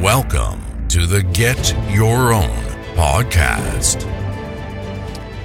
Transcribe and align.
Welcome 0.00 0.88
to 0.88 1.06
the 1.06 1.22
Get 1.22 1.74
Your 1.90 2.32
Own 2.32 2.48
podcast. 2.94 4.02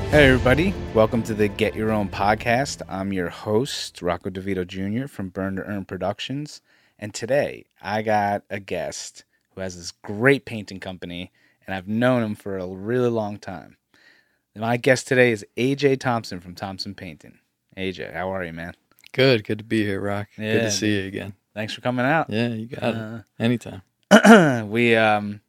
Hey, 0.09 0.27
everybody. 0.29 0.73
Welcome 0.93 1.23
to 1.23 1.33
the 1.33 1.47
Get 1.49 1.75
Your 1.75 1.91
Own 1.91 2.07
podcast. 2.09 2.81
I'm 2.87 3.11
your 3.11 3.29
host, 3.29 4.01
Rocco 4.01 4.29
DeVito 4.29 4.65
Jr. 4.65 5.07
from 5.07 5.29
Burn 5.29 5.57
to 5.57 5.63
Earn 5.63 5.83
Productions. 5.85 6.61
And 6.97 7.13
today 7.13 7.65
I 7.81 8.01
got 8.01 8.43
a 8.49 8.59
guest 8.59 9.25
who 9.53 9.61
has 9.61 9.75
this 9.75 9.91
great 9.91 10.45
painting 10.45 10.79
company, 10.79 11.31
and 11.67 11.75
I've 11.75 11.87
known 11.87 12.23
him 12.23 12.35
for 12.35 12.57
a 12.57 12.65
really 12.67 13.09
long 13.09 13.37
time. 13.37 13.77
My 14.55 14.77
guest 14.77 15.07
today 15.07 15.31
is 15.31 15.45
AJ 15.57 15.97
Thomsen 15.97 16.41
from 16.41 16.55
Thomsen 16.55 16.95
Painting. 16.95 17.39
AJ, 17.77 18.13
how 18.13 18.33
are 18.33 18.43
you, 18.45 18.53
man? 18.53 18.73
Good, 19.11 19.43
good 19.43 19.57
to 19.57 19.63
be 19.65 19.83
here, 19.83 19.99
Rock. 19.99 20.27
Good 20.37 20.61
to 20.61 20.71
see 20.71 21.01
you 21.01 21.07
again. 21.07 21.33
Thanks 21.53 21.73
for 21.73 21.81
coming 21.81 22.05
out. 22.05 22.29
Yeah, 22.29 22.47
you 22.49 22.67
got 22.67 22.83
Uh, 22.83 23.17
it. 23.37 23.43
Anytime. 23.43 23.81
we 24.67 24.95
um 24.95 25.41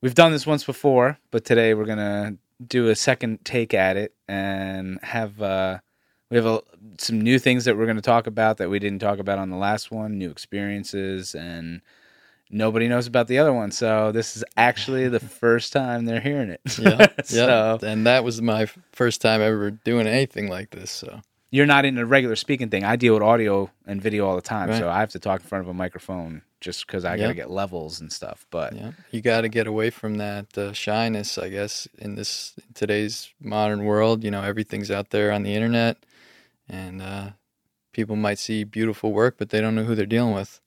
we've 0.00 0.14
done 0.14 0.32
this 0.32 0.46
once 0.46 0.64
before, 0.64 1.18
but 1.30 1.44
today 1.44 1.74
we're 1.74 1.84
gonna 1.84 2.36
do 2.66 2.88
a 2.88 2.94
second 2.96 3.44
take 3.44 3.74
at 3.74 3.96
it 3.96 4.14
and 4.28 4.98
have 5.02 5.40
uh 5.40 5.78
we 6.30 6.36
have 6.36 6.46
a, 6.46 6.62
some 6.98 7.20
new 7.20 7.38
things 7.38 7.64
that 7.64 7.76
we're 7.76 7.86
going 7.86 7.96
to 7.96 8.02
talk 8.02 8.26
about 8.26 8.58
that 8.58 8.70
we 8.70 8.78
didn't 8.78 9.00
talk 9.00 9.18
about 9.18 9.38
on 9.38 9.50
the 9.50 9.56
last 9.56 9.90
one, 9.90 10.16
new 10.16 10.30
experiences, 10.30 11.34
and 11.34 11.82
nobody 12.50 12.86
knows 12.88 13.06
about 13.06 13.26
the 13.26 13.38
other 13.38 13.52
one. 13.52 13.72
So 13.72 14.12
this 14.12 14.36
is 14.36 14.44
actually 14.56 15.08
the 15.08 15.20
first 15.40 15.72
time 15.72 16.04
they're 16.04 16.20
hearing 16.20 16.50
it. 16.50 16.60
Yeah, 16.78 17.08
so 17.24 17.78
yeah. 17.82 17.88
And 17.90 18.06
that 18.06 18.22
was 18.22 18.40
my 18.40 18.66
first 18.92 19.20
time 19.20 19.40
ever 19.40 19.72
doing 19.72 20.06
anything 20.06 20.48
like 20.48 20.70
this. 20.70 20.90
So 20.90 21.20
you're 21.50 21.66
not 21.66 21.84
in 21.84 21.98
a 21.98 22.06
regular 22.06 22.36
speaking 22.36 22.68
thing. 22.70 22.84
I 22.84 22.96
deal 22.96 23.14
with 23.14 23.22
audio 23.22 23.70
and 23.86 24.00
video 24.00 24.26
all 24.26 24.36
the 24.36 24.42
time, 24.42 24.68
Right. 24.70 24.78
so 24.78 24.88
I 24.88 25.00
have 25.00 25.10
to 25.10 25.18
talk 25.18 25.40
in 25.40 25.46
front 25.46 25.64
of 25.64 25.68
a 25.68 25.74
microphone 25.74 26.42
just 26.60 26.86
because 26.86 27.04
I 27.04 27.16
got 27.16 27.28
to 27.28 27.34
get 27.34 27.50
levels 27.50 28.00
and 28.00 28.12
stuff. 28.12 28.46
But 28.50 28.74
yeah, 28.74 28.92
you 29.10 29.20
got 29.22 29.40
to 29.42 29.48
get 29.48 29.66
away 29.66 29.90
from 29.90 30.16
that 30.18 30.56
uh, 30.56 30.72
shyness, 30.72 31.38
I 31.38 31.48
guess, 31.48 31.88
in 31.98 32.14
this 32.14 32.54
in 32.58 32.74
today's 32.74 33.30
modern 33.40 33.84
world. 33.84 34.22
You 34.24 34.30
know, 34.30 34.42
everything's 34.42 34.90
out 34.90 35.10
there 35.10 35.32
on 35.32 35.42
the 35.42 35.54
internet, 35.54 35.96
and 36.68 37.00
uh, 37.02 37.30
people 37.92 38.14
might 38.16 38.38
see 38.38 38.64
beautiful 38.64 39.12
work, 39.12 39.36
but 39.38 39.48
they 39.50 39.60
don't 39.60 39.74
know 39.74 39.84
who 39.84 39.94
they're 39.94 40.06
dealing 40.06 40.34
with. 40.34 40.60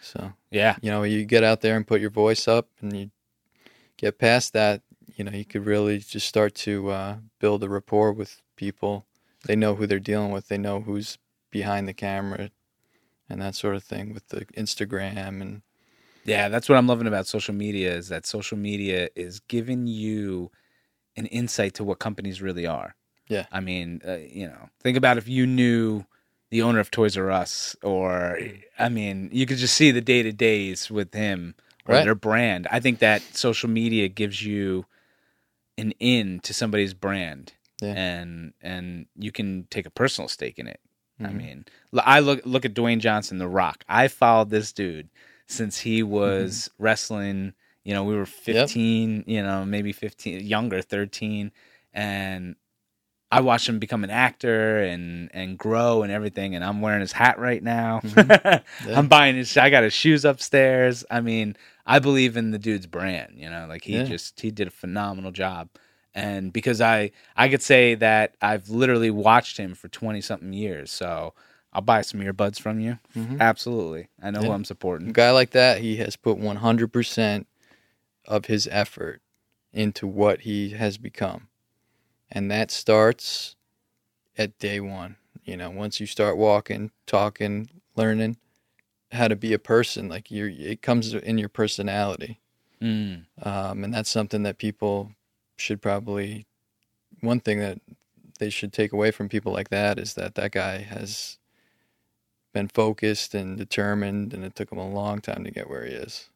So 0.00 0.32
yeah, 0.50 0.76
you 0.82 0.90
know, 0.90 1.02
you 1.02 1.24
get 1.24 1.42
out 1.44 1.62
there 1.62 1.76
and 1.76 1.86
put 1.86 2.00
your 2.00 2.10
voice 2.10 2.46
up, 2.46 2.68
and 2.80 2.94
you 2.96 3.10
get 3.96 4.18
past 4.18 4.52
that. 4.52 4.82
You 5.16 5.24
know, 5.24 5.32
you 5.32 5.44
could 5.44 5.66
really 5.66 5.98
just 5.98 6.28
start 6.28 6.54
to 6.56 6.90
uh, 6.90 7.16
build 7.40 7.64
a 7.64 7.68
rapport 7.68 8.12
with 8.12 8.40
people. 8.56 9.04
They 9.46 9.56
know 9.56 9.74
who 9.74 9.86
they're 9.86 9.98
dealing 9.98 10.30
with. 10.32 10.48
They 10.48 10.58
know 10.58 10.80
who's 10.80 11.18
behind 11.50 11.88
the 11.88 11.94
camera, 11.94 12.50
and 13.28 13.40
that 13.40 13.54
sort 13.54 13.74
of 13.74 13.82
thing 13.84 14.12
with 14.12 14.28
the 14.28 14.44
Instagram 14.56 15.40
and 15.40 15.62
Yeah, 16.24 16.48
that's 16.48 16.68
what 16.68 16.76
I'm 16.78 16.86
loving 16.86 17.06
about 17.06 17.26
social 17.26 17.54
media 17.54 17.94
is 17.94 18.08
that 18.08 18.26
social 18.26 18.58
media 18.58 19.08
is 19.16 19.40
giving 19.40 19.86
you 19.86 20.50
an 21.16 21.26
insight 21.26 21.74
to 21.74 21.84
what 21.84 21.98
companies 21.98 22.40
really 22.42 22.66
are. 22.66 22.94
Yeah. 23.28 23.46
I 23.50 23.60
mean, 23.60 24.00
uh, 24.06 24.16
you 24.16 24.46
know, 24.46 24.68
think 24.80 24.96
about 24.96 25.18
if 25.18 25.28
you 25.28 25.46
knew 25.46 26.04
the 26.50 26.62
owner 26.62 26.78
of 26.80 26.90
Toys 26.90 27.16
R 27.16 27.30
Us, 27.30 27.76
or 27.82 28.38
I 28.78 28.88
mean, 28.88 29.30
you 29.32 29.46
could 29.46 29.58
just 29.58 29.74
see 29.74 29.90
the 29.90 30.00
day 30.00 30.22
to 30.22 30.32
days 30.32 30.90
with 30.90 31.14
him 31.14 31.54
or 31.86 31.94
Right. 31.96 32.04
their 32.04 32.14
brand. 32.14 32.66
I 32.70 32.80
think 32.80 32.98
that 32.98 33.22
social 33.22 33.68
media 33.70 34.08
gives 34.08 34.44
you 34.44 34.84
an 35.78 35.92
in 36.00 36.40
to 36.40 36.52
somebody's 36.52 36.92
brand, 36.94 37.52
Yeah. 37.80 37.94
and 37.94 38.52
and 38.60 39.06
you 39.16 39.32
can 39.32 39.66
take 39.70 39.86
a 39.86 39.90
personal 39.90 40.28
stake 40.28 40.58
in 40.58 40.66
it. 40.66 40.80
I 41.20 41.24
Mhm. 41.24 41.34
mean, 41.36 41.64
I 41.94 42.20
look 42.20 42.40
look 42.44 42.64
at 42.64 42.74
Dwayne 42.74 42.98
Johnson, 42.98 43.38
The 43.38 43.48
Rock. 43.48 43.84
I 43.88 44.08
followed 44.08 44.50
this 44.50 44.72
dude 44.72 45.08
since 45.46 45.78
he 45.80 46.02
was 46.02 46.70
wrestling. 46.78 47.52
You 47.84 47.94
know, 47.94 48.04
we 48.04 48.14
were 48.16 48.26
fifteen. 48.26 49.24
You 49.26 49.42
know, 49.42 49.64
maybe 49.64 49.92
fifteen, 49.92 50.40
younger, 50.46 50.80
thirteen, 50.82 51.52
and 51.92 52.56
I 53.32 53.40
watched 53.42 53.68
him 53.68 53.78
become 53.78 54.02
an 54.02 54.10
actor 54.10 54.78
and 54.82 55.30
and 55.34 55.56
grow 55.58 56.02
and 56.02 56.10
everything. 56.12 56.54
And 56.54 56.64
I'm 56.64 56.80
wearing 56.80 57.00
his 57.00 57.12
hat 57.12 57.38
right 57.38 57.62
now. 57.62 58.00
Yeah. 58.86 58.98
I'm 58.98 59.08
buying 59.08 59.36
his. 59.36 59.54
I 59.56 59.68
got 59.70 59.82
his 59.84 59.92
shoes 59.92 60.24
upstairs. 60.24 61.04
I 61.10 61.20
mean, 61.20 61.56
I 61.86 61.98
believe 61.98 62.36
in 62.36 62.50
the 62.50 62.58
dude's 62.58 62.86
brand. 62.86 63.34
You 63.36 63.50
know, 63.50 63.66
like 63.68 63.84
he 63.84 63.96
Yeah. 63.98 64.04
just 64.04 64.40
he 64.40 64.50
did 64.50 64.68
a 64.68 64.70
phenomenal 64.72 65.30
job. 65.32 65.68
And 66.14 66.52
because 66.52 66.80
I 66.80 67.12
I 67.36 67.48
could 67.48 67.62
say 67.62 67.94
that 67.96 68.34
I've 68.42 68.68
literally 68.68 69.10
watched 69.10 69.56
him 69.56 69.74
for 69.74 69.88
twenty 69.88 70.20
something 70.20 70.52
years, 70.52 70.90
so 70.90 71.34
I'll 71.72 71.82
buy 71.82 72.02
some 72.02 72.20
earbuds 72.20 72.60
from 72.60 72.80
you. 72.80 72.98
Mhm. 73.16 73.40
Absolutely, 73.40 74.08
I 74.20 74.30
know 74.30 74.40
who 74.40 74.50
I'm 74.50 74.64
supporting. 74.64 75.10
a 75.10 75.12
guy 75.12 75.30
like 75.30 75.50
that. 75.50 75.78
He 75.80 75.96
has 75.96 76.16
put 76.16 76.36
100% 76.36 77.46
of 78.26 78.46
his 78.46 78.68
effort 78.72 79.22
into 79.72 80.06
what 80.06 80.40
he 80.40 80.70
has 80.70 80.98
become, 80.98 81.48
and 82.30 82.50
that 82.50 82.70
starts 82.72 83.54
at 84.36 84.58
day 84.58 84.80
one. 84.80 85.16
You 85.44 85.56
know, 85.56 85.70
once 85.70 86.00
you 86.00 86.06
start 86.06 86.36
walking, 86.36 86.90
talking, 87.06 87.70
learning 87.96 88.36
how 89.12 89.28
to 89.28 89.36
be 89.36 89.52
a 89.52 89.58
person, 89.58 90.08
like 90.08 90.30
you, 90.30 90.46
it 90.46 90.82
comes 90.82 91.14
in 91.14 91.38
your 91.38 91.48
personality. 91.48 92.40
Mm. 92.82 93.26
um, 93.42 93.84
and 93.84 93.92
that's 93.92 94.08
something 94.08 94.42
that 94.44 94.56
people 94.56 95.12
should 95.60 95.82
probably 95.82 96.46
one 97.20 97.40
thing 97.40 97.60
that 97.60 97.80
they 98.40 98.50
should 98.50 98.72
take 98.72 98.92
away 98.92 99.10
from 99.10 99.28
people 99.28 99.52
like 99.52 99.70
that 99.70 99.98
is 99.98 100.14
that 100.14 100.34
that 100.36 100.52
guy 100.52 100.78
has 100.78 101.38
been 102.52 102.68
focused 102.68 103.34
and 103.34 103.58
determined 103.58 104.34
and 104.34 104.44
it 104.44 104.54
took 104.56 104.72
him 104.72 104.78
a 104.78 104.88
long 104.90 105.20
time 105.20 105.44
to 105.44 105.50
get 105.50 105.70
where 105.70 105.84
he 105.86 105.92
is 105.92 106.30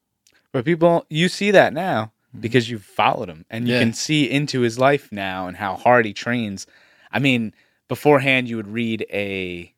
But 0.53 0.65
people, 0.65 1.07
you 1.11 1.29
see 1.29 1.51
that 1.53 1.73
now 1.73 2.13
because 2.41 2.71
you've 2.71 2.85
followed 2.85 3.29
him 3.29 3.45
and 3.51 3.67
you 3.69 3.75
Mm-hmm. 3.75 3.81
Yeah. 3.81 3.87
can 3.87 3.95
see 3.95 4.31
into 4.31 4.61
his 4.61 4.79
life 4.79 5.11
now 5.13 5.49
and 5.49 5.57
how 5.57 5.77
hard 5.77 6.05
he 6.07 6.13
trains. 6.13 6.67
I 7.13 7.19
mean, 7.21 7.55
beforehand, 7.89 8.49
you 8.49 8.57
would 8.57 8.69
read 8.69 9.07
a 9.13 9.73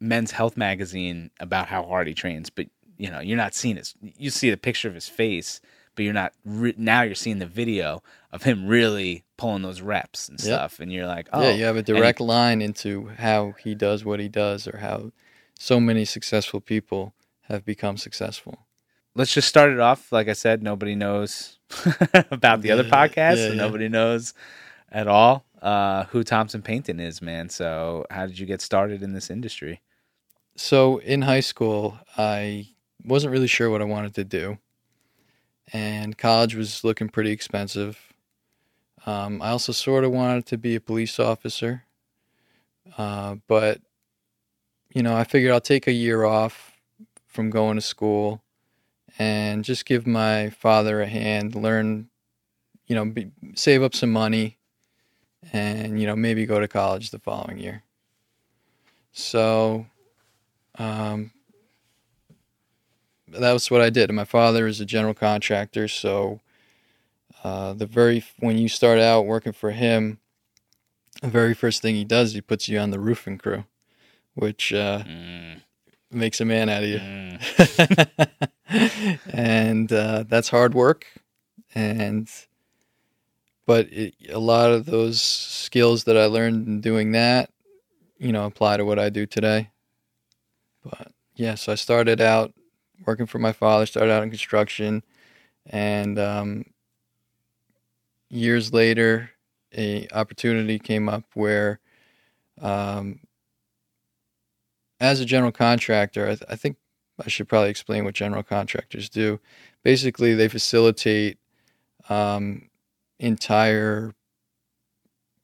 men's 0.00 0.32
health 0.32 0.56
magazine 0.56 1.30
about 1.40 1.68
how 1.68 1.84
hard 1.84 2.06
he 2.08 2.14
trains, 2.14 2.50
but 2.50 2.66
you 2.98 3.10
know, 3.10 3.20
you're 3.20 3.36
not 3.36 3.54
seeing 3.54 3.76
his. 3.76 3.94
You 4.02 4.30
see 4.30 4.50
the 4.50 4.56
picture 4.56 4.88
of 4.88 4.94
his 4.94 5.08
face, 5.08 5.60
but 5.94 6.04
you're 6.04 6.14
not. 6.14 6.32
Re- 6.44 6.74
now 6.76 7.02
you're 7.02 7.14
seeing 7.14 7.38
the 7.38 7.46
video 7.46 8.02
of 8.32 8.42
him 8.42 8.66
really 8.66 9.24
pulling 9.36 9.62
those 9.62 9.80
reps 9.80 10.28
and 10.28 10.38
Yep. 10.40 10.48
stuff, 10.48 10.80
and 10.80 10.92
you're 10.92 11.06
like, 11.06 11.28
oh, 11.32 11.40
yeah 11.42 11.50
you 11.52 11.64
have 11.64 11.76
a 11.76 11.78
and 11.80 11.86
direct 11.86 12.20
line 12.20 12.60
into 12.62 13.08
how 13.18 13.52
he 13.62 13.74
does 13.74 14.04
what 14.04 14.20
he 14.20 14.28
does 14.28 14.66
or 14.66 14.78
how 14.78 15.12
so 15.58 15.78
many 15.80 16.04
successful 16.04 16.60
people 16.60 17.14
have 17.48 17.64
become 17.64 17.96
successful 17.96 18.66
let's 19.16 19.32
just 19.32 19.48
start 19.48 19.70
it 19.70 19.80
off. 19.80 20.10
Like 20.12 20.28
I 20.28 20.32
said, 20.32 20.62
nobody 20.62 20.94
knows 20.94 21.58
about 22.30 22.62
the 22.62 22.70
other 22.72 22.84
Yeah, 22.84 22.90
podcast, 22.90 23.36
yeah, 23.36 23.46
and 23.46 23.56
yeah. 23.56 23.62
nobody 23.62 23.88
knows 23.88 24.34
at 24.90 25.06
all 25.06 25.44
uh, 25.62 26.04
who 26.04 26.24
Thomsen 26.24 26.62
Painting 26.62 27.00
is, 27.00 27.22
man. 27.22 27.48
So, 27.48 28.04
how 28.10 28.26
did 28.26 28.38
you 28.38 28.46
get 28.46 28.60
started 28.60 29.02
in 29.02 29.12
this 29.12 29.30
industry? 29.30 29.80
So 30.56 30.98
in 30.98 31.22
high 31.22 31.40
school, 31.40 31.98
I 32.16 32.68
wasn't 33.04 33.32
really 33.32 33.46
sure 33.48 33.70
what 33.70 33.82
I 33.82 33.86
wanted 33.86 34.14
to 34.14 34.24
do, 34.24 34.58
and 35.72 36.16
college 36.16 36.54
was 36.54 36.84
looking 36.84 37.08
pretty 37.08 37.30
expensive. 37.30 38.12
Um, 39.06 39.42
I 39.42 39.50
also 39.50 39.72
sort 39.72 40.04
of 40.04 40.12
wanted 40.12 40.46
to 40.46 40.58
be 40.58 40.74
a 40.74 40.80
police 40.80 41.18
officer, 41.18 41.84
uh, 42.96 43.36
but 43.46 43.80
you 44.94 45.02
know, 45.02 45.16
I 45.16 45.24
figured 45.24 45.52
I'll 45.52 45.60
take 45.60 45.86
a 45.86 45.92
year 45.92 46.24
off 46.24 46.72
from 47.26 47.50
going 47.50 47.76
to 47.76 47.82
school 47.82 48.42
and 49.18 49.64
just 49.64 49.84
give 49.84 50.06
my 50.06 50.50
father 50.50 51.00
a 51.00 51.06
hand, 51.06 51.54
learn, 51.54 52.08
you 52.86 52.94
know, 52.94 53.04
be, 53.04 53.30
save 53.54 53.82
up 53.82 53.94
some 53.94 54.12
money, 54.12 54.58
and 55.52 56.00
you 56.00 56.06
know, 56.06 56.16
maybe 56.16 56.46
go 56.46 56.60
to 56.60 56.68
college 56.68 57.10
the 57.10 57.18
following 57.18 57.58
year. 57.58 57.82
So 59.12 59.86
um, 60.78 61.30
that 63.40 63.52
was 63.52 63.70
what 63.70 63.80
I 63.80 63.90
did. 63.90 64.10
And 64.10 64.16
my 64.16 64.24
father 64.24 64.66
is 64.66 64.80
a 64.80 64.84
general 64.86 65.14
contractor, 65.14 65.88
so 65.88 66.40
uh, 67.42 67.72
the 67.74 67.86
very 67.86 68.24
when 68.38 68.58
you 68.58 68.68
start 68.68 68.98
out 68.98 69.26
working 69.26 69.52
for 69.52 69.70
him, 69.72 70.18
the 71.22 71.28
very 71.28 71.54
first 71.54 71.82
thing 71.82 71.94
he 71.94 72.04
does, 72.04 72.32
he 72.32 72.40
puts 72.40 72.68
you 72.68 72.78
on 72.78 72.90
the 72.90 73.00
roofing 73.00 73.38
crew, 73.38 73.64
which 74.34 74.72
uh, 74.72 75.02
Mm, 75.04 75.62
makes 76.10 76.40
a 76.40 76.44
man 76.44 76.68
out 76.68 76.82
of 76.84 76.88
you. 76.88 77.00
mm, 77.00 79.18
and 79.32 79.92
uh, 79.92 80.24
that's 80.28 80.48
hard 80.48 80.74
work, 80.74 81.06
and 81.74 82.28
but 83.66 83.86
it, 83.92 84.14
a 84.30 84.38
lot 84.38 84.70
of 84.70 84.86
those 84.86 85.20
skills 85.22 86.04
that 86.04 86.16
I 86.16 86.26
learned 86.26 86.66
in 86.66 86.80
doing 86.80 87.12
that, 87.12 87.50
you 88.18 88.32
know, 88.32 88.46
apply 88.46 88.76
to 88.76 88.84
what 88.84 88.98
I 88.98 89.08
do 89.10 89.26
today. 89.26 89.70
But 90.84 91.12
yeah, 91.34 91.54
so 91.54 91.72
I 91.72 91.76
started 91.76 92.20
out 92.20 92.52
working 93.06 93.26
for 93.26 93.38
my 93.38 93.52
father, 93.52 93.86
started 93.86 94.12
out 94.12 94.22
in 94.22 94.30
construction, 94.30 95.02
and 95.66 96.18
um, 96.18 96.64
years 98.28 98.72
later, 98.72 99.30
a 99.76 100.08
opportunity 100.12 100.78
came 100.78 101.08
up 101.08 101.24
where, 101.34 101.80
um, 102.60 103.20
as 105.00 105.20
a 105.20 105.24
general 105.24 105.52
contractor, 105.52 106.24
I, 106.24 106.34
th- 106.34 106.44
I 106.48 106.56
think 106.56 106.76
I 107.24 107.28
should 107.28 107.48
probably 107.48 107.70
explain 107.70 108.04
what 108.04 108.14
general 108.14 108.42
contractors 108.42 109.08
do. 109.08 109.40
Basically, 109.82 110.34
they 110.34 110.48
facilitate 110.48 111.38
um, 112.08 112.68
entire 113.18 114.14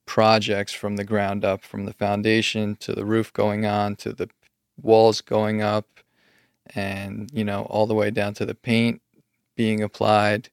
projects 0.06 0.72
from 0.72 0.96
the 0.96 1.04
ground 1.04 1.44
up, 1.44 1.62
from 1.62 1.84
the 1.84 1.92
foundation 1.92 2.76
to 2.76 2.92
the 2.92 3.04
roof 3.04 3.32
going 3.32 3.64
on 3.64 3.94
to 3.96 4.12
the 4.12 4.28
walls 4.80 5.20
going 5.20 5.62
up, 5.62 5.86
and 6.74 7.30
you 7.32 7.44
know 7.44 7.62
all 7.64 7.86
the 7.86 7.94
way 7.94 8.10
down 8.10 8.34
to 8.34 8.46
the 8.46 8.54
paint 8.54 9.02
being 9.56 9.82
applied 9.82 10.48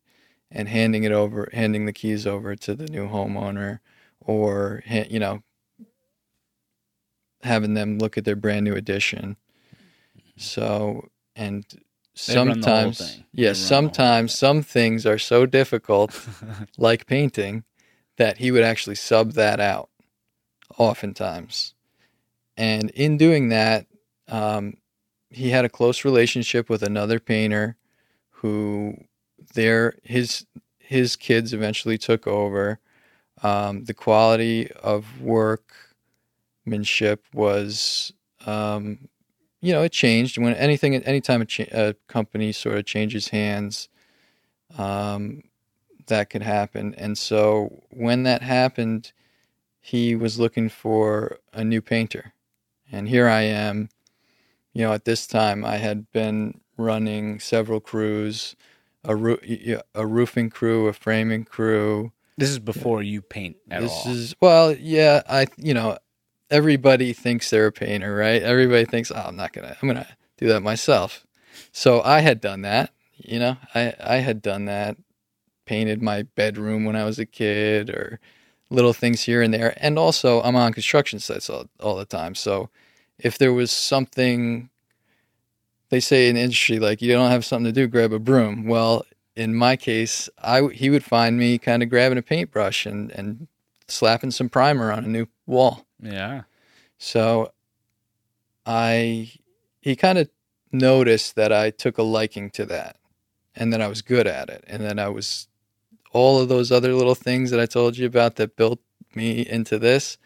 and 0.51 0.67
handing 0.67 1.03
it 1.03 1.11
over, 1.11 1.49
handing 1.53 1.85
the 1.85 1.93
keys 1.93 2.25
over 2.25 2.55
to 2.55 2.73
the 2.75 2.85
new 2.87 3.07
homeowner, 3.07 3.79
or 4.19 4.83
you 4.87 5.19
know 5.19 5.43
having 7.43 7.73
them 7.73 7.99
look 7.99 8.17
at 8.17 8.25
their 8.25 8.35
brand 8.35 8.65
new 8.65 8.75
addition. 8.75 9.37
So 10.37 11.09
and 11.35 11.65
They 12.27 12.37
run 12.37 12.59
the 12.61 12.67
whole 12.67 12.93
sometimes 12.93 13.23
run 13.49 13.55
sometimes 13.55 14.35
some 14.35 14.61
things 14.63 15.05
are 15.05 15.19
so 15.19 15.45
difficult 15.45 16.27
like 16.77 17.05
painting 17.05 17.63
that 18.17 18.37
he 18.37 18.51
would 18.51 18.63
actually 18.63 18.95
sub 18.95 19.33
that 19.33 19.59
out 19.59 19.89
oftentimes. 20.77 21.73
And 22.57 22.89
in 22.91 23.17
doing 23.17 23.49
that, 23.49 23.85
um, 24.27 24.77
he 25.29 25.49
had 25.49 25.65
a 25.65 25.69
close 25.69 26.05
relationship 26.05 26.69
with 26.69 26.83
another 26.83 27.19
painter 27.19 27.75
who 28.29 28.95
their 29.53 29.95
his 30.03 30.45
his 30.79 31.15
kids 31.15 31.53
eventually 31.53 31.97
took 31.97 32.27
over. 32.27 32.79
Um, 33.43 33.85
the 33.85 33.93
quality 33.93 34.71
of 34.71 35.21
workmanship 35.21 37.25
was 37.33 38.13
um, 38.45 39.09
you 39.61 39.73
know, 39.73 39.83
it 39.83 39.91
changed 39.91 40.37
when 40.37 40.53
anything, 40.53 40.95
anytime 40.95 41.41
a, 41.41 41.45
cha- 41.45 41.65
a 41.71 41.95
company 42.07 42.51
sort 42.51 42.77
of 42.77 42.85
changes 42.85 43.29
hands, 43.29 43.89
um, 44.77 45.43
that 46.07 46.29
could 46.29 46.43
happen. 46.43 46.93
And 46.95 47.17
so 47.17 47.83
when 47.89 48.23
that 48.23 48.41
happened, 48.41 49.11
he 49.79 50.15
was 50.15 50.39
looking 50.39 50.69
for 50.69 51.39
a 51.53 51.63
new 51.63 51.81
painter. 51.81 52.33
And 52.91 53.09
here 53.09 53.27
I 53.27 53.41
am, 53.41 53.89
you 54.77 54.83
know, 54.85 54.93
at 54.93 55.05
this 55.05 55.27
time 55.27 55.65
I 55.65 55.77
had 55.77 56.11
been 56.11 56.61
running 56.77 57.39
several 57.39 57.79
crews, 57.79 58.55
a, 59.03 59.15
roo- 59.15 59.39
a 59.95 60.07
roofing 60.07 60.49
crew, 60.51 60.87
a 60.87 60.93
framing 60.93 61.45
crew, 61.45 62.11
This 62.37 62.49
is 62.51 62.59
before 62.59 63.03
you 63.03 63.21
paint 63.21 63.57
at 63.71 63.81
this 63.81 64.05
all. 64.05 64.11
is 64.11 64.35
well, 64.41 64.73
yeah. 64.75 65.23
I 65.29 65.47
you 65.57 65.73
know, 65.73 65.97
everybody 66.51 67.13
thinks 67.13 67.49
they're 67.49 67.67
a 67.67 67.71
painter, 67.71 68.15
right? 68.15 68.41
Everybody 68.43 68.85
thinks, 68.85 69.11
oh, 69.11 69.15
I'm 69.27 69.35
not 69.35 69.53
gonna, 69.53 69.75
I'm 69.81 69.87
gonna 69.89 70.07
do 70.37 70.47
that 70.49 70.61
myself. 70.61 71.25
So 71.71 72.01
I 72.03 72.19
had 72.21 72.41
done 72.41 72.61
that. 72.63 72.91
You 73.17 73.39
know, 73.39 73.57
I 73.75 73.95
I 73.99 74.17
had 74.17 74.41
done 74.43 74.65
that, 74.65 74.97
painted 75.65 76.01
my 76.01 76.23
bedroom 76.23 76.85
when 76.85 76.95
I 76.95 77.05
was 77.05 77.19
a 77.19 77.25
kid, 77.25 77.89
or 77.89 78.19
little 78.69 78.93
things 78.93 79.23
here 79.23 79.41
and 79.41 79.53
there. 79.53 79.73
And 79.77 79.99
also, 79.99 80.41
I'm 80.43 80.55
on 80.57 80.73
construction 80.73 81.19
sites 81.19 81.49
all, 81.49 81.65
all 81.81 81.95
the 81.97 82.05
time. 82.05 82.35
So 82.35 82.69
if 83.19 83.37
there 83.37 83.53
was 83.53 83.71
something, 83.71 84.69
they 85.89 85.99
say 85.99 86.29
in 86.29 86.35
the 86.35 86.41
industry, 86.41 86.79
like 86.79 87.01
you 87.01 87.11
don't 87.13 87.31
have 87.31 87.45
something 87.45 87.65
to 87.65 87.71
do, 87.71 87.87
grab 87.87 88.13
a 88.13 88.19
broom. 88.19 88.65
Well, 88.65 89.05
in 89.35 89.55
my 89.55 89.75
case, 89.75 90.29
I 90.41 90.67
he 90.73 90.89
would 90.89 91.03
find 91.03 91.37
me 91.37 91.57
kind 91.57 91.83
of 91.83 91.89
grabbing 91.89 92.17
a 92.17 92.23
paintbrush 92.23 92.85
and 92.85 93.11
and 93.11 93.47
slapping 93.87 94.31
some 94.31 94.49
primer 94.49 94.91
on 94.91 95.05
a 95.05 95.07
new 95.07 95.27
wall. 95.45 95.85
yeah. 96.01 96.43
So 96.97 97.51
I 98.65 99.31
he 99.81 99.95
kind 99.95 100.17
of 100.17 100.29
noticed 100.71 101.35
that 101.35 101.53
I 101.53 101.69
took 101.69 101.97
a 101.97 102.03
liking 102.03 102.49
to 102.51 102.65
that 102.65 102.97
and 103.55 103.71
that 103.71 103.81
I 103.81 103.87
was 103.87 104.01
good 104.01 104.27
at 104.27 104.49
it 104.49 104.63
and 104.67 104.83
that 104.83 104.99
I 104.99 105.07
was 105.07 105.47
all 106.11 106.41
of 106.41 106.49
those 106.49 106.71
other 106.71 106.93
little 106.93 107.15
things 107.15 107.51
that 107.51 107.59
I 107.59 107.65
told 107.65 107.97
you 107.97 108.05
about 108.05 108.35
that 108.35 108.55
built 108.55 108.79
me 109.15 109.47
into 109.47 109.79
this 109.79 110.17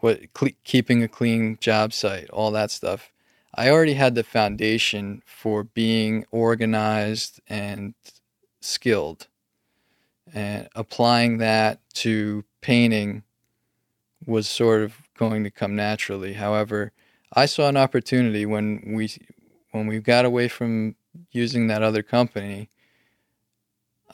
what 0.00 0.32
cle 0.34 0.50
keeping 0.64 1.02
a 1.02 1.08
clean 1.08 1.58
job 1.60 1.92
site 1.92 2.28
all 2.30 2.50
that 2.50 2.70
stuff 2.70 3.12
I 3.54 3.68
already 3.68 3.94
had 3.94 4.14
the 4.14 4.24
foundation 4.24 5.22
for 5.26 5.62
being 5.62 6.24
organized 6.30 7.40
and 7.48 7.94
skilled 8.60 9.26
and 10.32 10.68
applying 10.74 11.38
that 11.38 11.80
to 11.94 12.44
painting 12.62 13.24
was 14.24 14.48
sort 14.48 14.82
of 14.82 14.94
going 15.18 15.44
to 15.44 15.50
come 15.50 15.76
naturally. 15.76 16.34
However, 16.34 16.92
I 17.32 17.46
saw 17.46 17.68
an 17.68 17.76
opportunity 17.76 18.46
when 18.46 18.94
we 18.94 19.10
when 19.72 19.86
we 19.86 19.98
got 20.00 20.24
away 20.24 20.48
from 20.48 20.96
using 21.30 21.66
that 21.66 21.82
other 21.82 22.02
company. 22.02 22.70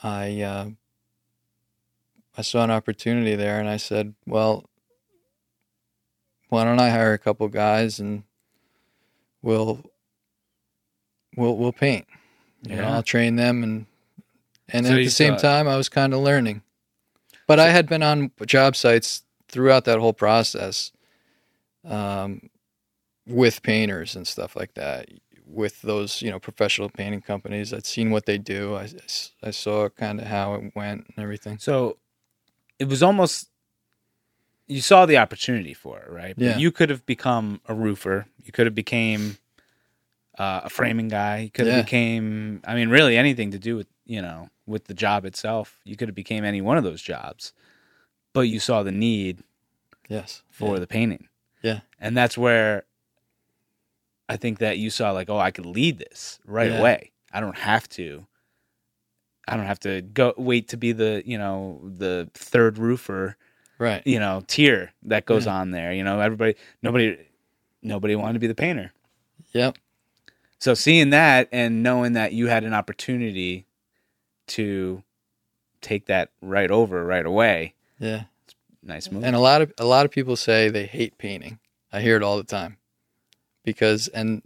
I 0.03 0.41
uh, 0.41 0.69
I 2.37 2.41
saw 2.41 2.63
an 2.63 2.71
opportunity 2.71 3.35
there, 3.35 3.59
and 3.59 3.69
I 3.69 3.77
said, 3.77 4.15
"Well, 4.25 4.68
why 6.49 6.63
don't 6.63 6.79
I 6.79 6.89
hire 6.89 7.13
a 7.13 7.17
couple 7.17 7.47
guys 7.47 7.99
and 7.99 8.23
we'll 9.41 9.83
we'll 11.35 11.55
we'll 11.57 11.71
paint? 11.73 12.05
You 12.63 12.75
know, 12.75 12.81
Yeah. 12.83 12.95
I'll 12.95 13.03
train 13.03 13.35
them, 13.35 13.63
and 13.63 13.85
and 14.67 14.85
So 14.85 14.93
at 14.93 14.97
the 14.97 15.09
same 15.09 15.33
thought- 15.33 15.41
time, 15.41 15.67
I 15.67 15.77
was 15.77 15.89
kind 15.89 16.13
of 16.13 16.19
learning. 16.21 16.61
But 17.47 17.59
I 17.59 17.69
had 17.69 17.87
been 17.87 18.03
on 18.03 18.31
job 18.45 18.75
sites 18.75 19.23
throughout 19.47 19.85
that 19.85 19.97
whole 19.97 20.13
process 20.13 20.91
um, 21.83 22.49
with 23.25 23.63
painters 23.63 24.15
and 24.15 24.27
stuff 24.27 24.55
like 24.55 24.75
that. 24.75 25.09
With 25.47 25.81
those, 25.81 26.21
you 26.21 26.29
know, 26.29 26.37
professional 26.37 26.89
painting 26.89 27.21
companies, 27.21 27.73
I'd 27.73 27.87
seen 27.87 28.11
what 28.11 28.27
they 28.27 28.37
do. 28.37 28.75
I, 28.75 28.87
I 29.41 29.49
saw 29.49 29.89
kind 29.89 30.19
of 30.19 30.27
how 30.27 30.53
it 30.53 30.75
went 30.75 31.07
and 31.07 31.23
everything. 31.23 31.57
So 31.57 31.97
it 32.77 32.87
was 32.87 33.01
almost 33.01 33.49
you 34.69 34.79
saw 34.81 35.05
the 35.05 35.17
opportunity 35.17 35.73
for 35.73 35.99
it, 35.99 36.09
right? 36.09 36.35
But 36.37 36.43
Yeah. 36.45 36.57
You 36.57 36.71
could 36.71 36.89
have 36.89 37.05
become 37.05 37.59
a 37.67 37.73
roofer. 37.73 38.27
You 38.41 38.51
could 38.53 38.65
have 38.67 38.75
became 38.75 39.37
uh, 40.37 40.61
a 40.63 40.69
framing 40.69 41.09
guy. 41.09 41.39
You 41.39 41.49
could 41.49 41.67
have 41.67 41.75
Yeah. 41.75 41.81
became. 41.83 42.61
I 42.65 42.73
mean, 42.75 42.87
really 42.89 43.17
anything 43.17 43.51
to 43.51 43.59
do 43.59 43.75
with 43.75 43.87
you 44.05 44.21
know 44.21 44.49
with 44.65 44.85
the 44.85 44.93
job 44.93 45.25
itself. 45.25 45.81
You 45.83 45.97
could 45.97 46.07
have 46.07 46.15
became 46.15 46.45
any 46.45 46.61
one 46.61 46.77
of 46.77 46.83
those 46.85 47.01
jobs, 47.01 47.51
but 48.31 48.41
you 48.41 48.59
saw 48.59 48.83
the 48.83 48.91
need 48.93 49.43
Yes. 50.07 50.43
for 50.49 50.75
yeah. 50.75 50.79
the 50.79 50.87
painting. 50.87 51.27
Yeah. 51.61 51.81
And 51.99 52.15
that's 52.15 52.37
where 52.37 52.85
I 54.29 54.37
think 54.37 54.59
that 54.59 54.77
you 54.77 54.89
saw 54.91 55.11
like, 55.11 55.29
oh, 55.29 55.39
I 55.39 55.51
could 55.51 55.65
lead 55.65 55.97
this 55.97 56.39
right 56.45 56.71
Yeah. 56.71 56.79
away. 56.79 57.11
I 57.33 57.39
don't 57.41 57.57
have 57.57 57.89
to 57.89 58.25
I 59.47 59.57
don't 59.57 59.65
have 59.65 59.79
to 59.81 60.01
go 60.03 60.35
wait 60.37 60.67
to 60.69 60.77
be 60.77 60.91
the, 60.91 61.23
you 61.25 61.37
know, 61.37 61.81
the 61.83 62.29
third 62.35 62.77
roofer, 62.77 63.35
right. 63.79 64.05
you 64.05 64.19
know, 64.19 64.43
tier 64.47 64.91
that 65.03 65.25
goes 65.25 65.45
Yeah. 65.47 65.55
on 65.55 65.71
there. 65.71 65.91
You 65.93 66.03
know, 66.03 66.19
everybody 66.19 66.55
nobody 66.83 67.17
nobody 67.81 68.15
wanted 68.15 68.33
to 68.33 68.39
be 68.39 68.47
the 68.47 68.55
painter. 68.55 68.91
Yep. 69.53 69.77
So 70.59 70.73
seeing 70.75 71.09
that 71.11 71.47
and 71.51 71.81
knowing 71.81 72.13
that 72.13 72.33
you 72.33 72.47
had 72.47 72.63
an 72.65 72.73
opportunity 72.73 73.65
to 74.47 75.01
take 75.81 76.05
that 76.07 76.31
right 76.41 76.69
over 76.69 77.05
right 77.05 77.25
away, 77.25 77.73
Yeah. 77.99 78.23
nice 78.83 79.09
move. 79.09 79.23
And 79.23 79.35
a 79.35 79.39
lot 79.39 79.61
of 79.61 79.73
a 79.77 79.85
lot 79.85 80.05
of 80.05 80.11
people 80.11 80.35
say 80.35 80.69
they 80.69 80.85
hate 80.85 81.17
painting. 81.17 81.59
I 81.91 82.01
hear 82.01 82.15
it 82.17 82.23
all 82.23 82.37
the 82.37 82.43
time. 82.43 82.77
Because 83.63 84.07
and 84.09 84.41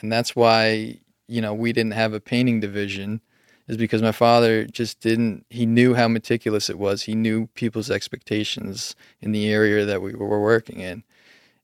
and 0.00 0.12
that's 0.12 0.36
why, 0.36 0.98
you 1.26 1.40
know, 1.40 1.54
we 1.54 1.72
didn't 1.72 1.92
have 1.94 2.12
a 2.12 2.20
painting 2.20 2.60
division 2.60 3.20
is 3.68 3.76
because 3.76 4.02
my 4.02 4.12
father 4.12 4.64
just 4.64 5.00
didn't 5.00 5.44
he 5.50 5.66
knew 5.66 5.94
how 5.94 6.08
meticulous 6.08 6.70
it 6.70 6.78
was. 6.78 7.02
He 7.02 7.14
knew 7.14 7.46
people's 7.48 7.90
expectations 7.90 8.96
in 9.20 9.32
the 9.32 9.52
area 9.52 9.84
that 9.84 10.02
we 10.02 10.14
were 10.14 10.40
working 10.40 10.80
in. 10.80 11.04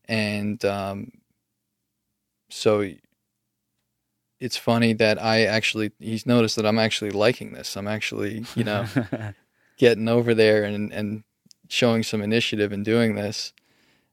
And 0.06 0.64
um 0.64 1.12
so 2.50 2.88
it's 4.38 4.56
funny 4.56 4.92
that 4.92 5.20
I 5.22 5.44
actually 5.44 5.92
he's 5.98 6.26
noticed 6.26 6.56
that 6.56 6.66
I'm 6.66 6.78
actually 6.78 7.10
liking 7.10 7.52
this. 7.52 7.76
I'm 7.76 7.88
actually, 7.88 8.44
you 8.54 8.64
know, 8.64 8.86
getting 9.78 10.08
over 10.08 10.34
there 10.34 10.64
and 10.64 10.92
and 10.92 11.24
showing 11.68 12.02
some 12.02 12.20
initiative 12.20 12.72
in 12.72 12.82
doing 12.82 13.14
this. 13.14 13.54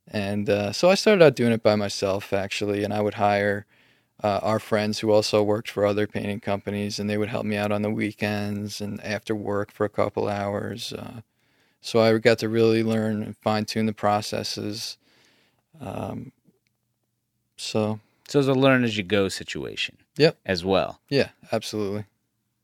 And 0.07 0.49
uh, 0.49 0.71
so 0.71 0.89
I 0.89 0.95
started 0.95 1.23
out 1.23 1.35
doing 1.35 1.51
it 1.51 1.61
by 1.61 1.75
myself 1.75 2.31
actually, 2.33 2.83
and 2.83 2.93
I 2.93 3.01
would 3.01 3.15
hire 3.15 3.65
uh, 4.23 4.39
our 4.43 4.59
friends 4.59 4.99
who 4.99 5.11
also 5.11 5.41
worked 5.41 5.69
for 5.69 5.85
other 5.85 6.07
painting 6.07 6.39
companies, 6.39 6.99
and 6.99 7.09
they 7.09 7.17
would 7.17 7.29
help 7.29 7.45
me 7.45 7.55
out 7.55 7.71
on 7.71 7.81
the 7.81 7.89
weekends 7.89 8.81
and 8.81 9.03
after 9.03 9.35
work 9.35 9.71
for 9.71 9.85
a 9.85 9.89
couple 9.89 10.27
hours. 10.27 10.93
Uh, 10.93 11.21
so 11.81 11.99
I 11.99 12.17
got 12.19 12.39
to 12.39 12.49
really 12.49 12.83
learn 12.83 13.23
and 13.23 13.37
fine 13.37 13.65
tune 13.65 13.87
the 13.87 13.93
processes. 13.93 14.97
Um, 15.79 16.31
so 17.57 17.99
so 18.27 18.39
it's 18.39 18.47
a 18.47 18.53
learn 18.53 18.83
as 18.83 18.97
you 18.97 19.03
go 19.03 19.27
situation. 19.27 19.97
Yep. 20.17 20.37
As 20.45 20.63
well. 20.63 21.01
Yeah, 21.09 21.29
absolutely. 21.51 22.05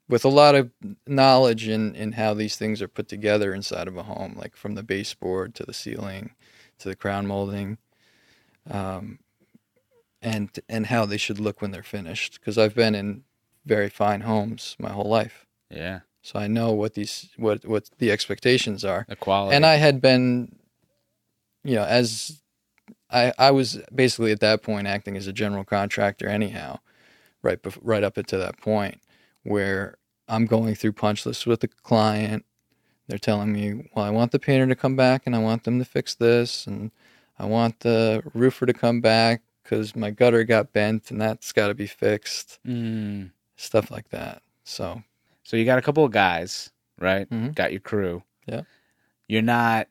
With 0.07 0.23
a 0.23 0.29
lot 0.29 0.55
of 0.55 0.71
knowledge 1.05 1.67
in, 1.67 1.93
in 1.95 2.13
how 2.13 2.33
these 2.33 2.55
things 2.55 2.81
are 2.81 2.87
put 2.87 3.09
together 3.09 3.53
inside 3.53 3.89
of 3.89 3.97
a 3.97 4.03
home, 4.03 4.35
like 4.37 4.55
from 4.55 4.75
the 4.75 4.83
baseboard 4.83 5.55
to 5.55 5.65
the 5.65 5.73
ceiling 5.73 6.31
to 6.79 6.89
the 6.89 6.95
crown 6.95 7.27
molding. 7.27 7.77
Um, 8.69 9.19
and 10.21 10.49
and 10.67 10.87
how 10.87 11.05
they 11.05 11.17
should 11.17 11.39
look 11.39 11.61
when 11.61 11.71
they're 11.71 11.83
finished 11.83 12.39
because 12.39 12.57
I've 12.57 12.75
been 12.75 12.95
in 12.95 13.23
very 13.65 13.89
fine 13.89 14.21
homes 14.21 14.75
my 14.79 14.89
whole 14.89 15.09
life. 15.09 15.45
Yeah. 15.69 16.01
So 16.21 16.39
I 16.39 16.47
know 16.47 16.71
what 16.71 16.93
these 16.93 17.29
what 17.37 17.65
what 17.65 17.89
the 17.99 18.11
expectations 18.11 18.83
are. 18.83 19.05
The 19.07 19.15
quality. 19.15 19.55
And 19.55 19.65
I 19.65 19.75
had 19.75 20.01
been 20.01 20.57
you 21.63 21.75
know, 21.75 21.83
as 21.83 22.41
I 23.11 23.33
I 23.37 23.51
was 23.51 23.79
basically 23.93 24.31
at 24.31 24.39
that 24.39 24.63
point 24.63 24.87
acting 24.87 25.15
as 25.17 25.27
a 25.27 25.33
general 25.33 25.63
contractor 25.63 26.27
anyhow, 26.27 26.79
right 27.41 27.61
bef- 27.61 27.79
right 27.81 28.03
up 28.03 28.17
until 28.17 28.39
that 28.39 28.57
point 28.57 28.99
where 29.43 29.97
I'm 30.27 30.45
going 30.45 30.75
through 30.75 30.93
punch 30.93 31.25
lists 31.25 31.45
with 31.45 31.61
the 31.61 31.67
client. 31.67 32.45
They're 33.07 33.17
telling 33.17 33.53
me, 33.53 33.89
"Well, 33.95 34.03
I 34.03 34.09
want 34.09 34.33
the 34.33 34.39
painter 34.39 34.67
to 34.67 34.75
come 34.75 34.97
back 34.97 35.23
and 35.25 35.33
I 35.35 35.39
want 35.39 35.63
them 35.63 35.79
to 35.79 35.85
fix 35.85 36.13
this 36.15 36.67
and 36.67 36.91
I 37.39 37.45
want 37.45 37.81
the 37.81 38.21
roofer 38.33 38.65
to 38.65 38.73
come 38.73 38.99
back 38.99 39.41
cuz 39.67 39.95
my 39.95 40.09
gutter 40.09 40.43
got 40.43 40.73
bent 40.73 41.11
and 41.11 41.19
that's 41.21 41.51
got 41.51 41.67
to 41.67 41.73
be 41.75 41.87
fixed." 41.87 42.59
Mm. 42.65 43.31
Stuff 43.55 43.91
like 43.91 44.09
that. 44.09 44.41
So, 44.63 45.03
So 45.43 45.55
you 45.57 45.63
got 45.65 45.79
a 45.79 45.81
couple 45.81 46.03
of 46.03 46.11
guys, 46.11 46.71
right? 46.99 47.29
Mhm. 47.29 47.55
Got 47.55 47.71
your 47.71 47.79
crew. 47.81 48.23
Yeah. 48.47 48.63
You're 49.27 49.41
not 49.41 49.87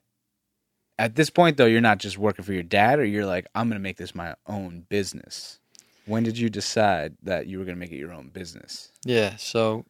at 0.99 1.15
this 1.15 1.31
point 1.31 1.57
though. 1.57 1.67
You're 1.67 1.81
not 1.81 1.99
just 1.99 2.19
working 2.19 2.45
for 2.45 2.53
your 2.53 2.63
dad, 2.63 2.99
or 2.99 3.05
you're 3.05 3.27
like, 3.27 3.47
I'm 3.55 3.69
gonna 3.69 3.81
make 3.81 3.97
this 3.97 4.15
my 4.15 4.35
own 4.47 4.87
business. 4.89 5.61
When 6.07 6.23
did 6.25 6.39
you 6.39 6.49
decide 6.51 7.17
that 7.23 7.47
you 7.47 7.59
were 7.59 7.65
gonna 7.65 7.77
make 7.77 7.91
it 7.93 7.97
your 7.99 8.13
own 8.13 8.29
business? 8.29 8.93
Yeah, 9.05 9.37
so 9.37 9.85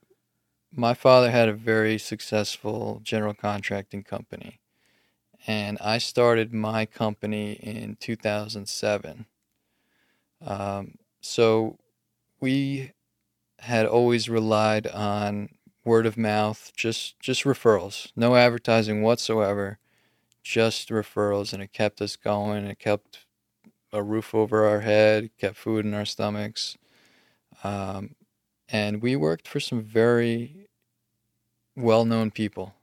my 0.73 0.95
father 0.95 1.31
had 1.31 1.49
a 1.49 1.53
very 1.53 1.99
successful 1.99 3.01
general 3.03 3.35
contracting 3.35 4.03
company, 4.05 4.61
and 5.47 5.79
I 5.81 5.99
started 5.99 6.53
my 6.55 6.87
company 6.87 7.53
in 7.55 7.97
2007. 7.97 9.27
Um, 10.45 10.97
so 11.21 11.79
we 12.41 12.93
had 13.61 13.87
always 13.87 14.29
relied 14.29 14.87
on 14.87 15.49
word 15.85 16.07
of 16.07 16.17
mouth, 16.17 16.73
just 16.77 17.19
just 17.21 17.45
referrals, 17.45 18.11
no 18.17 18.37
advertising 18.37 19.03
whatsoever, 19.03 19.79
just 20.43 20.91
referrals, 20.91 21.53
and 21.53 21.63
it 21.63 21.73
kept 21.73 22.01
us 22.01 22.17
going. 22.17 22.67
It 22.67 22.79
kept 22.79 23.27
a 23.93 24.03
roof 24.03 24.35
over 24.35 24.67
our 24.67 24.81
head, 24.81 25.31
kept 25.39 25.57
food 25.57 25.85
in 25.85 25.95
our 25.95 26.05
stomachs. 26.05 26.77
Um, 27.65 28.15
and 28.69 29.01
we 29.01 29.17
worked 29.17 29.49
for 29.49 29.61
some 29.61 29.81
very 29.83 30.69
well-known 31.77 32.31
people. 32.31 32.75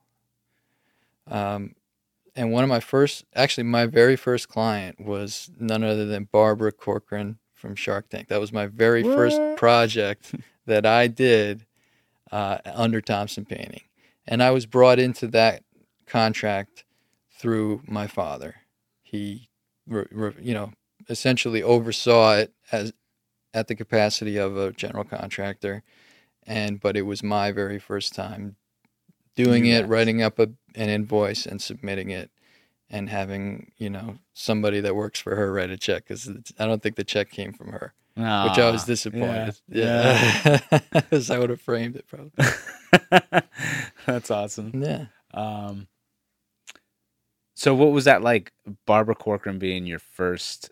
Um, 1.27 1.75
and 2.35 2.51
one 2.51 2.63
of 2.63 2.69
my 2.69 2.79
first, 2.79 3.25
actually, 3.35 3.65
my 3.65 3.85
very 3.85 4.15
first 4.15 4.49
client 4.49 4.99
was 4.99 5.51
none 5.59 5.83
other 5.83 6.05
than 6.05 6.29
Barbara 6.31 6.71
Corcoran 6.71 7.37
from 7.63 7.75
Shark 7.75 8.09
Tank. 8.09 8.27
That 8.27 8.41
was 8.41 8.51
my 8.51 8.65
very 8.67 9.03
first 9.03 9.39
project 9.55 10.35
that 10.65 10.85
I 10.85 11.07
did 11.07 11.65
uh, 12.29 12.57
under 12.65 12.99
Thomsen 12.99 13.47
Painting, 13.47 13.83
and 14.27 14.43
I 14.43 14.51
was 14.51 14.65
brought 14.65 14.99
into 14.99 15.27
that 15.27 15.63
contract 16.05 16.83
through 17.31 17.81
my 17.87 18.05
father. 18.05 18.55
He, 19.01 19.47
re- 19.87 20.07
re- 20.11 20.33
you 20.41 20.53
know, 20.53 20.73
essentially 21.07 21.63
oversaw 21.63 22.33
it 22.33 22.53
as 22.69 22.91
at 23.53 23.69
the 23.69 23.75
capacity 23.75 24.35
of 24.35 24.57
a 24.57 24.71
general 24.73 25.05
contractor 25.05 25.83
and 26.45 26.81
but 26.81 26.97
it 26.97 27.03
was 27.03 27.21
my 27.23 27.51
very 27.51 27.79
first 27.79 28.13
time 28.15 28.55
doing 29.35 29.65
You 29.65 29.75
it 29.75 29.81
guys. 29.81 29.89
writing 29.89 30.21
up 30.21 30.39
a, 30.39 30.49
an 30.75 30.89
invoice 30.89 31.45
and 31.45 31.61
submitting 31.61 32.09
it 32.09 32.31
and 32.93 33.09
having 33.09 33.71
you 33.77 33.89
know 33.89 34.15
somebody 34.33 34.79
that 34.79 34.95
works 34.95 35.19
for 35.19 35.35
her 35.35 35.51
write 35.51 35.69
a 35.69 35.77
check 35.77 36.03
because 36.07 36.29
i 36.59 36.65
don't 36.65 36.81
think 36.81 36.95
the 36.95 37.03
check 37.03 37.29
came 37.31 37.51
from 37.51 37.71
her 37.73 37.93
which 38.15 38.57
i 38.59 38.69
was 38.71 38.83
Ah, 38.83 38.85
disappointed 38.85 39.55
yeah. 39.67 40.59
yeah, 40.71 40.79
'Cause 41.09 41.29
i 41.29 41.37
would 41.39 41.49
have 41.49 41.59
framed 41.61 41.95
it 41.97 42.05
probably 42.07 42.31
That's 44.05 44.29
awesome. 44.31 44.71
yeah 44.83 45.05
Um, 45.33 45.87
so 47.55 47.73
what 47.75 47.91
was 47.91 48.05
that 48.05 48.21
like, 48.21 48.51
Barbara 48.85 49.15
Corcoran 49.15 49.59
being 49.59 49.85
your 49.85 49.99
first 49.99 50.71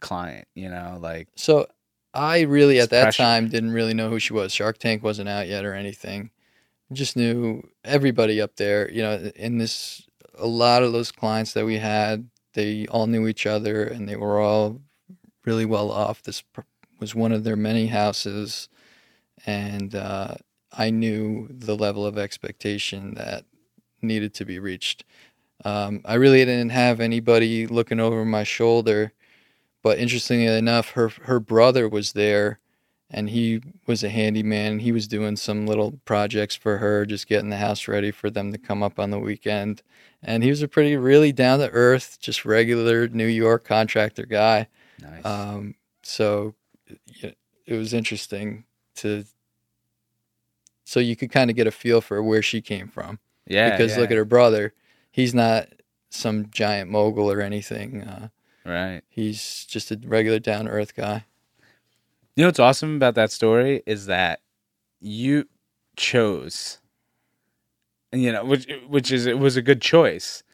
client? 0.00 0.48
You 0.54 0.68
know, 0.70 0.98
like 1.00 1.28
So 1.36 1.66
I 2.14 2.40
really 2.42 2.80
at 2.80 2.90
that 2.90 3.02
pressure. 3.04 3.22
time 3.22 3.48
didn't 3.48 3.72
really 3.72 3.94
know 3.94 4.08
who 4.10 4.18
she 4.18 4.32
was. 4.32 4.52
Shark 4.52 4.78
Tank 4.78 5.02
wasn't 5.02 5.28
out 5.28 5.46
yet 5.48 5.64
or 5.64 5.74
anything. 5.74 6.30
Just 6.92 7.16
knew 7.16 7.62
everybody 7.84 8.40
up 8.40 8.56
there. 8.56 8.90
You 8.90 9.02
know, 9.02 9.30
in 9.36 9.58
this 9.58 10.02
a 10.38 10.46
lot 10.46 10.82
of 10.82 10.92
those 10.92 11.12
clients 11.12 11.52
that 11.52 11.66
we 11.66 11.78
had, 11.78 12.28
they 12.54 12.86
all 12.88 13.06
knew 13.06 13.26
each 13.26 13.46
other 13.46 13.84
and 13.84 14.08
they 14.08 14.16
were 14.16 14.40
all 14.40 14.80
really 15.44 15.64
well 15.64 15.90
off. 15.90 16.22
This 16.22 16.42
was 17.00 17.14
one 17.14 17.32
of 17.32 17.44
their 17.44 17.56
many 17.56 17.86
houses, 17.86 18.68
and 19.46 19.94
uh, 19.94 20.34
I 20.76 20.90
knew 20.90 21.48
the 21.50 21.76
level 21.76 22.04
of 22.04 22.18
expectation 22.18 23.14
that 23.14 23.44
needed 24.02 24.34
to 24.34 24.44
be 24.44 24.58
reached. 24.58 25.04
Um, 25.64 26.02
I 26.04 26.14
really 26.14 26.44
didn't 26.44 26.70
have 26.70 27.00
anybody 27.00 27.66
looking 27.66 28.00
over 28.00 28.24
my 28.24 28.44
shoulder 28.44 29.12
but 29.82 29.98
interestingly 29.98 30.46
enough, 30.46 30.90
her 30.90 31.08
her 31.22 31.40
brother 31.40 31.88
was 31.88 32.12
there, 32.12 32.60
and 33.10 33.30
he 33.30 33.60
was 33.86 34.04
a 34.04 34.08
handyman. 34.08 34.80
He 34.80 34.92
was 34.92 35.08
doing 35.08 35.36
some 35.36 35.66
little 35.66 35.98
projects 36.04 36.54
for 36.54 36.78
her, 36.78 37.06
just 37.06 37.26
getting 37.26 37.50
the 37.50 37.56
house 37.56 37.88
ready 37.88 38.10
for 38.10 38.30
them 38.30 38.52
to 38.52 38.58
come 38.58 38.82
up 38.82 38.98
on 38.98 39.10
the 39.10 39.18
weekend. 39.18 39.82
And 40.22 40.42
he 40.42 40.50
was 40.50 40.62
a 40.62 40.68
pretty 40.68 40.96
really 40.96 41.32
down 41.32 41.60
to 41.60 41.70
earth, 41.70 42.18
just 42.20 42.44
regular 42.44 43.08
New 43.08 43.26
York 43.26 43.64
contractor 43.64 44.26
guy. 44.26 44.68
nice. 45.00 45.24
Um, 45.24 45.74
so 46.02 46.54
yeah, 47.22 47.30
it 47.66 47.74
was 47.74 47.92
interesting 47.94 48.64
to. 48.96 49.24
So 50.84 51.00
you 51.00 51.16
could 51.16 51.30
kind 51.30 51.50
of 51.50 51.56
get 51.56 51.66
a 51.66 51.70
feel 51.70 52.00
for 52.00 52.22
where 52.22 52.40
she 52.40 52.62
came 52.62 52.88
from 52.88 53.18
yeah, 53.48 53.70
because 53.70 53.96
look 53.96 54.10
at 54.10 54.16
her 54.16 54.24
brother. 54.24 54.74
He's 55.10 55.34
not 55.34 55.68
some 56.10 56.50
giant 56.50 56.90
mogul 56.90 57.30
or 57.30 57.40
anything. 57.40 58.02
Uh, 58.02 58.28
right. 58.64 59.02
He's 59.08 59.64
just 59.64 59.90
a 59.90 59.98
regular 60.04 60.38
down 60.38 60.66
to 60.66 60.70
earth 60.70 60.94
guy. 60.94 61.24
You 62.38 62.44
know 62.44 62.48
what's 62.50 62.60
awesome 62.60 62.94
about 62.94 63.16
that 63.16 63.32
story 63.32 63.82
is 63.84 64.06
that 64.06 64.42
you 65.00 65.48
chose, 65.96 66.78
and 68.12 68.22
you 68.22 68.30
know, 68.30 68.44
which 68.44 68.68
which 68.86 69.10
is 69.10 69.26
it 69.26 69.40
was 69.40 69.56
a 69.56 69.60
good 69.60 69.82
choice, 69.82 70.44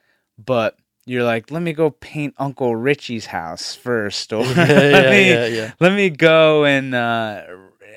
but 0.42 0.78
you're 1.04 1.24
like, 1.24 1.50
let 1.50 1.60
me 1.60 1.74
go 1.74 1.90
paint 1.90 2.32
Uncle 2.38 2.74
Richie's 2.74 3.26
house 3.26 3.74
first, 3.74 4.32
or 4.32 4.44
yeah, 4.56 4.64
let 4.64 5.10
me 5.10 5.30
yeah, 5.30 5.44
yeah. 5.44 5.72
let 5.78 5.92
me 5.92 6.08
go 6.08 6.64
and 6.64 6.94
uh, 6.94 7.42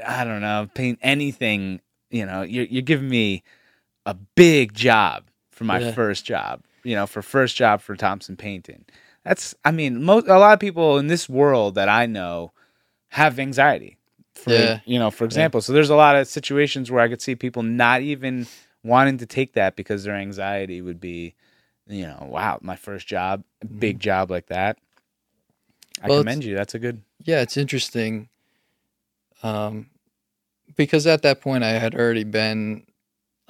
I 0.06 0.25
don't 0.25 0.41
know, 0.41 0.67
paint 0.74 1.00
anything. 1.01 1.79
You 2.10 2.25
know, 2.25 2.41
you're 2.41 2.65
you're 2.65 2.82
giving 2.82 3.08
me 3.08 3.41
a 4.06 4.15
big 4.15 4.74
job 4.74 5.29
for 5.53 5.63
my 5.63 5.94
first 5.94 6.25
job. 6.25 6.62
You 6.84 6.96
know, 6.96 7.08
for 7.08 7.22
first 7.22 7.56
job 7.56 7.79
for 7.79 7.96
Thomsen 7.96 8.38
Painting. 8.38 8.84
That's, 9.24 9.56
I 9.63 9.72
mean, 9.72 10.03
most 10.03 10.27
a 10.27 10.38
lot 10.38 10.51
of 10.51 10.60
people 10.60 10.98
in 10.98 11.08
this 11.08 11.29
world 11.29 11.75
that 11.75 11.88
I 11.88 12.06
know 12.06 12.51
have 13.10 13.40
anxiety. 13.40 13.98
For, 14.36 14.52
Yeah. 14.52 14.80
You 14.86 15.00
know, 15.00 15.12
for 15.12 15.26
example, 15.26 15.62
so 15.62 15.74
there's 15.74 15.90
a 15.90 15.96
lot 15.96 16.16
of 16.16 16.28
situations 16.28 16.92
where 16.92 17.02
I 17.02 17.08
could 17.08 17.22
see 17.22 17.36
people 17.36 17.64
not 17.64 18.02
even 18.02 18.48
wanting 18.84 19.18
to 19.20 19.26
take 19.26 19.54
that 19.54 19.76
because 19.76 20.04
their 20.04 20.16
anxiety 20.16 20.82
would 20.82 21.00
be, 21.00 21.34
you 21.88 22.06
know, 22.06 22.28
wow, 22.30 22.60
my 22.62 22.76
first 22.76 23.08
job, 23.08 23.44
big 23.80 24.00
job 24.00 24.30
like 24.30 24.48
that. 24.48 24.78
I 26.00 26.02
Mm-hmm. 26.02 26.10
Well, 26.10 26.20
commend 26.22 26.44
you. 26.44 26.56
That's 26.56 26.76
a 26.76 26.80
good. 26.80 27.02
Yeah, 27.24 27.42
it's 27.42 27.58
interesting. 27.58 28.30
Um, 29.44 29.90
because 30.76 31.08
at 31.08 31.22
that 31.24 31.42
point 31.42 31.64
I 31.64 31.72
had 31.72 31.96
already 31.96 32.24
been 32.24 32.84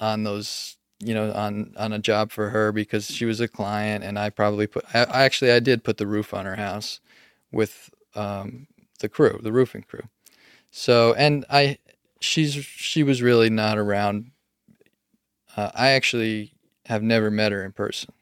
on 0.00 0.22
those, 0.24 0.76
you 1.00 1.14
know, 1.14 1.32
on 1.32 1.74
on 1.76 1.92
a 1.92 1.98
job 1.98 2.30
for 2.32 2.50
her 2.50 2.72
because 2.72 3.06
she 3.06 3.24
was 3.24 3.40
a 3.40 3.48
client, 3.48 4.04
and 4.04 4.18
I 4.18 4.30
probably 4.30 4.66
put. 4.66 4.84
I, 4.94 5.04
I 5.04 5.24
actually 5.24 5.52
I 5.52 5.60
did 5.60 5.84
put 5.84 5.98
the 5.98 6.06
roof 6.06 6.32
on 6.32 6.46
her 6.46 6.56
house 6.56 7.00
with 7.52 7.90
um, 8.14 8.66
the 8.98 9.08
crew, 9.08 9.38
the 9.42 9.52
roofing 9.52 9.82
crew. 9.82 10.08
So 10.70 11.14
and 11.14 11.44
I, 11.50 11.78
she's 12.20 12.54
she 12.54 13.02
was 13.02 13.22
really 13.22 13.50
not 13.50 13.78
around. 13.78 14.30
Uh, 15.56 15.70
I 15.74 15.88
actually 15.90 16.52
have 16.86 17.02
never 17.02 17.30
met 17.30 17.52
her 17.52 17.64
in 17.64 17.72
person. 17.72 18.12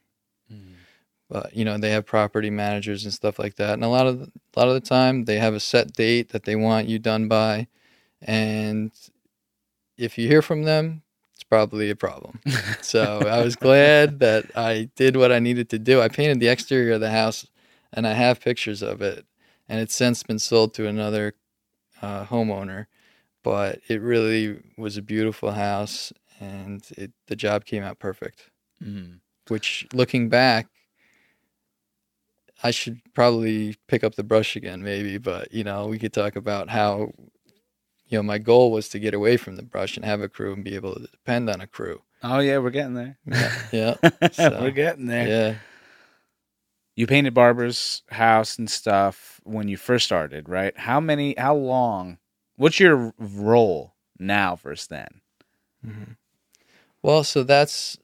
but 1.28 1.54
you 1.56 1.64
know 1.64 1.76
they 1.76 1.90
have 1.90 2.06
property 2.06 2.50
managers 2.50 3.04
and 3.04 3.12
stuff 3.12 3.38
like 3.38 3.56
that 3.56 3.74
and 3.74 3.82
a 3.84 3.88
lot 3.88 4.06
of 4.06 4.20
the, 4.20 4.26
a 4.26 4.58
lot 4.58 4.68
of 4.68 4.74
the 4.74 4.80
time 4.88 5.24
they 5.24 5.38
have 5.38 5.54
a 5.54 5.60
set 5.60 5.92
date 5.92 6.28
that 6.30 6.44
they 6.44 6.54
want 6.54 6.86
you 6.86 6.98
done 7.00 7.26
by 7.28 7.66
and 8.22 8.92
if 9.98 10.16
you 10.18 10.28
hear 10.28 10.42
from 10.42 10.62
them 10.62 11.02
it's 11.34 11.42
probably 11.42 11.90
a 11.90 11.96
problem 11.96 12.40
so 12.80 13.20
i 13.26 13.42
was 13.42 13.56
glad 13.56 14.20
that 14.20 14.44
i 14.56 14.88
did 14.96 15.16
what 15.16 15.32
i 15.32 15.38
needed 15.40 15.68
to 15.68 15.78
do 15.78 16.00
i 16.00 16.08
painted 16.08 16.38
the 16.40 16.48
exterior 16.48 16.92
of 16.94 17.00
the 17.00 17.10
house 17.10 17.46
and 17.92 18.06
i 18.06 18.12
have 18.12 18.40
pictures 18.40 18.82
of 18.82 19.02
it 19.02 19.24
and 19.68 19.80
it's 19.80 19.94
since 19.94 20.22
been 20.22 20.38
sold 20.38 20.74
to 20.74 20.86
another 20.86 21.34
uh, 22.02 22.24
homeowner 22.26 22.86
but 23.42 23.80
it 23.88 24.00
really 24.02 24.60
was 24.76 24.96
a 24.96 25.02
beautiful 25.02 25.52
house 25.52 26.12
and 26.40 26.86
it, 26.98 27.12
the 27.28 27.36
job 27.36 27.64
came 27.64 27.82
out 27.82 27.98
perfect 27.98 28.50
Mm. 28.84 29.20
which 29.48 29.86
looking 29.94 30.28
back 30.28 30.66
I 32.62 32.70
should 32.70 33.00
probably 33.14 33.76
pick 33.86 34.02
up 34.02 34.14
the 34.14 34.22
brush 34.24 34.56
again, 34.56 34.82
maybe. 34.82 35.18
But 35.18 35.52
you 35.52 35.62
know, 35.62 35.86
we 35.88 35.98
could 35.98 36.12
talk 36.14 36.36
about 36.36 36.70
how, 36.70 37.12
you 38.08 38.18
know, 38.18 38.22
my 38.22 38.38
goal 38.38 38.70
was 38.72 38.88
to 38.90 38.98
get 38.98 39.12
away 39.14 39.36
from 39.36 39.56
the 39.56 39.62
brush 39.62 39.96
and 39.96 40.04
have 40.06 40.22
a 40.22 40.28
crew 40.28 40.54
and 40.54 40.64
be 40.64 40.74
able 40.74 40.94
to 40.94 41.00
depend 41.06 41.50
on 41.50 41.60
a 41.60 41.66
crew. 41.66 42.00
Oh 42.22 42.38
yeah, 42.38 42.58
we're 42.58 42.70
getting 42.70 42.94
there. 42.94 43.18
Yeah, 43.72 43.96
So, 44.32 44.58
we're 44.62 44.70
getting 44.70 45.06
there. 45.06 45.28
yeah. 45.28 45.54
You 46.96 47.06
painted 47.06 47.34
Barbara's 47.34 48.02
house 48.10 48.58
and 48.58 48.70
stuff 48.70 49.40
when 49.44 49.68
you 49.68 49.76
first 49.76 50.06
started, 50.06 50.48
right? 50.48 50.76
How 50.78 50.98
many? 50.98 51.34
How 51.38 51.54
long? 51.54 52.18
What's 52.56 52.80
your 52.80 53.12
role 53.18 53.94
now 54.18 54.56
versus 54.56 54.86
then? 54.86 55.20
Mhm. 55.86 56.16
Well, 57.02 57.22
so 57.22 57.44
that's 57.44 57.98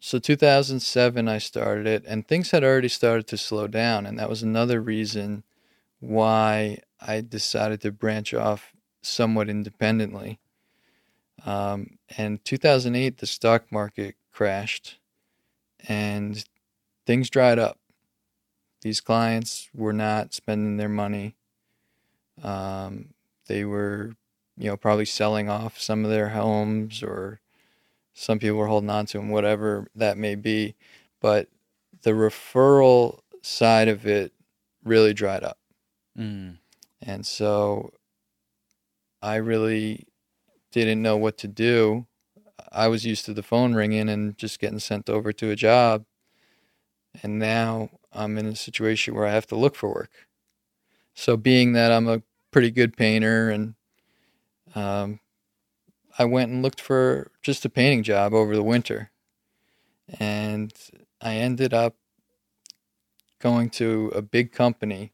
so 0.00 0.18
2007 0.18 1.28
I 1.28 1.38
started 1.38 1.86
it 1.86 2.04
and 2.06 2.26
things 2.26 2.50
had 2.50 2.64
already 2.64 2.88
started 2.88 3.26
to 3.28 3.36
slow 3.36 3.66
down 3.66 4.06
and 4.06 4.18
that 4.18 4.28
was 4.28 4.42
another 4.42 4.80
reason 4.80 5.44
why 6.00 6.78
I 7.00 7.20
decided 7.20 7.80
to 7.82 7.92
branch 7.92 8.32
off 8.34 8.72
somewhat 9.02 9.48
independently. 9.48 10.38
Um, 11.44 11.98
and 12.16 12.44
2008 12.44 13.18
the 13.18 13.26
stock 13.26 13.70
market 13.72 14.16
crashed 14.32 14.98
and 15.88 16.44
things 17.08 17.30
dried 17.30 17.58
up. 17.58 17.78
These 18.82 19.00
clients 19.00 19.70
were 19.74 19.94
not 19.94 20.34
spending 20.34 20.76
their 20.76 20.90
money. 20.90 21.36
Um, 22.42 23.14
they 23.46 23.64
were 23.64 24.12
you 24.58 24.68
know, 24.68 24.76
probably 24.76 25.06
selling 25.06 25.48
off 25.48 25.80
some 25.80 26.04
of 26.04 26.10
their 26.10 26.28
homes 26.28 27.02
or 27.02 27.40
some 28.12 28.38
people 28.38 28.58
were 28.58 28.66
holding 28.66 28.90
on 28.90 29.06
to 29.06 29.16
them, 29.16 29.30
whatever 29.30 29.86
that 29.94 30.18
may 30.18 30.34
be. 30.34 30.74
But 31.18 31.48
the 32.02 32.10
referral 32.10 33.20
side 33.40 33.88
of 33.88 34.06
it 34.06 34.34
really 34.84 35.14
dried 35.14 35.44
up. 35.44 35.58
Mm. 36.18 36.58
And 37.00 37.24
so 37.24 37.94
I 39.22 39.36
really 39.36 40.08
didn't 40.72 41.00
know 41.00 41.16
what 41.16 41.38
to 41.38 41.48
do. 41.48 42.06
I 42.70 42.88
was 42.88 43.06
used 43.06 43.24
to 43.24 43.32
the 43.32 43.42
phone 43.42 43.72
ringing 43.74 44.10
and 44.10 44.36
just 44.36 44.60
getting 44.60 44.78
sent 44.78 45.08
over 45.08 45.32
to 45.32 45.50
a 45.50 45.56
job. 45.56 46.04
And 47.22 47.38
now 47.38 47.90
I'm 48.12 48.38
in 48.38 48.46
a 48.46 48.56
situation 48.56 49.14
where 49.14 49.26
I 49.26 49.32
have 49.32 49.46
to 49.48 49.56
look 49.56 49.74
for 49.74 49.88
work. 49.88 50.10
So, 51.14 51.36
being 51.36 51.72
that 51.72 51.90
I'm 51.90 52.08
a 52.08 52.22
pretty 52.50 52.70
good 52.70 52.96
painter 52.96 53.50
and 53.50 53.74
um, 54.74 55.20
I 56.18 56.24
went 56.24 56.50
and 56.50 56.62
looked 56.62 56.80
for 56.80 57.30
just 57.42 57.64
a 57.64 57.70
painting 57.70 58.02
job 58.02 58.34
over 58.34 58.54
the 58.54 58.62
winter. 58.62 59.10
And 60.18 60.72
I 61.20 61.34
ended 61.34 61.74
up 61.74 61.96
going 63.40 63.70
to 63.70 64.12
a 64.14 64.22
big 64.22 64.52
company 64.52 65.12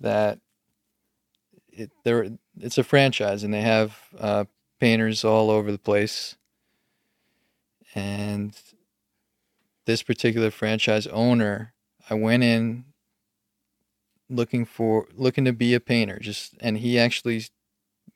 that 0.00 0.40
it, 1.72 1.90
they're, 2.04 2.30
it's 2.60 2.78
a 2.78 2.84
franchise 2.84 3.44
and 3.44 3.52
they 3.52 3.62
have 3.62 3.98
uh, 4.18 4.44
painters 4.80 5.24
all 5.24 5.50
over 5.50 5.72
the 5.72 5.78
place. 5.78 6.36
And 7.94 8.58
this 9.86 10.02
particular 10.02 10.50
franchise 10.50 11.06
owner, 11.08 11.72
I 12.10 12.14
went 12.14 12.42
in 12.42 12.84
looking 14.28 14.64
for 14.64 15.06
looking 15.14 15.44
to 15.44 15.52
be 15.52 15.72
a 15.72 15.80
painter 15.80 16.18
just 16.18 16.54
and 16.60 16.78
he 16.78 16.98
actually 16.98 17.44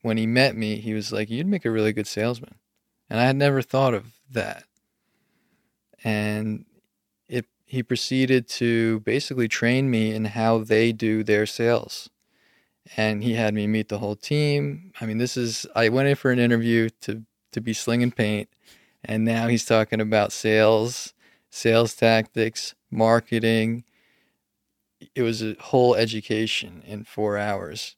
when 0.02 0.16
he 0.16 0.26
met 0.26 0.56
me, 0.56 0.76
he 0.76 0.94
was 0.94 1.12
like, 1.12 1.30
"You'd 1.30 1.46
make 1.46 1.64
a 1.64 1.70
really 1.70 1.92
good 1.92 2.06
salesman," 2.06 2.54
and 3.08 3.20
I 3.20 3.24
had 3.24 3.36
never 3.36 3.62
thought 3.62 3.94
of 3.94 4.14
that. 4.30 4.64
And 6.02 6.64
it 7.28 7.46
he 7.66 7.82
proceeded 7.82 8.48
to 8.48 9.00
basically 9.00 9.48
train 9.48 9.90
me 9.90 10.12
in 10.14 10.26
how 10.26 10.58
they 10.58 10.92
do 10.92 11.22
their 11.22 11.46
sales, 11.46 12.08
and 12.96 13.22
he 13.22 13.34
had 13.34 13.54
me 13.54 13.66
meet 13.66 13.88
the 13.88 13.98
whole 13.98 14.16
team. 14.16 14.92
I 15.00 15.06
mean, 15.06 15.18
this 15.18 15.36
is 15.36 15.66
I 15.74 15.88
went 15.90 16.08
in 16.08 16.16
for 16.16 16.30
an 16.30 16.38
interview 16.38 16.90
to 17.02 17.24
to 17.52 17.60
be 17.60 17.72
slinging 17.74 18.12
paint, 18.12 18.48
and 19.04 19.24
now 19.24 19.48
he's 19.48 19.64
talking 19.66 20.00
about 20.00 20.32
sales, 20.32 21.14
sales 21.50 21.94
tactics, 21.94 22.74
marketing. 22.90 23.84
It 25.14 25.22
was 25.22 25.42
a 25.42 25.56
whole 25.60 25.94
education 25.94 26.82
in 26.86 27.04
four 27.04 27.36
hours 27.36 27.96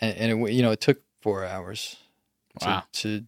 and, 0.00 0.16
and 0.16 0.48
it, 0.48 0.52
you 0.52 0.62
know 0.62 0.70
it 0.70 0.80
took 0.80 1.00
four 1.20 1.44
hours 1.44 1.96
to, 2.60 2.84
to 2.92 3.24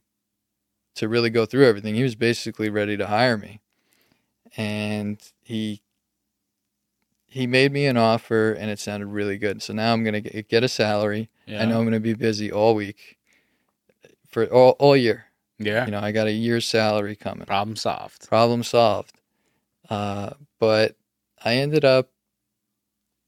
to 0.94 1.08
really 1.08 1.30
go 1.30 1.46
through 1.46 1.66
everything. 1.66 1.94
He 1.94 2.02
was 2.02 2.14
basically 2.14 2.68
ready 2.68 2.96
to 2.96 3.06
hire 3.06 3.36
me, 3.36 3.60
and 4.56 5.20
he 5.42 5.82
he 7.26 7.46
made 7.46 7.72
me 7.72 7.86
an 7.86 7.96
offer, 7.96 8.52
and 8.52 8.70
it 8.70 8.78
sounded 8.78 9.06
really 9.06 9.38
good. 9.38 9.62
So 9.62 9.72
now 9.72 9.92
I'm 9.92 10.04
gonna 10.04 10.20
get, 10.20 10.48
get 10.48 10.64
a 10.64 10.68
salary. 10.68 11.30
Yeah. 11.46 11.62
I 11.62 11.66
know 11.66 11.78
I'm 11.78 11.84
gonna 11.84 12.00
be 12.00 12.14
busy 12.14 12.50
all 12.50 12.74
week 12.74 13.18
for 14.28 14.46
all 14.46 14.70
all 14.78 14.96
year. 14.96 15.26
Yeah. 15.58 15.84
You 15.84 15.92
know, 15.92 16.00
I 16.00 16.10
got 16.10 16.26
a 16.26 16.32
year's 16.32 16.66
salary 16.66 17.14
coming. 17.14 17.46
Problem 17.46 17.76
solved. 17.76 18.28
Problem 18.28 18.62
solved. 18.64 19.12
Uh, 19.92 20.32
but 20.58 20.96
I 21.44 21.56
ended 21.56 21.84
up 21.84 22.08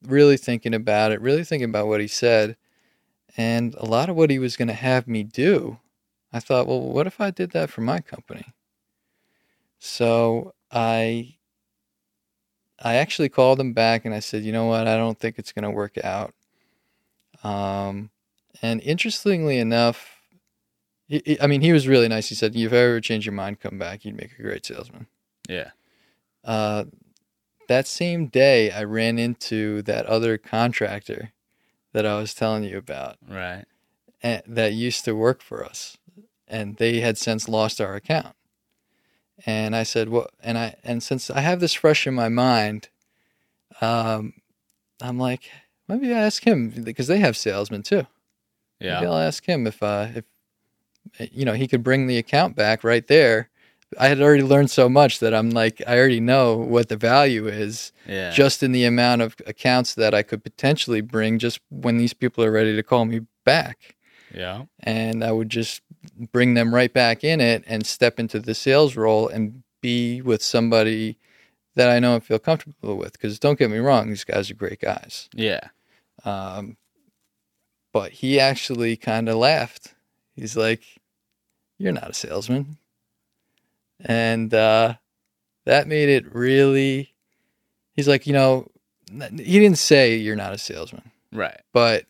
really 0.02 0.38
thinking 0.38 0.72
about 0.72 1.12
it, 1.12 1.20
really 1.20 1.44
thinking 1.44 1.68
about 1.68 1.88
what 1.88 2.00
he 2.00 2.06
said, 2.06 2.56
and 3.36 3.74
a 3.74 3.84
lot 3.84 4.08
of 4.08 4.16
what 4.16 4.30
he 4.30 4.38
was 4.38 4.56
going 4.56 4.68
to 4.68 4.74
have 4.74 5.06
me 5.06 5.24
do. 5.24 5.78
I 6.32 6.40
thought, 6.40 6.66
well, 6.66 6.80
what 6.80 7.06
if 7.06 7.20
I 7.20 7.30
did 7.30 7.50
that 7.50 7.68
for 7.68 7.82
my 7.82 8.00
company? 8.00 8.54
So 9.78 10.54
I 10.72 11.36
I 12.82 12.94
actually 12.94 13.28
called 13.28 13.60
him 13.60 13.74
back 13.74 14.06
and 14.06 14.14
I 14.14 14.20
said, 14.20 14.42
you 14.42 14.52
know 14.52 14.64
what, 14.64 14.88
I 14.88 14.96
don't 14.96 15.20
think 15.20 15.38
it's 15.38 15.52
going 15.52 15.64
to 15.64 15.70
work 15.70 15.98
out. 16.02 16.32
Um, 17.42 18.08
and 18.62 18.80
interestingly 18.80 19.58
enough, 19.58 20.18
he, 21.08 21.38
I 21.42 21.46
mean, 21.46 21.60
he 21.60 21.74
was 21.74 21.86
really 21.86 22.08
nice. 22.08 22.30
He 22.30 22.34
said, 22.34 22.52
"If 22.52 22.56
you 22.56 22.70
ever 22.70 23.02
change 23.02 23.26
your 23.26 23.34
mind, 23.34 23.60
come 23.60 23.78
back. 23.78 24.06
You'd 24.06 24.16
make 24.16 24.38
a 24.38 24.42
great 24.42 24.64
salesman." 24.64 25.08
Yeah. 25.46 25.72
Uh, 26.44 26.84
that 27.68 27.86
same 27.86 28.26
day, 28.26 28.70
I 28.70 28.84
ran 28.84 29.18
into 29.18 29.82
that 29.82 30.06
other 30.06 30.36
contractor 30.36 31.32
that 31.92 32.04
I 32.04 32.16
was 32.18 32.34
telling 32.34 32.64
you 32.64 32.76
about 32.76 33.16
Right. 33.26 33.64
and, 34.22 34.42
that 34.46 34.72
used 34.74 35.04
to 35.06 35.14
work 35.14 35.40
for 35.40 35.64
us, 35.64 35.96
and 36.46 36.76
they 36.76 37.00
had 37.00 37.16
since 37.16 37.48
lost 37.48 37.80
our 37.80 37.94
account. 37.94 38.36
And 39.46 39.74
I 39.74 39.82
said, 39.82 40.08
"Well," 40.10 40.28
and 40.42 40.56
I 40.58 40.76
and 40.84 41.02
since 41.02 41.30
I 41.30 41.40
have 41.40 41.60
this 41.60 41.72
fresh 41.74 42.06
in 42.06 42.14
my 42.14 42.28
mind, 42.28 42.88
um, 43.80 44.34
I'm 45.00 45.18
like, 45.18 45.50
maybe 45.88 46.12
I 46.14 46.18
ask 46.18 46.46
him 46.46 46.70
because 46.70 47.08
they 47.08 47.18
have 47.18 47.36
salesmen 47.36 47.82
too. 47.82 48.06
Maybe 48.80 48.90
Yeah. 48.92 49.00
I'll 49.02 49.18
ask 49.18 49.44
him 49.44 49.66
if 49.66 49.82
uh, 49.82 50.08
if 50.14 50.24
you 51.32 51.44
know 51.44 51.54
he 51.54 51.66
could 51.66 51.82
bring 51.82 52.06
the 52.06 52.18
account 52.18 52.54
back 52.56 52.84
right 52.84 53.06
there. 53.06 53.50
I 53.98 54.08
had 54.08 54.20
already 54.20 54.42
learned 54.42 54.70
so 54.70 54.88
much 54.88 55.20
that 55.20 55.32
I'm 55.34 55.50
like 55.50 55.80
I 55.86 55.96
already 55.98 56.20
know 56.20 56.56
what 56.56 56.88
the 56.88 56.96
value 56.96 57.46
is 57.46 57.92
Yeah. 58.08 58.30
just 58.30 58.62
in 58.62 58.72
the 58.72 58.84
amount 58.84 59.22
of 59.22 59.36
accounts 59.46 59.94
that 59.94 60.14
I 60.14 60.22
could 60.22 60.42
potentially 60.42 61.00
bring 61.00 61.38
just 61.38 61.60
when 61.70 61.96
these 61.98 62.12
people 62.14 62.42
are 62.44 62.50
ready 62.50 62.74
to 62.74 62.82
call 62.82 63.04
me 63.04 63.20
back. 63.44 63.94
yeah. 64.34 64.64
And 64.80 65.22
I 65.22 65.30
would 65.32 65.48
just 65.48 65.80
bring 66.32 66.54
them 66.54 66.74
right 66.74 66.92
back 66.92 67.22
in 67.24 67.40
it 67.40 67.62
and 67.66 67.86
step 67.86 68.18
into 68.18 68.40
the 68.40 68.54
sales 68.54 68.96
role 68.96 69.28
and 69.28 69.62
be 69.80 70.20
with 70.22 70.42
somebody 70.42 71.16
that 71.76 71.88
I 71.88 71.98
know 71.98 72.14
and 72.14 72.24
feel 72.24 72.38
comfortable 72.38 72.96
with. 72.96 73.12
Because 73.12 73.38
don't 73.38 73.58
get 73.58 73.70
me 73.70 73.78
wrong, 73.78 74.08
these 74.08 74.24
guys 74.24 74.50
are 74.50 74.54
great 74.54 74.80
guys. 74.80 75.28
Yeah. 75.34 75.68
Um, 76.24 76.76
but 77.92 78.12
he 78.12 78.40
actually 78.40 78.96
kind 78.96 79.28
of 79.28 79.36
laughed. 79.36 79.94
He's 80.34 80.56
like, 80.56 80.82
You're 81.78 81.92
not 81.92 82.10
a 82.10 82.14
salesman. 82.14 82.78
And 84.00 84.52
uh, 84.52 84.94
that 85.64 85.86
made 85.88 86.08
it 86.08 86.34
really, 86.34 87.14
he's 87.94 88.08
like, 88.08 88.26
You 88.26 88.32
know, 88.32 88.68
he 89.10 89.58
didn't 89.60 89.78
say 89.78 90.16
you're 90.16 90.36
not 90.36 90.52
a 90.54 90.58
salesman, 90.58 91.10
Right. 91.32 91.60
but 91.72 92.06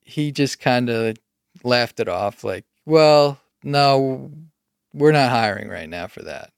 he 0.00 0.32
just 0.32 0.58
kind 0.60 0.88
of 0.90 1.16
laughed 1.64 2.00
it 2.00 2.08
off 2.08 2.44
like, 2.44 2.64
Well, 2.86 3.40
no, 3.62 4.30
we're 4.92 5.12
not 5.12 5.30
hiring 5.30 5.68
right 5.68 5.88
now 5.88 6.06
for 6.06 6.22
that. 6.22 6.52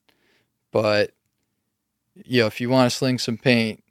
But, 0.70 1.12
you 2.24 2.40
know, 2.42 2.46
if 2.46 2.60
you 2.60 2.70
want 2.70 2.90
to 2.90 2.96
sling 2.96 3.18
some 3.18 3.36
paint, 3.38 3.82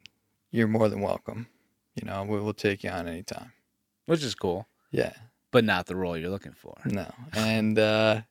you're 0.51 0.67
more 0.67 0.89
than 0.89 1.01
welcome. 1.01 1.47
You 1.95 2.07
know, 2.07 2.23
we 2.23 2.39
will 2.39 2.53
take 2.53 2.83
you 2.83 2.89
on 2.89 3.07
anytime. 3.07 3.51
Which 4.05 4.23
is 4.23 4.33
cool, 4.35 4.67
Yeah, 4.91 5.13
but 5.51 5.63
not 5.63 5.85
the 5.85 5.95
role 5.95 6.17
you're 6.17 6.29
looking 6.29 6.53
for. 6.53 6.75
no, 6.85 7.11
and 7.33 7.77
uh, 7.77 8.21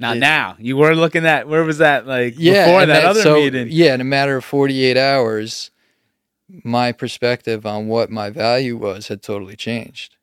Not 0.00 0.16
It- 0.16 0.20
now. 0.20 0.56
You 0.58 0.76
were 0.76 0.94
looking 0.94 1.24
at 1.26 1.48
where 1.48 1.64
was 1.64 1.78
that 1.78 2.06
like 2.06 2.34
yeah, 2.36 2.66
before 2.66 2.82
and 2.82 2.90
that, 2.90 3.04
other 3.04 3.22
so, 3.22 3.36
meeting? 3.36 3.68
Yeah, 3.70 3.94
in 3.94 4.00
a 4.00 4.04
matter 4.04 4.36
of 4.36 4.44
48 4.44 4.96
hours, 4.96 5.70
my 6.64 6.92
perspective 6.92 7.64
on 7.64 7.86
what 7.88 8.10
my 8.10 8.30
value 8.30 8.76
was 8.76 9.08
had 9.08 9.22
totally 9.22 9.56
changed, 9.56 10.16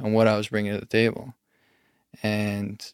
on 0.00 0.12
what 0.12 0.26
I 0.26 0.36
was 0.36 0.48
bringing 0.48 0.72
to 0.72 0.80
the 0.80 0.86
table, 0.86 1.34
and 2.22 2.92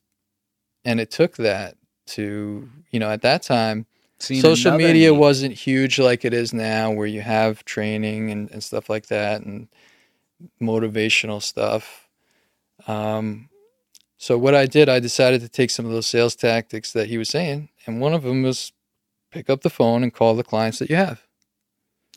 and 0.85 1.01
it 1.01 1.11
took 1.11 1.37
that 1.37 1.77
to 2.07 2.69
you 2.91 2.99
know 3.01 3.11
at 3.11 3.23
that 3.23 3.43
time 3.43 3.87
seen 4.19 4.41
social 4.41 4.77
media 4.77 5.11
need. 5.11 5.19
wasn't 5.19 5.55
huge 5.55 5.99
like 5.99 6.25
it 6.25 6.35
is 6.35 6.53
now 6.53 6.91
where 6.91 7.07
you 7.07 7.21
have 7.23 7.65
training 7.65 8.31
and, 8.31 8.51
and 8.51 8.63
stuff 8.63 8.91
like 8.91 9.07
that 9.07 9.43
and 9.43 9.69
motivational 10.61 11.43
stuff 11.43 12.09
um, 12.87 13.49
so 14.17 14.39
what 14.39 14.55
i 14.55 14.67
did 14.67 14.89
i 14.89 14.99
decided 14.99 15.41
to 15.41 15.49
take 15.49 15.71
some 15.71 15.87
of 15.87 15.93
those 15.93 16.07
sales 16.07 16.35
tactics 16.37 16.93
that 16.93 17.09
he 17.09 17.19
was 17.19 17.29
saying 17.29 17.69
and 17.87 18.01
one 18.01 18.15
of 18.15 18.23
them 18.23 18.43
was 18.43 18.73
pick 19.31 19.51
up 19.51 19.63
the 19.63 19.71
phone 19.71 20.03
and 20.03 20.15
call 20.15 20.35
the 20.35 20.45
clients 20.45 20.79
that 20.79 20.89
you 20.91 20.97
have 20.97 21.23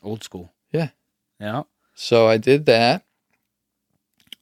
old 0.04 0.24
school. 0.24 0.54
Yeah. 0.72 0.90
Yeah. 1.40 1.64
so 1.94 2.28
i 2.28 2.38
did 2.38 2.66
that 2.66 3.04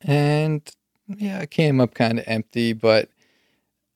and 0.01 0.61
yeah 1.07 1.39
i 1.39 1.45
came 1.45 1.81
up 1.81 1.93
kind 1.93 2.19
of 2.19 2.25
empty 2.27 2.71
but 2.73 3.09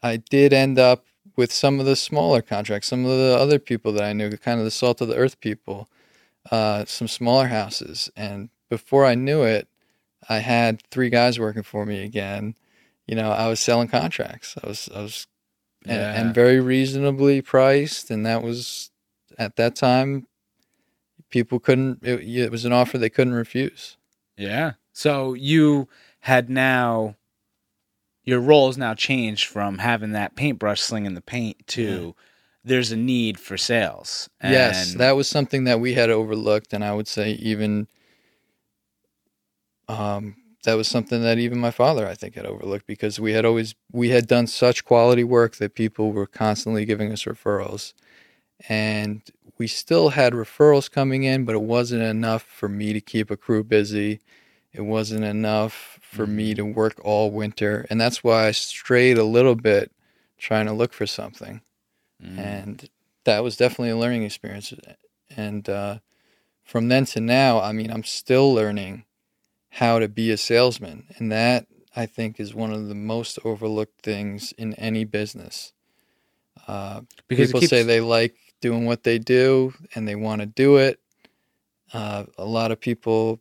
i 0.03 0.17
did 0.17 0.51
end 0.53 0.77
up 0.77 1.05
with 1.37 1.51
some 1.53 1.79
of 1.79 1.85
the 1.85 1.95
smaller 1.95 2.41
contracts 2.41 2.87
some 2.89 3.05
of 3.05 3.11
the 3.17 3.37
other 3.39 3.57
people 3.57 3.93
that 3.93 4.03
i 4.03 4.11
knew 4.13 4.29
kind 4.37 4.59
of 4.59 4.65
the 4.65 4.71
salt 4.71 4.99
of 5.01 5.07
the 5.07 5.15
earth 5.15 5.39
people 5.39 5.87
uh, 6.51 6.83
some 6.85 7.07
smaller 7.07 7.47
houses 7.47 8.09
and 8.15 8.49
before 8.69 9.05
i 9.05 9.15
knew 9.15 9.43
it 9.43 9.67
i 10.29 10.39
had 10.39 10.81
three 10.91 11.09
guys 11.09 11.39
working 11.39 11.63
for 11.63 11.85
me 11.85 12.03
again 12.03 12.55
you 13.09 13.15
know 13.15 13.31
i 13.31 13.47
was 13.47 13.59
selling 13.59 13.87
contracts 13.87 14.55
i 14.63 14.67
was 14.67 14.87
i 14.95 15.01
was 15.01 15.27
and, 15.85 15.97
Yeah. 15.97 16.13
and 16.13 16.35
very 16.35 16.59
reasonably 16.59 17.41
priced 17.41 18.11
and 18.11 18.25
that 18.25 18.43
was 18.43 18.91
at 19.37 19.55
that 19.55 19.75
time 19.75 20.27
people 21.29 21.59
couldn't 21.59 21.99
it, 22.03 22.19
it 22.21 22.51
was 22.51 22.65
an 22.65 22.73
offer 22.73 22.97
they 22.97 23.09
couldn't 23.09 23.33
refuse 23.33 23.97
Yeah. 24.37 24.73
So 24.93 25.33
you 25.33 25.87
had 26.21 26.49
now 26.49 27.15
your 28.23 28.39
role 28.39 28.67
has 28.67 28.77
now 28.77 28.93
changed 28.93 29.47
from 29.47 29.79
having 29.79 30.11
that 30.11 30.35
paintbrush 30.35 30.81
slinging 30.81 31.15
the 31.15 31.21
paint 31.21 31.65
to 31.67 32.15
there's 32.63 32.91
a 32.91 32.97
need 32.97 33.39
for 33.39 33.57
sales. 33.57 34.29
yes, 34.43 34.93
that 34.95 35.15
was 35.15 35.27
something 35.27 35.63
that 35.63 35.79
we 35.79 35.93
had 35.93 36.09
overlooked, 36.09 36.73
and 36.73 36.83
I 36.83 36.93
would 36.93 37.07
say 37.07 37.31
even 37.31 37.87
um, 39.87 40.35
that 40.63 40.75
was 40.75 40.87
something 40.87 41.21
that 41.21 41.39
even 41.39 41.59
my 41.59 41.71
father, 41.71 42.07
I 42.07 42.15
think, 42.15 42.35
had 42.35 42.45
overlooked 42.45 42.85
because 42.85 43.19
we 43.19 43.33
had 43.33 43.45
always 43.45 43.75
we 43.91 44.09
had 44.09 44.27
done 44.27 44.47
such 44.47 44.85
quality 44.85 45.23
work 45.23 45.55
that 45.57 45.75
people 45.75 46.11
were 46.11 46.27
constantly 46.27 46.85
giving 46.85 47.11
us 47.11 47.23
referrals, 47.23 47.93
and 48.67 49.21
we 49.57 49.67
still 49.67 50.09
had 50.09 50.33
referrals 50.33 50.91
coming 50.91 51.23
in, 51.23 51.45
but 51.45 51.55
it 51.55 51.61
wasn't 51.61 52.03
enough 52.03 52.43
for 52.43 52.69
me 52.69 52.93
to 52.93 53.01
keep 53.01 53.31
a 53.31 53.37
crew 53.37 53.63
busy. 53.63 54.19
It 54.71 54.81
wasn't 54.81 55.23
enough 55.23 55.99
for 56.01 56.27
me 56.27 56.53
to 56.55 56.63
work 56.63 56.99
all 57.03 57.31
winter, 57.31 57.85
and 57.89 57.99
that's 57.99 58.23
why 58.23 58.47
I 58.47 58.51
strayed 58.51 59.17
a 59.17 59.23
little 59.23 59.55
bit 59.55 59.91
trying 60.37 60.65
to 60.67 60.73
look 60.73 60.93
for 60.93 61.07
something. 61.07 61.61
Mm. 62.21 62.37
and 62.37 62.89
that 63.23 63.43
was 63.43 63.55
definitely 63.55 63.91
a 63.91 63.97
learning 63.97 64.23
experience. 64.23 64.73
And 65.37 65.69
uh, 65.69 65.99
from 66.69 66.87
then 66.87 67.03
to 67.03 67.19
now 67.19 67.59
i 67.59 67.71
mean 67.71 67.89
i'm 67.89 68.03
still 68.03 68.53
learning 68.53 69.03
how 69.71 69.99
to 69.99 70.07
be 70.07 70.31
a 70.31 70.37
salesman 70.37 71.05
and 71.17 71.31
that 71.31 71.67
i 71.95 72.05
think 72.05 72.39
is 72.39 72.53
one 72.53 72.73
of 72.73 72.87
the 72.87 72.95
most 72.95 73.39
overlooked 73.45 74.01
things 74.01 74.53
in 74.57 74.73
any 74.75 75.03
business 75.05 75.73
uh, 76.67 77.01
because 77.27 77.47
people 77.47 77.61
keeps, 77.61 77.69
say 77.69 77.83
they 77.83 78.01
like 78.01 78.35
doing 78.61 78.85
what 78.85 79.03
they 79.03 79.17
do 79.19 79.73
and 79.95 80.07
they 80.07 80.15
want 80.15 80.41
to 80.41 80.45
do 80.47 80.77
it 80.77 80.99
uh, 81.93 82.25
a 82.37 82.45
lot 82.45 82.71
of 82.71 82.79
people 82.79 83.39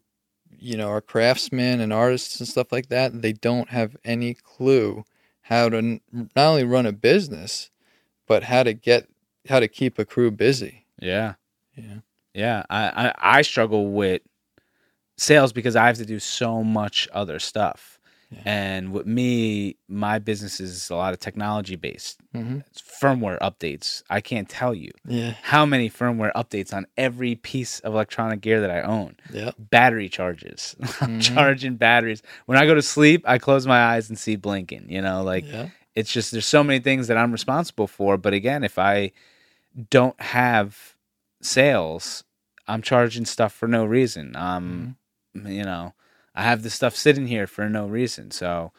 you 0.58 0.76
know 0.76 0.88
are 0.88 1.00
craftsmen 1.00 1.80
and 1.80 1.92
artists 1.92 2.40
and 2.40 2.48
stuff 2.48 2.72
like 2.72 2.88
that 2.88 3.22
they 3.22 3.32
don't 3.32 3.70
have 3.70 3.96
any 4.04 4.34
clue 4.34 5.04
how 5.42 5.68
to 5.68 5.78
n- 5.78 6.00
not 6.12 6.48
only 6.48 6.64
run 6.64 6.86
a 6.86 6.92
business 6.92 7.70
but 8.26 8.44
how 8.44 8.62
to 8.62 8.72
get 8.74 9.08
how 9.48 9.60
to 9.60 9.68
keep 9.68 9.98
a 9.98 10.04
crew 10.04 10.30
busy 10.30 10.86
Yeah. 11.00 11.34
yeah 11.76 11.98
Yeah. 12.34 12.64
I, 12.70 13.08
I 13.22 13.38
I 13.38 13.42
struggle 13.42 13.90
with 13.92 14.22
sales 15.18 15.52
because 15.52 15.76
I 15.76 15.86
have 15.88 15.96
to 15.98 16.06
do 16.06 16.18
so 16.18 16.62
much 16.64 17.06
other 17.12 17.38
stuff. 17.38 17.96
Yeah. 18.30 18.40
And 18.44 18.92
with 18.92 19.06
me, 19.06 19.76
my 19.88 20.18
business 20.18 20.60
is 20.60 20.90
a 20.90 20.94
lot 20.96 21.14
of 21.14 21.18
technology 21.20 21.76
based. 21.76 22.20
mm-hmm. 22.34 22.58
Firmware 23.02 23.38
updates. 23.40 24.02
I 24.10 24.20
can't 24.20 24.48
tell 24.48 24.74
you 24.74 24.90
yeah 25.06 25.34
how 25.42 25.64
many 25.64 25.88
firmware 25.88 26.32
updates 26.34 26.74
on 26.74 26.86
every 26.98 27.36
piece 27.36 27.80
of 27.80 27.94
electronic 27.94 28.40
gear 28.42 28.60
that 28.60 28.70
I 28.70 28.82
own. 28.82 29.16
yeah 29.32 29.52
battery 29.58 30.08
charges. 30.10 30.76
I'm 31.00 31.20
Mhm. 31.20 31.22
charging 31.34 31.76
batteries. 31.76 32.22
When 32.46 32.58
I 32.58 32.66
go 32.66 32.74
to 32.74 32.82
sleep, 32.82 33.22
I 33.26 33.38
close 33.38 33.66
my 33.66 33.80
eyes 33.82 34.08
and 34.10 34.18
see 34.18 34.36
blinking. 34.36 34.86
You 34.90 35.00
know, 35.02 35.22
like 35.22 35.46
yeah 35.46 35.68
it's 35.94 36.12
just 36.12 36.30
there's 36.32 36.46
so 36.46 36.62
many 36.62 36.80
things 36.80 37.08
that 37.08 37.16
I'm 37.16 37.32
responsible 37.32 37.86
for. 37.88 38.16
But 38.18 38.32
again, 38.34 38.62
if 38.62 38.78
I 38.78 39.10
don't 39.90 40.20
have 40.20 40.94
sales, 41.40 42.24
I'm 42.66 42.82
charging 42.82 43.24
stuff 43.24 43.52
for 43.54 43.66
no 43.68 43.84
reason. 43.86 44.36
Um, 44.36 44.96
you 45.46 45.64
know, 45.64 45.94
I 46.34 46.42
have 46.42 46.62
this 46.62 46.74
stuff 46.74 46.94
sitting 46.96 47.26
here 47.26 47.46
for 47.46 47.68
no 47.68 47.86
reason. 47.86 48.30
So 48.30 48.72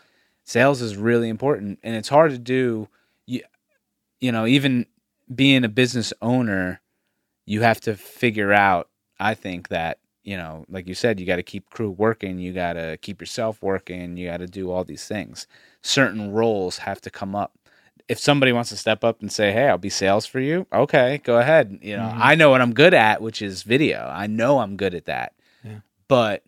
sales 0.44 0.82
is 0.82 0.96
really 0.98 1.30
important, 1.30 1.80
and 1.84 1.96
it's 1.96 2.10
hard 2.10 2.32
to 2.32 2.38
do. 2.38 2.88
You, 3.26 3.42
you 4.20 4.32
know, 4.32 4.46
even 4.46 4.86
being 5.34 5.64
a 5.64 5.70
business 5.70 6.12
owner, 6.22 6.82
you 7.46 7.62
have 7.62 7.80
to 7.82 7.96
figure 7.96 8.54
out. 8.54 8.90
I 9.20 9.34
think 9.34 9.68
that 9.68 10.00
you 10.24 10.38
know, 10.38 10.66
like 10.70 10.88
you 10.88 10.94
said, 10.94 11.20
you 11.20 11.26
got 11.26 11.38
to 11.38 11.44
keep 11.44 11.70
crew 11.70 11.90
working. 11.90 12.40
You 12.40 12.54
got 12.54 12.74
to 12.74 12.98
keep 13.02 13.20
yourself 13.20 13.62
working. 13.64 14.16
You 14.18 14.30
got 14.30 14.38
to 14.38 14.48
do 14.48 14.70
all 14.70 14.84
these 14.84 15.06
things. 15.08 15.48
Certain 15.82 16.32
roles 16.32 16.80
have 16.80 17.02
to 17.02 17.10
come 17.10 17.36
up. 17.36 17.54
If 18.08 18.20
somebody 18.20 18.52
wants 18.52 18.70
to 18.70 18.78
step 18.78 19.04
up 19.04 19.22
and 19.22 19.32
say, 19.32 19.52
"Hey, 19.52 19.68
I'll 19.68 19.78
be 19.78 19.90
sales 19.90 20.26
for 20.26 20.40
you," 20.40 20.68
okay, 20.74 21.20
go 21.24 21.38
ahead. 21.38 21.80
You 21.82 21.98
know, 21.98 22.12
Mhm. 22.14 22.18
I 22.20 22.36
know 22.36 22.50
what 22.50 22.62
I'm 22.62 22.74
good 22.74 22.94
at, 22.94 23.22
which 23.22 23.42
is 23.42 23.64
video. 23.64 24.08
I 24.14 24.28
know 24.28 24.60
I'm 24.60 24.78
good 24.78 24.94
at 24.96 25.06
that. 25.06 25.34
Yeah. 25.64 25.80
But 26.08 26.44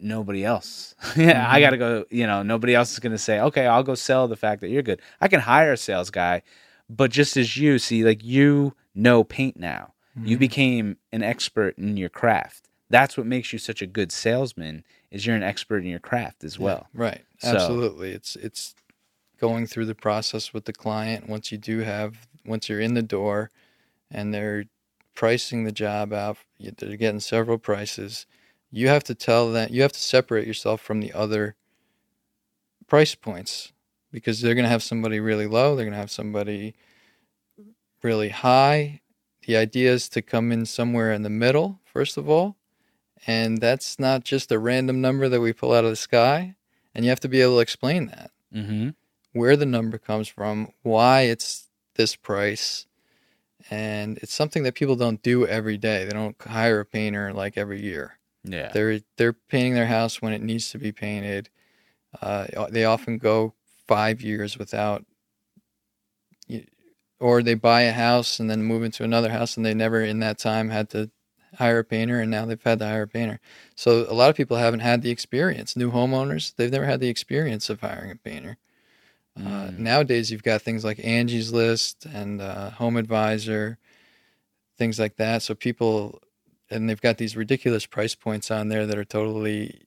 nobody 0.00 0.44
else. 0.44 0.94
yeah, 1.16 1.46
I 1.50 1.58
Mhm. 1.58 1.62
got 1.62 1.70
to 1.70 1.76
go. 1.76 2.04
You 2.10 2.26
know, 2.26 2.42
nobody 2.42 2.74
else 2.74 2.92
is 2.92 2.98
going 2.98 3.12
to 3.12 3.18
say, 3.18 3.40
"Okay, 3.40 3.66
I'll 3.66 3.82
go 3.82 3.94
sell 3.94 4.28
the 4.28 4.36
fact 4.36 4.60
that 4.60 4.68
you're 4.68 4.82
good." 4.82 5.00
I 5.20 5.28
can 5.28 5.40
hire 5.40 5.72
a 5.72 5.76
sales 5.76 6.10
guy, 6.10 6.42
but 6.88 7.10
just 7.10 7.36
as 7.36 7.56
you 7.56 7.78
see, 7.78 8.04
like 8.04 8.22
you 8.24 8.74
know 8.94 9.24
paint 9.24 9.58
now. 9.58 9.92
You 10.16 10.36
Mhm. 10.36 10.40
became 10.40 10.96
an 11.12 11.22
expert 11.24 11.76
in 11.76 11.96
your 11.96 12.08
craft. 12.08 12.68
That's 12.88 13.16
what 13.16 13.26
makes 13.26 13.52
you 13.52 13.58
such 13.58 13.82
a 13.82 13.86
good 13.86 14.12
salesman. 14.12 14.84
Is 15.10 15.26
you're 15.26 15.34
an 15.34 15.42
expert 15.42 15.78
in 15.78 15.86
your 15.88 15.98
craft 15.98 16.44
as 16.44 16.56
Yeah, 16.58 16.64
well. 16.64 16.88
right 16.94 17.24
So- 17.38 17.48
absolutely 17.56 18.12
it's 18.12 18.36
it's 18.36 18.74
going 19.40 19.66
through 19.66 19.86
the 19.86 19.94
process 19.94 20.52
with 20.54 20.64
the 20.66 20.72
client 20.72 21.28
once 21.28 21.50
you 21.50 21.58
do 21.58 21.80
have 21.80 22.28
once 22.46 22.68
you're 22.68 22.80
in 22.80 22.94
the 22.94 23.02
door 23.02 23.50
and 24.10 24.32
they're 24.32 24.64
pricing 25.14 25.64
the 25.64 25.72
job 25.72 26.12
out 26.12 26.38
they're 26.60 26.96
getting 26.96 27.20
several 27.20 27.58
prices 27.58 28.26
you 28.74 28.88
have 28.88 29.04
to 29.04 29.14
tell 29.14 29.52
them 29.52 29.68
you 29.70 29.82
have 29.82 29.92
to 29.92 30.00
separate 30.00 30.46
yourself 30.46 30.80
from 30.80 31.00
the 31.00 31.12
other 31.12 31.54
price 32.86 33.14
points 33.14 33.72
because 34.10 34.40
they're 34.40 34.54
going 34.54 34.64
to 34.64 34.70
have 34.70 34.82
somebody 34.82 35.20
really 35.20 35.46
low 35.46 35.76
they're 35.76 35.84
going 35.84 35.92
to 35.92 35.98
have 35.98 36.10
somebody 36.10 36.74
really 38.02 38.28
high. 38.28 39.00
The 39.46 39.56
idea 39.56 39.92
is 39.92 40.08
to 40.10 40.20
come 40.20 40.52
in 40.52 40.66
somewhere 40.66 41.12
in 41.12 41.22
the 41.22 41.30
middle 41.30 41.80
first 41.84 42.16
of 42.16 42.28
all 42.28 42.56
and 43.26 43.58
that's 43.58 43.98
not 43.98 44.24
just 44.24 44.52
a 44.52 44.58
random 44.58 45.00
number 45.00 45.28
that 45.28 45.40
we 45.40 45.52
pull 45.52 45.72
out 45.72 45.84
of 45.84 45.90
the 45.90 45.96
sky 45.96 46.56
and 46.94 47.04
you 47.04 47.08
have 47.10 47.20
to 47.20 47.28
be 47.28 47.40
able 47.40 47.56
to 47.56 47.60
explain 47.60 48.06
that. 48.06 48.30
Mm-hmm. 48.54 48.90
where 49.32 49.56
the 49.56 49.66
number 49.66 49.98
comes 49.98 50.28
from 50.28 50.72
why 50.82 51.22
it's 51.22 51.68
this 51.96 52.14
price 52.14 52.86
and 53.68 54.18
it's 54.18 54.32
something 54.32 54.62
that 54.62 54.76
people 54.76 54.94
don't 54.94 55.22
do 55.22 55.44
every 55.44 55.76
day. 55.76 56.04
They 56.04 56.12
don't 56.12 56.40
hire 56.40 56.80
a 56.80 56.84
painter 56.84 57.32
like 57.32 57.56
every 57.56 57.82
year 57.82 58.18
Yeah. 58.44 58.70
they're 58.72 59.00
they're 59.16 59.32
painting 59.32 59.74
their 59.74 59.86
house 59.86 60.20
when 60.22 60.32
it 60.32 60.42
needs 60.42 60.70
to 60.70 60.78
be 60.78 60.92
painted. 60.92 61.48
Uh, 62.20 62.46
they 62.70 62.84
often 62.84 63.18
go 63.18 63.54
five 63.88 64.22
years 64.22 64.58
without 64.58 65.04
or 67.20 67.42
they 67.42 67.54
buy 67.54 67.82
a 67.82 67.92
house 67.92 68.38
and 68.40 68.50
then 68.50 68.62
move 68.62 68.82
into 68.82 69.04
another 69.04 69.30
house 69.30 69.56
and 69.56 69.64
they 69.64 69.74
never 69.74 70.02
in 70.02 70.20
that 70.20 70.38
time 70.38 70.68
had 70.68 70.90
to 70.90 71.10
hire 71.56 71.78
a 71.78 71.84
painter 71.84 72.20
and 72.20 72.30
now 72.30 72.44
they've 72.44 72.62
had 72.62 72.78
to 72.80 72.84
hire 72.86 73.02
a 73.02 73.08
painter. 73.08 73.40
So 73.76 74.06
a 74.10 74.12
lot 74.14 74.30
of 74.30 74.36
people 74.36 74.56
haven't 74.56 74.80
had 74.80 75.02
the 75.02 75.10
experience. 75.10 75.76
New 75.76 75.90
homeowners 75.90 76.54
they've 76.56 76.70
never 76.72 76.86
had 76.86 77.00
the 77.00 77.08
experience 77.08 77.70
of 77.70 77.80
hiring 77.80 78.10
a 78.10 78.16
painter. 78.16 78.56
Uh, 79.36 79.70
Mm. 79.70 79.78
nowadays 79.78 80.30
you've 80.30 80.42
got 80.44 80.62
things 80.62 80.84
like 80.84 81.00
angie's 81.04 81.52
list 81.52 82.06
and 82.06 82.40
uh, 82.40 82.70
home 82.70 82.96
advisor 82.96 83.78
things 84.78 84.98
like 84.98 85.16
that. 85.16 85.42
So 85.42 85.54
people 85.54 86.20
and 86.70 86.88
they've 86.88 87.00
got 87.00 87.18
these 87.18 87.36
ridiculous 87.36 87.86
price 87.86 88.14
points 88.14 88.50
on 88.50 88.68
there 88.68 88.86
that 88.86 88.98
are 88.98 89.04
totally 89.04 89.82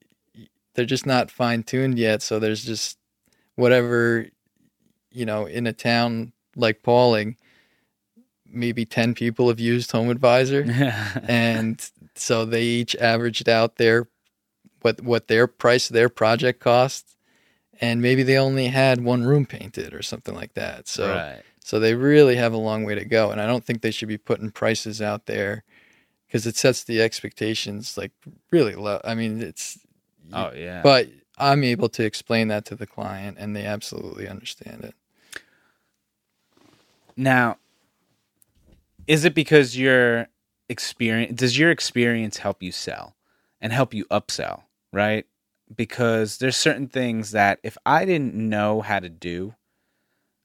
they're 0.74 0.84
just 0.84 1.06
not 1.06 1.30
fine 1.30 1.62
tuned 1.62 1.98
yet 1.98 2.22
so 2.22 2.38
there's 2.38 2.64
just 2.64 2.98
whatever 3.56 4.26
you 5.10 5.26
know 5.26 5.46
in 5.46 5.66
a 5.66 5.72
town 5.72 6.32
like 6.56 6.82
Pawling 6.82 7.36
maybe 8.46 8.84
10 8.84 9.14
people 9.14 9.48
have 9.48 9.60
used 9.60 9.92
home 9.92 10.08
advisor 10.08 10.64
and 11.28 11.90
so 12.14 12.44
they 12.44 12.62
each 12.62 12.96
averaged 12.96 13.48
out 13.48 13.76
their 13.76 14.08
what 14.82 15.00
what 15.02 15.28
their 15.28 15.46
price 15.46 15.88
their 15.88 16.08
project 16.08 16.60
cost 16.60 17.16
and 17.80 18.02
maybe 18.02 18.22
they 18.22 18.36
only 18.36 18.68
had 18.68 19.02
one 19.02 19.24
room 19.24 19.46
painted 19.46 19.92
or 19.92 20.02
something 20.02 20.34
like 20.34 20.54
that 20.54 20.88
so 20.88 21.08
right. 21.08 21.42
So 21.68 21.78
they 21.78 21.94
really 21.94 22.36
have 22.36 22.54
a 22.54 22.56
long 22.56 22.84
way 22.84 22.94
to 22.94 23.04
go. 23.04 23.30
And 23.30 23.42
I 23.42 23.46
don't 23.46 23.62
think 23.62 23.82
they 23.82 23.90
should 23.90 24.08
be 24.08 24.16
putting 24.16 24.50
prices 24.50 25.02
out 25.02 25.26
there 25.26 25.64
because 26.28 26.46
it 26.46 26.56
sets 26.56 26.84
the 26.84 27.00
expectations 27.02 27.96
like 27.96 28.12
really 28.50 28.74
low. 28.74 29.00
I 29.02 29.14
mean, 29.14 29.40
it's, 29.42 29.78
Oh 30.32 30.52
yeah. 30.54 30.82
but 30.82 31.08
I'm 31.38 31.64
able 31.64 31.88
to 31.90 32.04
explain 32.04 32.48
that 32.48 32.66
to 32.66 32.76
the 32.76 32.86
client 32.86 33.38
and 33.40 33.56
they 33.56 33.64
absolutely 33.64 34.28
understand 34.28 34.84
it. 34.84 34.94
Now, 37.16 37.56
is 39.06 39.24
it 39.24 39.34
because 39.34 39.76
your 39.76 40.28
experience 40.68 41.38
does 41.38 41.58
your 41.58 41.70
experience 41.70 42.38
help 42.38 42.62
you 42.62 42.72
sell 42.72 43.16
and 43.60 43.72
help 43.72 43.94
you 43.94 44.04
upsell, 44.06 44.64
right? 44.92 45.24
Because 45.74 46.38
there's 46.38 46.56
certain 46.56 46.88
things 46.88 47.30
that 47.30 47.58
if 47.62 47.78
I 47.86 48.04
didn't 48.04 48.34
know 48.34 48.82
how 48.82 49.00
to 49.00 49.08
do, 49.08 49.54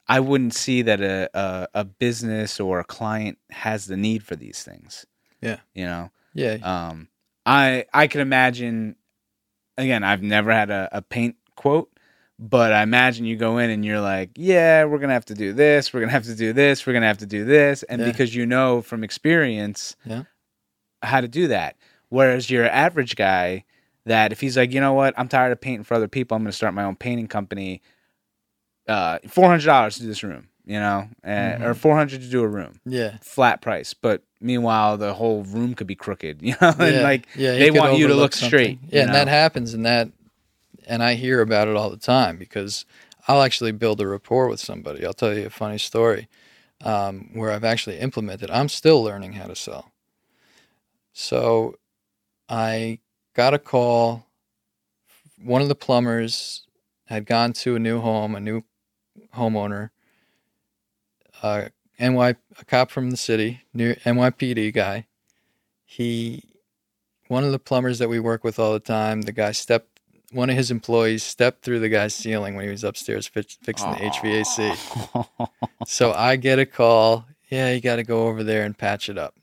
I 0.07 0.19
wouldn't 0.19 0.53
see 0.53 0.81
that 0.81 1.01
a, 1.01 1.29
a, 1.33 1.67
a 1.73 1.85
business 1.85 2.59
or 2.59 2.79
a 2.79 2.83
client 2.83 3.37
has 3.51 3.85
the 3.85 3.97
need 3.97 4.23
for 4.23 4.35
these 4.35 4.63
things. 4.63 5.05
Yeah. 5.43 5.57
You 5.73 5.85
know? 5.85 6.11
Yeah. 6.33 6.53
Um, 6.63 7.07
I 7.45 7.85
I 7.93 8.07
can 8.07 8.21
imagine. 8.21 8.95
Again, 9.77 10.03
I've 10.03 10.21
never 10.21 10.51
had 10.51 10.69
a, 10.69 10.87
a 10.91 11.01
paint 11.01 11.35
quote, 11.55 11.89
but 12.37 12.71
I 12.71 12.83
imagine 12.83 13.25
you 13.25 13.35
go 13.35 13.57
in 13.57 13.71
and 13.71 13.83
you're 13.83 13.99
like, 14.01 14.29
"Yeah, 14.35 14.83
we're 14.85 14.99
gonna 14.99 15.13
have 15.13 15.25
to 15.25 15.33
do 15.33 15.51
this. 15.51 15.91
We're 15.93 16.01
gonna 16.01 16.11
have 16.11 16.25
to 16.25 16.35
do 16.35 16.53
this. 16.53 16.85
We're 16.85 16.93
gonna 16.93 17.07
have 17.07 17.17
to 17.19 17.25
do 17.25 17.43
this," 17.43 17.81
and 17.83 17.99
Yeah. 18.01 18.07
because 18.11 18.35
you 18.35 18.45
know 18.45 18.81
from 18.83 19.03
experience, 19.03 19.95
Yeah. 20.05 20.23
how 21.01 21.21
to 21.21 21.27
do 21.27 21.47
that. 21.47 21.75
Whereas 22.09 22.51
your 22.51 22.69
average 22.69 23.15
guy, 23.15 23.65
that 24.05 24.31
if 24.31 24.41
he's 24.41 24.55
like, 24.57 24.71
you 24.73 24.79
know 24.79 24.93
what, 24.93 25.15
I'm 25.17 25.27
tired 25.27 25.51
of 25.51 25.59
painting 25.59 25.83
for 25.83 25.95
other 25.95 26.07
people, 26.07 26.35
I'm 26.37 26.43
gonna 26.43 26.51
start 26.51 26.75
my 26.75 26.83
own 26.83 26.95
painting 26.95 27.27
company. 27.27 27.81
Uh, 28.87 29.17
four 29.27 29.47
hundred 29.49 29.65
dollars 29.65 29.95
to 29.95 30.01
do 30.01 30.07
this 30.07 30.23
room, 30.23 30.49
you 30.65 30.79
know, 30.79 31.09
uh, 31.23 31.27
Mm-hmm. 31.27 31.63
or 31.63 31.73
four 31.73 31.95
hundred 31.95 32.21
to 32.21 32.29
do 32.29 32.41
a 32.41 32.47
room 32.47 32.79
yeah. 32.85 33.17
flat 33.21 33.61
price, 33.61 33.93
but 33.93 34.23
meanwhile 34.39 34.97
the 34.97 35.13
whole 35.13 35.43
room 35.43 35.73
could 35.73 35.87
be 35.87 35.95
crooked, 35.95 36.41
you 36.41 36.55
know, 36.61 36.73
and 36.79 36.95
yeah. 36.95 37.01
like 37.01 37.27
yeah, 37.35 37.53
they 37.53 37.71
want 37.71 37.97
you 37.97 38.07
to 38.07 38.15
look 38.15 38.33
straight. 38.33 38.79
Yeah, 38.89 39.01
and 39.01 39.07
know? 39.07 39.13
that 39.13 39.27
happens, 39.27 39.73
and 39.73 39.85
that, 39.85 40.09
and 40.87 41.03
I 41.03 41.15
hear 41.15 41.41
about 41.41 41.67
it 41.67 41.75
all 41.75 41.89
the 41.89 41.97
time 41.97 42.37
because 42.37 42.85
I'll 43.27 43.41
actually 43.41 43.71
build 43.71 44.01
a 44.01 44.07
rapport 44.07 44.47
with 44.47 44.59
somebody. 44.59 45.05
I'll 45.05 45.13
tell 45.13 45.33
you 45.33 45.45
a 45.45 45.49
funny 45.49 45.77
story 45.77 46.27
um, 46.83 47.29
where 47.33 47.51
I've 47.51 47.63
actually 47.63 47.99
implemented. 47.99 48.49
I'm 48.51 48.69
still 48.69 49.01
learning 49.03 49.33
how 49.33 49.47
to 49.47 49.55
sell. 49.55 49.91
So, 51.13 51.75
I 52.49 52.99
got 53.35 53.53
a 53.53 53.59
call. 53.59 54.25
One 55.41 55.61
of 55.61 55.67
the 55.67 55.75
plumbers 55.75 56.65
had 57.05 57.25
gone 57.25 57.53
to 57.53 57.75
a 57.75 57.79
new 57.79 57.99
home, 57.99 58.35
a 58.35 58.39
new 58.39 58.63
homeowner. 59.35 59.91
Uh, 61.43 61.67
NY, 61.99 62.29
a 62.29 62.65
cop 62.65 62.89
from 62.89 63.11
the 63.11 63.17
city, 63.17 63.61
near 63.73 63.95
NYPD 64.05 64.73
guy. 64.73 65.05
He, 65.85 66.43
one 67.27 67.43
of 67.43 67.51
the 67.51 67.59
plumbers 67.59 67.99
that 67.99 68.09
we 68.09 68.19
work 68.19 68.43
with 68.43 68.57
all 68.57 68.73
the 68.73 68.79
time, 68.79 69.21
the 69.21 69.33
guy 69.33 69.51
stepped, 69.51 69.99
one 70.31 70.49
of 70.49 70.55
his 70.55 70.71
employees 70.71 71.21
stepped 71.21 71.63
through 71.63 71.79
the 71.81 71.89
guy's 71.89 72.15
ceiling 72.15 72.55
when 72.55 72.65
he 72.65 72.71
was 72.71 72.83
upstairs 72.83 73.27
fix, 73.27 73.57
fixing 73.61 73.91
the 73.91 73.97
HVAC. 73.97 75.49
So 75.85 76.13
I 76.13 76.37
get 76.37 76.59
a 76.59 76.65
call. 76.65 77.25
Yeah, 77.49 77.71
you 77.71 77.81
got 77.81 77.97
to 77.97 78.03
go 78.03 78.27
over 78.27 78.41
there 78.41 78.63
and 78.63 78.75
patch 78.75 79.09
it 79.09 79.17
up. 79.17 79.35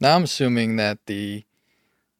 Now 0.00 0.14
I'm 0.14 0.24
assuming 0.24 0.76
that 0.76 1.06
the, 1.06 1.44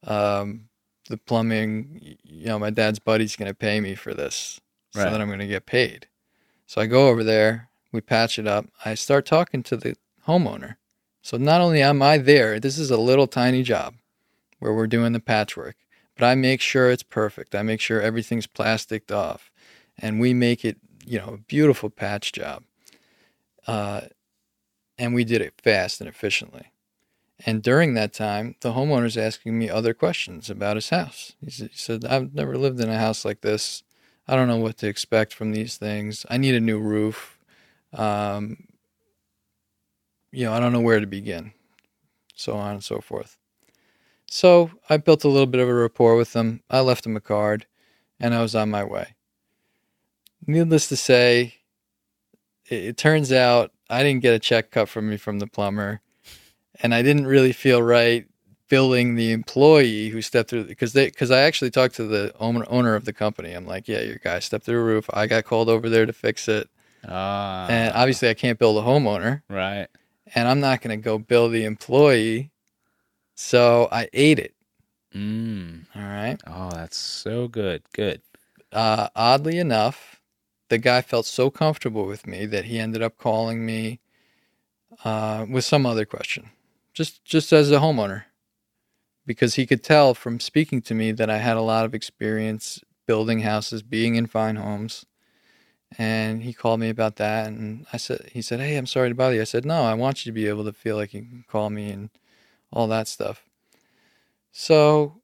um, 0.04 0.68
the 1.08 1.18
plumbing, 1.18 2.16
you 2.24 2.46
know, 2.46 2.58
my 2.58 2.70
dad's 2.70 2.98
buddy's 2.98 3.36
going 3.36 3.50
to 3.50 3.54
pay 3.54 3.80
me 3.80 3.94
for 3.94 4.14
this, 4.14 4.60
right. 4.96 5.04
so 5.04 5.10
that 5.10 5.20
I'm 5.20 5.28
going 5.28 5.38
to 5.38 5.46
get 5.46 5.66
paid. 5.66 6.06
So 6.66 6.80
I 6.80 6.86
go 6.86 7.08
over 7.08 7.22
there, 7.22 7.68
we 7.98 8.02
patch 8.02 8.38
it 8.38 8.46
up. 8.46 8.66
I 8.84 8.94
start 8.94 9.26
talking 9.26 9.64
to 9.64 9.76
the 9.76 9.96
homeowner. 10.24 10.76
So 11.20 11.36
not 11.36 11.60
only 11.60 11.82
am 11.82 12.00
I 12.00 12.16
there, 12.16 12.60
this 12.60 12.78
is 12.78 12.92
a 12.92 12.96
little 12.96 13.26
tiny 13.26 13.64
job 13.64 13.94
where 14.60 14.72
we're 14.72 14.86
doing 14.86 15.12
the 15.12 15.18
patchwork, 15.18 15.74
but 16.16 16.24
I 16.24 16.36
make 16.36 16.60
sure 16.60 16.92
it's 16.92 17.02
perfect. 17.02 17.56
I 17.56 17.62
make 17.62 17.80
sure 17.80 18.00
everything's 18.00 18.46
plasticked 18.46 19.10
off, 19.10 19.50
and 19.98 20.20
we 20.20 20.32
make 20.32 20.64
it, 20.64 20.76
you 21.04 21.18
know, 21.18 21.34
a 21.34 21.38
beautiful 21.38 21.90
patch 21.90 22.30
job. 22.30 22.62
Uh, 23.66 24.02
and 24.96 25.12
we 25.12 25.24
did 25.24 25.40
it 25.40 25.54
fast 25.60 26.00
and 26.00 26.08
efficiently. 26.08 26.70
And 27.44 27.64
during 27.64 27.94
that 27.94 28.12
time, 28.12 28.54
the 28.60 28.74
homeowner's 28.74 29.16
asking 29.16 29.58
me 29.58 29.68
other 29.68 29.92
questions 29.92 30.48
about 30.48 30.76
his 30.76 30.90
house. 30.90 31.32
He 31.44 31.68
said, 31.72 32.04
I've 32.04 32.32
never 32.32 32.56
lived 32.56 32.78
in 32.78 32.90
a 32.90 32.98
house 32.98 33.24
like 33.24 33.40
this. 33.40 33.82
I 34.28 34.36
don't 34.36 34.46
know 34.46 34.56
what 34.56 34.78
to 34.78 34.86
expect 34.86 35.34
from 35.34 35.50
these 35.50 35.76
things. 35.76 36.24
I 36.30 36.36
need 36.36 36.54
a 36.54 36.60
new 36.60 36.78
roof. 36.78 37.37
Um, 37.92 38.56
you 40.30 40.44
know, 40.44 40.52
I 40.52 40.60
don't 40.60 40.72
know 40.72 40.80
where 40.80 41.00
to 41.00 41.06
begin. 41.06 41.52
So 42.34 42.56
on 42.56 42.72
and 42.74 42.84
so 42.84 43.00
forth. 43.00 43.36
So 44.30 44.70
I 44.88 44.98
built 44.98 45.24
a 45.24 45.28
little 45.28 45.46
bit 45.46 45.60
of 45.60 45.68
a 45.68 45.74
rapport 45.74 46.16
with 46.16 46.32
them. 46.34 46.62
I 46.70 46.80
left 46.80 47.04
them 47.04 47.16
a 47.16 47.20
card 47.20 47.66
and 48.20 48.34
I 48.34 48.42
was 48.42 48.54
on 48.54 48.70
my 48.70 48.84
way. 48.84 49.14
Needless 50.46 50.88
to 50.88 50.96
say, 50.96 51.54
it, 52.68 52.84
it 52.84 52.96
turns 52.96 53.32
out 53.32 53.72
I 53.90 54.02
didn't 54.02 54.22
get 54.22 54.34
a 54.34 54.38
check 54.38 54.70
cut 54.70 54.88
from 54.88 55.08
me 55.08 55.16
from 55.16 55.38
the 55.38 55.46
plumber, 55.46 56.00
and 56.82 56.94
I 56.94 57.02
didn't 57.02 57.26
really 57.26 57.52
feel 57.52 57.82
right 57.82 58.26
billing 58.68 59.14
the 59.14 59.32
employee 59.32 60.10
who 60.10 60.20
stepped 60.20 60.50
through 60.50 60.64
because 60.64 60.92
they 60.92 61.06
because 61.06 61.30
I 61.30 61.40
actually 61.40 61.70
talked 61.70 61.96
to 61.96 62.04
the 62.04 62.34
owner 62.38 62.64
owner 62.68 62.94
of 62.94 63.04
the 63.04 63.12
company. 63.12 63.52
I'm 63.52 63.66
like, 63.66 63.88
yeah, 63.88 64.00
your 64.00 64.18
guy 64.18 64.38
stepped 64.40 64.64
through 64.64 64.78
the 64.78 64.84
roof. 64.84 65.08
I 65.12 65.26
got 65.26 65.44
called 65.44 65.68
over 65.68 65.88
there 65.88 66.06
to 66.06 66.12
fix 66.12 66.48
it, 66.48 66.68
Ah, 67.08 67.66
and 67.68 67.94
obviously 67.94 68.28
I 68.28 68.34
can't 68.34 68.58
build 68.58 68.76
a 68.78 68.86
homeowner, 68.86 69.42
right. 69.48 69.88
and 70.34 70.46
I'm 70.48 70.60
not 70.60 70.82
going 70.82 70.98
to 70.98 71.02
go 71.02 71.18
bill 71.18 71.48
the 71.48 71.64
employee. 71.64 72.50
So 73.34 73.88
I 73.92 74.08
ate 74.12 74.38
it. 74.38 74.54
Mm. 75.14 75.86
All 75.96 76.02
right. 76.02 76.38
Oh, 76.46 76.70
that's 76.70 76.98
so 76.98 77.48
good. 77.48 77.82
Good. 77.92 78.20
uh, 78.72 79.08
oddly 79.16 79.58
enough, 79.58 80.20
the 80.68 80.78
guy 80.78 81.00
felt 81.02 81.24
so 81.24 81.50
comfortable 81.50 82.04
with 82.04 82.26
me 82.26 82.44
that 82.46 82.66
he 82.66 82.78
ended 82.78 83.02
up 83.02 83.16
calling 83.16 83.64
me 83.64 84.00
uh, 85.04 85.46
with 85.48 85.64
some 85.64 85.86
other 85.86 86.04
question, 86.04 86.50
just 86.92 87.24
just 87.24 87.52
as 87.52 87.70
a 87.70 87.78
homeowner, 87.78 88.24
because 89.26 89.54
he 89.54 89.66
could 89.66 89.82
tell 89.82 90.14
from 90.14 90.40
speaking 90.40 90.82
to 90.82 90.94
me 90.94 91.12
that 91.12 91.30
I 91.30 91.38
had 91.38 91.56
a 91.56 91.62
lot 91.62 91.84
of 91.84 91.94
experience 91.94 92.80
building 93.06 93.40
houses, 93.40 93.82
being 93.82 94.16
in 94.16 94.26
fine 94.26 94.56
homes, 94.56 95.06
and 95.96 96.42
he 96.42 96.52
called 96.52 96.80
me 96.80 96.90
about 96.90 97.16
that. 97.16 97.46
And 97.48 97.86
I 97.92 97.96
said, 97.96 98.30
he 98.32 98.42
said, 98.42 98.60
"Hey, 98.60 98.76
I'm 98.76 98.86
sorry 98.86 99.08
to 99.08 99.14
bother 99.14 99.36
you." 99.36 99.40
I 99.42 99.44
said, 99.44 99.64
"No, 99.64 99.82
I 99.82 99.94
want 99.94 100.24
you 100.24 100.32
to 100.32 100.34
be 100.34 100.48
able 100.48 100.64
to 100.64 100.72
feel 100.72 100.96
like 100.96 101.14
you 101.14 101.22
can 101.22 101.44
call 101.48 101.70
me 101.70 101.90
and 101.90 102.10
all 102.72 102.88
that 102.88 103.08
stuff." 103.08 103.44
So 104.52 105.22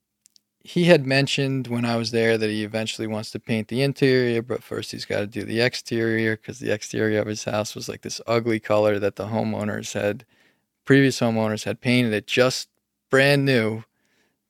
he 0.64 0.85
had 0.85 1.07
mentioned 1.07 1.66
when 1.68 1.85
I 1.85 1.96
was 1.96 2.11
there 2.11 2.38
that 2.38 2.50
he 2.50 2.64
eventually 2.64 3.07
wants 3.07 3.31
to 3.33 3.40
paint 3.40 3.68
the 3.68 3.83
interior, 3.83 4.42
but 4.42 4.64
first 4.64 4.92
he's 4.92 5.05
got 5.05 5.20
to 5.20 5.27
do 5.27 5.44
the 5.44 5.61
exterior 5.61 6.37
because 6.37 6.59
the 6.59 6.72
exterior 6.72 7.20
of 7.20 7.27
his 7.27 7.44
house 7.44 7.74
was 7.74 7.88
like 7.88 8.03
this 8.03 8.20
ugly 8.27 8.61
color 8.61 8.98
that 8.98 9.16
the 9.16 9.27
homeowners 9.27 9.92
had, 9.92 10.24
previous 10.87 11.20
homeowners 11.20 11.64
had 11.64 11.83
painted 11.83 12.14
it 12.14 12.27
just 12.27 12.68
brand 13.11 13.44
new, 13.44 13.85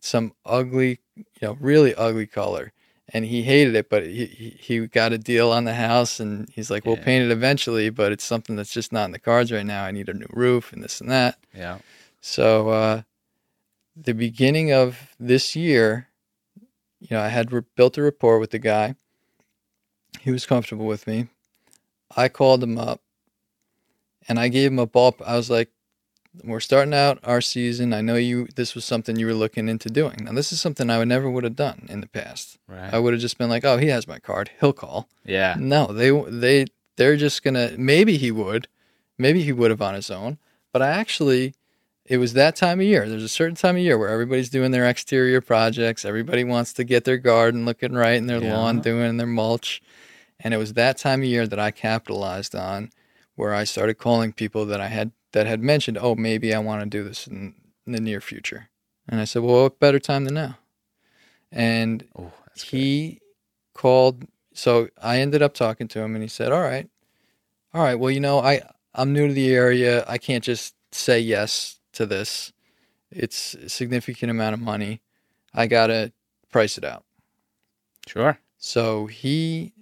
some 0.01 0.35
ugly, 0.47 1.01
you 1.17 1.25
know, 1.43 1.59
really 1.61 1.95
ugly 1.97 2.27
color. 2.27 2.73
And 3.11 3.27
he 3.27 3.43
hated 3.43 3.75
it, 3.77 3.91
but 3.91 4.07
he, 4.07 4.25
he, 4.27 4.51
he 4.59 4.87
got 4.87 5.13
a 5.13 5.19
deal 5.19 5.53
on 5.53 5.65
the 5.65 5.75
house 5.75 6.21
and 6.21 6.49
he's 6.49 6.71
like, 6.71 6.87
we'll 6.87 6.97
Yeah. 6.97 7.05
paint 7.05 7.25
it 7.27 7.31
eventually, 7.31 7.91
but 7.91 8.13
it's 8.13 8.25
something 8.25 8.57
that's 8.57 8.73
just 8.73 8.93
not 8.93 9.05
in 9.05 9.11
the 9.13 9.19
cards 9.19 9.53
right 9.53 9.67
now. 9.67 9.85
I 9.85 9.91
need 9.91 10.09
a 10.09 10.15
new 10.15 10.27
roof 10.31 10.73
and 10.73 10.83
this 10.83 11.01
and 11.03 11.11
that. 11.11 11.39
Yeah. 11.55 11.79
So, 12.23 12.71
uh, 12.71 13.03
the 13.95 14.15
beginning 14.15 14.73
of 14.73 15.15
this 15.21 15.55
year, 15.55 16.09
you 16.99 17.09
know, 17.11 17.21
I 17.21 17.29
had 17.29 17.53
re- 17.53 17.63
built 17.77 17.99
a 17.99 18.03
rapport 18.03 18.39
with 18.39 18.51
the 18.53 18.59
guy. 18.59 18.97
He 20.21 20.31
was 20.31 20.47
comfortable 20.47 20.87
with 20.87 21.07
me. 21.07 21.29
I 22.17 22.29
called 22.31 22.63
him 22.63 22.79
up 22.79 23.03
and 24.27 24.39
I 24.41 24.49
gave 24.49 24.71
him 24.73 24.79
a 24.79 24.87
ball. 24.87 25.15
I 25.25 25.37
was 25.37 25.51
like, 25.51 25.71
we're 26.43 26.61
starting 26.61 26.95
out 26.95 27.19
our 27.23 27.41
season. 27.41 27.93
I 27.93 28.01
know 28.01 28.17
you, 28.17 28.49
this 28.57 28.75
was 28.75 28.85
something 28.85 29.17
you 29.17 29.27
were 29.27 29.35
looking 29.35 29.69
into 29.69 29.89
doing. 29.89 30.25
Now, 30.25 30.33
this 30.33 30.53
is 30.53 30.61
something 30.61 30.91
I 30.91 30.99
would 30.99 31.09
never 31.09 31.31
would 31.31 31.45
have 31.45 31.57
done 31.57 31.87
in 31.89 32.01
the 32.01 32.09
past. 32.09 32.59
Right. 32.67 32.93
I 32.93 32.99
would 32.99 33.13
have 33.13 33.21
just 33.23 33.39
been 33.39 33.49
like, 33.51 33.65
oh, 33.65 33.77
he 33.79 33.87
has 33.89 34.09
my 34.09 34.19
card. 34.19 34.51
He'll 34.61 34.73
call. 34.73 35.09
yeah. 35.25 35.55
No, 35.59 35.87
they 35.87 36.11
they 36.31 36.67
they're 36.97 37.17
just 37.17 37.43
gonna. 37.43 37.73
Maybe 37.79 38.17
he 38.17 38.31
would, 38.31 38.67
maybe 39.19 39.43
he 39.43 39.53
would 39.53 39.71
have 39.71 39.83
on 39.83 39.95
his 39.95 40.11
own. 40.11 40.39
But 40.73 40.83
I 40.83 40.89
actually, 40.89 41.55
it 42.05 42.19
was 42.19 42.33
that 42.33 42.57
time 42.57 42.81
of 42.81 42.87
year. 42.87 43.09
There's 43.09 43.23
a 43.23 43.29
certain 43.29 43.55
time 43.55 43.77
of 43.77 43.83
year 43.83 43.97
where 43.97 44.09
everybody's 44.09 44.51
doing 44.51 44.73
their 44.73 44.87
exterior 44.87 45.41
projects. 45.41 46.05
Everybody 46.05 46.43
wants 46.45 46.73
to 46.75 46.85
get 46.85 47.05
their 47.05 47.19
garden 47.19 47.65
looking 47.65 47.93
right 47.93 48.15
and 48.19 48.29
their 48.29 48.43
Yeah. 48.43 48.57
lawn 48.57 48.81
doing 48.81 49.07
and 49.07 49.21
their 49.21 49.27
mulch. 49.27 49.81
And 50.41 50.53
it 50.53 50.57
was 50.57 50.73
that 50.75 50.99
time 50.99 51.21
of 51.21 51.27
year 51.27 51.47
that 51.47 51.61
I 51.61 51.71
capitalized 51.71 52.55
on, 52.57 52.91
where 53.37 53.55
I 53.55 53.63
started 53.65 53.95
calling 53.95 54.33
people 54.33 54.67
that 54.67 54.81
I 54.81 54.89
had 54.89 55.13
that 55.35 55.47
had 55.47 55.63
mentioned, 55.63 55.99
oh, 56.01 56.15
maybe 56.17 56.53
I 56.55 56.59
want 56.59 56.83
to 56.83 56.89
do 56.89 57.05
this 57.05 57.27
in, 57.29 57.55
in 57.87 57.93
the 57.93 58.01
near 58.01 58.21
future. 58.21 58.71
And 59.09 59.21
I 59.21 59.25
said, 59.25 59.43
well, 59.43 59.63
what 59.65 59.79
better 59.79 59.99
time 60.01 60.25
than 60.25 60.35
now? 60.35 60.59
And 61.53 62.09
Oh, 62.19 62.33
good. 62.55 62.65
he 62.65 63.21
called 63.75 64.27
so 64.57 64.89
i 65.03 65.19
ended 65.19 65.43
up 65.43 65.53
talking 65.53 65.89
to 65.89 65.99
him 66.01 66.15
and 66.15 66.23
he 66.23 66.29
said 66.29 66.53
all 66.53 66.61
right 66.63 66.89
all 67.75 67.83
right 67.83 67.97
well 67.97 68.11
you 68.11 68.21
know 68.21 68.39
i 68.39 68.63
I'm 68.97 69.13
new 69.13 69.27
to 69.27 69.35
the 69.35 69.53
area. 69.53 70.05
I 70.07 70.19
can't 70.19 70.45
just 70.45 70.77
say 70.93 71.19
yes 71.19 71.81
to 71.95 72.07
this. 72.07 72.53
It's 73.11 73.55
a 73.55 73.69
significant 73.69 74.31
amount 74.31 74.55
of 74.55 74.61
money. 74.61 75.01
I 75.53 75.67
got 75.67 75.89
to 75.89 76.13
price 76.53 76.79
it 76.79 76.85
out. 76.85 77.05
Sure. 78.07 78.39
So 78.57 79.07
he 79.07 79.73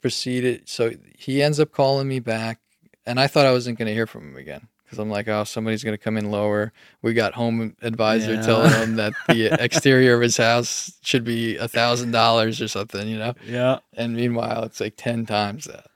proceeded. 0.00 0.68
So 0.68 0.92
he 1.18 1.42
ends 1.42 1.58
up 1.58 1.72
calling 1.72 2.06
me 2.06 2.20
back, 2.20 2.60
and 3.06 3.18
I 3.20 3.26
thought 3.26 3.46
I 3.46 3.52
wasn't 3.52 3.78
going 3.78 3.86
to 3.88 3.94
hear 3.94 4.06
from 4.06 4.30
him 4.30 4.36
again 4.36 4.68
because 4.84 4.98
I'm 4.98 5.10
like, 5.10 5.28
oh, 5.28 5.44
somebody's 5.44 5.82
going 5.84 5.96
to 5.96 6.02
come 6.02 6.16
in 6.16 6.30
lower. 6.30 6.72
We 7.02 7.14
got 7.14 7.34
HomeAdvisor 7.34 8.36
Yeah. 8.36 8.42
telling 8.42 8.70
him 8.72 8.96
that 8.96 9.12
the 9.28 9.46
exterior 9.62 10.14
of 10.14 10.20
his 10.22 10.36
house 10.36 10.92
should 11.02 11.24
be 11.24 11.56
a 11.56 11.68
thousand 11.68 12.10
dollars 12.12 12.60
or 12.60 12.68
something, 12.68 13.08
you 13.08 13.18
know. 13.18 13.34
Yeah. 13.46 13.78
And 13.94 14.14
meanwhile, 14.16 14.64
it's 14.64 14.80
like 14.80 14.94
ten 14.96 15.26
times 15.26 15.64
that. 15.64 15.86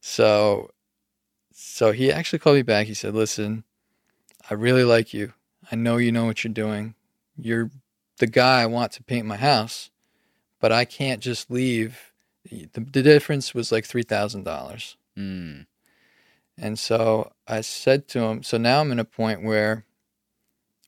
So, 0.00 0.70
so 1.52 1.92
he 1.92 2.10
actually 2.10 2.38
called 2.40 2.56
me 2.56 2.62
back. 2.62 2.86
He 2.86 2.94
said, 2.94 3.14
"Listen, 3.14 3.64
I 4.50 4.54
really 4.54 4.84
like 4.84 5.14
you. 5.14 5.32
I 5.70 5.76
know 5.76 5.96
you 5.96 6.10
know 6.12 6.24
what 6.24 6.42
you're 6.44 6.52
doing. 6.52 6.94
You're 7.36 7.70
the 8.18 8.26
guy 8.26 8.62
I 8.62 8.66
want 8.66 8.92
to 8.92 9.02
paint 9.02 9.26
my 9.26 9.36
house, 9.36 9.90
but 10.60 10.72
I 10.72 10.84
can't 10.84 11.20
just 11.20 11.50
leave. 11.50 12.12
The, 12.50 12.68
the 12.80 13.02
difference 13.02 13.54
was 13.54 13.70
like 13.70 13.84
three 13.84 14.02
thousand 14.02 14.44
dollars. 14.44 14.96
Mm. 15.16 15.66
And 16.58 16.78
so 16.78 17.32
I 17.48 17.60
said 17.62 18.08
to 18.08 18.20
him, 18.20 18.42
so 18.42 18.58
now 18.58 18.80
I'm 18.80 18.92
in 18.92 18.98
a 18.98 19.04
point 19.04 19.42
where, 19.42 19.84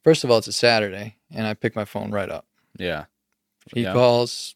first 0.03 0.25
of 0.25 0.31
all, 0.31 0.39
it's 0.39 0.47
a 0.47 0.53
Saturday, 0.53 1.17
and 1.33 1.47
I 1.47 1.55
pick 1.55 1.75
my 1.75 1.85
phone 1.85 2.11
right 2.11 2.29
up. 2.31 2.47
Yeah. 2.79 3.07
He 3.75 3.83
Yeah. 3.83 3.93
calls, 3.93 4.55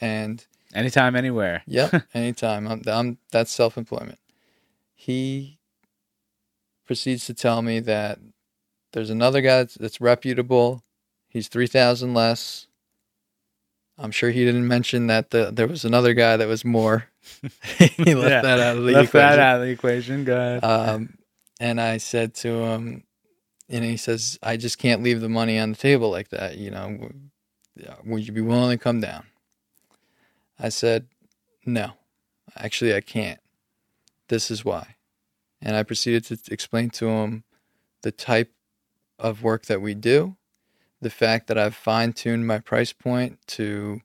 and 0.00 0.46
Anytime, 0.72 1.16
anywhere. 1.16 1.62
Yep, 1.66 2.04
anytime. 2.14 2.68
I'm, 2.68 2.82
I'm 2.86 3.18
that's 3.32 3.50
self-employment. 3.50 4.18
He 4.94 5.58
proceeds 6.86 7.26
to 7.26 7.34
tell 7.34 7.60
me 7.62 7.80
that 7.80 8.18
there's 8.92 9.10
another 9.10 9.40
guy 9.40 9.58
that's, 9.58 9.74
that's 9.74 10.00
reputable. 10.00 10.84
He's 11.28 11.48
three 11.48 11.66
thousand 11.66 12.14
less. 12.14 12.66
I'm 13.98 14.10
sure 14.12 14.30
he 14.30 14.44
didn't 14.44 14.66
mention 14.68 15.08
that 15.08 15.30
the, 15.30 15.50
there 15.52 15.66
was 15.66 15.84
another 15.84 16.14
guy 16.14 16.36
that 16.36 16.48
was 16.48 16.64
more. 16.64 17.06
he 17.78 18.14
left 18.14 18.30
Yeah, 18.30 18.42
that 18.42 18.60
out 18.60 18.76
of 18.78 18.84
the 18.84 18.92
Left 18.92 19.08
equation. 19.08 19.28
that 19.30 19.38
out 19.38 19.56
of 19.60 19.62
the 19.66 19.72
equation. 19.72 20.24
Go 20.24 20.36
ahead. 20.36 20.64
Um, 20.64 21.18
and 21.60 21.80
I 21.80 21.98
said 21.98 22.34
to 22.36 22.48
him, 22.48 23.04
and 23.68 23.84
he 23.84 23.96
says, 23.96 24.38
"I 24.42 24.56
just 24.56 24.78
can't 24.78 25.02
leave 25.02 25.20
the 25.20 25.28
money 25.28 25.58
on 25.58 25.70
the 25.72 25.76
table 25.76 26.10
like 26.10 26.30
that. 26.30 26.56
You 26.58 26.70
know, 26.70 27.10
would 28.04 28.26
you 28.26 28.32
be 28.32 28.40
willing 28.40 28.76
to 28.76 28.82
come 28.82 29.00
down?" 29.00 29.24
I 30.58 30.68
said, 30.70 31.06
"No, 31.64 31.92
actually, 32.56 32.94
I 32.94 33.00
can't. 33.00 33.40
This 34.28 34.50
is 34.50 34.64
why." 34.64 34.96
And 35.62 35.76
I 35.76 35.82
proceeded 35.82 36.24
to 36.24 36.52
explain 36.52 36.90
to 36.90 37.08
him 37.08 37.44
the 38.02 38.12
type 38.12 38.52
of 39.18 39.42
work 39.42 39.66
that 39.66 39.82
we 39.82 39.94
do, 39.94 40.36
the 41.02 41.10
fact 41.10 41.46
that 41.48 41.58
I've 41.58 41.74
fine 41.74 42.12
tuned 42.14 42.46
my 42.46 42.58
price 42.58 42.92
point 42.94 43.38
to 43.48 44.00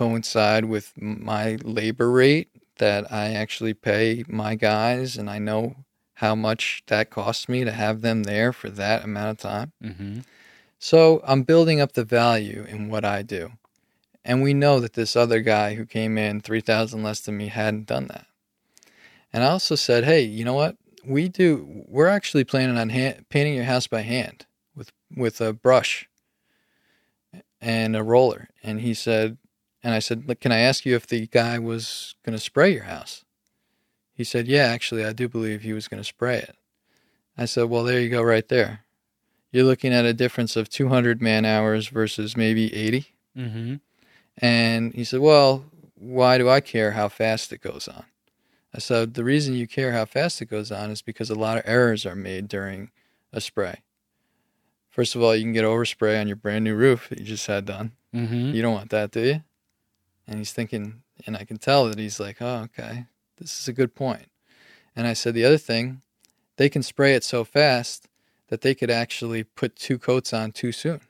coincide 0.00 0.64
with 0.64 0.94
my 0.96 1.58
labor 1.62 2.10
rate 2.10 2.48
that 2.78 3.12
I 3.12 3.32
actually 3.34 3.74
pay 3.74 4.24
my 4.28 4.54
guys, 4.54 5.18
and 5.18 5.28
I 5.28 5.38
know 5.38 5.76
how 6.14 6.34
much 6.34 6.82
that 6.86 7.10
costs 7.10 7.50
me 7.50 7.64
to 7.64 7.70
have 7.70 8.00
them 8.00 8.22
there 8.22 8.50
for 8.50 8.70
that 8.70 9.04
amount 9.04 9.30
of 9.32 9.36
time. 9.36 9.72
mm-hmm. 9.84 10.20
So 10.78 11.20
I'm 11.26 11.42
building 11.42 11.82
up 11.82 11.92
the 11.92 12.04
value 12.04 12.64
in 12.66 12.88
what 12.88 13.04
I 13.04 13.20
do. 13.20 13.52
And 14.24 14.42
we 14.42 14.54
know 14.54 14.80
that 14.80 14.94
this 14.94 15.14
other 15.14 15.40
guy 15.40 15.74
who 15.74 15.84
came 15.84 16.16
in 16.16 16.40
3000 16.40 17.02
less 17.02 17.20
than 17.20 17.36
me 17.36 17.48
hadn't 17.48 17.86
done 17.86 18.06
that. 18.06 18.26
And 19.34 19.44
I 19.44 19.48
also 19.48 19.74
said, 19.74 20.04
"Hey, 20.04 20.22
you 20.22 20.46
know 20.46 20.54
what? 20.54 20.76
We 21.04 21.28
do 21.28 21.84
we're 21.86 22.06
actually 22.06 22.44
planning 22.44 22.78
on 22.78 22.88
hand, 22.88 23.26
painting 23.28 23.54
your 23.54 23.64
house 23.64 23.86
by 23.86 24.00
hand 24.00 24.46
with 24.74 24.92
with 25.14 25.42
a 25.42 25.52
brush 25.52 26.08
and 27.60 27.94
a 27.94 28.02
roller." 28.02 28.48
And 28.62 28.80
he 28.80 28.94
said, 28.94 29.36
and 29.82 29.94
I 29.94 29.98
said, 29.98 30.26
"Look, 30.26 30.40
"Can 30.40 30.52
I 30.52 30.58
ask 30.58 30.84
you 30.84 30.94
if 30.94 31.06
the 31.06 31.26
guy 31.26 31.58
was 31.58 32.14
going 32.24 32.36
to 32.36 32.42
spray 32.42 32.72
your 32.72 32.84
house?" 32.84 33.24
He 34.12 34.24
said, 34.24 34.48
"Yeah, 34.48 34.64
actually, 34.64 35.04
I 35.04 35.12
do 35.12 35.28
believe 35.28 35.62
he 35.62 35.72
was 35.72 35.88
going 35.88 36.00
to 36.00 36.08
spray 36.08 36.38
it." 36.38 36.56
I 37.36 37.46
said, 37.46 37.64
"Well, 37.64 37.84
there 37.84 38.00
you 38.00 38.10
go 38.10 38.22
right 38.22 38.48
there." 38.48 38.84
you're 39.52 39.64
looking 39.64 39.92
at 39.92 40.04
a 40.04 40.12
difference 40.12 40.56
of 40.56 40.68
200 40.68 41.20
man 41.20 41.44
hours 41.44 41.88
versus 41.88 42.36
maybe 42.36 42.72
80. 42.74 43.06
Mm-hmm. 43.36 43.74
And 44.38 44.94
he 44.94 45.04
said, 45.04 45.20
Well, 45.20 45.64
why 45.94 46.38
do 46.38 46.48
I 46.48 46.60
care 46.60 46.92
how 46.92 47.08
fast 47.08 47.52
it 47.52 47.60
goes 47.60 47.88
on? 47.88 48.04
I 48.74 48.78
said, 48.78 49.14
The 49.14 49.24
reason 49.24 49.54
you 49.54 49.66
care 49.66 49.92
how 49.92 50.04
fast 50.04 50.40
it 50.40 50.46
goes 50.46 50.70
on 50.70 50.90
is 50.90 51.02
because 51.02 51.30
a 51.30 51.34
lot 51.34 51.58
of 51.58 51.64
errors 51.66 52.06
are 52.06 52.14
made 52.14 52.48
during 52.48 52.90
a 53.32 53.40
spray. 53.40 53.80
First 54.88 55.14
of 55.14 55.22
all, 55.22 55.34
you 55.34 55.42
can 55.42 55.52
get 55.52 55.64
overspray 55.64 56.20
on 56.20 56.26
your 56.26 56.36
brand 56.36 56.64
new 56.64 56.74
roof 56.74 57.08
that 57.08 57.18
you 57.18 57.24
just 57.24 57.46
had 57.46 57.64
done. 57.64 57.92
Mm-hmm. 58.14 58.54
You 58.54 58.62
don't 58.62 58.74
want 58.74 58.90
that, 58.90 59.12
do 59.12 59.20
you? 59.20 59.42
And 60.26 60.38
he's 60.38 60.52
thinking, 60.52 61.02
and 61.26 61.36
I 61.36 61.44
can 61.44 61.56
tell 61.56 61.88
that 61.88 61.98
he's 61.98 62.20
like, 62.20 62.36
Oh, 62.40 62.62
okay, 62.64 63.06
this 63.38 63.60
is 63.60 63.68
a 63.68 63.72
good 63.72 63.94
point. 63.94 64.26
And 64.94 65.06
I 65.06 65.12
said, 65.12 65.34
The 65.34 65.44
other 65.44 65.58
thing, 65.58 66.02
they 66.56 66.68
can 66.68 66.82
spray 66.82 67.14
it 67.14 67.24
so 67.24 67.44
fast 67.44 68.08
that 68.48 68.60
they 68.60 68.74
could 68.74 68.90
actually 68.90 69.44
put 69.44 69.76
two 69.76 69.98
coats 69.98 70.32
on 70.32 70.52
too 70.52 70.72
soon. 70.72 71.00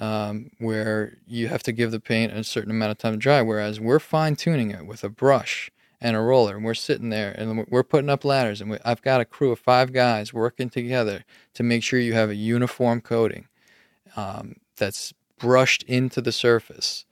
Um, 0.00 0.50
where 0.58 1.18
you 1.26 1.48
have 1.48 1.62
to 1.64 1.72
give 1.72 1.90
the 1.90 2.00
paint 2.00 2.32
a 2.32 2.44
certain 2.44 2.70
amount 2.70 2.92
of 2.92 2.98
time 2.98 3.12
to 3.12 3.18
dry, 3.18 3.42
whereas 3.42 3.78
we're 3.78 3.98
fine 3.98 4.36
tuning 4.36 4.70
it 4.70 4.86
with 4.86 5.04
a 5.04 5.10
brush 5.10 5.70
and 6.00 6.16
a 6.16 6.20
roller, 6.20 6.56
and 6.56 6.64
we're 6.64 6.74
sitting 6.74 7.10
there 7.10 7.32
and 7.32 7.66
we're 7.70 7.82
putting 7.82 8.08
up 8.08 8.24
ladders, 8.24 8.60
and 8.60 8.70
we, 8.70 8.78
I've 8.84 9.02
got 9.02 9.20
a 9.20 9.26
crew 9.26 9.52
of 9.52 9.58
five 9.58 9.92
guys 9.92 10.32
working 10.32 10.70
together 10.70 11.24
to 11.54 11.62
make 11.62 11.82
sure 11.82 12.00
you 12.00 12.14
have 12.14 12.30
a 12.30 12.34
uniform 12.34 13.02
coating 13.02 13.46
um, 14.16 14.56
that's 14.76 15.12
brushed 15.38 15.82
into 15.84 16.20
the 16.20 16.32
surface 16.32 17.04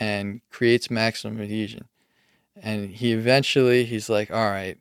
and 0.00 0.40
creates 0.50 0.90
maximum 0.90 1.40
adhesion. 1.40 1.86
And 2.62 2.90
he 2.90 3.12
eventually, 3.12 3.84
he's 3.84 4.08
like, 4.08 4.30
"All 4.30 4.50
right, 4.50 4.78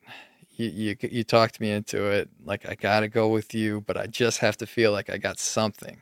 you, 0.56 0.68
you 0.68 0.96
you 1.02 1.24
talked 1.24 1.60
me 1.60 1.72
into 1.72 2.06
it. 2.06 2.30
Like 2.44 2.66
I 2.68 2.76
gotta 2.76 3.08
go 3.10 3.28
with 3.30 3.54
you, 3.54 3.82
but 3.82 3.98
I 3.98 4.08
just 4.08 4.40
have 4.40 4.56
to 4.58 4.66
feel 4.66 4.92
like 4.92 5.10
I 5.10 5.18
got 5.18 5.40
something." 5.40 6.02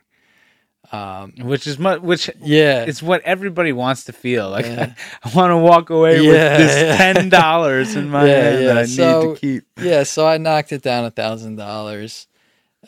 Um, 0.92 1.32
Which 1.40 1.66
is 1.66 1.78
mu- 1.78 1.98
which 2.00 2.30
yeah, 2.42 2.82
it's 2.84 3.02
what 3.02 3.22
everybody 3.22 3.72
wants 3.72 4.04
to 4.04 4.12
feel. 4.12 4.50
Like 4.50 4.66
Yeah. 4.66 4.92
I, 5.24 5.30
want 5.34 5.50
to 5.50 5.56
walk 5.56 5.88
away 5.90 6.20
with 6.20 6.30
this 6.58 6.76
yeah. 6.76 6.96
ten 7.12 7.28
dollars 7.30 7.96
in 7.96 8.10
my 8.10 8.26
Yeah, 8.26 8.42
hand 8.42 8.60
yeah. 8.60 8.66
that 8.66 8.78
I 8.78 8.84
So- 8.84 9.20
need 9.22 9.34
to 9.34 9.40
keep. 9.40 9.64
yeah. 9.80 10.02
So 10.02 10.26
I 10.26 10.36
knocked 10.36 10.72
it 10.72 10.82
down 10.82 11.04
a 11.06 11.10
thousand 11.10 11.56
dollars. 11.56 12.26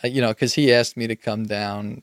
Uh, 0.04 0.08
You 0.08 0.20
know, 0.20 0.28
because 0.28 0.52
he 0.54 0.72
asked 0.74 0.96
me 0.98 1.06
to 1.06 1.16
come 1.16 1.44
down. 1.46 2.02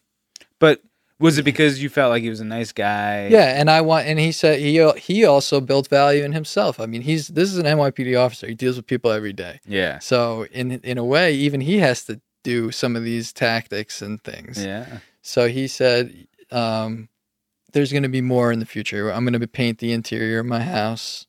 But 0.59 0.81
was 1.23 1.37
it 1.37 1.43
because 1.43 1.81
you 1.81 1.87
felt 1.87 2.09
like 2.09 2.21
he 2.21 2.29
was 2.29 2.41
a 2.41 2.45
nice 2.45 2.73
guy? 2.73 3.27
Yeah, 3.27 3.57
and 3.57 3.71
I 3.71 3.79
want, 3.79 4.07
and 4.07 4.19
he 4.19 4.33
said 4.33 4.59
he 4.59 4.85
he 4.97 5.23
also 5.23 5.61
built 5.61 5.87
value 5.87 6.21
in 6.21 6.33
himself. 6.33 6.81
I 6.81 6.85
mean, 6.85 7.01
he's 7.01 7.29
this 7.29 7.49
is 7.49 7.57
an 7.57 7.65
NYPD 7.65 8.19
officer. 8.19 8.45
He 8.45 8.55
deals 8.55 8.75
with 8.75 8.87
people 8.87 9.09
every 9.09 9.31
day. 9.31 9.61
Yeah. 9.65 9.99
So 9.99 10.45
in 10.51 10.71
in 10.81 10.97
a 10.97 11.05
way, 11.05 11.33
even 11.33 11.61
he 11.61 11.77
has 11.79 12.03
to 12.05 12.19
do 12.43 12.71
some 12.71 12.97
of 12.97 13.05
these 13.05 13.31
tactics 13.31 14.01
and 14.01 14.21
things. 14.21 14.61
Yeah. 14.61 14.99
So 15.21 15.47
he 15.47 15.69
said, 15.69 16.27
um, 16.51 17.07
"There's 17.71 17.93
going 17.93 18.03
to 18.03 18.09
be 18.09 18.21
more 18.21 18.51
in 18.51 18.59
the 18.59 18.65
future. 18.65 19.09
I'm 19.09 19.23
going 19.23 19.39
to 19.39 19.47
paint 19.47 19.79
the 19.79 19.93
interior 19.93 20.39
of 20.39 20.45
my 20.45 20.59
house. 20.59 21.25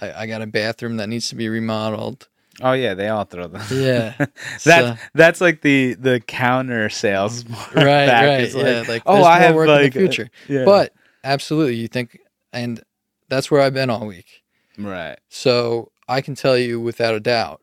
I, 0.00 0.12
I 0.12 0.26
got 0.26 0.40
a 0.40 0.46
bathroom 0.46 0.98
that 0.98 1.08
needs 1.08 1.28
to 1.30 1.34
be 1.34 1.48
remodeled. 1.48 2.28
Oh 2.62 2.72
yeah, 2.72 2.94
they 2.94 3.08
all 3.08 3.24
throw 3.24 3.48
them. 3.48 3.62
Yeah, 3.70 4.14
that's 4.18 4.62
So- 4.64 4.96
that's 5.14 5.40
like 5.40 5.60
the 5.62 5.94
the 5.94 6.20
counter 6.20 6.88
sales. 6.88 7.44
right, 7.74 7.84
right. 8.08 8.40
It's 8.42 8.54
yeah, 8.54 8.80
like, 8.80 8.88
like 8.88 9.02
oh, 9.06 9.24
I 9.24 9.38
have 9.40 9.54
work 9.54 9.68
like 9.68 9.84
in 9.84 9.90
the 9.90 9.98
uh, 9.98 10.08
future. 10.08 10.30
yeah. 10.48 10.64
But 10.64 10.92
absolutely, 11.24 11.76
you 11.76 11.88
think, 11.88 12.18
and 12.52 12.82
that's 13.28 13.50
where 13.50 13.60
I've 13.60 13.74
been 13.74 13.90
all 13.90 14.06
week. 14.06 14.42
right. 14.78 15.18
So 15.28 15.90
I 16.08 16.20
can 16.20 16.34
tell 16.34 16.56
you 16.58 16.80
without 16.80 17.14
a 17.14 17.20
doubt 17.20 17.60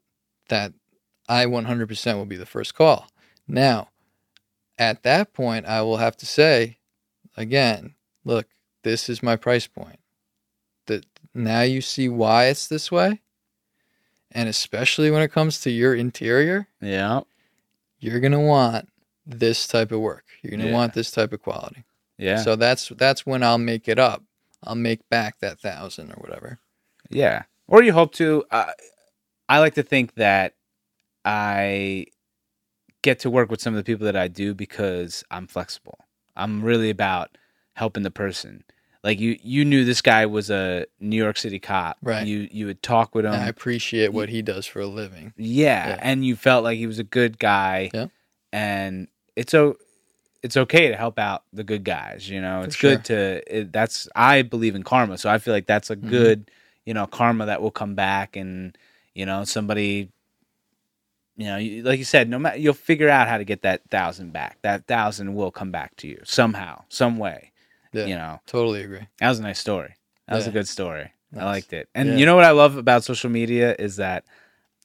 that 0.49 0.73
I 1.27 1.45
100% 1.45 2.15
will 2.15 2.25
be 2.25 2.37
the 2.37 2.45
first 2.45 2.73
call. 2.73 3.07
Now, 3.47 3.89
at 4.77 5.03
that 5.03 5.33
point, 5.33 5.65
I 5.67 5.81
will 5.83 5.97
have 5.97 6.17
to 6.17 6.25
say 6.25 6.79
again, 7.37 7.93
look, 8.25 8.47
this 8.83 9.09
is 9.09 9.21
my 9.21 9.35
price 9.35 9.67
point. 9.67 9.99
That 10.87 11.05
now 11.35 11.61
you 11.61 11.81
see 11.81 12.09
why 12.09 12.45
it's 12.45 12.67
this 12.67 12.91
way, 12.91 13.21
and 14.31 14.47
especially 14.49 15.09
when 15.11 15.21
it 15.21 15.31
comes 15.31 15.59
to 15.61 15.71
your 15.71 15.93
interior, 15.95 16.67
Yeah. 16.81 17.21
you're 17.99 18.19
gonna 18.19 18.39
want 18.39 18.89
this 19.25 19.67
type 19.67 19.91
of 19.91 19.99
work. 19.99 20.25
You're 20.41 20.51
gonna 20.51 20.67
Yeah. 20.67 20.73
want 20.73 20.93
this 20.93 21.11
type 21.11 21.33
of 21.33 21.41
quality. 21.41 21.83
Yeah. 22.17 22.37
So 22.43 22.55
that's 22.55 22.89
that's 22.89 23.25
when 23.25 23.43
I'll 23.43 23.57
make 23.57 23.87
it 23.87 23.99
up. 23.99 24.23
I'll 24.63 24.75
make 24.75 25.07
back 25.09 25.39
that 25.39 25.59
thousand 25.59 26.11
or 26.11 26.15
whatever. 26.21 26.59
Yeah. 27.09 27.43
Or 27.67 27.81
you 27.83 27.93
hope 27.93 28.13
to. 28.15 28.43
Uh, 28.51 28.71
I 29.47 29.59
like 29.59 29.75
to 29.75 29.83
think 29.83 30.15
that 30.15 30.55
I 31.25 32.05
get 33.01 33.19
to 33.19 33.29
work 33.29 33.49
with 33.49 33.61
some 33.61 33.73
of 33.73 33.77
the 33.77 33.83
people 33.89 34.05
that 34.05 34.15
I 34.15 34.27
do 34.27 34.53
because 34.53 35.23
I'm 35.31 35.47
flexible. 35.47 35.99
I'm 36.35 36.61
really 36.63 36.89
about 36.89 37.37
helping 37.73 38.03
the 38.03 38.11
person. 38.11 38.63
Like 39.03 39.19
you 39.19 39.37
you 39.43 39.63
knew 39.65 39.85
this 39.85 40.01
guy 40.01 40.25
was 40.25 40.49
a 40.49 40.85
New 40.99 41.15
York 41.17 41.37
City 41.37 41.59
cop. 41.59 41.97
Right. 42.01 42.25
You 42.27 42.47
you 42.51 42.65
would 42.65 42.81
talk 42.83 43.15
with 43.15 43.25
him. 43.25 43.33
And 43.33 43.43
I 43.43 43.47
appreciate 43.47 44.11
what 44.13 44.29
he 44.29 44.41
does 44.41 44.65
for 44.65 44.79
a 44.81 44.87
living. 44.87 45.33
yeah, 45.37 45.89
Yeah. 45.89 45.99
and 46.01 46.25
you 46.25 46.35
felt 46.35 46.63
like 46.63 46.77
he 46.77 46.87
was 46.87 46.99
a 46.99 47.03
good 47.03 47.39
guy. 47.39 47.91
Yeah. 47.93 48.07
And 48.51 49.07
it's 49.35 49.53
o- 49.53 49.77
it's 50.41 50.55
okay 50.57 50.87
to 50.89 50.95
help 50.95 51.19
out 51.19 51.43
the 51.53 51.63
good 51.63 51.83
guys, 51.83 52.29
you 52.29 52.41
know. 52.41 52.61
For 52.61 52.67
It's 52.67 52.75
good 52.77 53.05
to 53.05 53.57
it, 53.59 53.71
that's 53.71 54.07
I 54.15 54.41
believe 54.41 54.75
in 54.75 54.83
karma, 54.83 55.17
so 55.17 55.29
I 55.29 55.37
feel 55.37 55.53
like 55.53 55.65
that's 55.67 55.89
a 55.89 55.95
Mhm. 55.95 56.09
good, 56.09 56.51
you 56.85 56.93
know, 56.93 57.05
karma 57.07 57.45
that 57.45 57.61
will 57.61 57.71
come 57.71 57.95
back 57.95 58.35
and 58.35 58.77
you 59.13 59.25
know, 59.25 59.43
somebody 59.43 60.09
you 61.37 61.45
know, 61.45 61.55
you- 61.57 61.83
like 61.83 61.99
you 61.99 62.03
said, 62.05 62.27
no 62.29 62.37
matter 62.37 62.57
you'll 62.57 62.73
figure 62.73 63.07
out 63.09 63.27
how 63.29 63.37
to 63.37 63.45
get 63.45 63.61
that 63.61 63.81
thousand 63.89 64.33
back. 64.33 64.57
That 64.61 64.87
thousand 64.87 65.35
will 65.35 65.51
come 65.51 65.71
back 65.71 65.95
to 65.97 66.07
you 66.07 66.19
somehow, 66.25 66.83
some 66.89 67.17
way. 67.17 67.48
Yeah, 67.93 68.05
You 68.05 68.15
know, 68.15 68.39
totally 68.45 68.83
agree. 68.83 69.07
that 69.19 69.29
was 69.29 69.39
a 69.39 69.43
nice 69.43 69.59
story. 69.59 69.95
That 70.27 70.35
was 70.35 70.47
a 70.47 70.51
good 70.51 70.67
story. 70.67 71.11
I 71.35 71.45
liked 71.45 71.73
it. 71.73 71.89
And 71.95 72.09
Yeah. 72.09 72.15
you 72.17 72.25
know 72.25 72.35
what 72.35 72.45
I 72.45 72.51
love 72.51 72.77
about 72.77 73.03
social 73.03 73.29
media 73.29 73.75
is 73.79 73.95
that 73.97 74.25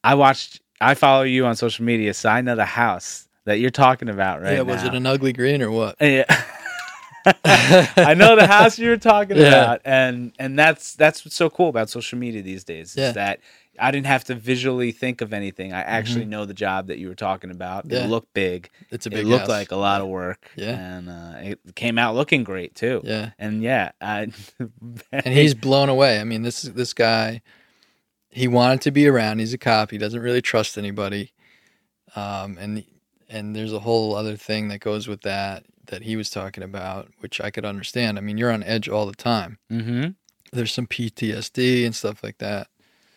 I 0.03 0.15
watched, 0.15 0.61
I 0.81 0.95
follow 0.95 1.23
you 1.23 1.47
on 1.47 1.57
social 1.57 1.85
media, 1.85 2.15
so 2.15 2.29
I 2.29 2.41
know 2.41 2.57
the 2.57 2.65
house 2.65 3.29
that 3.45 3.61
you're 3.61 3.71
talking 3.71 4.09
about 4.09 4.41
right 4.43 4.55
yeah, 4.55 4.61
was 4.63 4.83
now. 4.83 4.89
it 4.89 4.95
an 4.95 5.07
ugly 5.07 5.33
green 5.33 5.61
or 5.63 5.71
what? 5.71 5.97
Yeah. 6.01 6.25
I 7.45 8.15
know 8.15 8.37
the 8.37 8.47
house 8.47 8.79
you 8.79 8.89
were 8.91 8.97
talking 8.99 9.37
Yeah. 9.39 9.49
about, 9.49 9.81
and 9.85 10.33
and 10.39 10.59
that's 10.59 10.95
that's 10.95 11.25
what's 11.25 11.37
so 11.37 11.49
cool 11.49 11.69
about 11.69 11.89
social 11.89 12.19
media 12.19 12.43
these 12.43 12.65
days. 12.65 12.91
Is 12.91 12.97
Yeah. 12.97 13.13
that 13.13 13.41
I 13.79 13.91
didn't 13.91 14.07
have 14.07 14.25
to 14.25 14.35
visually 14.35 14.93
think 14.93 15.21
of 15.21 15.33
anything. 15.33 15.73
I 15.73 15.81
actually 15.81 16.25
know 16.25 16.45
the 16.45 16.55
job 16.55 16.87
that 16.89 16.99
you 16.99 17.09
were 17.09 17.15
talking 17.15 17.51
about. 17.51 17.85
Mm-hmm. 17.85 17.95
Yeah. 17.95 18.05
It 18.05 18.09
looked 18.09 18.33
big. 18.35 18.71
It's 18.91 19.07
a 19.07 19.11
big. 19.11 19.21
It 19.21 19.27
looked 19.27 19.43
house. 19.43 19.49
like 19.49 19.73
a 19.73 19.77
lot 19.77 20.01
of 20.01 20.09
work. 20.09 20.51
Yeah. 20.57 20.97
and 20.97 21.09
uh, 21.09 21.39
it 21.39 21.75
came 21.75 21.99
out 21.99 22.15
looking 22.15 22.45
great 22.45 22.75
too. 22.75 23.01
Yeah, 23.05 23.31
And 23.39 23.63
yeah, 23.63 23.93
I, 24.01 24.29
and 25.13 25.27
he's 25.27 25.55
blown 25.55 25.89
away. 25.89 26.21
I 26.21 26.25
mean, 26.25 26.43
this 26.43 26.63
this 26.63 26.93
guy, 26.93 27.43
he 28.29 28.49
wanted 28.49 28.83
to 28.83 28.91
be 28.91 29.07
around. 29.07 29.39
He's 29.41 29.55
a 29.55 29.59
cop. 29.59 29.91
He 29.91 29.99
doesn't 29.99 30.21
really 30.21 30.43
trust 30.43 30.79
anybody, 30.79 31.33
um, 32.15 32.57
and 32.61 32.85
and 33.29 33.57
there's 33.57 33.73
a 33.73 33.81
whole 33.81 34.15
other 34.15 34.37
thing 34.37 34.69
that 34.69 34.81
goes 34.81 35.09
with 35.09 35.23
that 35.23 35.65
that 35.87 36.03
he 36.03 36.17
was 36.17 36.31
talking 36.31 36.63
about, 36.63 37.09
which 37.19 37.41
I 37.41 37.51
could 37.51 37.65
understand. 37.65 38.19
I 38.19 38.21
mean, 38.21 38.39
you're 38.39 38.53
on 38.53 38.63
edge 38.63 38.89
all 38.89 39.07
the 39.07 39.15
time. 39.15 39.59
mm-hmm. 39.71 40.11
There's 40.53 40.73
some 40.73 40.87
PTSD 40.87 41.85
and 41.85 41.95
stuff 41.95 42.23
like 42.23 42.39
that. 42.39 42.69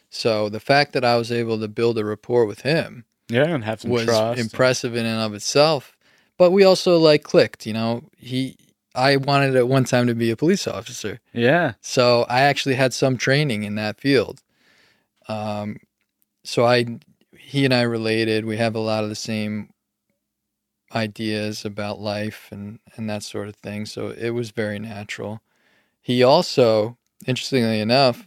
So 0.10 0.50
the 0.50 0.60
fact 0.60 0.94
that 0.94 1.04
I 1.04 1.18
was 1.18 1.32
able 1.32 1.60
to 1.60 1.68
build 1.68 1.98
a 1.98 2.06
rapport 2.06 2.46
with 2.46 2.62
him 2.62 3.06
Yeah, 3.30 3.46
and 3.54 3.64
have 3.64 3.82
some 3.82 3.92
was 3.92 4.06
trust. 4.06 4.40
impressive 4.40 4.96
in 4.96 5.06
and 5.06 5.22
of 5.22 5.34
itself. 5.34 5.96
But 6.38 6.52
we 6.52 6.64
also 6.64 6.98
like 6.98 7.24
clicked, 7.24 7.66
you 7.66 7.74
know. 7.74 8.10
He 8.18 8.58
I 8.96 9.18
wanted 9.18 9.56
at 9.56 9.68
one 9.68 9.84
time 9.84 10.08
to 10.08 10.16
be 10.16 10.32
a 10.32 10.36
police 10.36 10.68
officer. 10.68 11.20
Yeah. 11.34 11.74
So 11.82 12.26
I 12.30 12.42
actually 12.42 12.76
had 12.76 12.94
some 12.94 13.18
training 13.18 13.64
in 13.64 13.76
that 13.76 14.00
field. 14.00 14.42
Um, 15.28 15.78
so 16.44 16.66
I, 16.66 16.98
he 17.38 17.66
and 17.66 17.74
I 17.74 17.82
related. 17.82 18.46
We 18.46 18.58
have 18.58 18.76
a 18.76 18.80
lot 18.80 19.04
of 19.04 19.10
the 19.10 19.16
same 19.16 19.70
ideas 20.96 21.66
about 21.66 22.00
life 22.00 22.48
and 22.52 22.80
and 22.96 23.10
that 23.10 23.24
sort 23.24 23.48
of 23.50 23.56
thing. 23.56 23.86
So 23.86 24.10
it 24.10 24.30
was 24.32 24.52
very 24.52 24.80
natural. 24.80 25.42
He 26.02 26.24
also, 26.24 26.98
interestingly 27.26 27.80
enough, 27.82 28.26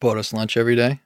bought 0.00 0.16
us 0.18 0.32
lunch 0.32 0.56
every 0.56 0.76
day. 0.76 1.00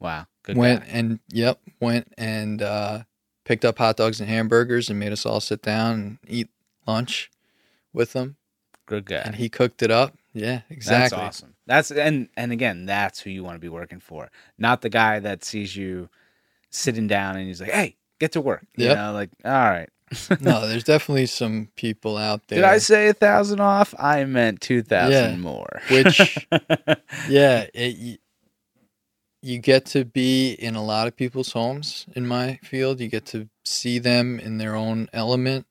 Wow. 0.00 0.26
Good 0.42 0.56
went 0.56 0.80
guy. 0.84 0.90
and 0.90 1.20
yep, 1.28 1.60
went 1.80 2.12
and 2.18 2.62
uh, 2.62 3.02
picked 3.44 3.64
up 3.64 3.78
hot 3.78 3.96
dogs 3.96 4.20
and 4.20 4.28
hamburgers 4.28 4.88
and 4.90 4.98
made 4.98 5.12
us 5.12 5.26
all 5.26 5.40
sit 5.40 5.62
down 5.62 5.92
and 5.92 6.18
eat 6.28 6.48
lunch 6.86 7.30
with 7.92 8.12
them. 8.12 8.36
Good 8.86 9.06
guy. 9.06 9.22
And 9.24 9.36
he 9.36 9.48
cooked 9.48 9.82
it 9.82 9.90
up. 9.90 10.16
Yeah, 10.32 10.60
exactly. 10.70 11.18
That's 11.18 11.40
awesome. 11.40 11.54
That's 11.66 11.90
and 11.90 12.28
and 12.36 12.52
again, 12.52 12.86
that's 12.86 13.20
who 13.20 13.30
you 13.30 13.42
want 13.42 13.56
to 13.56 13.60
be 13.60 13.68
working 13.70 14.00
for. 14.00 14.30
Not 14.58 14.82
the 14.82 14.90
guy 14.90 15.18
that 15.18 15.44
sees 15.44 15.74
you 15.74 16.08
sitting 16.70 17.06
down 17.06 17.36
and 17.36 17.46
he's 17.46 17.60
like, 17.60 17.70
"Hey, 17.70 17.96
get 18.20 18.32
to 18.32 18.40
work." 18.40 18.66
You 18.76 18.84
Yep. 18.84 18.96
know, 18.96 19.12
like, 19.12 19.30
all 19.44 19.50
right. 19.52 19.88
no, 20.40 20.68
there's 20.68 20.84
definitely 20.84 21.26
some 21.26 21.68
people 21.76 22.16
out 22.16 22.46
there. 22.48 22.56
Did 22.60 22.64
I 22.64 22.78
say 22.78 23.08
a 23.08 23.14
thousand 23.14 23.60
off? 23.60 23.94
I 23.98 24.24
meant 24.24 24.60
two 24.60 24.82
thousand 24.82 25.32
Yeah. 25.32 25.36
more. 25.36 25.80
Which- 25.90 26.46
yeah, 27.28 27.66
it, 27.74 27.96
y- 27.98 28.18
you 29.42 29.58
get 29.58 29.86
to 29.86 30.04
be 30.04 30.52
in 30.52 30.74
a 30.76 30.84
lot 30.84 31.06
of 31.08 31.16
people's 31.16 31.52
homes 31.52 32.06
in 32.14 32.26
my 32.26 32.58
field. 32.62 33.00
You 33.00 33.08
get 33.08 33.26
to 33.26 33.48
see 33.64 33.98
them 33.98 34.40
in 34.40 34.58
their 34.58 34.74
own 34.74 35.08
element. 35.12 35.66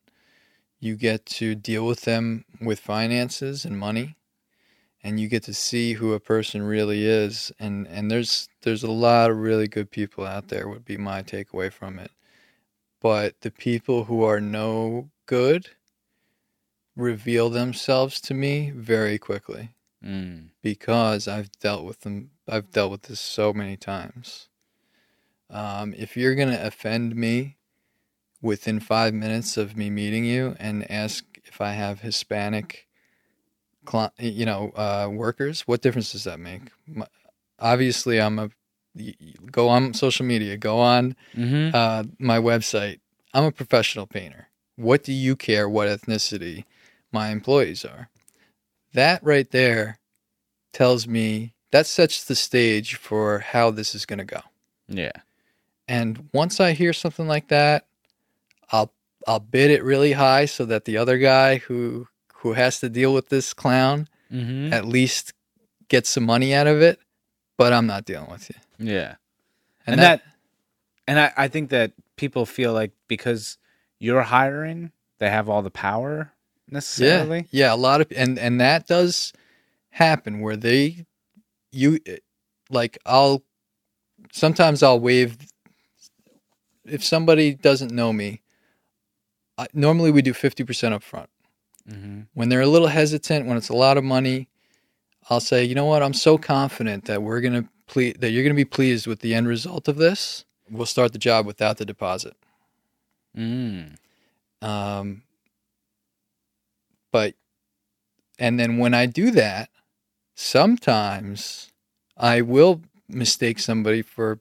You 0.80 0.96
get 0.96 1.26
to 1.28 1.56
deal 1.56 1.86
with 1.86 2.02
them 2.02 2.46
with 2.62 2.80
finances 2.80 3.66
and 3.66 3.78
money. 3.80 4.16
And 5.04 5.20
you 5.20 5.28
get 5.28 5.44
to 5.44 5.54
see 5.54 5.94
who 5.94 6.14
a 6.14 6.20
person 6.20 6.64
really 6.64 7.06
is. 7.06 7.52
And, 7.60 7.88
and 7.88 8.10
there's 8.10 8.50
there's 8.64 8.84
a 8.84 8.92
lot 8.92 9.30
of 9.30 9.38
really 9.38 9.68
good 9.68 9.92
people 9.92 10.26
out 10.26 10.48
there 10.48 10.68
would 10.68 10.84
be 10.86 10.98
my 10.98 11.22
takeaway 11.22 11.72
from 11.72 12.00
it. 12.00 12.12
But 13.06 13.42
the 13.42 13.52
people 13.52 14.06
who 14.06 14.24
are 14.24 14.42
no 14.42 15.12
good 15.28 15.70
reveal 16.96 17.52
themselves 17.52 18.20
to 18.22 18.34
me 18.34 18.72
very 18.72 19.20
quickly 19.20 19.76
Mm. 20.04 20.50
because 20.64 21.28
I've 21.28 21.52
dealt 21.60 21.86
with 21.86 22.00
them. 22.00 22.32
I've 22.48 22.72
dealt 22.72 22.90
with 22.90 23.04
this 23.04 23.20
so 23.20 23.54
many 23.54 23.78
times. 23.78 24.50
Um, 25.52 25.94
if 25.96 26.18
you're 26.18 26.34
gonna 26.34 26.60
offend 26.60 27.16
me 27.16 27.58
within 28.42 28.80
five 28.80 29.14
minutes 29.14 29.56
of 29.56 29.78
me 29.78 29.92
meeting 29.92 30.26
you 30.26 30.56
and 30.58 30.90
ask 30.90 31.26
if 31.44 31.62
I 31.62 31.74
have 31.74 32.00
Hispanic, 32.00 32.88
cli- 33.86 34.10
you 34.18 34.48
know, 34.48 34.72
uh, 34.72 35.10
workers, 35.14 35.68
what 35.68 35.84
difference 35.84 36.12
does 36.12 36.24
that 36.24 36.40
make? 36.40 36.72
Obviously, 37.60 38.20
I'm 38.20 38.40
a 38.40 38.50
go 39.52 39.70
on 39.70 39.94
social 39.94 40.26
media, 40.26 40.58
go 40.58 40.80
on 40.80 41.16
Mm-hmm. 41.36 41.76
uh, 41.76 42.04
my 42.20 42.38
website. 42.40 43.00
I'm 43.34 43.44
a 43.44 43.52
professional 43.52 44.08
painter. 44.08 44.48
What 44.78 45.04
do 45.04 45.12
you 45.14 45.36
care 45.36 45.68
what 45.70 45.88
ethnicity 45.88 46.64
my 47.12 47.30
employees 47.30 47.84
are? 47.86 48.10
That 48.94 49.24
right 49.24 49.50
there 49.52 50.00
tells 50.74 51.08
me 51.08 51.54
that 51.72 51.86
sets 51.88 52.24
the 52.24 52.36
stage 52.36 52.96
for 52.96 53.40
how 53.40 53.72
this 53.72 53.94
is 53.96 54.06
going 54.06 54.20
to 54.20 54.26
go. 54.26 54.42
Yeah. 54.88 55.12
And 55.88 56.30
once 56.34 56.60
I 56.60 56.72
hear 56.74 56.94
something 56.94 57.28
like 57.28 57.50
that, 57.50 57.86
I'll 58.72 58.92
I'll 59.28 59.40
bid 59.40 59.72
it 59.72 59.84
really 59.84 60.14
high 60.14 60.46
so 60.46 60.66
that 60.66 60.86
the 60.86 60.98
other 60.98 61.18
guy 61.18 61.58
who 61.58 62.08
who 62.36 62.54
has 62.54 62.80
to 62.80 62.90
deal 62.90 63.14
with 63.14 63.30
this 63.30 63.54
clown 63.54 64.08
Mm-hmm. 64.34 64.74
at 64.74 64.86
least 64.86 65.34
gets 65.88 66.10
some 66.10 66.26
money 66.26 66.52
out 66.54 66.66
of 66.66 66.82
it. 66.82 67.00
But 67.58 67.74
I'm 67.74 67.86
not 67.86 68.06
dealing 68.06 68.30
with 68.32 68.50
you. 68.50 68.56
Yeah. 68.80 69.16
And, 69.86 69.94
And 69.94 70.00
that, 70.02 70.24
And 71.08 71.20
I, 71.20 71.34
I 71.38 71.48
think 71.48 71.70
that 71.70 71.94
people 72.16 72.46
feel 72.46 72.74
like 72.74 72.92
because 73.08 73.58
you're 74.00 74.24
hiring, 74.24 74.92
they 75.20 75.30
have 75.30 75.50
all 75.50 75.62
the 75.62 75.72
power 75.72 76.34
necessarily. 76.70 77.48
Yeah, 77.52 77.68
yeah, 77.68 77.74
a 77.74 77.78
lot 77.78 78.02
of 78.02 78.08
and 78.16 78.38
and 78.40 78.60
that 78.60 78.88
does 78.88 79.34
happen 79.90 80.42
where 80.42 80.58
they 80.58 81.06
you 81.72 82.00
like 82.70 82.98
I'll 83.06 83.44
sometimes 84.32 84.84
I'll 84.84 85.00
waive 85.00 85.38
if 86.86 87.04
somebody 87.04 87.54
doesn't 87.54 87.92
know 87.92 88.14
me. 88.14 88.42
I, 89.58 89.68
normally 89.74 90.12
we 90.12 90.22
do 90.22 90.34
50% 90.34 90.92
up 90.92 91.02
front. 91.02 91.30
Mm-hmm. 91.90 92.22
When 92.34 92.50
they're 92.50 92.62
a 92.62 92.68
little 92.68 92.90
hesitant, 92.90 93.48
when 93.48 93.58
it's 93.58 93.70
a 93.70 93.76
lot 93.76 93.98
of 93.98 94.04
money, 94.04 94.50
I'll 95.30 95.40
say, 95.40 95.64
"You 95.64 95.76
know 95.76 95.86
what? 95.86 96.04
I'm 96.04 96.14
so 96.14 96.38
confident 96.38 97.06
that 97.06 97.24
we're 97.24 97.42
going 97.42 97.64
to 97.64 97.70
ple- 97.88 98.14
that 98.20 98.32
you're 98.32 98.44
going 98.44 98.56
to 98.56 98.56
be 98.56 98.66
pleased 98.66 99.08
with 99.08 99.20
the 99.20 99.34
end 99.34 99.48
result 99.48 99.88
of 99.88 99.98
this. 99.98 100.46
We'll 100.70 100.86
start 100.86 101.14
the 101.14 101.20
job 101.20 101.46
without 101.46 101.78
the 101.78 101.86
deposit." 101.86 102.36
Mm. 103.38 103.96
Um, 104.62 105.24
but, 107.12 107.36
and 108.40 108.60
then 108.60 108.78
when 108.78 108.94
I 108.94 109.06
do 109.06 109.32
that, 109.32 109.70
sometimes 110.34 111.72
I 112.18 112.42
will 112.42 112.82
mistake 113.08 113.60
somebody 113.60 114.02
for 114.02 114.40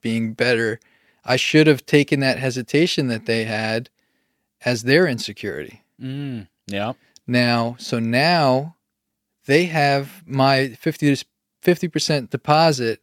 being 0.00 0.32
better. 0.32 0.80
I 1.24 1.36
should 1.36 1.66
have 1.66 1.86
taken 1.86 2.20
that 2.20 2.38
hesitation 2.38 3.08
that 3.08 3.26
they 3.26 3.44
had 3.44 3.90
as 4.64 4.82
their 4.82 5.06
insecurity. 5.06 5.82
Mm. 6.00 6.48
Yeah. 6.66 6.92
Now, 7.26 7.76
so 7.78 7.98
now 7.98 8.76
they 9.46 9.66
have 9.66 10.22
my 10.26 10.68
50 10.68 11.16
to 11.16 11.24
50% 11.68 12.30
deposit 12.30 13.02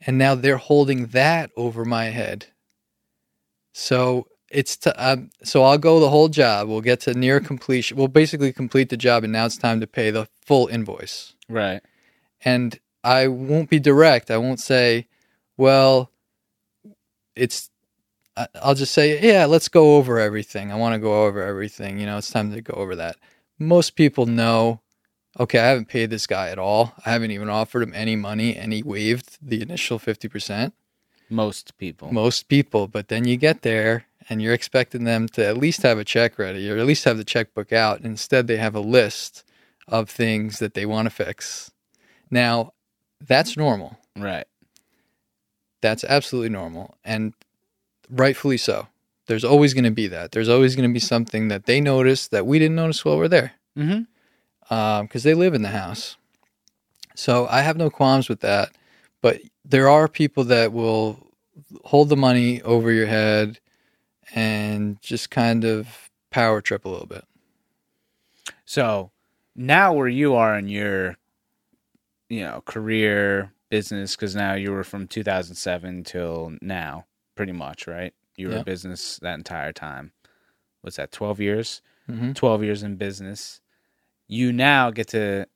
and 0.00 0.16
now 0.16 0.36
they're 0.36 0.58
holding 0.58 1.06
that 1.08 1.50
over 1.56 1.84
my 1.84 2.04
head. 2.04 2.46
So 3.72 4.28
it's 4.48 4.76
t- 4.76 4.90
um, 4.90 5.30
so 5.42 5.64
I'll 5.64 5.78
go 5.78 5.98
the 5.98 6.08
whole 6.08 6.28
job. 6.28 6.68
We'll 6.68 6.82
get 6.82 7.00
to 7.00 7.14
near 7.14 7.40
completion. 7.40 7.96
We'll 7.96 8.06
basically 8.08 8.52
complete 8.52 8.90
the 8.90 8.96
job 8.96 9.24
and 9.24 9.32
now 9.32 9.46
it's 9.46 9.56
time 9.58 9.80
to 9.80 9.88
pay 9.88 10.10
the 10.10 10.28
full 10.40 10.68
invoice. 10.68 11.34
Right. 11.48 11.82
And 12.44 12.78
I 13.02 13.26
won't 13.26 13.70
be 13.70 13.80
direct. 13.80 14.30
I 14.30 14.36
won't 14.36 14.60
say, 14.60 15.08
"Well, 15.56 16.12
it's 17.34 17.70
I'll 18.62 18.74
just 18.74 18.92
say, 18.92 19.20
"Yeah, 19.20 19.46
let's 19.46 19.68
go 19.68 19.96
over 19.96 20.20
everything. 20.20 20.70
I 20.70 20.76
want 20.76 20.94
to 20.94 20.98
go 20.98 21.24
over 21.24 21.42
everything. 21.42 21.98
You 21.98 22.06
know, 22.06 22.18
it's 22.18 22.30
time 22.30 22.52
to 22.52 22.60
go 22.60 22.74
over 22.74 22.94
that." 22.96 23.16
Most 23.58 23.96
people 23.96 24.26
know 24.26 24.80
okay, 25.38 25.58
I 25.58 25.66
haven't 25.66 25.88
paid 25.88 26.10
this 26.10 26.26
guy 26.26 26.48
at 26.50 26.58
all. 26.58 26.94
I 27.04 27.10
haven't 27.10 27.30
even 27.30 27.48
offered 27.48 27.82
him 27.82 27.92
any 27.94 28.16
money 28.16 28.56
and 28.56 28.72
he 28.72 28.82
waived 28.82 29.38
the 29.40 29.62
initial 29.62 29.98
50%. 29.98 30.72
Most 31.28 31.76
people. 31.78 32.12
Most 32.12 32.48
people, 32.48 32.86
but 32.88 33.08
then 33.08 33.26
you 33.26 33.36
get 33.36 33.62
there 33.62 34.06
and 34.28 34.40
you're 34.40 34.54
expecting 34.54 35.04
them 35.04 35.28
to 35.28 35.44
at 35.44 35.56
least 35.56 35.82
have 35.82 35.98
a 35.98 36.04
check 36.04 36.38
ready 36.38 36.70
or 36.70 36.78
at 36.78 36.86
least 36.86 37.04
have 37.04 37.16
the 37.16 37.24
checkbook 37.24 37.72
out. 37.72 38.00
Instead, 38.00 38.46
they 38.46 38.56
have 38.56 38.74
a 38.74 38.80
list 38.80 39.44
of 39.88 40.08
things 40.08 40.58
that 40.58 40.74
they 40.74 40.86
want 40.86 41.06
to 41.06 41.14
fix. 41.14 41.70
Now, 42.30 42.72
that's 43.20 43.56
normal. 43.56 43.98
right. 44.16 44.46
That's 45.82 46.04
absolutely 46.04 46.48
normal 46.48 46.96
and 47.04 47.34
rightfully 48.10 48.56
so. 48.56 48.88
There's 49.26 49.44
always 49.44 49.74
going 49.74 49.84
to 49.84 49.90
be 49.90 50.06
that. 50.08 50.32
There's 50.32 50.48
always 50.48 50.76
going 50.76 50.88
to 50.88 50.92
be 50.92 51.00
something 51.00 51.48
that 51.48 51.66
they 51.66 51.80
notice 51.80 52.28
that 52.28 52.46
we 52.46 52.58
didn't 52.58 52.76
notice 52.76 53.04
while 53.04 53.18
we're 53.18 53.28
there 53.28 53.52
Mm-hmm. 53.76 54.02
Because 54.68 55.22
they 55.22 55.34
live 55.34 55.54
in 55.54 55.62
the 55.62 55.68
house. 55.68 56.16
So 57.14 57.46
I 57.50 57.62
have 57.62 57.76
no 57.76 57.90
qualms 57.90 58.28
with 58.28 58.40
that. 58.40 58.70
But 59.22 59.40
there 59.64 59.88
are 59.88 60.08
people 60.08 60.44
that 60.44 60.72
will 60.72 61.32
hold 61.84 62.08
the 62.08 62.16
money 62.16 62.62
over 62.62 62.92
your 62.92 63.06
head 63.06 63.58
and 64.34 65.00
just 65.00 65.30
kind 65.30 65.64
of 65.64 66.10
power 66.30 66.60
trip 66.60 66.84
a 66.84 66.88
little 66.88 67.06
bit. 67.06 67.24
So 68.64 69.10
now 69.54 69.92
where 69.92 70.08
you 70.08 70.34
are 70.34 70.58
in 70.58 70.68
your, 70.68 71.16
you 72.28 72.40
know, 72.40 72.62
career 72.66 73.52
business, 73.70 74.14
because 74.14 74.36
now 74.36 74.54
you 74.54 74.70
were 74.72 74.84
from 74.84 75.08
2007 75.08 76.04
till 76.04 76.52
now, 76.60 77.06
pretty 77.34 77.52
much, 77.52 77.86
right? 77.86 78.12
You 78.36 78.48
were 78.48 78.56
in 78.56 78.64
business 78.64 79.18
that 79.22 79.34
entire 79.34 79.72
time. 79.72 80.12
What's 80.82 80.96
that? 80.96 81.10
12 81.10 81.40
years. 81.40 81.82
Mm-hmm. 82.10 82.32
12 82.32 82.62
years 82.64 82.82
in 82.82 82.96
business. 82.96 83.60
You 84.28 84.52
now 84.52 84.90
get 84.90 85.08
to. 85.08 85.46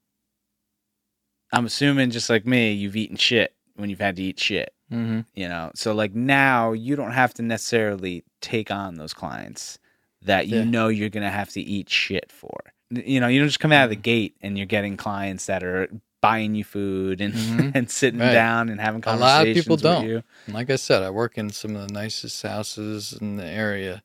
I'm 1.53 1.67
assuming, 1.67 2.11
just 2.11 2.31
like 2.31 2.47
me, 2.47 2.73
you've 2.73 2.97
eaten 2.97 3.17
shit 3.17 3.55
when 3.75 3.91
you've 3.91 4.01
had 4.01 4.17
to 4.17 4.23
eat 4.23 4.39
shit. 4.39 4.73
Mm-hmm. 4.93 5.21
you 5.37 5.49
know 5.49 5.71
so 5.77 5.95
like 5.95 6.17
now 6.17 6.73
you 6.73 6.97
don't 6.97 7.13
have 7.13 7.33
to 7.35 7.43
necessarily 7.43 8.25
take 8.41 8.73
on 8.73 8.97
those 8.97 9.15
clients 9.15 9.79
that 10.23 10.49
you 10.49 10.59
Yeah. 10.59 10.65
know 10.65 10.89
you're 10.89 11.09
gonna 11.11 11.31
have 11.31 11.51
to 11.51 11.61
eat 11.61 11.89
shit 11.89 12.33
for 12.33 12.59
you 12.91 13.21
know 13.21 13.29
you 13.29 13.39
don't 13.39 13.47
just 13.47 13.61
come 13.61 13.71
out 13.71 13.85
of 13.85 13.91
the 13.91 13.95
gate 13.95 14.35
and 14.43 14.59
you're 14.59 14.67
getting 14.67 14.97
clients 14.97 15.47
that 15.47 15.63
are 15.63 15.87
buying 16.21 16.57
you 16.57 16.65
food 16.65 17.21
and 17.21 17.35
Mhm. 17.35 17.71
and 17.77 17.89
sitting 17.89 18.19
Right. 18.19 18.33
down 18.33 18.69
and 18.69 18.81
having 18.81 19.01
A 19.07 19.15
lot 19.17 19.47
of 19.47 19.55
people 19.55 19.77
don't. 19.77 20.05
you. 20.09 20.25
Like 20.49 20.71
I 20.71 20.75
said, 20.77 21.05
I 21.05 21.11
work 21.11 21.39
in 21.39 21.51
some 21.51 21.77
of 21.77 21.87
the 21.87 21.95
nicest 21.95 22.43
houses 22.43 23.13
in 23.13 23.37
the 23.37 23.47
area, 23.47 24.03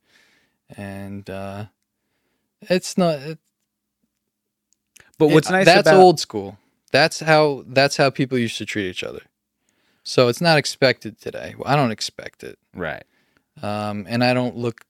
and 0.77 1.27
uh, 1.27 1.65
it's 2.61 2.95
not. 2.95 3.15
It, 3.21 3.39
but 5.17 5.29
what's 5.29 5.49
it- 5.49 5.53
nice 5.53 5.65
That's 5.65 5.87
about 5.87 5.99
old 5.99 6.19
school. 6.19 6.57
That's 6.91 7.19
how. 7.19 7.63
That's 7.67 7.97
how 7.97 8.09
people 8.09 8.37
used 8.37 8.57
to 8.59 8.65
treat 8.65 8.89
each 8.89 9.03
other. 9.03 9.21
So 10.03 10.27
it's 10.27 10.39
not 10.41 10.57
expected 10.57 11.19
today. 11.19 11.55
Well, 11.57 11.67
I 11.71 11.75
don't 11.75 11.91
expect 11.91 12.43
it. 12.43 12.57
right 12.73 13.03
um, 13.63 14.05
and 14.09 14.23
I 14.23 14.33
don't 14.33 14.55
look 14.57 14.85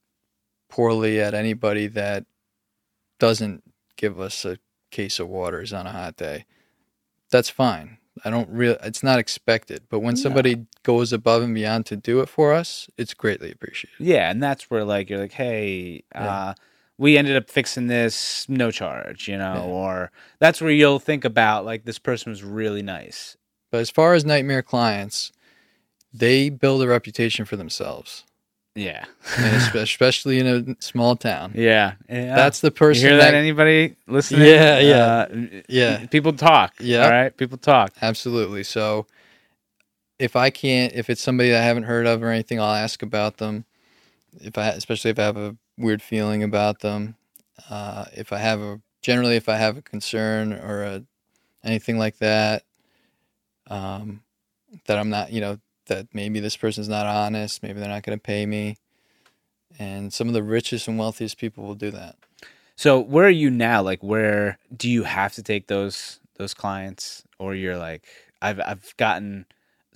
poorly 0.70 1.20
at 1.22 1.34
anybody 1.34 1.88
that 1.88 2.26
doesn't 3.20 3.64
give 3.96 4.20
us 4.20 4.44
a 4.46 4.58
case 4.92 5.20
of 5.20 5.28
waters 5.30 5.72
on 5.72 5.88
a 5.88 5.92
hot 5.92 6.18
day. 6.18 6.46
That's 7.32 7.50
fine. 7.50 7.98
I 8.24 8.30
don't 8.30 8.50
real. 8.50 8.78
It's 8.84 9.04
not 9.04 9.20
expected, 9.20 9.84
but 9.90 10.00
when 10.00 10.16
No. 10.16 10.22
somebody 10.22 10.66
goes 10.84 11.12
above 11.14 11.44
and 11.44 11.54
beyond 11.56 11.86
to 11.88 11.96
do 11.96 12.22
it 12.22 12.30
for 12.30 12.54
us, 12.54 12.90
it's 12.98 13.14
greatly 13.14 13.52
appreciated. 13.52 13.96
yeah 14.00 14.30
and 14.32 14.42
that's 14.44 14.70
where 14.70 14.84
like 14.84 15.10
you're 15.10 15.20
like 15.20 15.34
hey 15.34 16.04
Yeah. 16.14 16.34
uh 16.34 16.54
we 16.98 17.18
ended 17.18 17.36
up 17.36 17.50
fixing 17.50 17.88
this 17.88 18.48
no 18.50 18.72
charge 18.72 19.28
you 19.28 19.38
know 19.38 19.54
Yeah. 19.56 19.62
or 19.62 20.12
that's 20.40 20.62
where 20.62 20.72
you'll 20.72 21.00
think 21.00 21.26
about 21.26 21.66
like 21.66 21.86
this 21.86 22.00
person 22.00 22.32
was 22.32 22.44
really 22.44 22.82
nice 22.82 23.38
But 23.72 23.82
as 23.82 23.90
far 23.90 24.14
as 24.14 24.24
nightmare 24.26 24.62
clients, 24.64 25.32
they 26.14 26.50
build 26.50 26.82
a 26.82 26.88
reputation 26.88 27.44
for 27.46 27.58
themselves, 27.58 28.24
yeah 28.76 29.06
especially 29.74 30.40
in 30.40 30.48
a 30.48 30.82
small 30.82 31.16
town. 31.18 31.52
yeah, 31.56 31.96
yeah. 32.10 32.36
That's 32.36 32.62
the 32.62 32.68
You 32.68 32.72
person 32.72 33.08
hear 33.10 33.18
that? 33.18 33.32
that 33.32 33.38
Anybody 33.38 33.96
listening? 34.08 34.48
Yeah, 34.48 34.80
yeah. 34.80 35.06
Uh, 35.06 35.62
Yeah. 35.68 36.06
People 36.08 36.34
talk. 36.34 36.74
Yeah. 36.80 37.04
All 37.04 37.12
right. 37.12 37.36
People 37.36 37.58
talk. 37.58 37.92
Absolutely. 38.02 38.64
So 38.64 39.08
if 40.20 40.36
I 40.38 40.50
can't, 40.50 40.94
if 40.94 41.10
it's 41.10 41.22
somebody 41.22 41.50
that 41.52 41.62
I 41.62 41.66
haven't 41.66 41.84
heard 41.84 42.06
of 42.08 42.24
or 42.24 42.30
anything, 42.30 42.60
I'll 42.60 42.74
ask 42.74 43.02
about 43.04 43.38
them. 43.38 43.66
If 44.42 44.58
I, 44.58 44.70
especially 44.70 45.12
if 45.12 45.20
I 45.20 45.24
have 45.24 45.38
a 45.38 45.58
weird 45.78 46.02
feeling 46.02 46.44
about 46.44 46.80
them, 46.80 47.16
uh, 47.70 48.06
if 48.14 48.32
I 48.34 48.38
have 48.38 48.62
a, 48.62 48.82
generally 49.02 49.36
if 49.36 49.50
I 49.50 49.56
have 49.58 49.78
a 49.78 49.82
concern 49.82 50.54
or 50.54 50.84
a, 50.84 51.04
anything 51.64 51.98
like 51.98 52.18
that, 52.20 52.64
um, 53.68 54.22
that 54.86 54.98
I'm 54.98 55.10
not, 55.10 55.32
you 55.32 55.42
know, 55.42 55.58
that 55.88 56.08
maybe 56.14 56.40
this 56.40 56.58
person's 56.58 56.90
not 56.90 57.06
honest, 57.06 57.64
maybe 57.64 57.80
they're 57.80 57.90
not 57.90 58.04
going 58.04 58.18
to 58.18 58.22
pay 58.22 58.46
me. 58.46 58.78
And 59.78 60.14
some 60.14 60.28
of 60.28 60.34
the 60.34 60.44
richest 60.44 60.88
and 60.88 60.98
wealthiest 60.98 61.38
people 61.38 61.66
will 61.66 61.76
do 61.76 61.92
that. 61.92 62.16
So 62.76 63.00
where 63.00 63.26
are 63.26 63.30
you 63.30 63.50
now? 63.50 63.82
Like, 63.82 64.04
where 64.04 64.58
do 64.76 64.90
you 64.90 65.04
have 65.04 65.34
to 65.34 65.44
take 65.44 65.68
those 65.68 66.20
those 66.38 66.54
clients, 66.54 67.24
or 67.40 67.56
you're 67.56 67.78
like, 67.78 68.06
I've 68.42 68.60
I've 68.60 68.94
gotten 68.98 69.46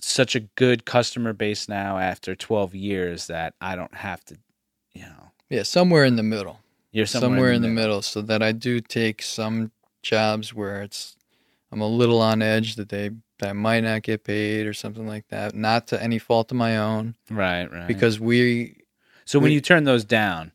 such 0.00 0.34
a 0.34 0.40
good 0.40 0.86
customer 0.86 1.34
base 1.34 1.68
now 1.68 1.98
after 1.98 2.34
12 2.34 2.74
years 2.74 3.26
that 3.26 3.54
I 3.60 3.76
don't 3.76 3.94
have 3.94 4.24
to, 4.26 4.38
you 4.94 5.02
know, 5.02 5.29
Yeah, 5.50 5.64
somewhere 5.64 6.04
in 6.04 6.16
the 6.16 6.22
middle. 6.22 6.60
you're 6.92 7.06
somewhere, 7.06 7.30
somewhere, 7.30 7.52
in 7.52 7.62
the 7.62 7.68
middle. 7.68 8.02
so 8.02 8.22
that 8.22 8.42
I 8.42 8.52
do 8.52 8.80
take 8.80 9.20
some 9.22 9.72
jobs 10.02 10.54
where 10.54 10.82
it's 10.82 11.16
I'm 11.72 11.80
a 11.80 11.86
little 11.88 12.20
on 12.22 12.40
edge 12.42 12.76
that 12.76 12.88
they 12.88 13.10
that 13.40 13.50
I 13.50 13.52
might 13.52 13.80
not 13.84 14.02
get 14.02 14.24
paid 14.24 14.66
or 14.66 14.72
something 14.74 15.06
like 15.06 15.26
that. 15.28 15.54
Not 15.54 15.86
to 15.88 16.02
any 16.02 16.18
fault 16.18 16.50
of 16.50 16.56
my 16.56 16.76
own, 16.78 17.14
Right. 17.30 17.70
Right. 17.70 17.86
because 17.88 18.18
we 18.20 18.76
so 19.24 19.38
when 19.38 19.52
you 19.52 19.60
turn 19.60 19.84
those 19.84 20.04
down, 20.04 20.52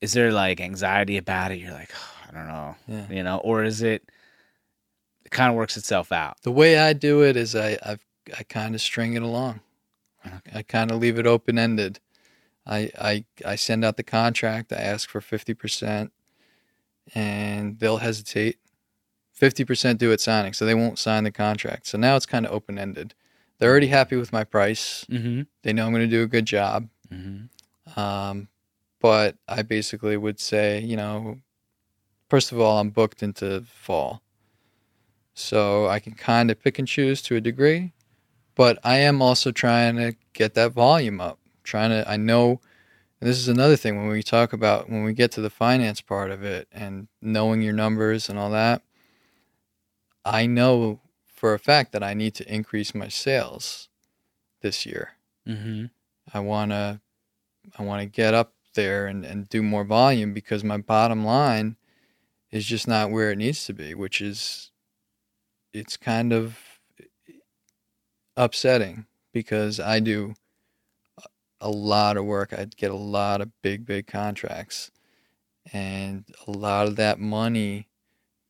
is 0.00 0.12
there 0.12 0.32
like 0.32 0.60
anxiety 0.60 1.16
about 1.16 1.52
it? 1.52 1.58
You're 1.58 1.72
like, 1.72 1.90
I 2.28 2.32
don't 2.34 2.48
know, 2.48 2.76
yeah. 2.88 3.06
you 3.10 3.22
know, 3.22 3.38
or 3.38 3.62
is 3.64 3.82
it? 3.82 4.08
It 5.24 5.30
kind 5.30 5.50
of 5.50 5.56
works 5.56 5.76
itself 5.76 6.10
out. 6.12 6.40
the 6.42 6.50
way 6.52 6.78
I 6.78 6.92
do 6.92 7.22
it 7.22 7.36
is 7.36 7.54
I 7.56 7.78
I've, 7.84 8.04
I 8.38 8.42
kind 8.44 8.74
of 8.74 8.80
string 8.80 9.14
it 9.14 9.22
along. 9.22 9.60
I 10.54 10.62
kind 10.62 10.90
of 10.92 10.98
leave 11.00 11.18
it 11.18 11.26
open 11.26 11.58
ended. 11.58 11.98
I, 12.66 12.90
I 13.00 13.24
I 13.44 13.56
send 13.56 13.84
out 13.84 13.96
the 13.96 14.02
contract. 14.02 14.72
I 14.72 14.76
ask 14.76 15.08
for 15.08 15.20
fifty 15.20 15.54
percent, 15.54 16.12
and 17.14 17.78
they'll 17.78 17.98
hesitate. 17.98 18.58
Fifty 19.32 19.64
percent 19.64 19.98
do 19.98 20.12
at 20.12 20.20
signing, 20.20 20.52
so 20.52 20.64
they 20.64 20.74
won't 20.74 20.98
sign 20.98 21.24
the 21.24 21.32
contract. 21.32 21.86
So 21.88 21.98
now 21.98 22.14
it's 22.14 22.26
kind 22.26 22.46
of 22.46 22.52
open 22.52 22.78
ended. 22.78 23.14
They're 23.58 23.70
already 23.70 23.88
happy 23.88 24.14
with 24.16 24.32
my 24.32 24.44
price. 24.44 25.04
Mm-hmm. 25.10 25.42
They 25.62 25.72
know 25.72 25.86
I'm 25.86 25.92
going 25.92 26.08
to 26.08 26.16
do 26.16 26.22
a 26.22 26.28
good 26.28 26.46
job. 26.46 26.88
Mm-hmm. 27.12 27.98
Um, 27.98 28.48
but 29.00 29.36
I 29.48 29.62
basically 29.62 30.16
would 30.16 30.38
say, 30.38 30.80
you 30.80 30.96
know, 30.96 31.38
first 32.28 32.52
of 32.52 32.60
all, 32.60 32.78
I'm 32.78 32.90
booked 32.90 33.22
into 33.22 33.62
fall. 33.62 34.22
So 35.34 35.88
I 35.88 35.98
can 35.98 36.12
kind 36.12 36.50
of 36.50 36.62
pick 36.62 36.78
and 36.78 36.86
choose 36.86 37.20
to 37.22 37.36
a 37.36 37.40
degree, 37.40 37.94
but 38.54 38.78
I 38.84 38.98
am 38.98 39.20
also 39.20 39.50
trying 39.50 39.96
to 39.96 40.14
get 40.34 40.54
that 40.54 40.72
volume 40.72 41.20
up. 41.20 41.38
Trying 41.62 41.90
to, 41.90 42.10
I 42.10 42.16
know, 42.16 42.60
and 43.20 43.30
this 43.30 43.38
is 43.38 43.48
another 43.48 43.76
thing 43.76 43.96
when 43.96 44.08
we 44.08 44.22
talk 44.22 44.52
about, 44.52 44.90
when 44.90 45.04
we 45.04 45.12
get 45.12 45.30
to 45.32 45.40
the 45.40 45.50
finance 45.50 46.00
part 46.00 46.30
of 46.30 46.42
it 46.42 46.68
and 46.72 47.08
knowing 47.20 47.62
your 47.62 47.72
numbers 47.72 48.28
and 48.28 48.38
all 48.38 48.50
that, 48.50 48.82
I 50.24 50.46
know 50.46 51.00
for 51.26 51.54
a 51.54 51.58
fact 51.58 51.92
that 51.92 52.02
I 52.02 52.14
need 52.14 52.34
to 52.36 52.52
increase 52.52 52.94
my 52.94 53.08
sales 53.08 53.88
this 54.60 54.86
year. 54.86 55.12
Mm-hmm. 55.46 55.86
I 56.32 56.40
want 56.40 56.70
to 56.70 57.00
I 57.78 57.82
want 57.82 58.00
to 58.00 58.06
get 58.06 58.34
up 58.34 58.54
there 58.74 59.06
and, 59.06 59.24
and 59.24 59.48
do 59.48 59.62
more 59.62 59.84
volume 59.84 60.32
because 60.32 60.64
my 60.64 60.78
bottom 60.78 61.24
line 61.24 61.76
is 62.50 62.64
just 62.64 62.86
not 62.86 63.10
where 63.10 63.30
it 63.30 63.38
needs 63.38 63.66
to 63.66 63.72
be, 63.72 63.94
which 63.94 64.20
is 64.20 64.70
it's 65.72 65.96
kind 65.96 66.32
of 66.32 66.58
upsetting 68.36 69.06
because 69.32 69.80
I 69.80 70.00
do 70.00 70.34
a 71.62 71.70
lot 71.70 72.16
of 72.16 72.24
work. 72.26 72.52
I 72.52 72.66
get 72.76 72.90
a 72.90 72.96
lot 72.96 73.40
of 73.40 73.50
big, 73.62 73.86
big 73.86 74.06
contracts. 74.06 74.90
And 75.72 76.24
a 76.46 76.50
lot 76.50 76.88
of 76.88 76.96
that 76.96 77.18
money 77.20 77.88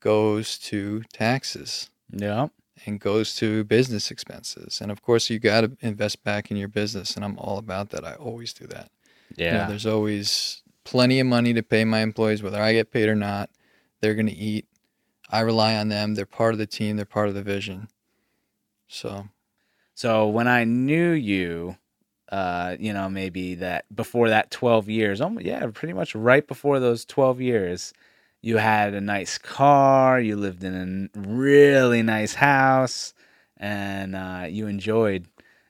goes 0.01 0.59
to 0.59 1.03
taxes 1.13 1.91
Yeah. 2.11 2.49
and 2.87 2.99
goes 2.99 3.37
to 3.37 3.65
business 3.65 4.11
expenses. 4.11 4.81
And 4.81 4.91
of 4.91 5.03
course, 5.03 5.29
you 5.31 5.39
got 5.39 5.61
to 5.61 5.77
invest 5.81 6.25
back 6.25 6.51
in 6.51 6.57
your 6.57 6.69
business. 6.69 7.15
And 7.15 7.25
I'm 7.25 7.39
all 7.39 7.59
about 7.59 7.91
that. 7.91 8.05
I 8.05 8.15
always 8.15 8.53
do 8.55 8.67
that. 8.69 8.91
You 9.37 9.45
know, 9.45 9.53
Yeah. 9.53 9.67
there's 9.69 9.87
always 9.87 10.63
plenty 10.85 11.21
of 11.21 11.27
money 11.27 11.53
to 11.55 11.63
pay 11.63 11.85
my 11.85 12.01
employees, 12.01 12.43
whether 12.43 12.61
I 12.61 12.73
get 12.73 12.91
paid 12.91 13.09
or 13.09 13.15
not. 13.15 13.51
They're 14.01 14.15
going 14.15 14.27
to 14.27 14.33
eat. 14.33 14.67
I 15.29 15.41
rely 15.41 15.77
on 15.77 15.89
them. 15.89 16.15
They're 16.15 16.27
part 16.27 16.55
of 16.55 16.59
the 16.59 16.67
team. 16.67 16.97
They're 16.97 17.05
part 17.05 17.29
of 17.29 17.35
the 17.35 17.43
vision. 17.43 17.89
So, 18.89 19.29
So 19.95 20.27
when 20.29 20.49
I 20.49 20.65
knew 20.65 21.11
you, 21.11 21.77
uh, 22.33 22.76
you 22.80 22.95
know, 22.95 23.11
maybe 23.11 23.57
that 23.57 23.85
before 23.95 24.30
that 24.30 24.51
12 24.51 24.89
years, 24.89 25.20
almost, 25.20 25.47
yeah, 25.47 25.66
pretty 25.74 25.95
much 25.95 26.16
right 26.16 26.49
before 26.49 26.80
those 26.80 27.05
12 27.05 27.43
years, 27.43 27.93
you 28.41 28.57
had 28.59 28.95
a 28.95 29.03
nice 29.03 29.39
car, 29.39 30.20
you 30.20 30.37
lived 30.37 30.64
in 30.64 31.11
a 31.14 31.20
really 31.20 32.03
nice 32.03 32.35
house, 32.35 33.14
and 33.59 34.16
uh, 34.16 34.47
you 34.51 34.66
enjoyed, 34.66 35.28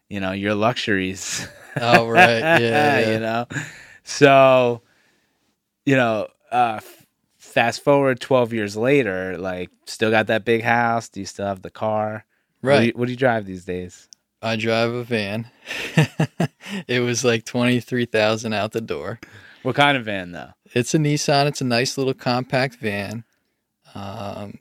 you 0.08 0.20
know, 0.20 0.32
your 0.32 0.54
luxuries. 0.54 1.48
Oh, 1.80 2.08
right. 2.08 2.46
Yeah, 2.52 2.98
yeah. 2.98 3.14
you 3.14 3.20
know. 3.20 3.46
So, 4.04 4.82
you 5.86 5.96
know, 5.96 6.28
uh, 6.52 6.80
fast 7.38 7.82
forward 7.82 8.20
12 8.20 8.52
years 8.52 8.76
later, 8.76 9.36
like, 9.38 9.70
still 9.86 10.10
got 10.10 10.28
that 10.28 10.44
big 10.44 10.62
house? 10.62 11.08
Do 11.08 11.20
you 11.20 11.26
still 11.26 11.46
have 11.46 11.62
the 11.62 11.70
car? 11.70 12.24
What 12.68 12.78
do 12.78 12.78
Right. 12.78 12.86
you, 12.86 12.92
what 12.94 13.06
do 13.06 13.12
you 13.12 13.18
drive 13.18 13.46
these 13.46 13.64
days? 13.64 14.08
I 14.42 14.56
drive 14.56 14.92
a 14.92 15.04
van. 15.04 15.50
it 16.88 17.00
was 17.00 17.24
like 17.24 17.44
twenty 17.44 17.80
three 17.80 18.06
thousand 18.06 18.52
out 18.52 18.72
the 18.72 18.80
door. 18.80 19.20
What 19.62 19.76
kind 19.76 19.96
of 19.96 20.04
van, 20.04 20.32
though? 20.32 20.50
It's 20.74 20.94
a 20.94 20.98
Nissan. 20.98 21.46
It's 21.46 21.60
a 21.60 21.64
nice 21.64 21.96
little 21.96 22.14
compact 22.14 22.76
van. 22.76 23.24
Um, 23.94 24.58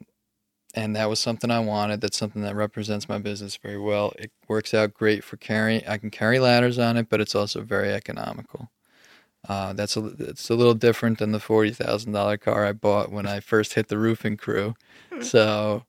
and 0.76 0.96
that 0.96 1.10
was 1.10 1.20
something 1.20 1.50
I 1.50 1.60
wanted. 1.60 2.02
That's 2.02 2.18
something 2.18 2.44
that 2.44 2.56
represents 2.56 3.10
my 3.10 3.18
business 3.18 3.58
very 3.58 3.80
well. 3.80 4.14
It 4.20 4.32
works 4.48 4.74
out 4.74 4.94
great 4.94 5.24
for 5.24 5.38
carrying. 5.38 5.86
I 5.88 5.98
can 5.98 6.12
carry 6.12 6.40
ladders 6.40 6.78
on 6.78 6.98
it, 6.98 7.10
but 7.10 7.20
it's 7.20 7.36
also 7.36 7.62
very 7.62 7.92
economical. 7.92 8.70
Uh, 9.50 9.74
that's 9.74 9.98
a 9.98 10.06
it's 10.20 10.52
a 10.52 10.56
little 10.56 10.76
different 10.76 11.18
than 11.18 11.32
the 11.32 11.40
forty 11.40 11.72
thousand 11.72 12.12
dollar 12.12 12.38
car 12.38 12.66
I 12.66 12.74
bought 12.74 13.12
when 13.12 13.26
I 13.26 13.40
first 13.40 13.74
hit 13.74 13.88
the 13.88 13.98
roofing 13.98 14.38
crew. 14.38 14.76
So 15.22 15.84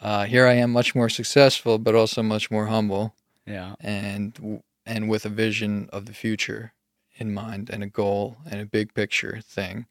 uh, 0.00 0.24
here 0.24 0.48
I 0.48 0.54
am, 0.54 0.72
much 0.72 0.96
more 0.96 1.08
successful, 1.08 1.78
but 1.78 1.94
also 1.94 2.24
much 2.24 2.50
more 2.50 2.66
humble 2.66 3.14
Yeah. 3.46 3.74
and 3.80 4.62
and 4.86 5.08
with 5.08 5.24
a 5.24 5.30
vision 5.30 5.88
of 5.92 6.06
the 6.06 6.14
future 6.14 6.72
in 7.16 7.32
mind 7.32 7.70
and 7.70 7.82
a 7.82 7.86
goal 7.88 8.38
and 8.50 8.60
a 8.60 8.66
big 8.66 8.94
picture 8.94 9.40
thing, 9.44 9.86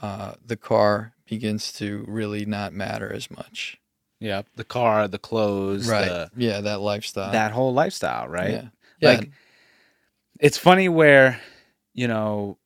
uh, 0.00 0.34
the 0.44 0.56
car 0.56 1.14
begins 1.26 1.72
to 1.74 2.04
really 2.06 2.44
not 2.44 2.72
matter 2.72 3.12
as 3.12 3.30
much. 3.30 3.78
Yeah. 4.20 4.42
The 4.56 4.64
car, 4.64 5.08
the 5.08 5.18
clothes, 5.18 5.88
right? 5.88 6.08
the, 6.08 6.30
yeah, 6.36 6.60
that 6.60 6.80
lifestyle. 6.80 7.32
that 7.32 7.52
whole 7.52 7.72
lifestyle, 7.74 8.28
right? 8.28 8.50
Yeah. 8.50 8.68
Yeah. 9.00 9.08
Like, 9.10 9.30
it's 10.38 10.58
funny 10.58 10.88
where, 10.88 11.40
you 11.92 12.08
know, 12.08 12.58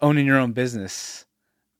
owning 0.00 0.26
your 0.26 0.38
own 0.38 0.52
business, 0.52 1.24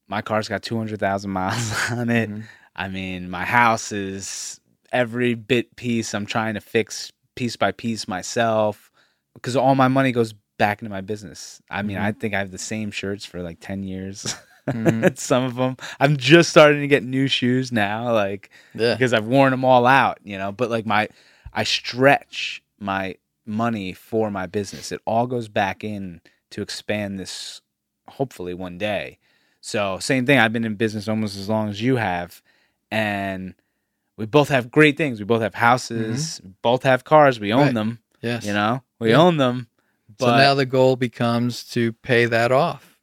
my 0.08 0.22
car's 0.22 0.48
got 0.48 0.62
200,000 0.62 1.30
miles 1.30 1.72
on 1.90 2.08
it. 2.10 2.30
Mhm. 2.30 2.44
I 2.74 2.88
mean, 2.88 3.30
my 3.30 3.44
house 3.44 3.90
is 3.90 4.60
every 4.92 5.34
bit 5.34 5.74
piece 5.76 6.14
I'm 6.14 6.26
trying 6.26 6.54
to 6.54 6.60
fix 6.60 7.10
piece 7.36 7.56
by 7.56 7.70
piece 7.70 8.08
myself 8.08 8.90
because 9.34 9.56
all 9.56 9.74
my 9.74 9.88
money 9.88 10.10
goes 10.10 10.34
back 10.58 10.82
into 10.82 10.90
my 10.90 11.02
business. 11.02 11.62
I 11.70 11.82
mean, 11.82 11.98
I 11.98 12.12
think 12.12 12.34
I 12.34 12.38
have 12.38 12.50
the 12.50 12.58
same 12.58 12.90
shirts 12.90 13.24
for 13.24 13.42
like 13.42 13.58
10 13.60 13.84
years. 13.84 14.34
Mhm. 14.68 15.16
Some 15.18 15.44
of 15.44 15.54
them. 15.54 15.76
I'm 16.00 16.16
just 16.16 16.50
starting 16.50 16.80
to 16.80 16.88
get 16.88 17.04
new 17.04 17.28
shoes 17.28 17.70
now 17.70 18.12
like 18.12 18.50
yeah. 18.74 18.94
because 18.94 19.12
I've 19.12 19.26
worn 19.26 19.52
them 19.52 19.64
all 19.64 19.86
out, 19.86 20.18
you 20.24 20.36
know, 20.36 20.50
but 20.50 20.70
like 20.70 20.86
my 20.86 21.08
I 21.52 21.62
stretch 21.62 22.62
my 22.80 23.16
money 23.46 23.92
for 23.92 24.30
my 24.30 24.46
business. 24.46 24.90
It 24.90 25.00
all 25.04 25.26
goes 25.26 25.48
back 25.48 25.84
in 25.84 26.20
to 26.50 26.62
expand 26.62 27.18
this 27.18 27.60
hopefully 28.08 28.54
one 28.54 28.78
day. 28.78 29.18
So, 29.60 29.98
same 29.98 30.26
thing, 30.26 30.38
I've 30.38 30.52
been 30.52 30.64
in 30.64 30.76
business 30.76 31.08
almost 31.08 31.36
as 31.36 31.48
long 31.48 31.68
as 31.68 31.80
you 31.82 31.96
have 31.96 32.40
and 32.90 33.54
we 34.16 34.26
both 34.26 34.48
have 34.48 34.70
great 34.70 34.96
things. 34.96 35.18
We 35.18 35.24
both 35.24 35.42
have 35.42 35.54
houses, 35.54 36.40
both 36.62 36.82
have 36.84 37.04
cars, 37.04 37.38
we 37.40 37.52
own 37.52 37.58
Mm-hmm. 37.58 37.66
Right. 37.66 37.74
them, 37.74 37.98
Yes. 38.22 38.44
you 38.46 38.52
know. 38.52 38.82
We 38.98 39.10
Yeah. 39.10 39.16
own 39.20 39.36
them. 39.36 39.68
But 40.18 40.26
so 40.26 40.36
now 40.36 40.54
the 40.54 40.64
goal 40.66 40.96
becomes 40.96 41.64
to 41.70 41.92
pay 41.92 42.24
that 42.26 42.50
off. 42.52 42.98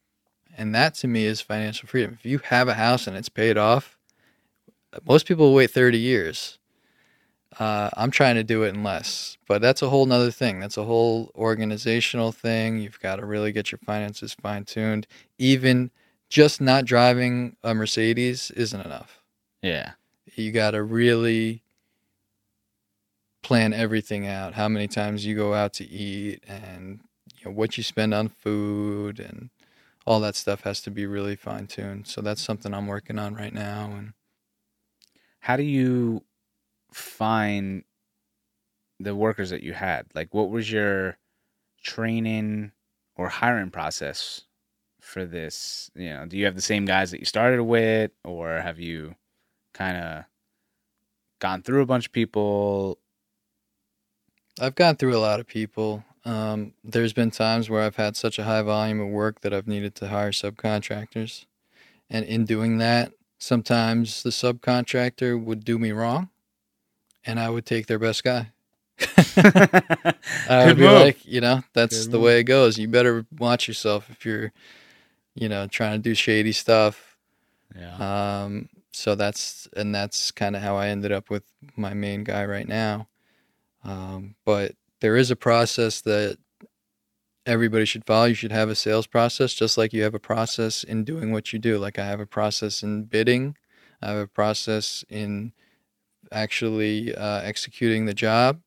And 0.57 0.74
that 0.76 0.93
to 0.95 1.07
me 1.07 1.26
is 1.26 1.41
financial 1.41 1.88
freedom. 1.88 2.18
If 2.20 2.26
you 2.26 2.39
have 2.45 2.68
a 2.68 2.74
house 2.76 3.07
and 3.07 3.16
it's 3.18 3.30
paid 3.30 3.57
off, 3.57 3.97
most 5.07 5.26
people 5.28 5.53
wait 5.53 5.72
30 5.72 5.97
years. 5.97 6.57
Uh, 7.59 7.89
I'm 7.95 8.09
trying 8.09 8.36
to 8.36 8.43
do 8.43 8.64
it 8.64 8.70
in 8.70 8.84
less, 8.84 9.38
but 9.47 9.61
that's 9.61 9.84
a 9.84 9.89
whole 9.89 10.07
nother 10.07 10.32
thing. 10.32 10.59
That's 10.59 10.78
a 10.78 10.84
whole 10.84 11.32
organizational 11.36 12.32
thing. 12.32 12.80
You've 12.80 12.99
got 12.99 13.18
to 13.18 13.26
really 13.28 13.51
get 13.51 13.72
your 13.72 13.78
finances 13.86 14.36
fine 14.41 14.66
tuned. 14.66 15.05
Even 15.38 15.91
just 16.30 16.59
not 16.59 16.86
driving 16.86 17.55
a 17.64 17.76
Mercedes 17.76 18.49
isn't 18.51 18.82
enough. 18.82 19.22
yeah. 19.61 19.91
You 20.36 20.52
got 20.52 20.72
to 20.72 20.84
really 20.84 21.64
plan 23.44 23.74
everything 23.74 24.26
out. 24.26 24.54
How 24.54 24.68
many 24.68 24.88
times 24.88 25.26
you 25.26 25.36
go 25.36 25.54
out 25.54 25.74
to 25.74 25.88
eat 25.88 26.44
and 26.48 27.02
you 27.38 27.46
know, 27.46 27.52
what 27.52 27.78
you 27.78 27.84
spend 27.84 28.14
on 28.14 28.30
food 28.30 29.20
and 29.20 29.50
all 30.06 30.20
that 30.22 30.36
stuff 30.36 30.62
has 30.62 30.82
to 30.82 30.92
be 30.92 31.06
really 31.06 31.36
fine 31.36 31.68
tuned. 31.68 32.08
So 32.08 32.22
that's 32.22 32.42
something 32.42 32.74
I'm 32.74 32.88
working 32.88 33.20
on 33.20 33.36
right 33.36 33.54
now. 33.54 33.92
And 33.96 34.14
how 35.40 35.56
do 35.58 35.64
you 35.64 36.24
find 36.92 37.84
the 39.00 39.16
workers 39.16 39.50
that 39.50 39.64
you 39.64 39.74
had? 39.74 40.08
Like, 40.14 40.34
what 40.34 40.50
was 40.50 40.72
your 40.72 41.18
training 41.82 42.72
or 43.16 43.30
hiring 43.30 43.72
process 43.72 44.42
for 45.00 45.26
this? 45.26 45.90
You 45.96 46.10
know, 46.10 46.26
do 46.26 46.38
you 46.38 46.46
have 46.46 46.56
the 46.56 46.62
same 46.62 46.86
guys 46.86 47.12
that 47.12 47.20
you 47.20 47.26
started 47.26 47.64
with, 47.64 48.12
or 48.24 48.60
have 48.60 48.80
you 48.80 49.16
kind 49.74 49.98
of 49.98 50.24
gone 51.40 51.62
through 51.64 51.82
a 51.82 51.86
bunch 51.86 52.08
of 52.08 52.12
people? 52.12 52.98
I've 54.62 54.76
gone 54.76 54.96
through 54.98 55.16
a 55.16 55.20
lot 55.20 55.40
of 55.40 55.48
people. 55.48 56.04
Um, 56.26 56.74
there's 56.84 57.14
been 57.14 57.32
times 57.32 57.70
where 57.70 57.82
I've 57.82 57.96
had 57.98 58.16
such 58.16 58.40
a 58.40 58.44
high 58.44 58.62
volume 58.62 59.00
of 59.02 59.10
work 59.10 59.42
that 59.42 59.54
I've 59.54 59.68
needed 59.68 59.96
to 59.96 60.08
hire 60.08 60.32
subcontractors. 60.32 61.46
And 62.10 62.26
in 62.26 62.46
doing 62.46 62.78
that, 62.78 63.12
sometimes 63.40 64.24
the 64.24 64.30
subcontractor 64.30 65.42
would 65.44 65.66
do 65.66 65.78
me 65.80 65.92
wrong 65.92 66.30
and 67.26 67.40
I 67.40 67.50
would 67.50 67.66
take 67.66 67.88
their 67.88 68.00
best 68.00 68.24
guy. 68.24 68.52
I 69.38 70.66
would 70.68 70.78
be 70.78 70.84
move. 70.84 71.02
like, 71.02 71.26
you 71.26 71.42
know, 71.42 71.64
that's 71.74 72.06
Good 72.06 72.12
the 72.12 72.18
move. 72.18 72.26
way 72.26 72.40
it 72.40 72.44
goes. 72.44 72.78
You 72.78 72.88
better 72.88 73.26
watch 73.38 73.68
yourself 73.68 74.10
if 74.10 74.26
you're, 74.26 74.52
you 75.36 75.50
know, 75.50 75.68
trying 75.68 75.94
to 75.94 75.98
do 76.00 76.14
shady 76.16 76.52
stuff. 76.52 77.18
yeah. 77.78 78.44
Um, 78.44 78.70
so 78.94 79.16
that's 79.16 79.68
and 79.76 79.94
that's 79.94 80.32
kind 80.32 80.56
of 80.56 80.62
how 80.62 80.76
I 80.76 80.88
ended 80.88 81.12
up 81.12 81.30
with 81.30 81.44
my 81.76 81.94
main 81.94 82.24
guy 82.24 82.46
right 82.46 82.68
now. 82.68 83.08
Um, 83.84 84.36
but 84.46 84.76
there 85.02 85.18
is 85.18 85.32
a 85.32 85.36
process 85.36 86.02
that 86.02 86.38
everybody 87.46 87.86
should 87.86 88.06
follow. 88.06 88.26
You 88.26 88.36
should 88.36 88.52
have 88.52 88.70
a 88.70 88.76
sales 88.76 89.08
process, 89.08 89.54
just 89.54 89.78
like 89.78 89.94
you 89.94 90.04
have 90.04 90.14
a 90.14 90.20
process 90.20 90.84
in 90.84 91.04
doing 91.04 91.32
what 91.32 91.52
you 91.52 91.60
do. 91.60 91.78
Like 91.78 92.00
I 92.00 92.06
have 92.06 92.20
a 92.20 92.26
process 92.26 92.84
in 92.84 93.04
bidding, 93.04 93.58
I 94.02 94.10
have 94.10 94.18
a 94.18 94.28
process 94.28 95.04
in 95.10 95.54
actually 96.32 97.16
uh, 97.16 97.41
executing 97.41 98.06
the 98.06 98.14
job. 98.14 98.62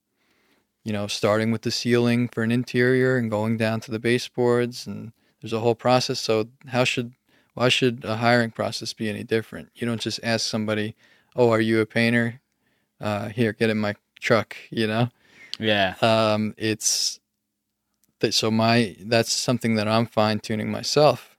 You 0.85 0.93
know, 0.93 1.09
starting 1.09 1.51
with 1.51 1.63
the 1.63 1.73
ceiling 1.73 2.29
for 2.29 2.45
an 2.45 2.53
interior 2.53 3.17
and 3.17 3.29
going 3.29 3.57
down 3.57 3.81
to 3.81 3.91
the 3.91 3.99
baseboards, 3.99 4.87
and 4.87 5.13
there's 5.41 5.53
a 5.53 5.59
whole 5.59 5.75
process. 5.75 6.21
So 6.21 6.49
how 6.69 6.85
should 6.85 7.13
why 7.57 7.71
should 7.71 8.05
a 8.05 8.17
hiring 8.17 8.51
process 8.51 8.93
be 8.93 9.09
any 9.09 9.25
different? 9.25 9.71
You 9.75 9.87
don't 9.87 10.01
just 10.01 10.21
ask 10.23 10.47
somebody, 10.47 10.95
"Oh, 11.35 11.51
are 11.51 11.61
you 11.61 11.81
a 11.81 11.87
painter? 11.87 12.43
Uh, 13.01 13.31
here, 13.31 13.55
get 13.55 13.71
in 13.71 13.79
my 13.79 13.95
truck." 14.21 14.55
You 14.69 14.87
know, 14.87 15.09
yeah. 15.59 15.95
um, 16.03 16.55
it's 16.59 17.19
that. 18.21 18.35
So 18.35 18.51
my 18.51 18.95
that's 19.01 19.33
something 19.33 19.75
that 19.77 19.89
I'm 19.89 20.05
fine 20.05 20.39
tuning 20.39 20.71
myself, 20.71 21.39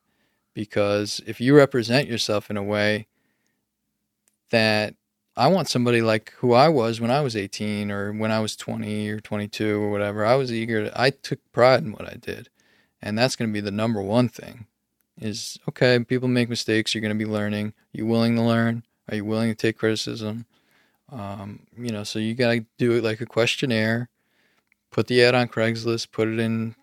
because 0.55 1.21
if 1.27 1.39
you 1.39 1.55
represent 1.55 2.07
yourself 2.07 2.49
in 2.49 2.57
a 2.57 2.63
way 2.63 3.05
that 4.49 4.95
I 5.35 5.49
want 5.49 5.69
somebody 5.69 6.01
like 6.01 6.33
who 6.37 6.53
I 6.53 6.67
was 6.67 6.99
when 6.99 7.11
I 7.11 7.21
was 7.21 7.35
18 7.35 7.91
or 7.91 8.11
when 8.11 8.31
I 8.31 8.39
was 8.39 8.55
20 8.55 9.07
or 9.09 9.19
22 9.19 9.83
or 9.83 9.91
whatever. 9.91 10.25
I 10.25 10.33
was 10.33 10.51
eager. 10.51 10.85
To, 10.85 10.99
I 10.99 11.11
took 11.11 11.39
pride 11.51 11.83
in 11.83 11.91
what 11.91 12.11
I 12.11 12.15
did, 12.19 12.49
and 13.03 13.15
that's 13.15 13.35
going 13.35 13.51
to 13.51 13.53
be 13.53 13.61
the 13.61 13.69
number 13.69 14.01
one 14.01 14.29
thing. 14.29 14.65
Is 15.19 15.57
okay. 15.67 15.97
People 16.03 16.27
make 16.27 16.49
mistakes. 16.49 16.93
You're 16.93 17.01
going 17.01 17.17
to 17.17 17.25
be 17.25 17.29
learning. 17.29 17.67
Are 17.67 17.97
you 17.97 18.05
willing 18.05 18.35
to 18.35 18.41
learn? 18.41 18.83
Are 19.09 19.15
you 19.15 19.25
willing 19.25 19.49
to 19.49 19.55
take 19.55 19.77
criticism? 19.77 20.45
Um, 21.11 21.61
you 21.77 21.91
know, 21.91 22.03
so 22.03 22.19
you 22.19 22.35
got 22.35 22.51
to 22.51 22.65
do 22.77 22.91
it 22.93 23.03
like 23.03 23.21
a 23.21 23.25
questionnaire. 23.25 24.09
Put 24.91 25.07
the 25.07 25.23
ad 25.23 25.33
on 25.33 25.47
Craigslist. 25.47 26.11
Put 26.11 26.27
it 26.27 26.39
in 26.39 26.75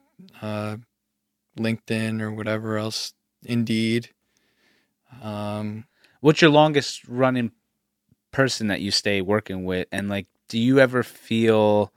uh, 0.42 0.78
LinkedIn 1.58 2.20
or 2.20 2.32
whatever 2.32 2.76
else. 2.76 3.12
Indeed. 3.44 4.10
Um, 5.22 5.84
What's 6.24 6.40
your 6.40 6.50
longest 6.50 7.06
running 7.06 7.52
person 8.32 8.68
that 8.68 8.80
you 8.80 8.90
stay 8.90 9.20
working 9.20 9.66
with? 9.66 9.86
And 9.92 10.08
like, 10.08 10.26
do 10.48 10.58
you 10.58 10.80
ever 10.80 11.02
feel 11.02 11.92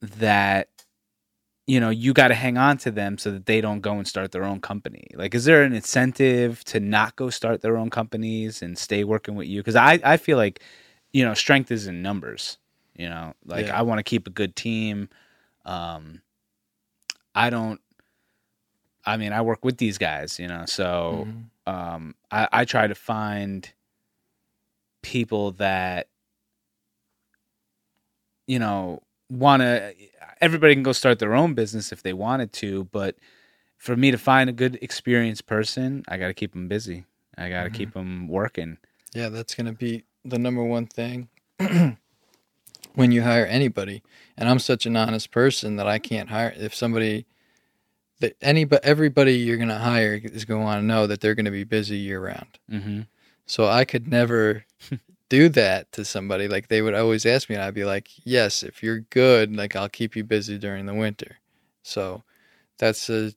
that 0.00 0.69
you 1.70 1.78
know 1.80 1.90
you 1.90 2.12
got 2.12 2.28
to 2.28 2.34
hang 2.34 2.58
on 2.58 2.78
to 2.78 2.90
them 2.90 3.16
so 3.18 3.30
that 3.32 3.46
they 3.46 3.60
don't 3.60 3.80
go 3.80 3.92
and 3.98 4.06
start 4.08 4.32
their 4.32 4.44
own 4.44 4.60
company? 4.60 5.06
Like, 5.14 5.34
is 5.34 5.44
there 5.44 5.62
an 5.62 5.72
incentive 5.72 6.64
to 6.64 6.80
not 6.80 7.16
go 7.16 7.30
start 7.30 7.60
their 7.62 7.76
own 7.76 7.90
companies 7.90 8.62
and 8.62 8.76
stay 8.76 9.04
working 9.04 9.36
with 9.36 9.46
you? 9.48 9.60
Because 9.60 9.76
I 9.76 10.00
I 10.04 10.16
feel 10.16 10.36
like 10.36 10.62
you 11.12 11.24
know 11.24 11.34
strength 11.34 11.70
is 11.70 11.86
in 11.86 12.02
numbers. 12.02 12.58
You 12.96 13.08
know, 13.08 13.34
like 13.46 13.66
Yeah. 13.66 13.78
I 13.78 13.82
want 13.82 13.98
to 14.00 14.02
keep 14.02 14.26
a 14.26 14.30
good 14.30 14.56
team. 14.56 15.08
Um, 15.64 16.22
I 17.34 17.50
don't 17.50 17.80
I 19.06 19.16
mean, 19.16 19.32
I 19.32 19.40
work 19.40 19.64
with 19.64 19.78
these 19.78 19.98
guys, 19.98 20.38
you 20.38 20.46
know, 20.48 20.64
so 20.66 21.26
Mhm. 21.26 21.72
um, 21.72 22.14
I, 22.30 22.48
I 22.52 22.64
try 22.64 22.86
to 22.86 22.94
find 22.94 23.72
people 25.02 25.52
that 25.52 26.08
you 28.46 28.58
know 28.58 29.02
want 29.30 29.60
to. 29.62 29.94
Everybody 30.40 30.74
can 30.74 30.82
go 30.82 30.92
start 30.92 31.18
their 31.18 31.34
own 31.34 31.54
business 31.54 31.92
if 31.92 32.02
they 32.02 32.12
wanted 32.12 32.52
to, 32.54 32.84
but 32.84 33.16
for 33.76 33.96
me 33.96 34.10
to 34.10 34.18
find 34.18 34.48
a 34.50 34.52
good 34.52 34.78
experienced 34.82 35.46
person, 35.46 36.02
I 36.08 36.16
got 36.16 36.28
to 36.28 36.34
keep 36.34 36.52
them 36.52 36.66
busy. 36.68 37.04
I 37.38 37.48
got 37.48 37.64
to 37.64 37.70
Mhm. 37.70 37.74
keep 37.74 37.94
them 37.94 38.28
working. 38.28 38.78
Yeah, 39.14 39.28
that's 39.28 39.54
going 39.54 39.66
to 39.66 39.72
be 39.72 40.04
the 40.24 40.38
number 40.38 40.62
one 40.62 40.86
thing 40.86 41.28
when 42.94 43.12
you 43.12 43.22
hire 43.22 43.46
anybody. 43.46 44.02
And 44.36 44.48
I'm 44.48 44.58
such 44.58 44.86
an 44.86 44.96
honest 44.96 45.30
person 45.30 45.76
that 45.76 45.86
I 45.86 45.98
can't 45.98 46.28
hire 46.30 46.52
if 46.56 46.74
somebody 46.74 47.26
that 48.20 48.36
anybody 48.42 48.80
everybody 48.84 49.34
you're 49.34 49.56
going 49.56 49.68
to 49.70 49.78
hire 49.78 50.20
is 50.22 50.44
going 50.44 50.60
to 50.60 50.64
want 50.64 50.80
to 50.82 50.86
know 50.86 51.06
that 51.06 51.20
they're 51.20 51.34
going 51.34 51.44
to 51.46 51.50
be 51.50 51.64
busy 51.64 51.96
year 51.96 52.20
round. 52.20 52.58
Mm-hmm. 52.70 53.00
So 53.46 53.66
I 53.66 53.84
could 53.84 54.08
never 54.08 54.64
do 55.30 55.48
that 55.50 55.90
to 55.92 56.04
somebody. 56.04 56.46
Like 56.48 56.68
they 56.68 56.82
would 56.82 56.94
always 56.94 57.24
ask 57.24 57.48
me 57.48 57.54
and 57.56 57.64
I'd 57.64 57.72
be 57.74 57.84
like, 57.86 58.10
"Yes, 58.24 58.62
if 58.62 58.82
you're 58.82 59.00
good, 59.00 59.56
like 59.56 59.74
I'll 59.76 59.88
keep 59.88 60.14
you 60.14 60.24
busy 60.24 60.58
during 60.58 60.84
the 60.84 60.94
winter." 60.94 61.38
So 61.82 62.22
that's 62.78 63.08
a 63.08 63.32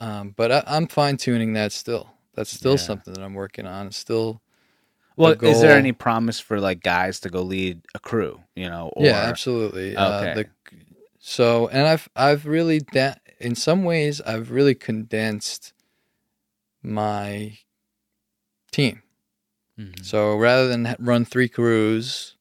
um, 0.00 0.34
but 0.36 0.52
I, 0.52 0.64
I'm 0.66 0.86
fine 0.88 1.16
tuning 1.16 1.52
that 1.54 1.72
still. 1.72 2.10
That's 2.34 2.52
still 2.52 2.72
Yeah. 2.72 2.78
something 2.78 3.14
that 3.14 3.22
I'm 3.22 3.34
working 3.34 3.66
on. 3.66 3.88
It's 3.88 3.96
still 3.96 4.40
Well, 5.16 5.32
is 5.42 5.60
there 5.60 5.76
any 5.76 5.92
promise 5.92 6.40
for 6.40 6.60
like 6.60 6.82
guys 6.82 7.20
to 7.20 7.28
go 7.30 7.42
lead 7.42 7.82
a 7.94 7.98
crew? 7.98 8.40
You 8.56 8.68
know, 8.68 8.88
or, 8.96 9.06
yeah, 9.06 9.14
absolutely. 9.14 9.96
Uh, 9.96 10.22
Okay. 10.22 10.34
the, 10.34 10.46
so, 11.18 11.68
and 11.68 11.86
I've 11.86 12.08
I've 12.16 12.46
really 12.46 12.80
da- 12.80 13.14
in 13.38 13.54
some 13.54 13.84
ways 13.84 14.20
I've 14.20 14.50
really 14.50 14.74
condensed 14.74 15.72
my 16.82 17.58
team. 18.72 19.02
Mhm. 19.78 20.04
So 20.04 20.36
rather 20.36 20.68
than 20.68 20.94
run 20.98 21.24
three 21.24 21.48
crews 21.48 22.36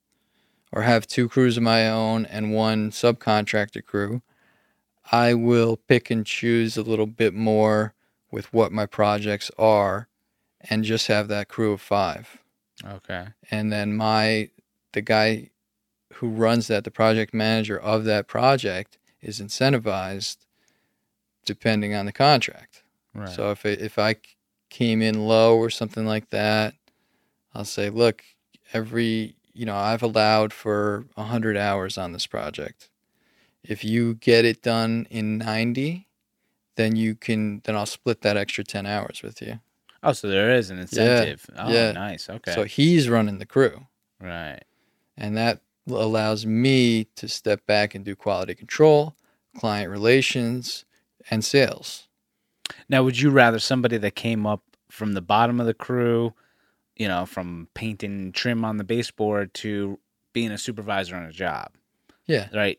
or 0.72 0.82
have 0.84 1.08
two 1.08 1.28
crews 1.30 1.58
of 1.58 1.64
my 1.64 1.90
own 1.90 2.26
and 2.26 2.54
one 2.54 2.92
subcontractor 2.92 3.84
crew, 3.84 4.22
I 5.12 5.34
will 5.34 5.78
pick 5.78 6.10
and 6.12 6.26
choose 6.26 6.78
a 6.78 6.84
little 6.84 7.08
bit 7.08 7.34
more 7.34 7.94
with 8.32 8.54
what 8.54 8.72
my 8.72 8.86
projects 8.86 9.52
are 9.58 10.08
and 10.70 10.84
just 10.86 11.08
have 11.08 11.28
that 11.28 11.48
crew 11.50 11.74
of 11.74 11.82
5 11.82 12.38
Okay. 12.86 13.28
and 13.50 13.72
then 13.72 13.96
my 13.96 14.50
the 14.94 15.02
guy 15.02 15.50
who 16.14 16.28
runs 16.30 16.68
that 16.68 16.84
the 16.84 16.92
project 16.92 17.34
manager 17.34 17.78
of 17.80 18.06
that 18.06 18.28
project 18.28 18.98
is 19.22 19.40
incentivized 19.42 20.38
depending 21.46 21.94
on 21.94 22.06
the 22.06 22.12
contract 22.12 22.84
Right. 23.14 23.28
so 23.30 23.52
if 23.52 23.66
it, 23.66 23.82
if 23.82 24.00
i 24.00 24.16
came 24.70 25.02
in 25.02 25.28
low 25.28 25.58
or 25.58 25.70
something 25.70 26.06
like 26.06 26.30
that 26.30 26.76
i'll 27.54 27.66
say 27.66 27.90
look 27.90 28.24
every 28.74 29.36
you 29.54 29.66
know 29.66 29.76
i've 29.76 30.04
allowed 30.04 30.54
for 30.54 31.06
100 31.16 31.58
hours 31.58 31.98
on 31.98 32.12
this 32.14 32.28
project 32.28 32.90
if 33.64 33.84
you 33.84 34.16
get 34.16 34.46
it 34.46 34.62
done 34.62 35.08
in 35.10 35.38
90 35.38 36.08
then 36.76 36.96
you 36.96 37.16
can 37.16 37.62
then 37.66 37.76
i'll 37.76 37.86
split 37.86 38.22
that 38.22 38.38
extra 38.38 38.64
10 38.64 38.86
hours 38.86 39.22
with 39.24 39.42
you 39.42 39.60
oh, 40.04 40.14
so 40.14 40.28
there 40.28 40.52
is 40.56 40.70
an 40.72 40.80
incentive. 40.80 41.48
Yeah, 41.54 41.64
Oh, 41.66 41.72
yeah. 41.72 41.92
nice. 41.92 42.30
Okay. 42.30 42.54
so 42.54 42.64
he's 42.64 43.08
running 43.10 43.38
the 43.40 43.46
crew 43.46 43.86
right. 44.20 44.64
and 45.18 45.38
that 45.38 45.62
allows 45.88 46.46
me 46.46 47.06
to 47.16 47.28
step 47.28 47.66
back 47.66 47.96
and 47.96 48.06
do 48.06 48.16
quality 48.16 48.54
control, 48.56 49.16
client 49.58 49.90
relations, 49.90 50.86
and 51.30 51.44
sales. 51.44 52.08
Now, 52.88 53.04
would 53.04 53.20
you 53.20 53.32
rather 53.32 53.60
somebody 53.60 53.98
that 53.98 54.16
came 54.16 54.46
up 54.46 54.62
from 54.90 55.14
the 55.14 55.22
bottom 55.22 55.60
of 55.60 55.66
the 55.66 55.74
crew, 55.74 56.34
you 57.02 57.08
know, 57.08 57.26
from 57.26 57.68
painting 57.74 58.32
trim 58.32 58.64
on 58.70 58.78
the 58.78 58.84
baseboard 58.84 59.48
to 59.64 59.98
being 60.34 60.52
a 60.52 60.58
supervisor 60.58 61.16
on 61.16 61.24
a 61.26 61.32
job, 61.32 61.68
Yeah, 62.28 62.48
right? 62.54 62.78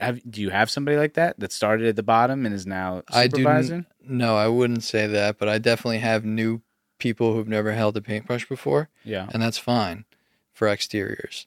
Have 0.00 0.20
do 0.30 0.40
you 0.40 0.50
have 0.50 0.68
somebody 0.70 0.96
like 0.96 1.14
that 1.14 1.38
that 1.40 1.52
started 1.52 1.86
at 1.86 1.96
the 1.96 2.02
bottom 2.02 2.44
and 2.46 2.54
is 2.54 2.66
now 2.66 3.02
I 3.08 3.26
do. 3.28 3.36
supervising? 3.36 3.86
No, 4.04 4.36
I 4.36 4.48
wouldn't 4.48 4.82
say 4.84 5.06
that, 5.06 5.38
but 5.38 5.48
I 5.48 5.58
definitely 5.58 5.98
have 6.00 6.24
new 6.24 6.60
people 6.98 7.32
who've 7.34 7.48
never 7.48 7.72
held 7.72 7.96
a 7.96 8.02
paintbrush 8.02 8.46
before, 8.48 8.88
Yeah. 9.04 9.26
and 9.32 9.42
that's 9.42 9.58
fine 9.58 10.04
for 10.52 10.68
exteriors. 10.68 11.46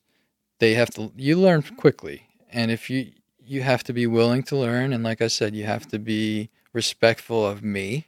They 0.60 0.74
have 0.76 0.90
to 0.92 1.12
you 1.18 1.36
learn 1.40 1.62
quickly, 1.84 2.18
and 2.52 2.72
if 2.72 2.90
you 2.90 3.12
you 3.48 3.62
have 3.62 3.84
to 3.84 3.94
be 3.94 4.08
willing 4.08 4.42
to 4.50 4.56
learn, 4.58 4.94
and 4.94 5.04
like 5.04 5.22
I 5.22 5.28
said, 5.28 5.54
you 5.56 5.66
have 5.66 5.86
to 5.90 6.00
be 6.00 6.50
respectful 6.74 7.46
of 7.46 7.62
me. 7.64 8.08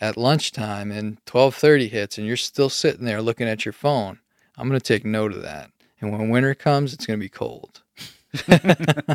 At 0.00 0.16
lunchtime 0.16 0.92
and 0.92 1.18
twelve 1.26 1.54
thirty 1.56 1.88
hits, 1.88 2.18
and 2.18 2.26
you're 2.26 2.36
still 2.36 2.68
sitting 2.70 3.04
there 3.04 3.20
looking 3.20 3.48
at 3.48 3.64
your 3.64 3.72
phone. 3.72 4.20
I'm 4.56 4.68
going 4.68 4.78
to 4.78 4.84
take 4.84 5.04
note 5.04 5.32
of 5.32 5.42
that. 5.42 5.70
And 6.00 6.12
when 6.12 6.30
winter 6.30 6.54
comes, 6.54 6.92
it's 6.92 7.04
going 7.06 7.18
to 7.18 7.24
be 7.24 7.28
cold. 7.28 7.82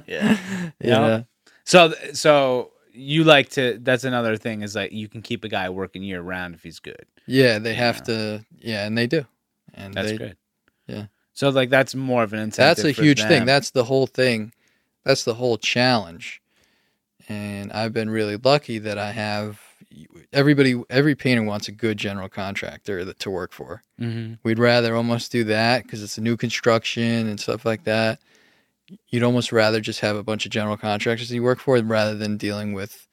Yeah. 0.07 0.37
Yeah. 0.81 1.23
So, 1.65 1.93
so 2.13 2.71
you 2.91 3.23
like 3.23 3.49
to? 3.51 3.79
That's 3.81 4.03
another 4.03 4.35
thing 4.37 4.61
is 4.61 4.75
like 4.75 4.91
you 4.91 5.07
can 5.07 5.21
keep 5.21 5.43
a 5.45 5.49
guy 5.49 5.69
working 5.69 6.03
year 6.03 6.21
round 6.21 6.55
if 6.55 6.63
he's 6.63 6.79
good. 6.79 7.05
Yeah, 7.25 7.59
they 7.59 7.73
have 7.73 7.97
Yeah. 7.97 8.03
to. 8.03 8.45
Yeah, 8.59 8.85
and 8.85 8.97
they 8.97 9.07
do. 9.07 9.25
And 9.73 9.93
That's 9.93 10.11
they, 10.11 10.17
good. 10.17 10.37
yeah. 10.87 11.05
So 11.33 11.49
like 11.49 11.69
that's 11.69 11.95
more 11.95 12.23
of 12.23 12.33
an 12.33 12.39
incentive. 12.39 12.83
That's 12.83 12.99
a 12.99 13.01
huge 13.01 13.21
thing. 13.23 13.45
That's 13.45 13.71
the 13.71 13.85
whole 13.85 14.07
thing. 14.07 14.51
That's 15.05 15.23
the 15.23 15.33
whole 15.33 15.57
challenge. 15.57 16.41
And 17.29 17.71
I've 17.71 17.93
been 17.93 18.09
really 18.09 18.35
lucky 18.37 18.79
that 18.79 18.97
I 18.97 19.11
have 19.11 19.61
everybody. 20.31 20.81
Every 20.89 21.15
painter 21.15 21.43
wants 21.43 21.67
a 21.67 21.71
good 21.71 21.97
general 21.97 22.29
contractor 22.29 23.03
that, 23.05 23.19
to 23.19 23.29
work 23.29 23.51
for. 23.53 23.83
Mhm. 23.99 24.39
We'd 24.43 24.59
rather 24.59 24.95
almost 24.95 25.31
do 25.31 25.43
that 25.45 25.83
because 25.83 26.01
it's 26.03 26.17
a 26.17 26.21
new 26.21 26.37
construction 26.37 27.27
and 27.27 27.39
stuff 27.39 27.65
like 27.65 27.83
that. 27.85 28.19
You'd 29.09 29.23
almost 29.23 29.51
rather 29.51 29.79
just 29.79 30.01
have 30.01 30.15
a 30.15 30.23
bunch 30.23 30.45
of 30.45 30.51
general 30.51 30.77
contractors 30.77 31.29
that 31.29 31.35
you 31.35 31.43
work 31.43 31.59
for 31.59 31.77
rather 31.81 32.15
than 32.15 32.37
dealing 32.37 32.73
with 32.73 33.07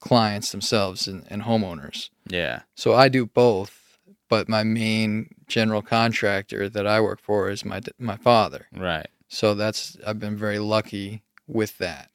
clients 0.00 0.50
themselves 0.50 1.06
and, 1.06 1.24
and 1.28 1.42
homeowners. 1.42 2.10
Yeah. 2.28 2.62
So 2.74 2.94
I 2.94 3.08
do 3.08 3.26
both, 3.26 3.98
but 4.28 4.48
my 4.48 4.62
main 4.64 5.34
general 5.46 5.82
contractor 5.82 6.68
that 6.68 6.86
I 6.86 7.00
work 7.00 7.20
for 7.20 7.50
is 7.50 7.64
my 7.64 7.80
my 7.98 8.16
father. 8.16 8.66
Right. 8.76 9.06
So 9.28 9.54
that's 9.54 9.96
I've 10.06 10.18
been 10.18 10.36
very 10.36 10.58
lucky 10.58 11.22
with 11.46 11.76
that 11.78 12.10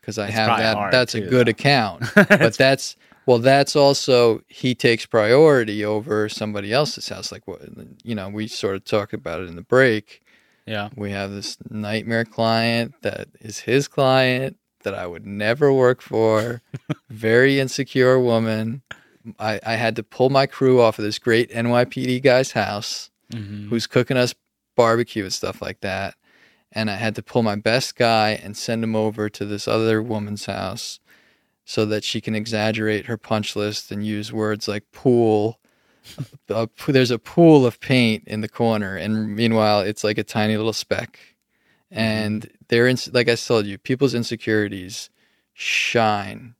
because 0.00 0.18
I 0.18 0.26
It's 0.26 0.34
have 0.34 0.58
that. 0.58 0.90
that's 0.92 1.12
too, 1.12 1.24
a 1.24 1.26
good 1.28 1.46
though. 1.46 1.50
account, 1.50 2.04
but 2.14 2.54
that's 2.56 2.96
well, 3.26 3.38
that's 3.38 3.74
also 3.76 4.42
he 4.48 4.74
takes 4.74 5.06
priority 5.06 5.84
over 5.84 6.28
somebody 6.28 6.72
else's 6.72 7.08
house. 7.08 7.30
Like 7.32 7.46
what 7.46 7.62
you 8.02 8.14
know, 8.14 8.28
we 8.28 8.46
sort 8.48 8.76
of 8.76 8.84
talked 8.84 9.12
about 9.14 9.40
it 9.40 9.48
in 9.48 9.56
the 9.56 9.62
break. 9.62 10.20
yeah. 10.66 10.88
We 10.96 11.10
have 11.10 11.30
this 11.30 11.56
nightmare 11.70 12.24
client 12.24 12.94
that 13.02 13.28
is 13.40 13.60
his 13.60 13.88
client 13.88 14.56
that 14.82 14.94
I 14.94 15.06
would 15.06 15.26
never 15.26 15.72
work 15.72 16.00
for. 16.02 16.60
Very 17.10 17.58
insecure 17.60 18.18
woman. 18.18 18.82
I, 19.38 19.58
I 19.64 19.74
had 19.76 19.96
to 19.96 20.02
pull 20.02 20.28
my 20.28 20.44
crew 20.46 20.80
off 20.82 20.98
of 20.98 21.04
this 21.04 21.18
great 21.18 21.50
NYPD 21.50 22.22
guy's 22.22 22.52
house 22.52 23.10
Mhm. 23.32 23.68
who's 23.70 23.86
cooking 23.86 24.18
us 24.18 24.34
barbecue 24.76 25.22
and 25.24 25.32
stuff 25.32 25.62
like 25.62 25.80
that. 25.80 26.14
And 26.72 26.90
I 26.90 26.96
had 26.96 27.14
to 27.14 27.22
pull 27.22 27.42
my 27.42 27.56
best 27.56 27.96
guy 27.96 28.30
and 28.42 28.54
send 28.56 28.84
him 28.84 28.94
over 28.94 29.30
to 29.30 29.44
this 29.46 29.66
other 29.66 30.02
woman's 30.02 30.44
house 30.44 31.00
so 31.64 31.86
that 31.86 32.04
she 32.04 32.20
can 32.20 32.34
exaggerate 32.34 33.06
her 33.06 33.16
punch 33.16 33.56
list 33.56 33.90
and 33.90 34.06
use 34.06 34.32
words 34.32 34.68
like 34.68 34.90
pool. 34.92 35.58
A 36.50 36.68
there's 36.86 37.10
a 37.10 37.18
pool 37.18 37.64
of 37.64 37.80
paint 37.80 38.24
in 38.26 38.42
the 38.42 38.48
corner, 38.48 38.96
and 38.96 39.34
meanwhile, 39.34 39.80
it's 39.80 40.04
like 40.04 40.18
a 40.18 40.24
tiny 40.24 40.56
little 40.56 40.74
speck. 40.74 41.18
And 41.90 42.50
they're 42.68 42.88
in, 42.88 42.98
like 43.12 43.28
I 43.28 43.36
told 43.36 43.66
you, 43.66 43.78
people's 43.78 44.14
insecurities 44.14 45.10
shine 45.52 46.54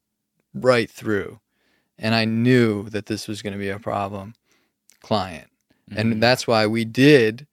right 0.54 0.88
through. 0.88 1.40
And 1.98 2.14
I 2.14 2.24
knew 2.24 2.88
that 2.90 3.06
this 3.06 3.28
was 3.28 3.42
going 3.42 3.52
to 3.52 3.58
be 3.58 3.68
a 3.68 3.78
problem 3.78 4.34
client. 5.02 5.48
Mhm. 5.90 5.98
And 5.98 6.22
that's 6.22 6.46
why 6.46 6.66
we 6.66 6.84
did 6.84 7.46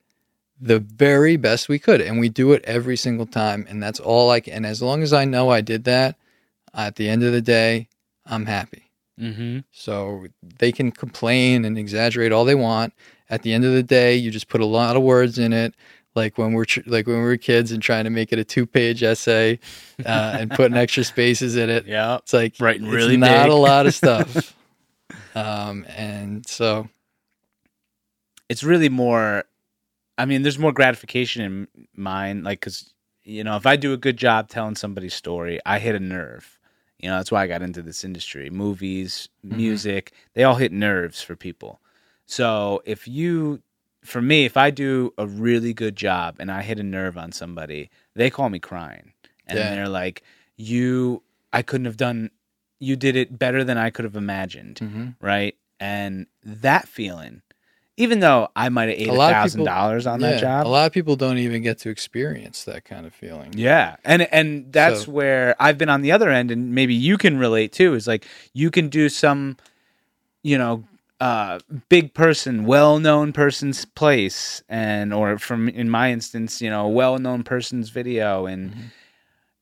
the 0.59 0.79
very 0.79 1.37
best 1.37 1.67
we 1.67 1.79
could. 1.79 2.01
And 2.01 2.19
we 2.19 2.29
do 2.29 2.53
it 2.53 2.63
every 2.65 2.95
single 2.95 3.25
time. 3.25 3.65
And 3.67 3.81
that's 3.81 3.99
all 3.99 4.29
I 4.29 4.39
can. 4.39 4.53
And 4.53 4.65
as 4.65 4.81
long 4.81 5.01
as 5.01 5.11
I 5.11 5.25
know 5.25 5.49
I 5.49 5.61
did 5.61 5.83
that, 5.85 6.15
at 6.73 6.95
the 6.95 7.09
end 7.09 7.23
of 7.23 7.31
the 7.33 7.41
day, 7.41 7.87
I'm 8.25 8.45
happy. 8.45 8.83
Mhm. 9.19 9.63
So 9.71 10.27
they 10.59 10.71
can 10.71 10.91
complain 10.91 11.65
and 11.65 11.77
exaggerate 11.77 12.31
all 12.31 12.45
they 12.45 12.55
want. 12.55 12.93
At 13.29 13.43
the 13.43 13.53
end 13.53 13.65
of 13.65 13.73
the 13.73 13.83
day, 13.83 14.15
you 14.15 14.31
just 14.31 14.47
put 14.47 14.61
a 14.61 14.65
lot 14.65 14.95
of 14.95 15.03
words 15.03 15.37
in 15.37 15.53
it. 15.53 15.75
Like 16.15 16.37
when 16.37 16.53
we're 16.53 16.65
tr- 16.65 16.81
like 16.87 17.07
when 17.07 17.17
we 17.17 17.23
were 17.23 17.37
kids 17.37 17.71
and 17.71 17.81
trying 17.81 18.03
to 18.03 18.09
make 18.09 18.33
it 18.33 18.39
a 18.39 18.43
two-page 18.43 19.01
essay 19.03 19.59
uh, 20.05 20.37
and 20.39 20.51
putting 20.51 20.75
extra 20.83 21.03
spaces 21.03 21.55
in 21.55 21.69
it. 21.69 21.85
Yeah. 21.85 22.17
It's 22.17 22.33
like 22.33 22.55
Writing 22.59 22.85
it's 22.85 22.93
really 22.93 23.15
not 23.17 23.43
big. 23.43 23.51
a 23.51 23.55
lot 23.55 23.85
of 23.85 23.93
stuff. 24.03 24.55
um, 25.35 25.85
and 25.95 26.45
so 26.45 26.89
it's 28.49 28.63
really 28.63 28.89
more 28.89 29.45
i 30.17 30.25
mean 30.25 30.41
there's 30.41 30.59
more 30.59 30.73
gratification 30.73 31.41
in 31.41 31.67
mine 31.95 32.43
like 32.43 32.59
because 32.59 32.93
you 33.23 33.43
know 33.43 33.55
if 33.55 33.65
i 33.65 33.75
do 33.77 33.93
a 33.93 33.97
good 33.97 34.17
job 34.17 34.49
telling 34.49 34.75
somebody's 34.75 35.13
story 35.13 35.57
i 35.65 35.79
hit 35.79 35.95
a 35.95 35.99
nerve 35.99 36.59
You 37.01 37.09
know, 37.09 37.17
that's 37.17 37.31
why 37.31 37.43
I 37.43 37.47
got 37.47 37.61
into 37.61 37.81
this 37.81 38.03
industry. 38.03 38.49
Movies, 38.49 39.29
Mm-hmm. 39.45 39.57
music, 39.57 40.11
they 40.33 40.43
all 40.43 40.55
hit 40.55 40.71
nerves 40.71 41.21
for 41.21 41.35
people. 41.35 41.81
So 42.25 42.81
if 42.85 43.07
you, 43.07 43.61
for 44.03 44.21
me, 44.21 44.45
if 44.45 44.55
I 44.55 44.69
do 44.69 45.13
a 45.17 45.25
really 45.25 45.73
good 45.73 45.95
job 45.95 46.35
and 46.39 46.51
I 46.51 46.61
hit 46.61 46.79
a 46.79 46.83
nerve 46.83 47.17
on 47.17 47.31
somebody, 47.31 47.89
they 48.15 48.29
call 48.29 48.49
me 48.49 48.59
crying. 48.59 49.13
And 49.47 49.57
Yeah. 49.57 49.69
they're 49.71 49.89
like, 49.89 50.21
you, 50.57 51.23
I 51.51 51.61
couldn't 51.63 51.85
have 51.85 51.97
done, 51.97 52.29
you 52.79 52.95
did 52.95 53.15
it 53.15 53.37
better 53.37 53.63
than 53.63 53.77
I 53.77 53.89
could 53.89 54.05
have 54.05 54.15
imagined. 54.15 54.79
hmm 54.79 55.09
Right. 55.19 55.55
And 55.79 56.27
that 56.43 56.87
feeling, 56.87 57.41
even 58.01 58.19
though 58.19 58.49
I 58.55 58.69
might 58.69 58.89
have 58.89 58.99
ate 58.99 59.07
A 59.07 59.11
a 59.11 59.13
lot 59.13 59.31
of 59.31 59.35
thousand 59.37 59.63
dollars 59.65 60.07
on 60.07 60.19
yeah, 60.21 60.31
that 60.31 60.41
job. 60.41 60.67
A 60.67 60.69
lot 60.69 60.85
of 60.87 60.91
people 60.93 61.15
don't 61.15 61.37
even 61.37 61.61
get 61.61 61.77
to 61.79 61.89
experience 61.89 62.63
that 62.65 62.83
kind 62.85 63.05
of 63.05 63.13
feeling. 63.13 63.53
Yeah. 63.55 63.95
And 64.03 64.23
and 64.33 64.71
that's 64.73 65.05
So- 65.05 65.11
where 65.11 65.55
I've 65.59 65.77
been 65.77 65.89
on 65.89 66.01
the 66.01 66.11
other 66.11 66.29
end 66.29 66.51
and 66.51 66.73
maybe 66.73 66.93
you 66.93 67.17
can 67.17 67.37
relate 67.37 67.71
too 67.71 67.93
is 67.93 68.07
like 68.07 68.25
you 68.53 68.71
can 68.71 68.89
do 68.89 69.07
some 69.09 69.57
you 70.43 70.57
know 70.57 70.83
uh 71.19 71.59
big 71.89 72.13
person, 72.15 72.65
well-known 72.65 73.31
person's 73.31 73.85
place 73.85 74.63
and 74.67 75.13
or 75.13 75.37
from 75.37 75.69
in 75.69 75.87
my 75.89 76.11
instance, 76.11 76.61
you 76.63 76.69
know, 76.69 76.85
a 76.87 76.89
well-known 76.89 77.43
person's 77.43 77.89
video 77.89 78.47
and 78.47 78.71
Mhm. 78.71 78.81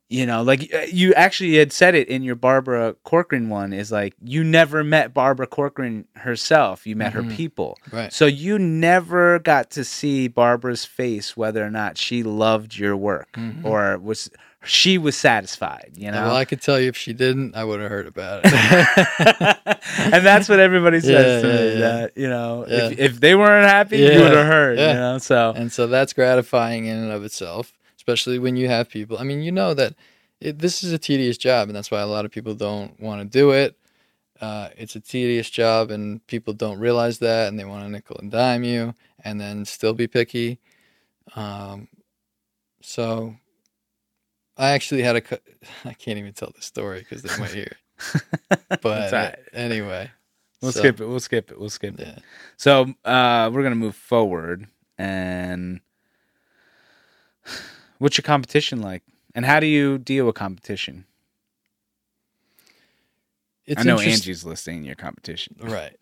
You 0.10 0.26
know, 0.26 0.42
like 0.42 0.74
uh, 0.74 0.80
you 0.92 1.14
actually 1.14 1.56
had 1.58 1.72
said 1.72 1.94
it 1.94 2.08
in 2.08 2.24
your 2.24 2.36
Barbara 2.36 2.96
Corcoran 3.04 3.50
one 3.50 3.72
is 3.74 3.92
like 3.92 4.16
you 4.24 4.44
never 4.44 4.84
met 4.84 5.14
Barbara 5.14 5.46
Corcoran 5.48 6.06
herself, 6.16 6.88
you 6.88 6.96
met 6.96 7.12
Mhm. 7.14 7.16
her 7.30 7.36
people. 7.36 7.78
Right. 7.92 8.12
So 8.12 8.26
you 8.26 8.58
never 8.58 9.38
got 9.40 9.70
to 9.72 9.84
see 9.84 10.28
Barbara's 10.28 10.84
face 10.86 11.38
whether 11.38 11.64
or 11.64 11.70
not 11.70 11.98
she 11.98 12.24
loved 12.24 12.76
your 12.76 12.98
work 12.98 13.34
Mhm. 13.38 13.64
or 13.64 13.98
was 14.00 14.30
she 14.66 14.98
was 14.98 15.16
satisfied, 15.16 15.92
you 15.96 16.12
know. 16.12 16.24
Well, 16.24 16.36
I 16.36 16.44
could 16.44 16.62
tell 16.62 16.78
you 16.82 16.90
if 16.90 16.98
she 16.98 17.14
didn't, 17.14 17.56
I 17.56 17.64
would 17.64 17.80
have 17.80 17.90
heard 17.90 18.08
about 18.08 18.42
it. 18.44 18.54
and 20.12 20.26
that's 20.26 20.50
what 20.50 20.60
everybody 20.60 21.00
says 21.00 21.44
Yeah, 21.44 21.50
to 21.50 21.56
me. 21.56 21.66
yeah, 21.66 21.72
yeah. 21.72 21.80
That 21.80 22.12
you 22.18 22.28
know, 22.28 22.66
if, 22.68 22.98
Yeah. 22.98 23.06
if 23.06 23.20
they 23.22 23.36
weren't 23.36 23.68
happy, 23.70 23.98
you 24.00 24.20
would 24.20 24.34
have 24.34 24.48
heard. 24.48 24.78
yeah. 24.78 24.88
You 24.90 25.00
know, 25.00 25.18
so 25.20 25.54
and 25.56 25.72
so 25.72 25.88
that's 25.88 26.14
gratifying 26.14 26.86
in 26.88 26.98
and 26.98 27.12
of 27.12 27.24
itself, 27.24 27.72
especially 28.10 28.40
when 28.40 28.56
you 28.56 28.68
have 28.68 28.90
people. 28.90 29.20
I 29.20 29.24
mean, 29.24 29.42
you 29.44 29.52
know 29.52 29.76
that 29.76 29.94
it, 30.42 30.58
this 30.58 30.84
is 30.84 30.92
a 30.92 30.98
tedious 30.98 31.38
job, 31.38 31.70
and 31.70 31.76
that's 31.76 31.92
why 31.92 32.02
a 32.02 32.08
lot 32.08 32.26
of 32.26 32.32
people 32.32 32.56
don't 32.56 33.00
want 33.00 33.22
to 33.22 33.26
do 33.26 33.52
it. 33.52 33.78
Uh, 34.42 34.70
it's 34.78 34.96
a 34.96 35.00
tedious 35.00 35.50
job, 35.50 35.92
and 35.92 36.26
people 36.26 36.54
don't 36.54 36.80
realize 36.80 37.20
that, 37.20 37.50
and 37.50 37.60
they 37.60 37.66
want 37.66 37.84
to 37.84 37.90
nickel 37.90 38.18
and 38.20 38.32
dime 38.32 38.64
you, 38.64 38.96
and 39.24 39.40
then 39.40 39.64
still 39.64 39.94
be 39.94 40.08
picky. 40.08 40.60
Um, 41.36 41.88
so, 42.82 43.36
I 44.58 44.72
actually 44.72 45.04
had 45.04 45.16
a. 45.16 45.22
cu- 45.22 45.38
I 45.86 45.94
can't 45.94 46.18
even 46.18 46.34
tell 46.34 46.52
the 46.56 46.64
story 46.64 47.00
because 47.00 47.22
they 47.22 47.38
might 47.38 47.52
hear 47.52 47.76
it. 48.16 48.82
But 48.82 49.12
right. 49.12 49.36
anyway, 49.54 50.10
we'll 50.64 50.72
so, 50.72 50.80
skip 50.80 51.00
it. 51.00 51.06
We'll 51.06 51.20
skip 51.20 51.52
it. 51.52 51.60
We'll 51.60 51.70
skip 51.70 52.00
it. 52.00 52.24
So 52.58 52.94
uh, 53.06 53.52
we're 53.54 53.64
gonna 53.64 53.76
move 53.76 53.96
forward, 53.96 54.68
and 54.98 55.82
what's 58.00 58.18
your 58.18 58.24
competition 58.24 58.82
like? 58.82 59.04
And 59.36 59.46
how 59.46 59.60
do 59.60 59.68
you 59.68 59.98
deal 59.98 60.26
with 60.26 60.36
competition? 60.36 61.06
It's 63.66 63.82
I 63.82 63.84
know 63.84 64.00
interest- 64.00 64.22
Angie's 64.22 64.44
listing 64.44 64.84
your 64.84 64.96
competition. 64.96 65.56
Right. 65.62 65.96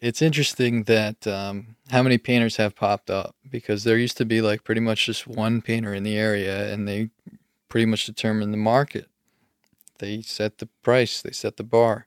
It's 0.00 0.22
interesting 0.22 0.84
that 0.84 1.26
um, 1.26 1.76
how 1.90 2.02
many 2.02 2.18
painters 2.18 2.56
have 2.56 2.76
popped 2.76 3.10
up 3.10 3.34
because 3.50 3.82
there 3.82 3.96
used 3.96 4.18
to 4.18 4.24
be 4.24 4.40
like 4.40 4.62
pretty 4.62 4.80
much 4.80 5.06
just 5.06 5.26
one 5.26 5.62
painter 5.62 5.94
in 5.94 6.04
the 6.04 6.16
area, 6.16 6.72
and 6.72 6.86
they 6.86 7.10
pretty 7.68 7.86
much 7.86 8.06
determined 8.06 8.52
the 8.52 8.58
market. 8.58 9.08
They 9.98 10.20
set 10.20 10.58
the 10.58 10.68
price, 10.82 11.22
they 11.22 11.32
set 11.32 11.56
the 11.56 11.64
bar, 11.64 12.06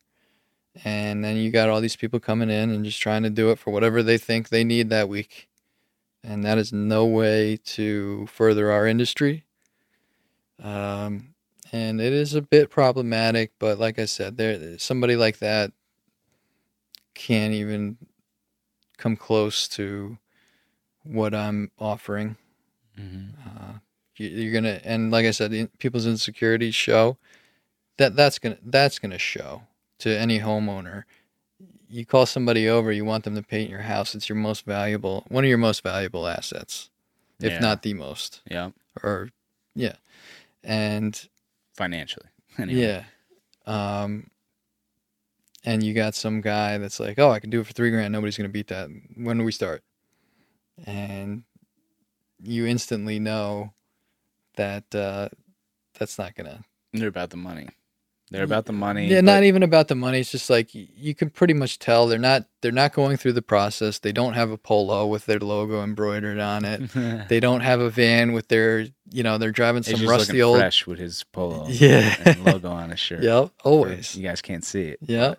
and 0.85 1.25
then 1.25 1.37
you 1.37 1.49
got 1.49 1.67
all 1.67 1.81
these 1.81 1.95
people 1.95 2.19
coming 2.19 2.51
in 2.51 2.69
and 2.69 2.85
just 2.85 3.01
trying 3.01 3.23
to 3.23 3.29
do 3.29 3.49
it 3.49 3.57
for 3.59 3.71
whatever 3.71 4.03
they 4.03 4.19
think 4.19 4.49
they 4.49 4.63
need 4.63 4.89
that 4.91 5.09
week, 5.09 5.48
and 6.23 6.43
that 6.45 6.57
is 6.57 6.71
no 6.73 7.05
way 7.05 7.57
to 7.57 8.27
further 8.27 8.71
our 8.71 8.85
industry. 8.87 9.45
Um, 10.61 11.33
and 11.71 12.01
it 12.01 12.13
is 12.13 12.33
a 12.33 12.41
bit 12.41 12.69
problematic, 12.69 13.51
but 13.59 13.79
like 13.79 13.99
I 13.99 14.05
said, 14.05 14.37
there 14.37 14.77
somebody 14.79 15.15
like 15.15 15.39
that 15.39 15.71
can't 17.13 17.53
even 17.53 17.97
come 18.97 19.15
close 19.15 19.67
to 19.69 20.17
what 21.03 21.33
I'm 21.33 21.71
offering. 21.79 22.35
Mhm. 22.97 23.33
Uh, 23.45 23.79
you- 24.17 24.27
you're 24.29 24.53
gonna, 24.53 24.81
and 24.83 25.11
like 25.11 25.25
I 25.25 25.31
said, 25.31 25.51
the 25.51 25.67
people's 25.77 26.05
insecurities 26.05 26.75
show. 26.75 27.17
That 27.97 28.15
that's 28.15 28.39
gonna 28.39 28.57
that's 28.63 28.99
gonna 28.99 29.17
show 29.17 29.63
to 29.99 30.09
any 30.17 30.39
homeowner. 30.39 31.03
You 31.89 32.05
call 32.05 32.25
somebody 32.27 32.69
over, 32.69 32.91
you 32.91 33.03
want 33.03 33.23
them 33.23 33.35
to 33.35 33.41
paint 33.41 33.69
your 33.69 33.81
house. 33.81 34.13
It's 34.13 34.29
your 34.29 34.35
most 34.35 34.63
valuable, 34.65 35.25
one 35.29 35.43
of 35.43 35.49
your 35.49 35.57
most 35.57 35.81
valuable 35.81 36.27
assets, 36.27 36.89
if 37.39 37.53
Yeah. 37.53 37.59
not 37.59 37.81
the 37.81 37.95
most. 37.95 38.41
Yeah, 38.49 38.71
Or, 39.03 39.29
yeah, 39.75 39.95
and 40.63 41.19
financially. 41.75 42.27
Anyway. 42.59 42.79
yeah. 42.81 43.03
Um, 43.65 44.29
and 45.65 45.81
you 45.83 45.93
got 45.93 46.13
some 46.15 46.41
guy 46.41 46.77
that's 46.77 46.99
like, 46.99 47.17
oh, 47.19 47.31
I 47.31 47.39
can 47.39 47.49
do 47.49 47.59
it 47.61 47.67
for 47.67 47.73
three 47.73 47.89
grand. 47.91 48.11
Nobody's 48.11 48.37
going 48.37 48.49
to 48.49 48.53
beat 48.53 48.67
that. 48.67 48.89
When 49.15 49.37
do 49.37 49.43
we 49.43 49.51
start? 49.51 49.83
And 50.85 51.43
you 52.41 52.65
instantly 52.65 53.19
know 53.19 53.73
that 54.55 54.93
uh, 54.95 55.29
that's 55.97 56.17
not 56.17 56.35
going 56.35 56.47
to. 56.49 56.63
They're 56.93 57.07
about 57.09 57.29
the 57.29 57.37
money. 57.37 57.69
They're 58.31 58.43
about 58.43 58.65
the 58.65 58.73
money. 58.73 59.07
Yeah, 59.07 59.21
not 59.21 59.43
even 59.43 59.63
about 59.63 59.87
the 59.87 59.95
money. 59.95 60.19
It's 60.19 60.29
just 60.31 60.51
like 60.51 60.69
you 60.73 61.15
can 61.15 61.31
pretty 61.31 61.55
much 61.55 61.79
tell 61.79 62.05
they're 62.07 62.19
not 62.19 62.45
they're 62.61 62.71
not 62.71 62.93
going 62.93 63.17
through 63.17 63.33
the 63.33 63.41
process. 63.41 63.97
They 63.99 64.11
don't 64.11 64.33
have 64.33 64.51
a 64.51 64.57
polo 64.57 65.07
with 65.07 65.25
their 65.25 65.39
logo 65.39 65.83
embroidered 65.83 66.37
on 66.39 66.63
it. 66.63 66.81
They 67.29 67.39
don't 67.39 67.61
have 67.61 67.79
a 67.79 67.89
van 67.89 68.33
with 68.33 68.47
their 68.49 68.85
you 69.11 69.23
know 69.23 69.37
they're 69.39 69.51
driving 69.51 69.81
some 69.81 70.05
rusty 70.07 70.41
old. 70.43 70.57
fresh 70.59 70.85
with 70.85 70.99
his 70.99 71.23
polo 71.23 71.65
Yeah. 71.69 72.15
and 72.23 72.45
logo 72.45 72.69
on 72.69 72.91
his 72.91 72.99
shirt. 72.99 73.23
Yep, 73.23 73.49
always. 73.63 74.15
You 74.15 74.23
guys 74.27 74.41
can't 74.41 74.63
see 74.63 74.83
it. 74.83 74.99
Yeah. 75.01 75.33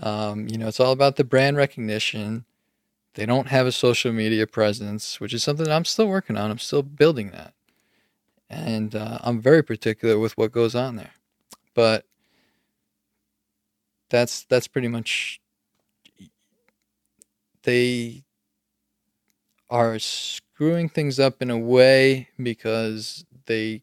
Um, 0.00 0.46
you 0.48 0.58
know, 0.58 0.68
it's 0.68 0.80
all 0.80 0.92
about 0.92 1.16
the 1.16 1.24
brand 1.24 1.56
recognition. 1.56 2.44
They 3.14 3.26
don't 3.26 3.48
have 3.48 3.66
a 3.66 3.72
social 3.72 4.12
media 4.12 4.46
presence, 4.46 5.20
which 5.20 5.32
is 5.34 5.42
something 5.42 5.66
I'm 5.68 5.84
still 5.84 6.06
working 6.06 6.36
on. 6.36 6.50
I'm 6.50 6.58
still 6.58 6.82
building 6.82 7.30
that. 7.30 7.54
And 8.48 8.94
uh, 8.94 9.18
I'm 9.22 9.40
very 9.40 9.62
particular 9.62 10.18
with 10.18 10.36
what 10.38 10.52
goes 10.52 10.74
on 10.74 10.96
there. 10.96 11.10
But 11.78 12.04
that's 14.10 14.44
that's 14.46 14.66
pretty 14.66 14.88
much 14.88 15.40
they 17.62 18.24
are 19.70 20.00
screwing 20.00 20.88
things 20.88 21.20
up 21.20 21.40
in 21.40 21.50
a 21.50 21.56
way 21.56 22.30
because 22.42 23.24
they 23.46 23.82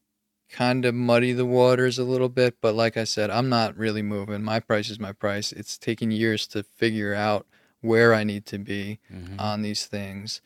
kind 0.49 0.83
of 0.83 0.93
muddy 0.93 1.31
the 1.31 1.45
waters 1.45 1.97
a 1.97 2.03
little 2.03 2.27
bit. 2.27 2.55
But 2.59 2.75
like 2.75 2.97
I 2.97 3.05
said, 3.05 3.29
I'm 3.29 3.47
not 3.47 3.77
really 3.77 4.01
moving. 4.01 4.43
My 4.43 4.59
price 4.59 4.89
is 4.89 4.99
my 4.99 5.13
price. 5.13 5.53
It's 5.53 5.77
taking 5.77 6.11
years 6.11 6.47
to 6.47 6.63
figure 6.63 7.13
out 7.13 7.47
where 7.79 8.13
I 8.13 8.25
need 8.25 8.45
to 8.47 8.57
be 8.57 8.99
Mhm. 9.09 9.39
on 9.39 9.61
these 9.61 9.85
things. 9.85 10.41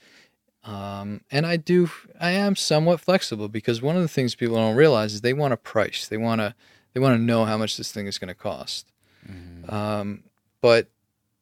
Um, 0.63 1.21
and 1.31 1.47
I 1.47 1.57
do, 1.57 1.89
I 2.19 2.29
am 2.29 2.55
somewhat 2.55 2.99
flexible 2.99 3.47
because 3.47 3.81
one 3.81 3.95
of 3.95 4.03
the 4.03 4.07
things 4.07 4.35
people 4.35 4.57
don't 4.57 4.75
realize 4.75 5.15
is 5.15 5.21
they 5.21 5.33
want 5.33 5.53
a 5.53 5.57
price. 5.57 6.07
They 6.07 6.17
want 6.17 6.41
to, 6.41 6.53
they 6.93 6.99
want 6.99 7.17
to 7.17 7.23
know 7.23 7.45
how 7.45 7.57
much 7.57 7.77
this 7.77 7.91
thing 7.91 8.07
is 8.07 8.17
going 8.17 8.29
to 8.29 8.33
cost. 8.33 8.91
Mhm. 9.27 9.71
Um, 9.71 10.23
but 10.61 10.87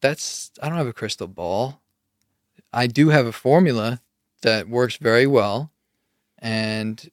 that's 0.00 0.50
I 0.62 0.68
don't 0.68 0.78
have 0.78 0.86
a 0.86 0.92
crystal 0.92 1.28
ball. 1.28 1.80
I 2.72 2.86
do 2.86 3.08
have 3.08 3.26
a 3.26 3.32
formula 3.32 4.00
that 4.42 4.68
works 4.68 4.96
very 4.96 5.26
well, 5.26 5.72
and 6.38 7.10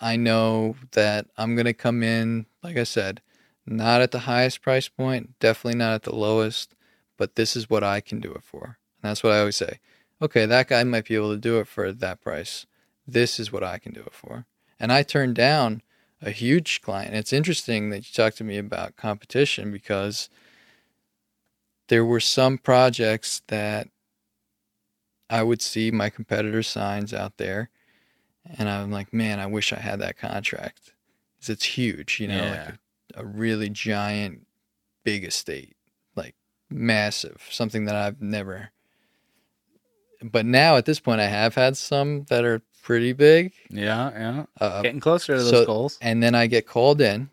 I 0.00 0.16
know 0.16 0.76
that 0.92 1.26
I'm 1.36 1.56
gonna 1.56 1.74
come 1.74 2.02
in, 2.02 2.46
like 2.62 2.76
I 2.76 2.84
said, 2.84 3.20
not 3.66 4.00
at 4.00 4.10
the 4.10 4.20
highest 4.20 4.62
price 4.62 4.88
point, 4.88 5.38
definitely 5.38 5.78
not 5.78 5.94
at 5.94 6.02
the 6.02 6.14
lowest, 6.14 6.74
but 7.16 7.36
this 7.36 7.56
is 7.56 7.70
what 7.70 7.82
I 7.84 8.00
can 8.00 8.20
do 8.20 8.32
it 8.32 8.42
for. 8.44 8.78
And 9.02 9.10
that's 9.10 9.22
what 9.22 9.32
I 9.32 9.40
always 9.40 9.56
say. 9.56 9.80
Okay, 10.20 10.46
that 10.46 10.68
guy 10.68 10.82
might 10.84 11.06
be 11.06 11.14
able 11.14 11.32
to 11.32 11.40
do 11.40 11.58
it 11.60 11.68
for 11.68 11.92
that 11.92 12.20
price. 12.20 12.66
This 13.06 13.38
is 13.40 13.52
what 13.52 13.64
I 13.64 13.78
can 13.78 13.92
do 13.92 14.00
it 14.00 14.12
for. 14.14 14.46
And 14.80 14.92
I 14.92 15.02
turned 15.02 15.36
down 15.36 15.82
a 16.20 16.30
huge 16.30 16.80
client. 16.82 17.14
It's 17.14 17.32
interesting 17.32 17.90
that 17.90 17.98
you 17.98 18.12
talked 18.12 18.38
to 18.38 18.44
me 18.44 18.58
about 18.58 18.96
competition 18.96 19.70
because 19.70 20.28
there 21.88 22.04
were 22.04 22.20
some 22.20 22.58
projects 22.58 23.42
that 23.48 23.88
I 25.30 25.42
would 25.42 25.62
see 25.62 25.90
my 25.90 26.10
competitor 26.10 26.62
signs 26.62 27.12
out 27.12 27.36
there, 27.36 27.70
and 28.58 28.68
I'm 28.68 28.90
like, 28.90 29.12
man, 29.12 29.38
I 29.40 29.46
wish 29.46 29.72
I 29.72 29.78
had 29.78 30.00
that 30.00 30.16
contract. 30.18 30.92
it's 31.46 31.64
huge, 31.64 32.18
you 32.20 32.28
know, 32.28 32.34
Yeah. 32.36 32.50
like 32.50 32.68
a, 33.14 33.20
a 33.22 33.24
really 33.24 33.68
giant, 33.68 34.46
big 35.04 35.24
estate, 35.24 35.76
like 36.16 36.34
massive, 36.70 37.46
something 37.50 37.84
that 37.84 37.94
I've 37.94 38.20
never. 38.20 38.70
But 40.22 40.46
now 40.46 40.76
at 40.76 40.84
this 40.84 40.98
point, 40.98 41.20
I 41.20 41.26
have 41.26 41.54
had 41.54 41.76
some 41.76 42.24
that 42.24 42.44
are 42.44 42.60
pretty 42.88 43.12
big. 43.12 43.52
Yeah, 43.68 44.10
yeah. 44.12 44.46
Uh, 44.58 44.80
Getting 44.80 44.98
closer 45.00 45.36
to 45.36 45.42
those 45.42 45.50
so- 45.50 45.66
goals. 45.66 45.98
and 46.00 46.22
then 46.22 46.34
I 46.34 46.46
get 46.46 46.66
called 46.66 47.02
in, 47.02 47.28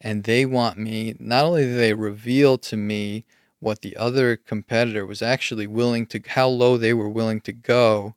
and 0.00 0.24
they 0.24 0.44
want 0.44 0.76
me 0.76 1.14
not 1.20 1.44
only 1.44 1.62
do 1.62 1.76
they 1.76 1.94
reveal 1.94 2.58
to 2.58 2.76
me 2.76 3.24
what 3.60 3.82
the 3.82 3.96
other 3.96 4.36
competitor 4.36 5.06
was 5.06 5.22
actually 5.22 5.68
willing 5.68 6.04
to 6.06 6.20
how 6.26 6.48
low 6.48 6.76
they 6.76 6.92
were 6.92 7.08
willing 7.08 7.40
to 7.42 7.52
go 7.52 8.16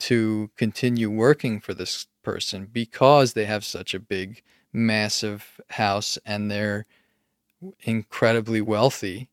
to 0.00 0.50
continue 0.56 1.08
working 1.08 1.60
for 1.60 1.74
this 1.74 2.08
person 2.24 2.66
because 2.72 3.32
they 3.34 3.44
have 3.44 3.64
such 3.64 3.94
a 3.94 4.00
big 4.00 4.42
massive 4.72 5.60
house 5.68 6.18
and 6.26 6.50
they're 6.50 6.86
incredibly 7.82 8.60
wealthy 8.60 9.28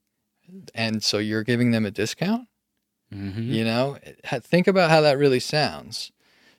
and 0.75 1.01
so 1.03 1.17
you're 1.17 1.43
giving 1.43 1.71
them 1.71 1.85
a 1.87 1.91
discount 1.91 2.47
Mm-hmm. 3.13 3.51
you 3.53 3.63
know 3.63 3.97
think 4.41 4.67
about 4.67 4.89
how 4.89 4.99
that 5.01 5.17
really 5.17 5.39
sounds 5.39 6.11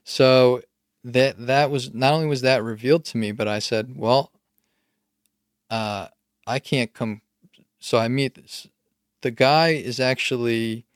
so 0.02 0.62
that 1.04 1.46
that 1.46 1.70
was 1.70 1.92
not 1.92 2.14
only 2.14 2.26
was 2.26 2.40
that 2.40 2.62
revealed 2.62 3.04
to 3.06 3.18
me 3.18 3.32
but 3.32 3.46
i 3.46 3.58
said 3.58 3.92
well 3.96 4.32
uh 5.70 6.08
i 6.46 6.58
can't 6.58 6.94
come 6.94 7.20
so 7.78 7.98
i 7.98 8.08
meet 8.08 8.34
this 8.34 8.66
the 9.20 9.30
guy 9.30 9.68
is 9.70 10.00
actually 10.00 10.86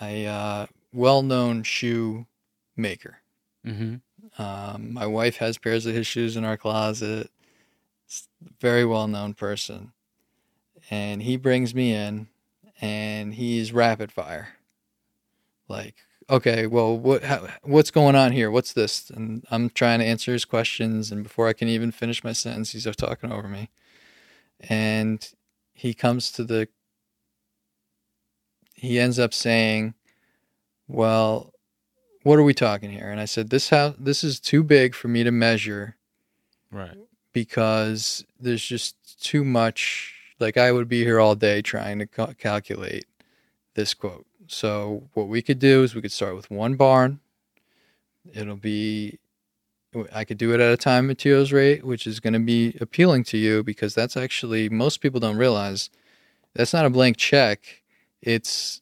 a 0.00 0.26
uh, 0.26 0.66
well-known 0.92 1.62
shoe 1.62 2.26
maker 2.76 3.18
Mm-hmm. 3.66 4.42
um, 4.42 4.92
my 4.92 5.06
wife 5.06 5.36
has 5.36 5.56
pairs 5.58 5.86
of 5.86 5.94
his 5.94 6.06
shoes 6.06 6.36
in 6.36 6.44
our 6.44 6.58
closet. 6.58 7.30
Very 8.60 8.84
well 8.84 9.08
known 9.08 9.32
person. 9.32 9.92
And 10.90 11.22
he 11.22 11.38
brings 11.38 11.74
me 11.74 11.94
in 11.94 12.28
and 12.80 13.34
he's 13.34 13.72
rapid 13.72 14.12
fire. 14.12 14.48
Like, 15.68 15.94
okay, 16.28 16.66
well, 16.66 16.96
what, 16.98 17.24
how, 17.24 17.48
what's 17.62 17.90
going 17.90 18.16
on 18.16 18.32
here? 18.32 18.50
What's 18.50 18.72
this? 18.72 19.10
And 19.10 19.44
I'm 19.50 19.70
trying 19.70 20.00
to 20.00 20.04
answer 20.04 20.32
his 20.32 20.44
questions. 20.44 21.10
And 21.10 21.22
before 21.22 21.48
I 21.48 21.52
can 21.52 21.68
even 21.68 21.90
finish 21.90 22.22
my 22.24 22.32
sentence, 22.32 22.72
he's 22.72 22.84
talking 22.96 23.32
over 23.32 23.48
me. 23.48 23.70
And 24.60 25.26
he 25.72 25.94
comes 25.94 26.30
to 26.32 26.44
the, 26.44 26.68
he 28.74 28.98
ends 28.98 29.18
up 29.18 29.32
saying, 29.32 29.94
well, 30.88 31.52
what 32.22 32.38
are 32.38 32.42
we 32.42 32.54
talking 32.54 32.90
here? 32.90 33.10
And 33.10 33.20
I 33.20 33.24
said, 33.26 33.50
this 33.50 33.70
house, 33.70 33.94
this 33.98 34.24
is 34.24 34.40
too 34.40 34.62
big 34.62 34.94
for 34.94 35.08
me 35.08 35.24
to 35.24 35.30
measure 35.30 35.96
Right. 36.70 36.96
because 37.32 38.24
there's 38.40 38.64
just 38.64 39.22
too 39.22 39.44
much. 39.44 40.14
Like 40.40 40.56
I 40.56 40.72
would 40.72 40.88
be 40.88 41.04
here 41.04 41.20
all 41.20 41.34
day 41.34 41.62
trying 41.62 41.98
to 42.00 42.06
ca- 42.06 42.34
calculate 42.34 43.06
this 43.74 43.94
quote. 43.94 44.26
So 44.46 45.08
what 45.14 45.28
we 45.28 45.42
could 45.42 45.58
do 45.58 45.82
is 45.82 45.94
we 45.94 46.02
could 46.02 46.12
start 46.12 46.36
with 46.36 46.50
one 46.50 46.74
barn. 46.74 47.20
It'll 48.32 48.56
be, 48.56 49.18
I 50.12 50.24
could 50.24 50.38
do 50.38 50.52
it 50.52 50.60
at 50.60 50.72
a 50.72 50.76
time 50.76 51.06
materials 51.06 51.52
rate, 51.52 51.84
which 51.84 52.06
is 52.06 52.20
going 52.20 52.32
to 52.32 52.40
be 52.40 52.76
appealing 52.80 53.24
to 53.24 53.38
you 53.38 53.62
because 53.62 53.94
that's 53.94 54.16
actually 54.16 54.68
most 54.68 55.00
people 55.00 55.20
don't 55.20 55.36
realize 55.36 55.90
that's 56.54 56.72
not 56.72 56.84
a 56.84 56.90
blank 56.90 57.16
check. 57.16 57.82
It's 58.20 58.80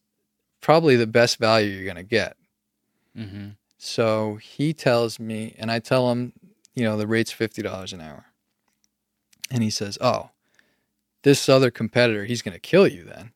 probably 0.60 0.96
the 0.96 1.06
best 1.06 1.38
value 1.38 1.70
you're 1.70 1.84
going 1.84 1.96
to 1.96 2.02
get. 2.02 2.36
Mm-hmm. 3.16 3.48
So 3.78 4.36
he 4.36 4.72
tells 4.72 5.18
me, 5.18 5.54
and 5.58 5.70
I 5.70 5.80
tell 5.80 6.10
him, 6.10 6.32
you 6.74 6.84
know, 6.84 6.96
the 6.96 7.06
rate's 7.06 7.32
fifty 7.32 7.62
dollars 7.62 7.92
an 7.92 8.00
hour. 8.00 8.26
And 9.50 9.62
he 9.62 9.70
says, 9.70 9.98
"Oh, 10.00 10.30
this 11.22 11.48
other 11.48 11.70
competitor, 11.70 12.24
he's 12.24 12.42
going 12.42 12.54
to 12.54 12.60
kill 12.60 12.86
you. 12.86 13.04
Then 13.04 13.32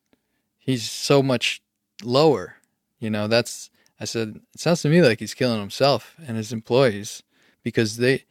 he's 0.57 0.89
so 0.89 1.21
much 1.23 1.61
lower. 2.03 2.55
You 2.99 3.09
know, 3.09 3.27
that's." 3.27 3.69
I 3.99 4.05
said, 4.05 4.39
"It 4.53 4.59
sounds 4.59 4.81
to 4.83 4.89
me 4.89 5.01
like 5.01 5.19
he's 5.19 5.33
killing 5.33 5.59
himself 5.59 6.15
and 6.25 6.37
his 6.37 6.53
employees 6.53 7.23
because 7.63 7.97
they, 7.97 8.25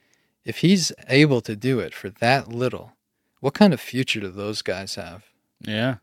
if 0.45 0.59
he's 0.59 0.93
able 1.09 1.41
to 1.43 1.57
do 1.57 1.81
it 1.81 1.93
for 1.95 2.09
that 2.09 2.49
little, 2.49 2.93
what 3.41 3.55
kind 3.55 3.73
of 3.75 3.81
future 3.81 4.21
do 4.21 4.29
those 4.29 4.63
guys 4.63 4.95
have? 4.95 5.25
Yeah. 5.61 5.97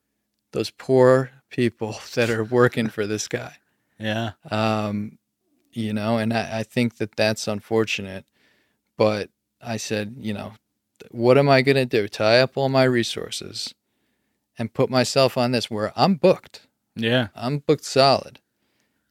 Those 0.51 0.69
poor 0.69 1.31
people 1.49 1.97
that 2.15 2.29
are 2.29 2.43
working 2.43 2.89
for 2.89 3.07
this 3.07 3.27
guy." 3.27 3.57
Yeah. 3.99 4.31
um, 4.51 5.17
you 5.71 5.93
know, 5.93 6.17
and 6.17 6.33
I, 6.33 6.59
I 6.59 6.63
think 6.63 6.97
that 6.97 7.15
that's 7.15 7.47
unfortunate. 7.47 8.25
But 8.97 9.29
I 9.61 9.77
said, 9.77 10.15
you 10.19 10.33
know, 10.33 10.53
what 11.11 11.37
am 11.37 11.49
I 11.49 11.61
going 11.61 11.75
to 11.75 11.85
do? 11.85 12.07
Tie 12.07 12.39
up 12.39 12.57
all 12.57 12.69
my 12.69 12.83
resources 12.83 13.73
and 14.57 14.73
put 14.73 14.89
myself 14.89 15.37
on 15.37 15.51
this 15.51 15.69
where 15.71 15.91
I'm 15.95 16.15
booked. 16.15 16.67
Yeah. 16.95 17.27
I'm 17.35 17.59
booked 17.59 17.85
solid. 17.85 18.39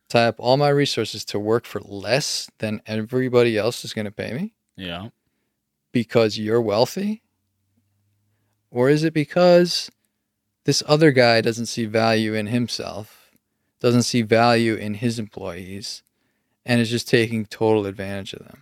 Tie 0.08 0.26
up 0.26 0.36
all 0.38 0.56
my 0.56 0.68
resources 0.68 1.24
to 1.26 1.38
work 1.38 1.64
for 1.64 1.80
less 1.80 2.50
than 2.58 2.82
everybody 2.86 3.56
else 3.56 3.84
is 3.84 3.92
going 3.94 4.04
to 4.04 4.10
pay 4.10 4.32
me 4.34 4.54
Yeah. 4.76 5.08
because 5.90 6.38
you're 6.38 6.60
wealthy? 6.60 7.22
Or 8.70 8.88
is 8.88 9.04
it 9.04 9.14
because 9.14 9.90
this 10.64 10.82
other 10.86 11.10
guy 11.12 11.40
doesn't 11.40 11.66
see 11.66 11.86
value 11.86 12.34
in 12.34 12.46
himself, 12.46 13.30
doesn't 13.80 14.02
see 14.04 14.22
value 14.22 14.74
in 14.74 14.94
his 14.94 15.18
employees, 15.18 16.02
and 16.64 16.80
is 16.80 16.90
just 16.90 17.08
taking 17.08 17.44
total 17.46 17.86
advantage 17.86 18.32
of 18.34 18.40
them? 18.46 18.61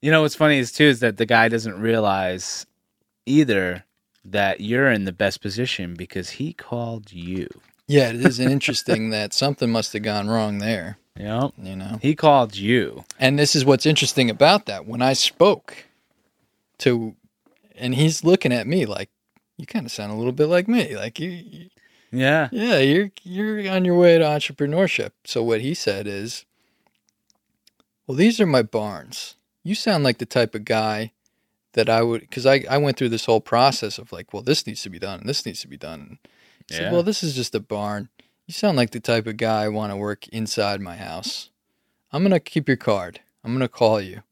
You 0.00 0.10
know 0.10 0.22
what's 0.22 0.34
funny 0.34 0.58
is 0.58 0.72
too 0.72 0.84
is 0.84 1.00
that 1.00 1.18
the 1.18 1.26
guy 1.26 1.48
doesn't 1.48 1.78
realize 1.78 2.66
either 3.26 3.84
that 4.24 4.60
you're 4.60 4.90
in 4.90 5.04
the 5.04 5.12
best 5.12 5.40
position 5.40 5.94
because 5.94 6.30
he 6.30 6.52
called 6.52 7.12
you. 7.12 7.48
Yeah, 7.86 8.10
it 8.10 8.24
is 8.24 8.38
interesting 8.40 9.10
that 9.10 9.32
something 9.32 9.70
must 9.70 9.92
have 9.92 10.02
gone 10.02 10.28
wrong 10.28 10.58
there, 10.58 10.98
know? 11.16 11.52
you 11.58 11.76
know? 11.76 11.98
He 12.00 12.14
called 12.14 12.56
you. 12.56 13.04
And 13.18 13.38
this 13.38 13.54
is 13.54 13.64
what's 13.64 13.86
interesting 13.86 14.30
about 14.30 14.66
that. 14.66 14.86
When 14.86 15.02
I 15.02 15.12
spoke 15.12 15.84
to, 16.78 17.14
and 17.74 17.94
he's 17.94 18.24
looking 18.24 18.52
at 18.52 18.66
me 18.66 18.86
like, 18.86 19.10
you 19.56 19.66
kind 19.66 19.84
of 19.84 19.92
sound 19.92 20.12
a 20.12 20.16
little 20.16 20.32
bit 20.32 20.46
like 20.46 20.68
me. 20.68 20.96
Like 20.96 21.20
you, 21.20 21.30
you 21.30 21.68
Yeah. 22.10 22.48
Yeah, 22.50 22.78
you're 22.78 23.10
you're 23.22 23.70
on 23.70 23.84
your 23.84 23.96
way 23.96 24.16
to 24.16 24.24
entrepreneurship. 24.24 25.10
So 25.24 25.42
what 25.42 25.60
he 25.60 25.74
said 25.74 26.06
is, 26.06 26.46
"Well, 28.06 28.16
these 28.16 28.40
are 28.40 28.46
my 28.46 28.62
barns. 28.62 29.36
You 29.62 29.74
sound 29.74 30.04
like 30.04 30.18
the 30.18 30.26
type 30.26 30.54
of 30.54 30.64
guy 30.64 31.12
that 31.74 31.88
I 31.88 32.02
would 32.02 32.30
cuz 32.30 32.46
I 32.46 32.64
I 32.68 32.78
went 32.78 32.96
through 32.96 33.10
this 33.10 33.26
whole 33.26 33.40
process 33.40 33.98
of 33.98 34.12
like, 34.12 34.32
well, 34.32 34.42
this 34.42 34.66
needs 34.66 34.82
to 34.82 34.90
be 34.90 34.98
done 34.98 35.20
and 35.20 35.28
this 35.28 35.44
needs 35.46 35.60
to 35.60 35.68
be 35.68 35.76
done." 35.76 36.18
Said, 36.70 36.82
Yeah. 36.84 36.92
"Well, 36.92 37.02
this 37.02 37.22
is 37.22 37.34
just 37.34 37.54
a 37.54 37.60
barn. 37.60 38.08
You 38.46 38.52
sound 38.54 38.76
like 38.76 38.90
the 38.90 39.00
type 39.00 39.26
of 39.26 39.36
guy 39.36 39.64
I 39.64 39.68
want 39.68 39.92
to 39.92 39.96
work 39.96 40.26
inside 40.28 40.80
my 40.80 40.96
house. 40.96 41.50
I'm 42.12 42.22
going 42.22 42.32
to 42.32 42.40
keep 42.40 42.66
your 42.68 42.76
card. 42.76 43.20
I'm 43.44 43.52
going 43.52 43.60
to 43.60 43.68
call 43.68 44.00
you." 44.00 44.22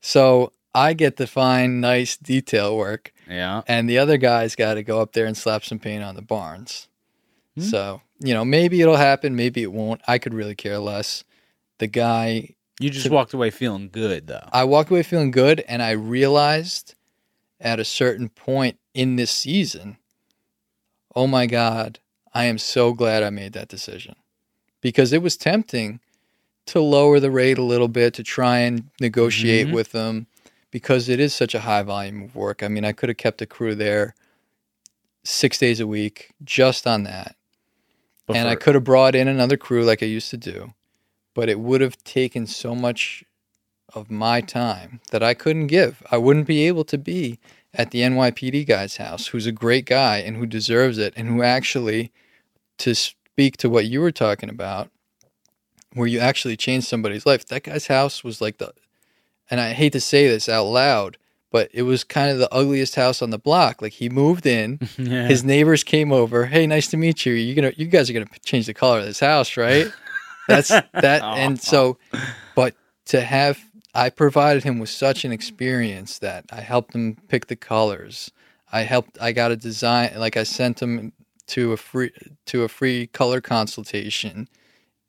So, 0.00 0.52
I 0.74 0.92
get 0.92 1.16
to 1.18 1.26
find 1.26 1.80
nice 1.80 2.16
detail 2.16 2.76
work 2.76 3.12
Yeah. 3.28 3.62
and 3.68 3.88
the 3.88 3.96
other 3.96 4.16
guy's 4.18 4.54
got 4.56 4.74
to 4.74 4.82
go 4.82 5.00
up 5.00 5.12
there 5.12 5.24
and 5.24 5.36
slap 5.36 5.64
some 5.64 5.78
paint 5.78 6.02
on 6.02 6.16
the 6.16 6.20
barns. 6.22 6.88
Hmm. 7.54 7.62
So, 7.62 8.02
you 8.18 8.34
know, 8.34 8.44
maybe 8.44 8.80
it'll 8.82 8.96
happen, 8.96 9.36
maybe 9.36 9.62
it 9.62 9.72
won't. 9.72 10.00
I 10.08 10.18
could 10.18 10.34
really 10.34 10.56
care 10.56 10.78
less. 10.78 11.22
The 11.78 11.86
guy, 11.86 12.56
You 12.80 12.90
just 12.90 13.08
walked 13.10 13.32
away 13.32 13.50
feeling 13.50 13.88
good 13.90 14.26
though. 14.26 14.48
I 14.52 14.64
walked 14.64 14.90
away 14.90 15.02
feeling 15.02 15.30
good, 15.30 15.60
and 15.68 15.82
I 15.82 15.92
realized 15.92 16.94
at 17.60 17.78
a 17.80 17.84
certain 17.84 18.28
point 18.28 18.78
in 18.94 19.16
this 19.16 19.30
season, 19.30 19.96
oh 21.14 21.26
my 21.26 21.46
God, 21.46 22.00
I 22.32 22.44
am 22.44 22.58
so 22.58 22.92
glad 22.92 23.22
I 23.22 23.30
made 23.30 23.52
that 23.52 23.68
decision 23.68 24.16
because 24.80 25.12
it 25.12 25.22
was 25.22 25.36
tempting 25.36 26.00
to 26.66 26.80
lower 26.80 27.20
the 27.20 27.30
rate 27.30 27.58
a 27.58 27.62
little 27.62 27.88
bit 27.88 28.14
to 28.14 28.22
try 28.22 28.58
and 28.58 28.90
negotiate 29.00 29.68
Mhm. 29.68 29.72
with 29.72 29.92
them 29.92 30.26
because 30.70 31.08
it 31.08 31.20
is 31.20 31.32
such 31.34 31.54
a 31.54 31.60
high 31.60 31.82
volume 31.82 32.22
of 32.22 32.34
work. 32.34 32.62
I 32.62 32.68
mean, 32.68 32.84
I 32.84 32.92
could 32.92 33.08
have 33.08 33.18
kept 33.18 33.40
a 33.42 33.46
crew 33.46 33.74
there 33.74 34.14
six 35.22 35.58
days 35.58 35.78
a 35.80 35.86
week 35.86 36.32
just 36.42 36.86
on 36.86 37.04
that. 37.04 37.36
and 38.30 38.48
I 38.48 38.54
could 38.56 38.74
have 38.74 38.84
brought 38.84 39.14
in 39.14 39.28
another 39.28 39.58
crew 39.58 39.84
like 39.84 40.02
I 40.02 40.06
used 40.06 40.30
to 40.30 40.38
do, 40.38 40.72
but 41.34 41.48
it 41.48 41.60
would 41.60 41.80
have 41.80 42.02
taken 42.04 42.46
so 42.46 42.74
much 42.74 43.24
of 43.92 44.10
my 44.10 44.40
time 44.40 45.00
that 45.10 45.22
I 45.22 45.34
couldn't 45.34 45.66
give. 45.68 46.02
I 46.10 46.16
wouldn't 46.16 46.46
be 46.46 46.66
able 46.66 46.84
to 46.84 46.98
be 46.98 47.38
at 47.72 47.90
the 47.90 48.00
NYPD 48.00 48.66
guy's 48.66 48.96
house, 48.96 49.28
who's 49.28 49.46
a 49.46 49.52
great 49.52 49.84
guy 49.84 50.18
and 50.18 50.36
who 50.36 50.46
deserves 50.46 50.98
it, 50.98 51.12
and 51.16 51.28
who 51.28 51.42
actually, 51.42 52.12
to 52.78 52.94
speak 52.94 53.56
to 53.58 53.68
what 53.68 53.86
you 53.86 54.00
were 54.00 54.12
talking 54.12 54.48
about, 54.48 54.90
where 55.92 56.06
you 56.06 56.18
actually 56.20 56.56
changed 56.56 56.86
somebody's 56.86 57.26
life. 57.26 57.46
That 57.46 57.64
guy's 57.64 57.88
house 57.88 58.22
was 58.22 58.40
like 58.40 58.58
the, 58.58 58.72
and 59.50 59.60
I 59.60 59.72
hate 59.72 59.92
to 59.92 60.00
say 60.00 60.28
this 60.28 60.48
out 60.48 60.64
loud, 60.64 61.18
but 61.50 61.68
it 61.72 61.82
was 61.82 62.02
kind 62.04 62.30
of 62.30 62.38
the 62.38 62.52
ugliest 62.52 62.96
house 62.96 63.22
on 63.22 63.30
the 63.30 63.38
block. 63.38 63.82
Like 63.82 63.92
he 63.94 64.08
moved 64.08 64.46
in, 64.46 64.78
yeah. 64.98 65.26
his 65.26 65.44
neighbors 65.44 65.84
came 65.84 66.12
over. 66.12 66.46
Hey, 66.46 66.66
nice 66.66 66.88
to 66.88 66.96
meet 66.96 67.26
you. 67.26 67.32
You 67.34 67.54
gonna, 67.54 67.72
you 67.76 67.86
guys 67.86 68.08
are 68.08 68.12
gonna 68.12 68.26
change 68.44 68.66
the 68.66 68.74
color 68.74 69.00
of 69.00 69.04
this 69.04 69.20
house, 69.20 69.56
right? 69.56 69.92
That's 70.48 70.68
that. 70.92 71.22
Oh. 71.22 71.34
and 71.34 71.60
so, 71.60 71.98
but 72.54 72.74
to 73.06 73.20
have, 73.20 73.60
I 73.94 74.10
provided 74.10 74.64
him 74.64 74.78
with 74.78 74.90
such 74.90 75.24
an 75.24 75.32
experience 75.32 76.18
that 76.18 76.46
I 76.50 76.60
helped 76.60 76.94
him 76.94 77.16
pick 77.28 77.46
the 77.46 77.56
colors. 77.56 78.30
I 78.72 78.82
helped. 78.82 79.18
I 79.20 79.32
got 79.32 79.52
a 79.52 79.56
design. 79.56 80.12
Like 80.16 80.36
I 80.36 80.42
sent 80.42 80.82
him 80.82 81.12
to 81.48 81.72
a 81.72 81.76
free 81.76 82.12
to 82.46 82.62
a 82.62 82.68
free 82.68 83.06
color 83.08 83.40
consultation 83.40 84.48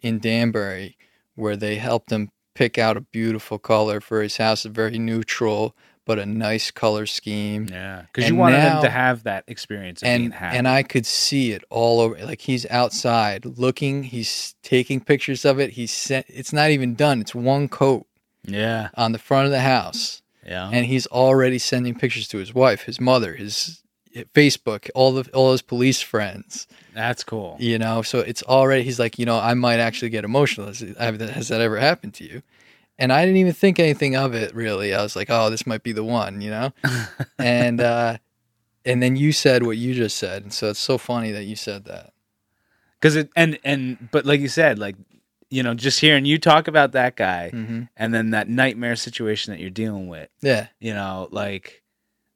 in 0.02 0.20
Danbury, 0.20 0.98
where 1.36 1.56
they 1.56 1.76
helped 1.76 2.12
him 2.12 2.30
pick 2.54 2.78
out 2.78 2.98
a 2.98 3.02
beautiful 3.02 3.60
color 3.60 4.00
for 4.00 4.22
his 4.22 4.38
house, 4.38 4.66
a 4.66 4.70
very 4.70 4.98
neutral 4.98 5.76
but 6.06 6.20
a 6.20 6.26
nice 6.26 6.72
color 6.72 7.06
scheme. 7.06 7.68
Yeah, 7.70 8.04
because 8.04 8.30
you 8.30 8.36
wanted 8.36 8.58
now- 8.60 8.78
him 8.78 8.84
to 8.84 8.90
have 8.90 9.24
that 9.24 9.44
experience 9.48 10.04
and 10.04 10.34
and 10.34 10.68
I 10.68 10.84
could 10.84 11.06
see 11.06 11.52
it 11.52 11.64
all 11.70 12.00
over. 12.00 12.18
Like 12.26 12.42
he's 12.42 12.66
outside 12.68 13.46
looking, 13.46 14.04
he's 14.04 14.56
taking 14.64 15.02
pictures 15.02 15.46
of 15.46 15.60
it. 15.60 15.72
He's 15.72 15.92
sent. 15.92 16.26
It's 16.30 16.54
not 16.54 16.70
even 16.70 16.96
done. 16.96 17.22
It's 17.22 17.36
one 17.36 17.68
coat 17.68 18.06
yeah, 18.48 18.90
on 18.96 19.12
the 19.12 19.20
front 19.20 19.46
of 19.46 19.52
the 19.52 19.62
house, 19.62 20.22
yeah, 20.46 20.70
and 20.72 20.86
he's 20.86 21.08
already 21.08 21.58
sending 21.58 21.96
pictures 21.96 22.28
to 22.30 22.38
his 22.38 22.54
wife, 22.54 22.84
his 22.84 23.02
mother, 23.02 23.34
his 23.34 23.82
eh, 24.16 24.24
Facebook, 24.34 24.90
all 24.94 25.14
the 25.14 25.30
all 25.32 25.52
his 25.52 25.62
police 25.62 26.02
friends. 26.02 26.68
that's 26.94 27.24
cool. 27.24 27.58
You 27.60 27.80
know, 27.80 28.04
so 28.04 28.20
it's 28.20 28.44
already. 28.44 28.84
He's 28.84 29.00
like, 29.00 29.18
you 29.18 29.26
know, 29.26 29.40
I 29.40 29.54
might 29.56 29.80
actually 29.80 30.10
get 30.10 30.24
emotional. 30.24 30.68
Has, 30.68 30.80
has 30.80 31.48
that 31.48 31.62
ever 31.62 31.78
happened 31.78 32.14
to 32.16 32.24
you? 32.24 32.44
And 32.98 33.12
I 33.12 33.26
didn't 33.26 33.38
even 33.38 33.54
think 33.54 33.80
anything 33.80 34.16
of 34.16 34.34
it 34.34 34.56
really. 34.56 34.94
I 34.94 35.02
was 35.02 35.16
like, 35.16 35.30
oh, 35.30 35.50
this 35.50 35.68
might 35.68 35.84
be 35.84 35.92
the 35.92 36.04
one, 36.04 36.42
you 36.42 36.50
know. 36.50 36.74
and 37.40 37.82
uh, 37.82 38.18
and 38.86 39.02
then 39.04 39.16
you 39.16 39.32
said 39.32 39.64
what 39.64 39.78
you 39.78 39.94
just 39.94 40.18
said, 40.18 40.44
and 40.44 40.54
so 40.54 40.70
it's 40.70 40.80
so 40.80 40.98
funny 40.98 41.32
that 41.32 41.44
you 41.44 41.56
said 41.56 41.86
that. 41.86 42.14
Because 43.00 43.16
it 43.16 43.30
and 43.36 43.60
and 43.64 44.10
but 44.12 44.26
like 44.26 44.40
you 44.40 44.48
said, 44.48 44.80
like 44.80 44.96
you 45.50 45.62
know, 45.62 45.74
just 45.74 46.00
hearing 46.00 46.26
you 46.26 46.38
talk 46.40 46.68
about 46.68 46.94
that 46.94 47.16
guy, 47.16 47.50
hmm 47.50 47.84
and 47.98 48.14
then 48.14 48.32
that 48.32 48.50
nightmare 48.50 48.96
situation 48.96 49.54
that 49.54 49.60
you're 49.60 49.70
dealing 49.70 50.08
with, 50.08 50.30
Yeah, 50.42 50.68
you 50.80 50.94
know, 50.94 51.28
like 51.32 51.82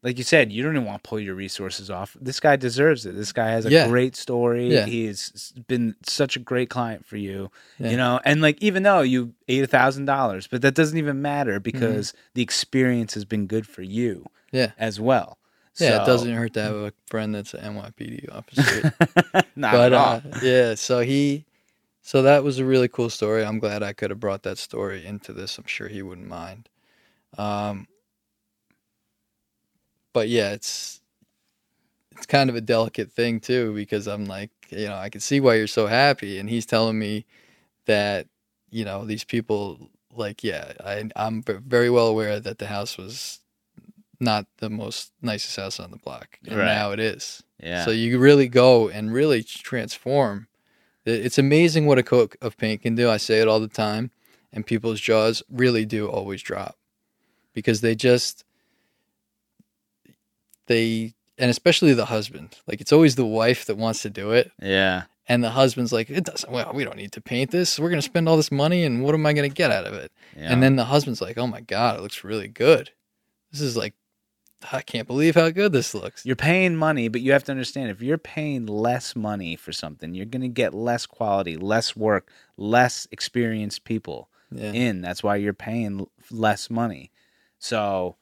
like 0.01 0.17
you 0.17 0.23
said, 0.23 0.51
you 0.51 0.63
don't 0.63 0.75
even 0.75 0.85
want 0.87 1.03
to 1.03 1.07
pull 1.09 1.19
your 1.19 1.35
resources 1.35 1.89
off. 1.89 2.15
This 2.21 2.39
guy 2.39 2.55
deserves 2.55 3.05
it. 3.05 3.15
This 3.15 3.31
guy 3.33 3.49
has 3.49 3.65
a 3.65 3.69
Yeah. 3.69 3.87
great 3.87 4.15
story. 4.15 4.73
Yeah. 4.73 4.85
He's 4.85 5.51
been 5.67 5.95
such 6.03 6.35
a 6.35 6.39
great 6.39 6.69
client 6.69 7.05
for 7.05 7.17
you. 7.17 7.51
Yeah. 7.79 7.89
You 7.91 7.97
know, 7.97 8.19
and 8.23 8.41
like 8.41 8.61
even 8.63 8.83
though 8.83 9.01
you 9.01 9.33
ate 9.49 9.63
a 9.63 9.67
thousand 9.67 10.05
dollars, 10.05 10.47
but 10.47 10.61
that 10.61 10.73
doesn't 10.73 10.97
even 10.97 11.21
matter 11.21 11.59
because 11.59 12.13
the 12.33 12.41
experience 12.41 13.13
has 13.13 13.25
been 13.25 13.45
good 13.47 13.67
for 13.67 13.81
you 13.81 14.25
Mm-hmm. 14.51 14.55
yeah, 14.57 14.71
as 14.77 14.99
well. 14.99 15.37
yeah. 15.79 15.97
So- 15.97 16.03
It 16.03 16.05
doesn't 16.05 16.33
hurt 16.33 16.53
to 16.53 16.61
have 16.61 16.75
a 16.75 16.93
friend 17.07 17.35
that's 17.35 17.53
an 17.53 17.75
NYPD 17.75 18.29
officer. 18.33 18.93
Not 19.55 19.73
but 19.73 19.91
at 19.91 19.93
all. 19.93 20.15
uh, 20.15 20.39
yeah, 20.41 20.75
so 20.75 21.01
he, 21.01 21.45
so 22.01 22.21
that 22.23 22.43
was 22.43 22.57
a 22.57 22.65
really 22.65 22.87
cool 22.87 23.09
story. 23.09 23.43
I'm 23.45 23.59
glad 23.59 23.83
I 23.83 23.91
could 23.93 24.09
have 24.11 24.19
brought 24.19 24.43
that 24.43 24.57
story 24.57 25.05
into 25.05 25.33
this. 25.33 25.57
I'm 25.57 25.67
sure 25.67 25.87
he 25.89 26.01
wouldn't 26.01 26.27
mind. 26.27 26.69
Um, 27.37 27.87
but 30.13 30.29
yeah, 30.29 30.51
it's 30.51 31.01
it's 32.11 32.25
kind 32.25 32.49
of 32.49 32.55
a 32.55 32.61
delicate 32.61 33.11
thing 33.11 33.39
too 33.39 33.73
because 33.73 34.07
I'm 34.07 34.25
like, 34.25 34.51
you 34.69 34.87
know, 34.87 34.95
I 34.95 35.09
can 35.09 35.21
see 35.21 35.39
why 35.39 35.55
you're 35.55 35.67
so 35.67 35.87
happy, 35.87 36.37
and 36.39 36.49
he's 36.49 36.65
telling 36.65 36.99
me 36.99 37.25
that 37.85 38.27
you 38.69 38.85
know 38.85 39.05
these 39.05 39.23
people 39.23 39.89
like, 40.13 40.43
yeah, 40.43 40.73
I 40.83 41.09
I'm 41.15 41.43
very 41.43 41.89
well 41.89 42.07
aware 42.07 42.39
that 42.39 42.57
the 42.57 42.67
house 42.67 42.97
was 42.97 43.39
not 44.19 44.45
the 44.57 44.69
most 44.69 45.13
nicest 45.21 45.55
house 45.55 45.79
on 45.79 45.91
the 45.91 45.97
block, 45.97 46.37
and 46.45 46.57
Right. 46.57 46.65
now 46.65 46.91
it 46.91 46.99
is. 46.99 47.41
yeah. 47.61 47.85
So 47.85 47.91
you 47.91 48.19
really 48.19 48.47
go 48.49 48.89
and 48.89 49.13
really 49.13 49.43
transform. 49.43 50.47
It's 51.05 51.37
amazing 51.37 51.85
what 51.85 51.97
a 51.97 52.03
coat 52.03 52.35
of 52.41 52.57
paint 52.57 52.81
can 52.81 52.95
do. 52.95 53.09
I 53.09 53.17
say 53.17 53.39
it 53.39 53.47
all 53.47 53.61
the 53.61 53.67
time, 53.69 54.11
and 54.51 54.65
people's 54.65 54.99
jaws 54.99 55.41
really 55.49 55.85
do 55.85 56.07
always 56.09 56.41
drop 56.41 56.75
because 57.53 57.79
they 57.81 57.95
just 57.95 58.43
they 60.69 61.13
and 61.37 61.51
especially 61.51 61.93
the 61.93 62.05
husband. 62.05 62.55
Like 62.67 62.79
it's 62.79 62.93
always 62.93 63.15
the 63.15 63.25
wife 63.25 63.65
that 63.65 63.75
wants 63.75 64.01
to 64.03 64.09
do 64.09 64.31
it, 64.31 64.51
yeah. 64.61 65.03
and 65.27 65.43
the 65.43 65.49
husband's 65.51 65.91
like, 65.91 66.09
"It 66.09 66.23
doesn't. 66.23 66.51
Well, 66.51 66.71
we 66.73 66.85
don't 66.85 66.95
need 66.97 67.11
to 67.13 67.21
paint 67.21 67.51
this. 67.51 67.77
We're 67.77 67.89
gonna 67.89 68.01
spend 68.01 68.29
all 68.29 68.37
this 68.37 68.51
money, 68.51 68.83
and 68.85 69.03
what 69.03 69.13
am 69.15 69.25
I 69.25 69.33
gonna 69.33 69.49
get 69.49 69.71
out 69.71 69.85
of 69.85 69.93
it?" 69.93 70.11
Yeah. 70.37 70.51
And 70.53 70.63
then 70.63 70.77
the 70.77 70.85
husband's 70.85 71.21
like, 71.21 71.37
"Oh 71.37 71.47
my 71.47 71.59
god, 71.61 71.97
it 71.99 72.01
looks 72.01 72.23
really 72.23 72.47
good. 72.47 72.91
This 73.51 73.61
is 73.61 73.75
like, 73.75 73.93
I 74.71 74.81
can't 74.81 75.07
believe 75.07 75.35
how 75.35 75.49
good 75.49 75.71
this 75.71 75.93
looks." 75.93 76.25
you're 76.25 76.35
paying 76.35 76.75
money, 76.75 77.07
but 77.07 77.21
you 77.21 77.31
have 77.31 77.43
to 77.45 77.51
understand 77.51 77.89
if 77.89 78.01
you're 78.01 78.17
paying 78.17 78.65
less 78.65 79.15
money 79.15 79.55
for 79.55 79.71
something, 79.71 80.13
you're 80.13 80.25
going 80.25 80.41
to 80.43 80.47
get 80.49 80.73
less 80.73 81.05
quality, 81.05 81.55
less 81.57 81.95
work, 81.95 82.29
less 82.57 83.07
experienced 83.11 83.83
people 83.85 84.29
Yeah. 84.51 84.71
in. 84.73 85.01
That's 85.01 85.23
why 85.23 85.37
you're 85.37 85.53
paying 85.53 86.05
less 86.29 86.69
money. 86.69 87.11
So 87.57 88.17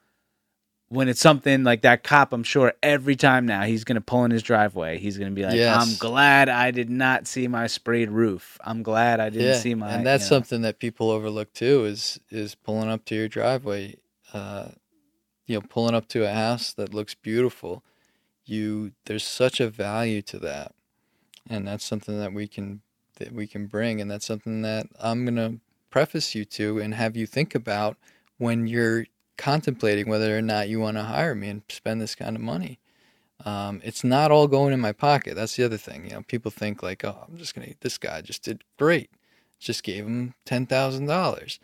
when 0.90 1.10
it's 1.10 1.20
something 1.20 1.64
like 1.64 1.82
that 1.82 2.04
cop, 2.04 2.32
I'm 2.32 2.44
sure 2.44 2.74
every 2.82 3.16
time 3.16 3.46
now 3.46 3.64
he's 3.64 3.84
going 3.84 3.96
to 3.96 4.02
pull 4.02 4.24
in 4.24 4.32
his 4.32 4.44
driveway, 4.44 4.98
he's 4.98 5.18
going 5.18 5.30
to 5.30 5.36
be 5.36 5.44
like, 5.44 5.56
Yes. 5.56 5.82
"I'm 5.82 5.98
glad 5.98 6.48
I 6.50 6.72
did 6.72 6.90
not 6.90 7.28
see 7.28 7.48
my 7.48 7.68
sprayed 7.68 8.10
roof. 8.10 8.58
I'm 8.64 8.84
glad 8.84 9.20
I 9.20 9.30
didn't 9.30 9.62
see 9.62 9.76
my." 9.76 9.92
and 9.92 10.06
that's 10.06 10.24
you 10.24 10.26
know." 10.26 10.38
something 10.38 10.62
that 10.62 10.80
people 10.80 11.12
overlook 11.12 11.54
too 11.54 11.86
is 11.86 12.20
is 12.30 12.56
pulling 12.56 12.90
up 12.90 13.04
to 13.06 13.16
your 13.16 13.28
driveway 13.28 13.96
uh 14.34 14.70
you 15.46 15.56
know 15.56 15.62
pulling 15.68 15.96
up 15.96 16.08
to 16.10 16.26
a 16.26 16.32
house 16.32 16.74
that 16.74 16.94
looks 16.94 17.16
beautiful 17.16 17.84
you 18.46 18.92
there's 19.06 19.24
such 19.24 19.60
a 19.60 19.70
value 19.70 20.22
to 20.22 20.38
that 20.40 20.74
and 21.50 21.68
that's 21.68 21.86
something 21.86 22.20
that 22.20 22.34
we 22.34 22.48
can 22.48 22.82
that 23.20 23.32
we 23.34 23.48
can 23.48 23.66
bring 23.66 24.00
and 24.02 24.12
that's 24.12 24.26
something 24.26 24.62
that 24.62 24.88
i'm 25.00 25.26
going 25.26 25.36
to 25.36 25.60
preface 25.90 26.36
you 26.36 26.44
to 26.46 26.80
and 26.80 26.94
have 26.94 27.16
you 27.16 27.26
think 27.26 27.56
about 27.56 27.98
when 28.38 28.68
you're 28.68 29.06
contemplating 29.38 30.10
whether 30.10 30.38
or 30.38 30.42
not 30.42 30.70
you 30.70 30.80
want 30.80 30.98
to 30.98 31.04
hire 31.04 31.36
me 31.36 31.48
and 31.50 31.62
spend 31.70 32.02
this 32.02 32.16
kind 32.16 32.36
of 32.36 32.42
money 32.42 32.80
um, 33.46 33.82
it's 33.84 34.04
not 34.04 34.32
all 34.32 34.48
going 34.48 34.74
in 34.74 34.80
my 34.80 34.92
pocket 34.92 35.36
that's 35.36 35.56
the 35.56 35.64
other 35.64 35.78
thing 35.78 36.06
you 36.06 36.12
know 36.12 36.24
people 36.28 36.52
think 36.52 36.82
like 36.82 37.06
oh 37.06 37.26
i'm 37.28 37.38
just 37.38 37.54
going 37.56 37.68
to 37.68 37.76
this 37.82 37.98
guy 37.98 38.20
just 38.22 38.44
did 38.44 38.64
great 38.78 39.10
just 39.60 39.84
gave 39.84 40.06
him 40.06 40.34
ten 40.46 40.66
thousand 40.68 41.08
dollars. 41.08 41.60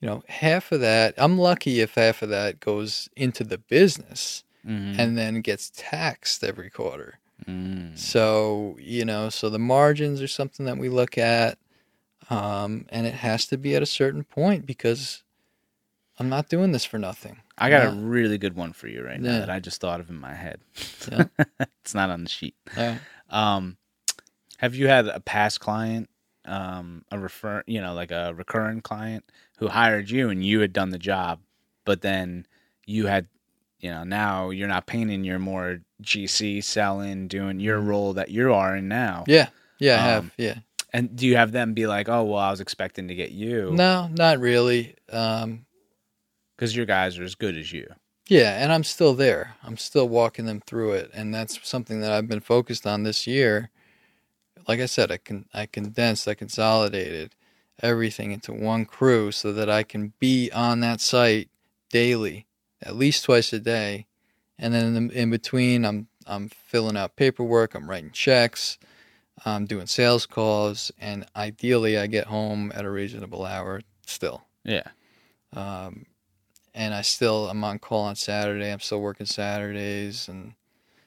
You 0.00 0.06
know, 0.06 0.22
half 0.28 0.70
of 0.70 0.80
that 0.80 1.14
I'm 1.16 1.38
lucky 1.38 1.80
if 1.80 1.94
half 1.94 2.20
of 2.22 2.28
that 2.28 2.60
goes 2.60 3.08
into 3.16 3.42
the 3.42 3.56
business 3.58 4.44
Mhm. 4.66 4.98
and 4.98 5.16
then 5.16 5.40
gets 5.40 5.72
taxed 5.74 6.44
every 6.44 6.68
quarter. 6.68 7.18
Mm. 7.48 7.96
So, 7.98 8.76
you 8.78 9.04
know, 9.06 9.28
so 9.30 9.48
the 9.48 9.58
margins 9.58 10.20
are 10.20 10.28
something 10.28 10.66
that 10.66 10.76
we 10.76 10.88
look 10.90 11.16
at. 11.16 11.58
Um, 12.28 12.84
and 12.90 13.06
it 13.06 13.14
has 13.14 13.46
to 13.46 13.56
be 13.56 13.74
at 13.74 13.82
a 13.82 13.86
certain 13.86 14.24
point 14.24 14.66
because 14.66 15.22
I'm 16.18 16.28
not 16.28 16.48
doing 16.48 16.72
this 16.72 16.84
for 16.84 16.98
nothing. 16.98 17.38
I 17.56 17.70
got 17.70 17.86
a 17.86 17.90
really 17.96 18.38
good 18.38 18.56
one 18.56 18.72
for 18.72 18.88
you 18.88 19.04
right 19.04 19.20
now 19.20 19.32
Yeah. 19.32 19.38
that 19.40 19.50
I 19.50 19.60
just 19.60 19.80
thought 19.80 20.00
of 20.00 20.10
in 20.10 20.16
my 20.16 20.34
head. 20.34 20.60
Yeah. 21.10 21.24
it's 21.82 21.94
not 21.94 22.10
on 22.10 22.24
the 22.24 22.28
sheet. 22.30 22.54
Right. 22.76 22.98
Um, 23.30 23.76
have 24.58 24.74
you 24.74 24.88
had 24.88 25.06
a 25.06 25.20
past 25.20 25.60
client, 25.60 26.08
um, 26.44 27.04
a 27.12 27.18
refer, 27.18 27.62
you 27.66 27.80
know, 27.80 27.94
like 27.94 28.10
a 28.10 28.32
recurring 28.34 28.80
client 28.80 29.24
who 29.58 29.68
hired 29.68 30.10
you 30.10 30.28
and 30.30 30.44
you 30.44 30.60
had 30.60 30.72
done 30.72 30.90
the 30.90 30.98
job, 30.98 31.40
but 31.84 32.02
then 32.02 32.46
you 32.86 33.06
had, 33.06 33.28
you 33.80 33.90
know, 33.90 34.02
now 34.02 34.50
you're 34.50 34.66
not 34.68 34.86
painting, 34.86 35.22
you're 35.24 35.38
more 35.38 35.80
GC 36.02 36.64
selling, 36.64 37.28
doing 37.28 37.60
your 37.60 37.78
role 37.80 38.14
that 38.14 38.30
you 38.30 38.52
are 38.52 38.74
in 38.76 38.88
now. 38.88 39.20
Mm-hmm. 39.28 39.30
Yeah. 39.30 39.48
Yeah, 39.78 39.94
I 39.94 39.98
Um, 39.98 40.04
have. 40.24 40.32
Yeah. 40.36 40.54
And 40.92 41.14
do 41.14 41.26
you 41.26 41.36
have 41.36 41.52
them 41.52 41.74
be 41.74 41.86
like, 41.86 42.08
oh, 42.08 42.24
well, 42.24 42.38
I 42.38 42.50
was 42.50 42.60
expecting 42.60 43.08
to 43.08 43.14
get 43.14 43.30
you 43.30 43.70
No, 43.72 44.08
not 44.12 44.40
really. 44.40 44.96
Um, 45.12 45.66
because 46.58 46.74
your 46.74 46.86
guys 46.86 47.16
are 47.18 47.24
as 47.24 47.36
good 47.36 47.56
as 47.56 47.72
you. 47.72 47.86
Yeah, 48.26 48.62
and 48.62 48.72
I'm 48.72 48.84
still 48.84 49.14
there. 49.14 49.54
I'm 49.62 49.76
still 49.78 50.08
walking 50.08 50.44
them 50.44 50.60
through 50.60 50.92
it, 50.92 51.10
and 51.14 51.32
that's 51.32 51.66
something 51.66 52.00
that 52.00 52.12
I've 52.12 52.28
been 52.28 52.40
focused 52.40 52.86
on 52.86 53.04
this 53.04 53.26
year. 53.26 53.70
Like 54.66 54.80
I 54.80 54.86
said, 54.86 55.10
I 55.12 55.16
can 55.16 55.46
I 55.54 55.66
condensed, 55.66 56.28
I 56.28 56.34
consolidated 56.34 57.34
everything 57.80 58.32
into 58.32 58.52
one 58.52 58.84
crew 58.84 59.30
so 59.30 59.52
that 59.52 59.70
I 59.70 59.84
can 59.84 60.12
be 60.18 60.50
on 60.50 60.80
that 60.80 61.00
site 61.00 61.48
daily, 61.90 62.46
at 62.82 62.96
least 62.96 63.24
twice 63.24 63.52
a 63.52 63.60
day, 63.60 64.06
and 64.58 64.74
then 64.74 64.96
in, 64.96 65.08
the, 65.08 65.22
in 65.22 65.30
between, 65.30 65.84
I'm 65.86 66.08
I'm 66.26 66.48
filling 66.50 66.96
out 66.98 67.16
paperwork, 67.16 67.74
I'm 67.74 67.88
writing 67.88 68.10
checks, 68.10 68.78
I'm 69.46 69.64
doing 69.64 69.86
sales 69.86 70.26
calls, 70.26 70.92
and 70.98 71.24
ideally, 71.34 71.96
I 71.96 72.08
get 72.08 72.26
home 72.26 72.72
at 72.74 72.84
a 72.84 72.90
reasonable 72.90 73.46
hour 73.46 73.80
still 74.06 74.42
Yeah. 74.64 74.88
um, 75.54 76.04
and 76.78 76.94
I 76.94 77.02
still 77.02 77.48
I'm 77.50 77.62
on 77.64 77.78
call 77.80 78.04
on 78.04 78.14
Saturday. 78.16 78.70
I'm 78.72 78.80
still 78.80 79.00
working 79.00 79.26
Saturdays 79.26 80.28
and 80.28 80.54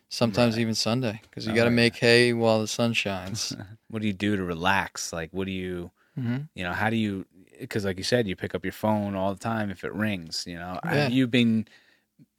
sometimes 0.09 0.55
Right. 0.55 0.61
even 0.61 0.75
Sunday 0.75 1.21
because 1.23 1.47
you 1.47 1.55
got 1.55 1.63
to 1.63 1.71
make 1.71 1.95
hay 1.95 2.33
while 2.33 2.59
the 2.61 2.67
sun 2.67 2.93
shines. 2.93 3.55
What 3.89 4.01
do 4.01 4.07
you 4.07 4.13
do 4.13 4.37
to 4.37 4.43
relax? 4.43 5.11
Like, 5.11 5.31
what 5.33 5.45
do 5.47 5.51
you, 5.51 5.91
hmm 6.15 6.37
you 6.55 6.63
know, 6.63 6.71
how 6.71 6.89
do 6.89 6.95
you, 6.95 7.25
because 7.59 7.83
like 7.83 7.97
you 7.97 8.05
said, 8.05 8.25
you 8.25 8.37
pick 8.37 8.55
up 8.55 8.63
your 8.63 8.71
phone 8.71 9.15
all 9.15 9.33
the 9.33 9.39
time 9.39 9.69
if 9.69 9.83
it 9.83 9.93
rings, 9.93 10.45
you 10.47 10.55
know, 10.55 10.79
Yeah. 10.85 10.89
have 11.03 11.11
you 11.11 11.27
been, 11.27 11.67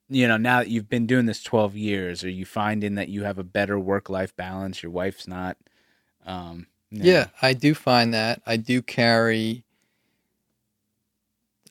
you 0.08 0.26
know, 0.28 0.38
now 0.38 0.60
that 0.60 0.68
you've 0.68 0.88
been 0.88 1.06
doing 1.06 1.26
this 1.26 1.42
12 1.42 1.76
years, 1.76 2.24
are 2.24 2.30
you 2.30 2.46
finding 2.46 2.94
that 2.94 3.08
you 3.10 3.24
have 3.24 3.36
a 3.38 3.44
better 3.44 3.78
work 3.78 4.08
life 4.08 4.34
balance? 4.34 4.82
Your 4.82 4.92
wife's 4.92 5.28
not, 5.28 5.58
um, 6.24 6.66
know- 6.90 7.04
Yeah, 7.04 7.26
I 7.42 7.52
do 7.52 7.74
find 7.74 8.14
that 8.14 8.40
I 8.46 8.56
do 8.56 8.80
carry. 8.80 9.64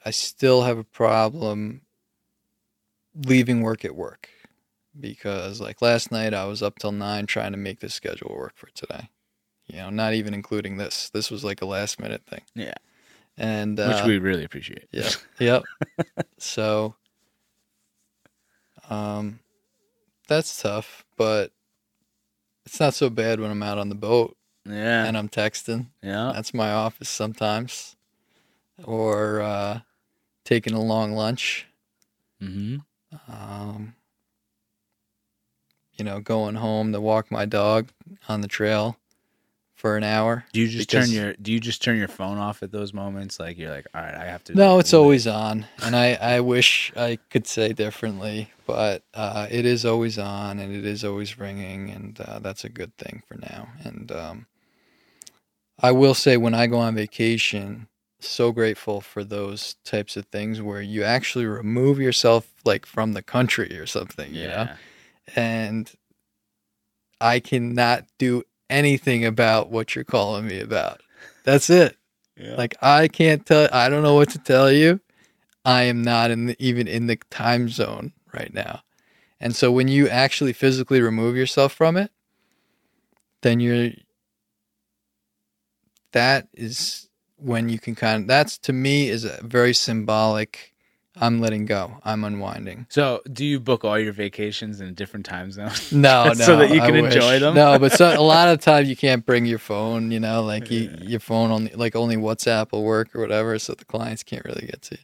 I 0.06 0.12
still 0.12 0.64
have 0.64 0.78
a 0.78 0.84
problem 0.84 1.82
leaving 3.16 3.62
work 3.62 3.84
at 3.86 3.96
work 3.96 4.30
because, 5.00 5.60
like 5.62 5.82
last 5.82 6.12
night, 6.12 6.34
I 6.34 6.46
was 6.46 6.64
up 6.64 6.80
till 6.80 6.92
nine 6.92 7.26
trying 7.28 7.52
to 7.52 7.58
make 7.58 7.80
this 7.80 7.94
schedule 7.94 8.34
work 8.36 8.54
for 8.56 8.70
today. 8.72 9.10
You 9.68 9.78
know, 9.78 9.90
not 9.90 10.14
even 10.14 10.34
including 10.34 10.78
this. 10.78 11.10
This 11.10 11.30
was 11.32 11.44
like 11.44 11.62
a 11.62 11.66
last 11.66 12.00
minute 12.00 12.24
thing. 12.26 12.42
Yeah. 12.56 12.74
and 13.38 13.78
which 13.78 13.98
uh, 13.98 14.04
we 14.08 14.18
really 14.20 14.44
appreciate. 14.44 14.88
Yeah. 14.92 15.10
Yep. 15.40 15.64
so 16.38 16.96
Um, 18.90 19.40
that's 20.28 20.62
tough, 20.62 21.06
but 21.18 21.52
it's 22.66 22.80
not 22.80 22.94
so 22.94 23.10
bad 23.10 23.40
when 23.40 23.52
I'm 23.52 23.64
out 23.64 23.78
on 23.78 23.90
the 23.90 23.96
boat 23.96 24.36
Yeah. 24.66 25.06
and 25.06 25.18
I'm 25.18 25.30
texting. 25.30 25.88
yeah. 26.02 26.32
That's 26.34 26.54
my 26.54 26.72
office 26.72 27.10
sometimes, 27.10 27.96
or 28.84 29.42
uh, 29.42 29.80
taking 30.44 30.74
a 30.74 30.82
long 30.82 31.14
lunch. 31.14 31.68
Mm-hmm. 32.42 32.78
Um, 33.32 33.96
you 35.94 36.06
know, 36.06 36.20
going 36.20 36.56
home 36.56 36.94
to 36.94 37.02
walk 37.02 37.32
my 37.32 37.46
dog 37.46 37.90
on 38.28 38.42
the 38.42 38.48
trail 38.48 38.98
for 39.76 39.98
an 39.98 40.04
hour. 40.04 40.46
Do 40.54 40.60
you 40.62 40.68
just 40.68 40.90
Because- 40.90 41.08
turn 41.08 41.16
your 41.16 41.34
Do 41.34 41.52
you 41.52 41.60
just 41.60 41.82
turn 41.82 41.98
your 41.98 42.08
phone 42.08 42.38
off 42.38 42.64
at 42.64 42.72
those 42.72 42.94
moments? 42.94 43.40
Like 43.40 43.58
you're 43.58 43.72
like, 43.72 43.88
all 43.94 44.02
right, 44.02 44.16
I 44.16 44.26
have 44.26 44.44
to. 44.46 44.56
No, 44.56 44.80
it's 44.80 44.94
always 44.94 45.28
on, 45.28 45.66
and 45.84 45.96
I, 45.96 46.14
I 46.14 46.40
wish 46.40 46.92
I 46.96 47.18
could 47.30 47.46
say 47.48 47.74
differently, 47.74 48.52
but 48.66 49.04
uh, 49.14 49.48
it 49.50 49.66
is 49.66 49.86
always 49.86 50.18
on, 50.18 50.60
and 50.60 50.74
it 50.76 50.86
is 50.86 51.04
always 51.04 51.38
ringing, 51.38 51.90
and 51.90 52.20
uh, 52.22 52.40
that's 52.40 52.64
a 52.64 52.70
good 52.70 52.96
thing 52.98 53.24
for 53.28 53.36
now. 53.36 53.70
And 53.84 54.12
um, 54.12 54.46
I 55.80 55.92
will 55.92 56.14
say, 56.14 56.38
when 56.38 56.54
I 56.54 56.68
go 56.68 56.78
on 56.78 56.94
vacation, 56.96 57.88
so 58.28 58.52
grateful 58.52 59.02
for 59.02 59.24
those 59.24 59.76
types 59.84 60.18
of 60.18 60.26
things 60.28 60.62
where 60.62 60.82
you 60.82 61.04
actually 61.04 61.46
remove 61.46 62.00
yourself, 62.00 62.52
like 62.66 62.86
from 62.86 63.14
the 63.14 63.22
country 63.22 63.78
or 63.78 63.86
something, 63.86 64.34
you 64.34 64.48
know. 64.48 64.68
Yeah. 64.70 64.76
And 65.36 65.92
I 67.20 67.40
cannot 67.40 68.06
do 68.18 68.44
anything 68.70 69.26
about 69.26 69.70
what 69.70 69.96
you're 69.96 70.04
calling 70.04 70.48
me 70.48 70.60
about. 70.60 71.02
That's 71.44 71.70
it. 71.70 71.98
Yeah. 72.38 72.56
Like 72.56 72.76
I 72.82 73.08
can't 73.08 73.46
tell. 73.46 73.70
I 73.72 73.90
don't 73.90 74.04
know 74.04 74.16
what 74.16 74.30
to 74.32 74.40
tell 74.40 74.72
you. 74.72 75.00
I 75.64 75.84
am 75.84 76.02
not 76.02 76.32
in 76.32 76.48
the, 76.48 76.56
even 76.60 76.88
in 76.88 77.08
the 77.08 77.18
time 77.30 77.70
zone 77.70 78.14
right 78.34 78.54
now, 78.54 78.82
and 79.40 79.56
so 79.56 79.72
when 79.72 79.88
you 79.88 80.10
actually 80.10 80.54
physically 80.54 81.02
remove 81.02 81.36
yourself 81.36 81.74
from 81.74 81.98
it, 81.98 82.12
then 83.42 83.60
you're. 83.60 83.92
That 86.14 86.50
is 86.54 87.08
when 87.42 87.70
you 87.70 87.80
can 87.80 87.96
kind 87.96 88.24
of. 88.24 88.28
That's 88.28 88.58
to 88.60 88.74
me 88.74 89.10
is 89.10 89.26
a 89.26 89.40
very 89.42 89.74
symbolic. 89.74 90.74
I'm 91.20 91.42
letting 91.42 91.66
go. 91.66 91.98
I'm 92.06 92.24
unwinding. 92.24 92.88
So, 92.90 93.22
do 93.32 93.44
you 93.44 93.60
book 93.60 93.84
all 93.84 94.00
your 94.00 94.14
vacations 94.14 94.80
in 94.80 94.88
a 94.88 94.92
different 94.94 95.26
time 95.26 95.52
zone? 95.52 95.72
No, 95.92 96.24
no, 96.28 96.34
So 96.34 96.56
that 96.56 96.74
you 96.74 96.80
can 96.80 96.96
enjoy 96.96 97.40
them? 97.40 97.54
No, 97.54 97.78
but 97.78 97.92
so, 97.92 98.18
a 98.18 98.22
lot 98.22 98.48
of 98.48 98.62
times 98.70 98.88
you 98.88 98.96
can't 98.96 99.26
bring 99.26 99.46
your 99.46 99.60
phone. 99.60 100.12
You 100.12 100.22
know, 100.22 100.42
like 100.44 100.72
you, 100.72 100.90
your 101.02 101.20
phone 101.20 101.52
only 101.52 101.72
like 101.74 101.96
only 101.96 102.16
WhatsApp 102.16 102.72
will 102.72 102.84
work 102.84 103.14
or 103.14 103.20
whatever, 103.20 103.60
so 103.60 103.74
the 103.74 103.86
clients 103.86 104.24
can't 104.24 104.46
really 104.46 104.66
get 104.66 104.82
to 104.84 104.96
you. 104.96 105.02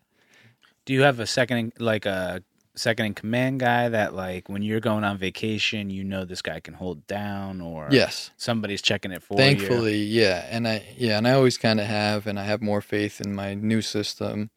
Do 0.86 0.94
you 0.94 1.02
have 1.02 1.20
a 1.20 1.28
second, 1.28 1.74
like 1.80 2.06
a 2.06 2.42
second 2.78 3.06
in 3.08 3.14
command 3.14 3.60
guy 3.60 3.90
that, 3.90 4.14
like, 4.14 4.48
when 4.50 4.62
you're 4.62 4.80
going 4.80 5.04
on 5.04 5.18
vacation, 5.18 5.90
you 5.90 6.04
know 6.04 6.26
this 6.26 6.42
guy 6.42 6.60
can 6.60 6.74
hold 6.76 7.06
down, 7.08 7.62
or 7.62 7.92
Yes, 7.92 8.32
somebody's 8.38 8.82
checking 8.82 9.12
it 9.12 9.24
for 9.24 9.40
you? 9.40 9.46
thankfully, 9.46 10.04
yeah, 10.04 10.46
and 10.50 10.68
I 10.68 10.86
yeah, 10.98 11.18
and 11.18 11.28
I 11.28 11.32
always 11.34 11.58
kind 11.58 11.80
of 11.80 11.88
have, 11.88 12.28
and 12.28 12.40
I 12.40 12.44
have 12.44 12.62
more 12.62 12.82
faith 12.82 13.20
in 13.22 13.34
my 13.36 13.54
new 13.54 13.82
system, 13.82 14.50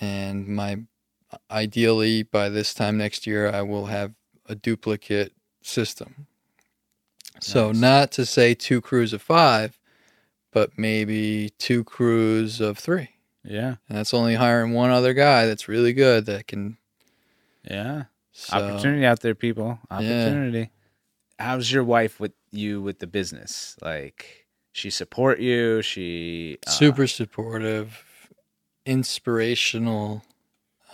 and 0.00 0.46
my 0.48 0.78
ideally 1.50 2.22
by 2.22 2.48
this 2.48 2.72
time 2.72 2.96
next 2.96 3.26
year 3.26 3.50
I 3.50 3.62
will 3.62 3.86
have 3.86 4.12
a 4.46 4.54
duplicate 4.54 5.32
system. 5.62 6.26
So 7.40 7.68
Nice. 7.68 7.80
not 7.80 8.12
to 8.12 8.24
say 8.26 8.54
two 8.54 8.80
crews 8.80 9.12
of 9.12 9.20
five, 9.22 9.78
but 10.52 10.78
maybe 10.78 11.50
two 11.58 11.84
crews 11.84 12.60
of 12.60 12.78
three. 12.78 13.10
Yeah, 13.44 13.76
And 13.88 13.98
that's 13.98 14.14
only 14.14 14.34
hiring 14.36 14.72
one 14.72 14.90
other 14.90 15.14
guy 15.14 15.46
that's 15.46 15.68
really 15.68 15.92
good 15.92 16.26
that 16.26 16.46
can. 16.46 16.78
Yeah. 17.70 18.04
So, 18.32 18.56
Opportunity 18.56 19.06
out 19.06 19.20
there, 19.20 19.34
people. 19.34 19.78
Opportunity. 19.90 20.70
How's 21.38 21.70
your 21.72 21.84
wife 21.84 22.20
with 22.20 22.32
you 22.52 22.80
with 22.82 22.98
the 22.98 23.06
business? 23.06 23.76
Like, 23.82 24.46
she 24.72 24.90
support 24.90 25.38
you? 25.40 25.80
She 25.82 26.58
uh, 26.66 26.70
super 26.70 27.06
supportive, 27.06 28.04
inspirational. 28.84 30.22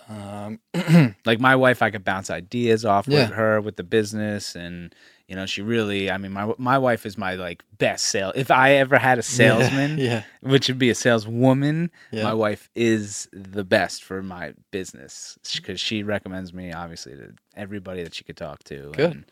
Um, 0.09 0.59
like 1.25 1.39
my 1.39 1.55
wife 1.55 1.81
i 1.81 1.89
could 1.89 2.03
bounce 2.03 2.29
ideas 2.29 2.83
off 2.83 3.07
Yeah. 3.07 3.21
with 3.21 3.31
her 3.31 3.61
with 3.61 3.77
the 3.77 3.83
business 3.85 4.53
and 4.53 4.93
you 5.27 5.35
know 5.35 5.45
she 5.45 5.61
really 5.61 6.11
i 6.11 6.17
mean 6.17 6.31
my 6.31 6.53
my 6.57 6.77
wife 6.77 7.05
is 7.05 7.17
my 7.17 7.35
like 7.35 7.63
best 7.77 8.05
sale 8.05 8.31
if 8.35 8.51
i 8.51 8.73
ever 8.73 8.97
had 8.97 9.17
a 9.19 9.23
salesman 9.23 9.97
Yeah, 9.97 10.23
which 10.41 10.67
would 10.67 10.77
be 10.79 10.89
a 10.89 10.95
saleswoman 10.95 11.91
yeah, 12.11 12.23
my 12.23 12.33
wife 12.33 12.69
is 12.75 13.29
the 13.31 13.63
best 13.63 14.03
for 14.03 14.21
my 14.21 14.53
business 14.71 15.37
because 15.55 15.79
she 15.79 16.03
recommends 16.03 16.53
me 16.53 16.71
obviously 16.73 17.15
to 17.15 17.33
everybody 17.55 18.03
that 18.03 18.13
she 18.13 18.23
could 18.23 18.37
talk 18.37 18.63
to 18.65 18.91
Good. 18.91 19.11
and, 19.11 19.25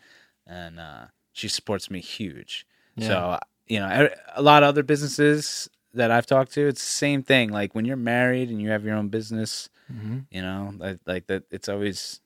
and 0.46 0.80
uh, 0.80 1.04
she 1.32 1.48
supports 1.48 1.90
me 1.90 2.00
huge 2.00 2.66
yeah. 2.96 3.08
so 3.08 3.38
you 3.66 3.78
know 3.78 4.08
a 4.34 4.42
lot 4.42 4.62
of 4.62 4.68
other 4.68 4.82
businesses 4.82 5.68
that 5.94 6.10
i've 6.10 6.26
talked 6.26 6.52
to 6.54 6.66
it's 6.66 6.80
the 6.82 6.86
same 7.06 7.22
thing 7.22 7.50
like 7.50 7.74
when 7.74 7.84
you're 7.84 7.96
married 7.96 8.48
and 8.48 8.60
you 8.62 8.70
have 8.70 8.84
your 8.84 8.96
own 8.96 9.08
business 9.08 9.68
Mhm. 9.92 10.24
you 10.30 10.40
know 10.40 10.72
like, 10.78 11.00
like 11.06 11.26
that 11.26 11.42
it's 11.50 11.68
always 11.68 12.20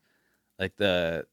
like 0.59 0.77
the 0.77 1.27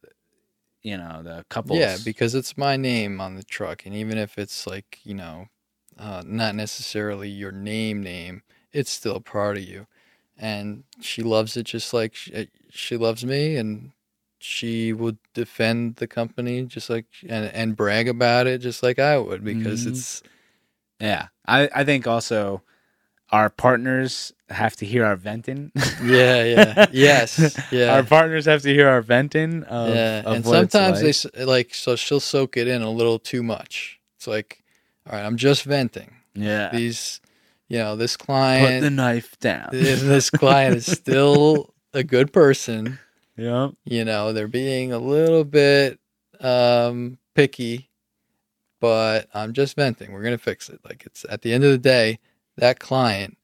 you 0.83 0.97
know 0.97 1.21
the 1.23 1.45
couples 1.49 1.79
Yeah, 1.79 1.97
because 1.97 2.35
it's 2.35 2.57
my 2.57 2.77
name 2.77 3.21
on 3.21 3.35
the 3.35 3.43
truck, 3.43 3.85
and 3.85 3.95
even 3.95 4.17
if 4.17 4.37
it's 4.37 4.67
like 4.67 4.99
you 5.03 5.13
know, 5.13 5.47
uh, 5.97 6.23
not 6.25 6.55
necessarily 6.55 7.29
your 7.29 7.51
name 7.51 8.03
name, 8.03 8.43
it's 8.71 8.91
still 8.91 9.19
part 9.21 9.57
of 9.57 9.63
you. 9.63 9.87
And 10.37 10.83
she 10.99 11.21
loves 11.23 11.55
it 11.57 11.63
just 11.65 11.93
like 11.93 12.15
she, 12.15 12.49
she 12.69 12.97
loves 12.97 13.25
me, 13.25 13.55
and 13.57 13.91
she 14.39 14.93
would 14.93 15.17
defend 15.33 15.97
the 15.97 16.07
company 16.07 16.63
just 16.65 16.89
like 16.89 17.05
and 17.29 17.45
and 17.53 17.77
brag 17.77 18.07
about 18.09 18.47
it 18.47 18.59
just 18.59 18.83
like 18.83 18.99
I 18.99 19.17
would 19.17 19.43
because 19.43 19.85
Mhm. 19.85 19.87
it's 19.87 20.21
yeah 20.99 21.27
i 21.47 21.69
i 21.75 21.83
think 21.83 22.07
also 22.07 22.61
our 23.33 23.49
partners 23.49 24.31
have 24.49 24.75
to 24.75 24.85
hear 24.85 25.03
our 25.03 25.15
venting 25.15 25.71
yeah 26.03 26.43
yeah 26.43 26.85
yes 26.91 27.57
yeah 27.71 27.95
our 27.95 28.03
partners 28.03 28.45
have 28.45 28.61
to 28.61 28.71
hear 28.71 28.87
our 28.87 29.01
venting 29.01 29.63
of, 29.63 29.89
yeah, 29.89 30.21
of 30.23 30.35
and 30.35 30.45
sometimes 30.45 30.99
they 30.99 31.07
like. 31.07 31.15
s 31.15 31.25
like 31.47 31.73
so 31.73 31.95
she'll 31.95 32.19
soak 32.19 32.55
it 32.57 32.67
in 32.67 32.83
a 32.83 32.91
little 32.91 33.17
too 33.17 33.41
much. 33.41 33.99
It's 34.17 34.27
like, 34.27 34.63
all 35.09 35.17
right, 35.17 35.25
I'm 35.25 35.35
just 35.35 35.63
venting. 35.63 36.13
yeah 36.35 36.69
These, 36.71 37.19
you 37.67 37.79
know, 37.79 37.95
this 37.95 38.15
client 38.15 38.83
put 38.83 38.85
the 38.85 38.91
knife 38.91 39.37
down 39.39 39.69
this 39.71 40.29
client 40.29 40.75
is 40.75 40.85
still 40.85 41.73
a 41.93 42.03
good 42.03 42.31
person. 42.31 42.99
yeah 43.35 43.69
You 43.83 44.05
know, 44.05 44.31
they're 44.31 44.47
being 44.47 44.93
a 44.93 44.99
little 44.99 45.43
bit 45.43 45.99
um, 46.39 47.17
picky, 47.33 47.89
but 48.79 49.27
I'm 49.33 49.53
just 49.53 49.75
venting. 49.75 50.11
We're 50.11 50.21
gonna 50.23 50.37
fix 50.37 50.69
it. 50.69 50.81
Like 50.85 51.03
it's 51.07 51.25
at 51.27 51.41
the 51.41 51.51
end 51.51 51.63
of 51.63 51.71
the 51.71 51.79
day, 51.79 52.19
that 52.57 52.79
client 52.79 53.37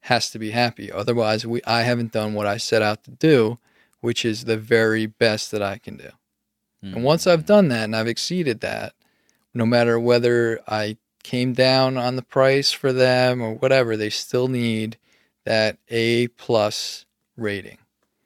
has 0.00 0.30
to 0.30 0.38
be 0.38 0.50
happy. 0.50 0.90
Otherwise, 0.90 1.46
we 1.46 1.62
I 1.64 1.82
haven't 1.82 2.12
done 2.12 2.34
what 2.34 2.46
I 2.46 2.56
set 2.56 2.82
out 2.82 3.04
to 3.04 3.10
do, 3.10 3.58
which 4.00 4.24
is 4.24 4.44
the 4.44 4.56
very 4.56 5.06
best 5.06 5.50
that 5.50 5.62
I 5.62 5.78
can 5.78 5.96
do. 5.96 6.10
And 6.82 7.02
once 7.02 7.26
I've 7.26 7.42
mm. 7.42 7.46
done 7.46 7.68
that 7.68 7.84
and 7.84 7.96
I've 7.96 8.06
exceeded 8.06 8.60
that, 8.60 8.94
no 9.54 9.66
matter 9.66 9.98
whether 9.98 10.60
I 10.68 10.98
came 11.24 11.52
down 11.52 11.96
on 11.96 12.16
the 12.16 12.22
price 12.22 12.70
for 12.70 12.92
them 12.92 13.42
or 13.42 13.54
whatever, 13.54 13.96
they 13.96 14.10
still 14.10 14.48
need 14.48 14.98
that 15.44 15.78
A 15.88 16.28
plus 16.28 17.04
rating. 17.36 17.78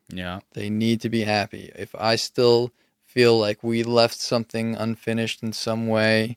yeah 0.09 0.41
They 0.53 0.69
need 0.69 1.01
to 1.03 1.09
be 1.09 1.23
happy. 1.23 1.73
If 1.75 1.95
I 1.95 2.17
still 2.17 2.73
feel 3.05 3.39
like 3.39 3.63
we 3.63 3.83
left 3.83 4.21
something 4.21 4.75
unfinished 4.77 5.43
in 5.43 5.53
some 5.53 5.89
way, 5.89 6.37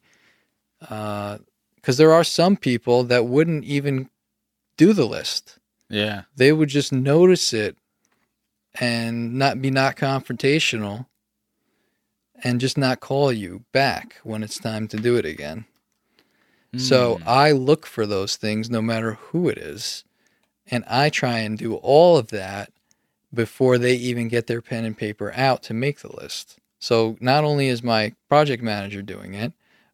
uh, 0.89 1.39
because 1.83 1.97
there 1.97 2.13
are 2.13 2.23
some 2.23 2.57
people 2.57 3.03
that 3.03 3.25
wouldn't 3.25 3.65
even 3.65 4.09
do 4.77 4.93
the 4.93 5.05
list 5.05 5.59
yeah 5.89 6.23
they 6.35 6.51
would 6.51 6.69
just 6.69 6.91
notice 6.91 7.53
it 7.53 7.77
and 8.79 9.35
not 9.35 9.61
be 9.61 9.69
not 9.69 9.95
confrontational 9.95 11.05
and 12.43 12.59
just 12.59 12.77
not 12.77 12.99
call 12.99 13.31
you 13.31 13.63
back 13.71 14.19
when 14.23 14.43
it's 14.43 14.59
time 14.59 14.87
to 14.89 14.97
do 14.97 15.15
it 15.15 15.25
again. 15.25 15.65
So 16.75 17.17
Mm. 17.17 17.27
I 17.27 17.51
look 17.51 17.85
for 17.85 18.05
those 18.05 18.35
things 18.35 18.69
no 18.69 18.81
matter 18.81 19.13
who 19.13 19.47
it 19.47 19.57
is. 19.57 20.03
And 20.67 20.83
I 20.87 21.09
try 21.09 21.39
and 21.39 21.57
do 21.57 21.75
all 21.75 22.17
of 22.17 22.29
that 22.29 22.71
before 23.33 23.77
they 23.77 23.93
even 23.95 24.27
get 24.27 24.47
their 24.47 24.61
pen 24.61 24.85
and 24.85 24.97
paper 24.97 25.31
out 25.35 25.61
to 25.63 25.73
make 25.73 25.99
the 25.99 26.15
list. 26.15 26.57
So 26.79 27.15
not 27.19 27.43
only 27.43 27.67
is 27.67 27.83
my 27.83 28.13
project 28.27 28.63
manager 28.63 29.01
doing 29.01 29.33
it, 29.35 29.53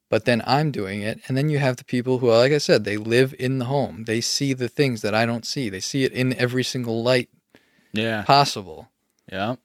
but 0.09 0.25
then 0.25 0.41
I'm 0.45 0.71
doing 0.71 1.01
it. 1.01 1.19
And 1.27 1.37
then 1.37 1.49
you 1.49 1.59
have 1.59 1.77
the 1.77 1.83
people 1.83 2.17
who, 2.17 2.29
like 2.31 2.51
I 2.51 2.57
said, 2.57 2.83
they 2.83 2.97
live 2.97 3.33
in 3.39 3.59
the 3.59 3.65
home. 3.65 4.05
They 4.05 4.21
see 4.21 4.53
the 4.53 4.67
things 4.67 5.01
that 5.01 5.13
I 5.15 5.25
don't 5.25 5.45
see. 5.45 5.69
They 5.69 5.79
see 5.79 6.03
it 6.03 6.11
in 6.11 6.33
every 6.33 6.63
single 6.63 7.03
light 7.03 7.29
yeah 7.93 8.23
possible. 8.23 8.89
yeah 9.31 9.55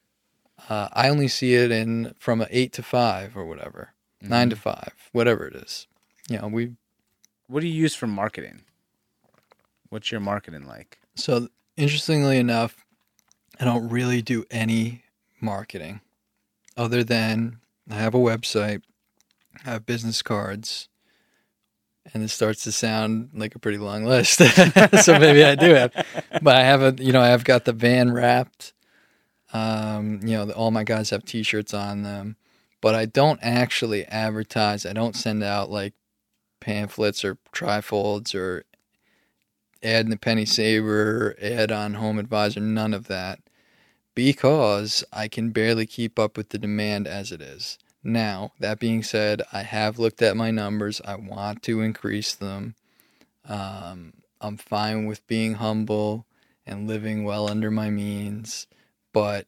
Uh, 0.68 0.88
I 0.92 1.08
only 1.08 1.28
see 1.28 1.54
it 1.54 1.70
in 1.70 2.14
from 2.18 2.40
a 2.40 2.46
eight 2.50 2.72
to 2.74 2.82
five 2.82 3.36
or 3.36 3.44
whatever, 3.44 3.90
nine 4.20 4.50
to 4.50 4.56
five, 4.56 4.92
whatever 5.12 5.46
it 5.46 5.54
is. 5.56 5.86
You 6.28 6.38
know, 6.38 6.48
we 6.48 6.72
what 7.48 7.60
do 7.60 7.66
you 7.66 7.74
use 7.74 7.94
for 7.94 8.06
marketing 8.06 8.62
what's 9.90 10.10
your 10.10 10.20
marketing 10.20 10.66
like 10.66 10.98
So 11.14 11.48
interestingly 11.76 12.38
enough, 12.38 12.84
I 13.60 13.64
don't 13.64 13.88
really 13.88 14.22
do 14.22 14.44
any 14.50 15.04
marketing. 15.40 16.00
other 16.76 17.04
than 17.04 17.58
I 17.90 17.94
have 17.96 18.14
a 18.14 18.18
website, 18.18 18.82
have 19.64 19.86
business 19.86 20.22
cards, 20.22 20.88
and 22.12 22.22
it 22.22 22.28
starts 22.28 22.64
to 22.64 22.72
sound 22.72 23.30
like 23.34 23.54
a 23.54 23.58
pretty 23.58 23.78
long 23.78 24.04
list. 24.06 24.38
so 25.02 25.18
maybe 25.18 25.44
I 25.44 25.54
do 25.54 25.74
have, 25.74 25.92
but 26.42 26.56
I 26.56 26.62
have 26.64 26.82
a, 26.82 27.02
you 27.02 27.12
know, 27.12 27.20
I've 27.22 27.44
got 27.44 27.64
the 27.64 27.72
van 27.72 28.12
wrapped. 28.12 28.72
Um, 29.52 30.20
you 30.24 30.36
know, 30.36 30.50
all 30.50 30.72
my 30.72 30.82
guys 30.82 31.10
have 31.10 31.24
T-shirts 31.24 31.72
on 31.72 32.02
them, 32.02 32.36
but 32.80 32.96
I 32.96 33.06
don't 33.06 33.38
actually 33.40 34.04
advertise. 34.06 34.84
I 34.84 34.92
don't 34.92 35.14
send 35.14 35.44
out 35.44 35.70
like 35.70 35.94
pamphlets 36.60 37.24
or 37.24 37.38
trifolds 37.52 38.34
or 38.34 38.64
ad 39.84 40.06
in 40.06 40.10
the 40.10 40.16
penny 40.16 40.44
saver, 40.46 41.36
ad 41.40 41.70
on 41.70 41.94
HomeAdvisor, 41.94 42.62
none 42.62 42.94
of 42.94 43.06
that, 43.08 43.40
because 44.14 45.04
I 45.12 45.28
can 45.28 45.50
barely 45.50 45.86
keep 45.86 46.18
up 46.18 46.36
with 46.36 46.48
the 46.48 46.58
demand 46.58 47.06
as 47.06 47.30
it 47.30 47.40
is. 47.40 47.78
Now, 48.04 48.52
that 48.60 48.78
being 48.78 49.02
said, 49.02 49.42
I 49.52 49.62
have 49.62 49.98
looked 49.98 50.22
at 50.22 50.36
my 50.36 50.50
numbers. 50.50 51.00
I 51.04 51.16
want 51.16 51.62
to 51.64 51.80
increase 51.80 52.34
them. 52.34 52.74
Um, 53.48 54.14
I'm 54.40 54.58
fine 54.58 55.06
with 55.06 55.26
being 55.26 55.54
humble 55.54 56.26
and 56.66 56.86
living 56.88 57.24
well 57.24 57.48
under 57.50 57.70
my 57.70 57.90
means, 57.90 58.66
but 59.12 59.46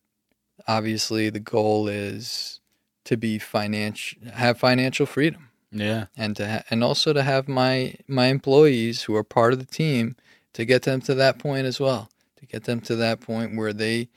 obviously 0.67 1.31
the 1.31 1.41
goal 1.41 1.89
is 1.89 2.61
to 3.05 3.17
be 3.17 3.39
financial, 3.39 4.19
have 4.33 4.59
financial 4.59 5.07
freedom, 5.07 5.51
Yeah. 5.71 6.07
and 6.17 6.37
to 6.37 6.49
ha- 6.49 6.63
and 6.71 6.83
also 6.85 7.13
to 7.13 7.23
have 7.23 7.49
my 7.49 7.95
my 8.09 8.27
employees 8.27 9.03
who 9.05 9.15
are 9.17 9.25
part 9.25 9.53
of 9.53 9.59
the 9.59 9.67
team 9.67 10.17
to 10.55 10.65
get 10.65 10.83
them 10.83 11.01
to 11.03 11.15
that 11.15 11.39
point 11.39 11.67
as 11.67 11.81
well, 11.81 12.11
to 12.37 12.47
get 12.47 12.65
them 12.65 12.81
to 12.83 12.97
that 12.97 13.21
point 13.21 13.57
where 13.57 13.73
they 13.73 14.09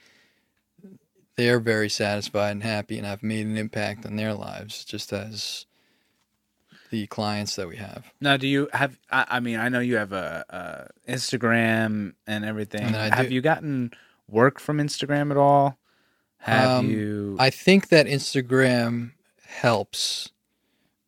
they 1.40 1.48
are 1.48 1.58
very 1.58 1.88
satisfied 1.88 2.50
and 2.50 2.62
happy 2.62 2.98
and 2.98 3.06
I've 3.06 3.22
made 3.22 3.46
an 3.46 3.56
impact 3.56 4.04
on 4.04 4.16
their 4.16 4.34
lives, 4.34 4.84
just 4.84 5.10
as 5.10 5.64
the 6.90 7.06
clients 7.06 7.56
that 7.56 7.66
we 7.66 7.76
have. 7.76 8.12
Now, 8.20 8.36
do 8.36 8.46
you 8.46 8.68
have? 8.74 8.98
I, 9.10 9.24
I 9.26 9.40
mean, 9.40 9.58
I 9.58 9.70
know 9.70 9.80
you 9.80 9.96
have 9.96 10.12
a, 10.12 10.44
a 10.50 11.10
Instagram 11.10 12.12
and 12.26 12.44
everything. 12.44 12.82
And 12.82 13.14
have 13.14 13.30
you 13.32 13.40
gotten 13.40 13.92
work 14.28 14.60
from 14.60 14.76
Instagram 14.78 15.30
at 15.30 15.38
all? 15.38 15.78
Have 16.40 16.80
Um, 16.80 16.90
you? 16.90 17.36
I 17.38 17.48
think 17.48 17.88
that 17.88 18.04
Instagram 18.06 19.12
helps 19.46 20.30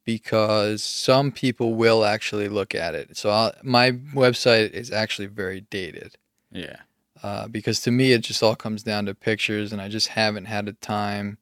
because 0.07 0.83
some 0.83 1.31
people 1.31 1.75
will 1.75 2.07
actually 2.07 2.49
look 2.49 2.75
at 2.75 2.95
it. 2.95 3.19
So 3.19 3.29
I'll, 3.29 3.53
my 3.63 3.93
website 4.15 4.71
is 4.71 4.91
actually 4.91 5.27
very 5.27 5.61
dated. 5.61 6.17
yeah. 6.51 6.77
Uh, 7.23 7.47
because 7.49 7.81
to 7.81 7.91
me 7.91 8.13
it 8.13 8.21
just 8.23 8.43
all 8.43 8.57
comes 8.57 8.83
down 8.83 9.07
to 9.07 9.15
pictures 9.15 9.73
and 9.73 9.81
i 9.81 9.89
just 9.89 10.09
haven't 10.09 10.47
had 10.47 10.67
the 10.67 10.73
time 10.75 11.39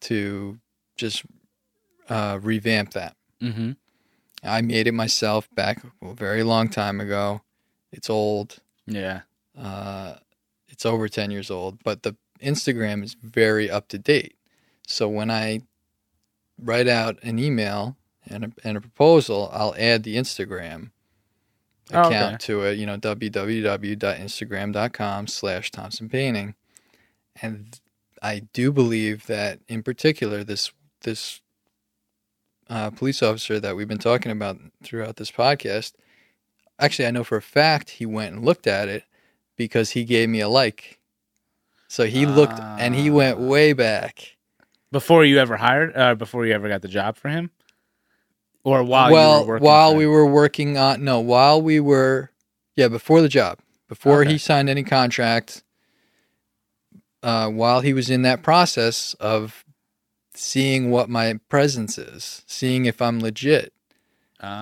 to 0.00 0.58
just 0.96 1.24
uh, 2.08 2.38
revamp 2.42 2.92
that. 2.92 3.14
Mm-hmm. 3.42 3.72
i 4.42 4.60
made 4.62 4.86
it 4.86 4.92
myself 4.92 5.48
back 5.54 5.82
a 6.02 6.14
very 6.14 6.42
long 6.42 6.68
time 6.68 7.00
ago. 7.00 7.42
It's 7.92 8.10
old. 8.10 8.58
Yeah. 8.86 9.20
uh, 9.60 10.14
it's 10.68 10.84
over 10.86 11.08
10 11.08 11.30
years 11.30 11.50
old 11.50 11.82
but 11.84 12.02
the 12.02 12.16
instagram 12.42 13.02
is 13.02 13.14
very 13.22 13.70
up 13.70 13.88
to 13.88 13.98
date. 13.98 14.36
So 14.86 15.08
when 15.08 15.30
i 15.30 15.60
write 16.60 16.88
out 16.88 17.22
an 17.22 17.38
email 17.38 17.96
and 18.28 18.44
a, 18.44 18.52
and 18.64 18.76
a 18.76 18.80
proposal 18.80 19.48
i'll 19.52 19.74
add 19.78 20.02
the 20.02 20.16
instagram 20.16 20.90
Oh, 21.92 22.06
okay. 22.06 22.16
account 22.16 22.40
to 22.42 22.62
it, 22.64 22.78
you 22.78 22.86
know, 22.86 22.96
www.instagram.com 22.98 25.26
slash 25.26 25.70
Thomsen 25.70 26.10
Painting. 26.10 26.54
And 27.40 27.78
I 28.22 28.40
do 28.52 28.72
believe 28.72 29.26
that 29.26 29.60
in 29.68 29.82
particular 29.82 30.44
this 30.44 30.72
this 31.02 31.40
uh, 32.68 32.90
police 32.90 33.22
officer 33.22 33.58
that 33.60 33.76
we've 33.76 33.88
been 33.88 33.98
talking 33.98 34.32
about 34.32 34.58
throughout 34.82 35.16
this 35.16 35.30
podcast, 35.30 35.92
actually 36.78 37.06
I 37.06 37.10
know 37.12 37.24
for 37.24 37.36
a 37.38 37.42
fact 37.42 37.90
he 37.90 38.06
went 38.06 38.34
and 38.34 38.44
looked 38.44 38.66
at 38.66 38.88
it 38.88 39.04
because 39.56 39.90
he 39.92 40.04
gave 40.04 40.28
me 40.28 40.40
a 40.40 40.48
like. 40.48 40.98
So 41.88 42.04
he 42.04 42.26
looked 42.26 42.58
and 42.60 42.94
he 42.94 43.10
went 43.10 43.38
Ah. 43.38 43.42
way 43.42 43.72
back. 43.72 44.36
Before 44.90 45.24
you 45.24 45.38
ever 45.38 45.56
hired, 45.56 45.94
uh, 45.96 46.14
before 46.14 46.46
you 46.46 46.52
ever 46.54 46.68
got 46.68 46.82
the 46.82 46.88
job 46.88 47.16
for 47.16 47.28
him, 47.28 47.50
or 48.64 48.82
while 48.82 49.10
well, 49.12 49.40
you 49.40 49.46
were 49.46 49.52
working 49.54 49.64
while 49.64 49.94
we 49.96 50.06
were 50.06 50.26
working 50.26 50.76
on 50.78 51.04
no, 51.04 51.20
while 51.20 51.60
we 51.62 51.80
were 51.80 52.30
yeah, 52.76 52.88
before 52.88 53.20
the 53.22 53.28
job, 53.28 53.58
before 53.88 54.20
Okay. 54.22 54.32
he 54.32 54.38
signed 54.38 54.68
any 54.68 54.82
contract, 54.84 55.62
uh, 57.22 57.48
while 57.48 57.80
he 57.80 57.92
was 57.92 58.08
in 58.10 58.22
that 58.22 58.42
process 58.42 59.14
of 59.14 59.64
seeing 60.34 60.90
what 60.90 61.08
my 61.08 61.34
presence 61.48 61.98
is, 61.98 62.42
seeing 62.46 62.86
if 62.86 63.02
I'm 63.02 63.18
legit, 63.20 63.72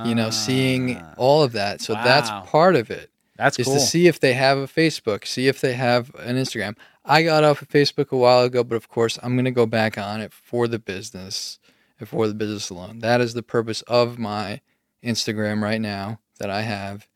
you 0.05 0.15
know, 0.15 0.31
seeing 0.31 0.97
Ah, 0.97 1.15
all 1.19 1.43
of 1.43 1.53
that. 1.53 1.81
So 1.83 1.93
that's 1.95 2.31
part 2.51 2.75
of 2.77 2.91
it 2.91 3.11
that's 3.37 3.59
is 3.59 3.67
cool. 3.67 3.75
to 3.75 3.81
see 3.81 4.07
if 4.07 4.19
they 4.21 4.33
have 4.33 4.57
a 4.57 4.67
Facebook, 4.67 5.27
see 5.27 5.49
if 5.49 5.61
they 5.61 5.75
have 5.75 6.15
an 6.15 6.37
Instagram. 6.37 6.77
I 7.05 7.23
got 7.23 7.45
off 7.45 7.61
of 7.63 7.69
Facebook 7.69 8.11
a 8.11 8.17
while 8.17 8.43
ago, 8.45 8.65
but 8.65 8.77
of 8.77 8.89
course 8.89 9.19
I'm 9.23 9.35
going 9.35 9.45
to 9.45 9.51
go 9.51 9.67
back 9.67 9.99
on 9.99 10.21
it 10.21 10.33
for 10.33 10.67
the 10.67 10.79
business 10.79 11.59
for 12.05 12.29
the 12.29 12.35
business 12.35 12.71
alone. 12.71 12.99
That 12.99 13.21
is 13.21 13.35
the 13.35 13.43
purpose 13.43 13.83
of 13.83 14.19
my 14.19 14.61
Instagram 15.03 15.63
right 15.63 15.81
now 15.81 16.21
that 16.39 16.51
I 16.51 16.63
have. 16.63 17.09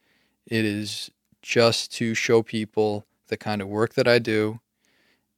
It 0.47 0.65
is 0.65 1.11
just 1.43 1.93
to 1.95 2.15
show 2.15 2.43
people 2.43 3.07
the 3.29 3.37
kind 3.37 3.61
of 3.61 3.69
work 3.69 3.95
that 3.95 4.09
I 4.09 4.19
do 4.19 4.61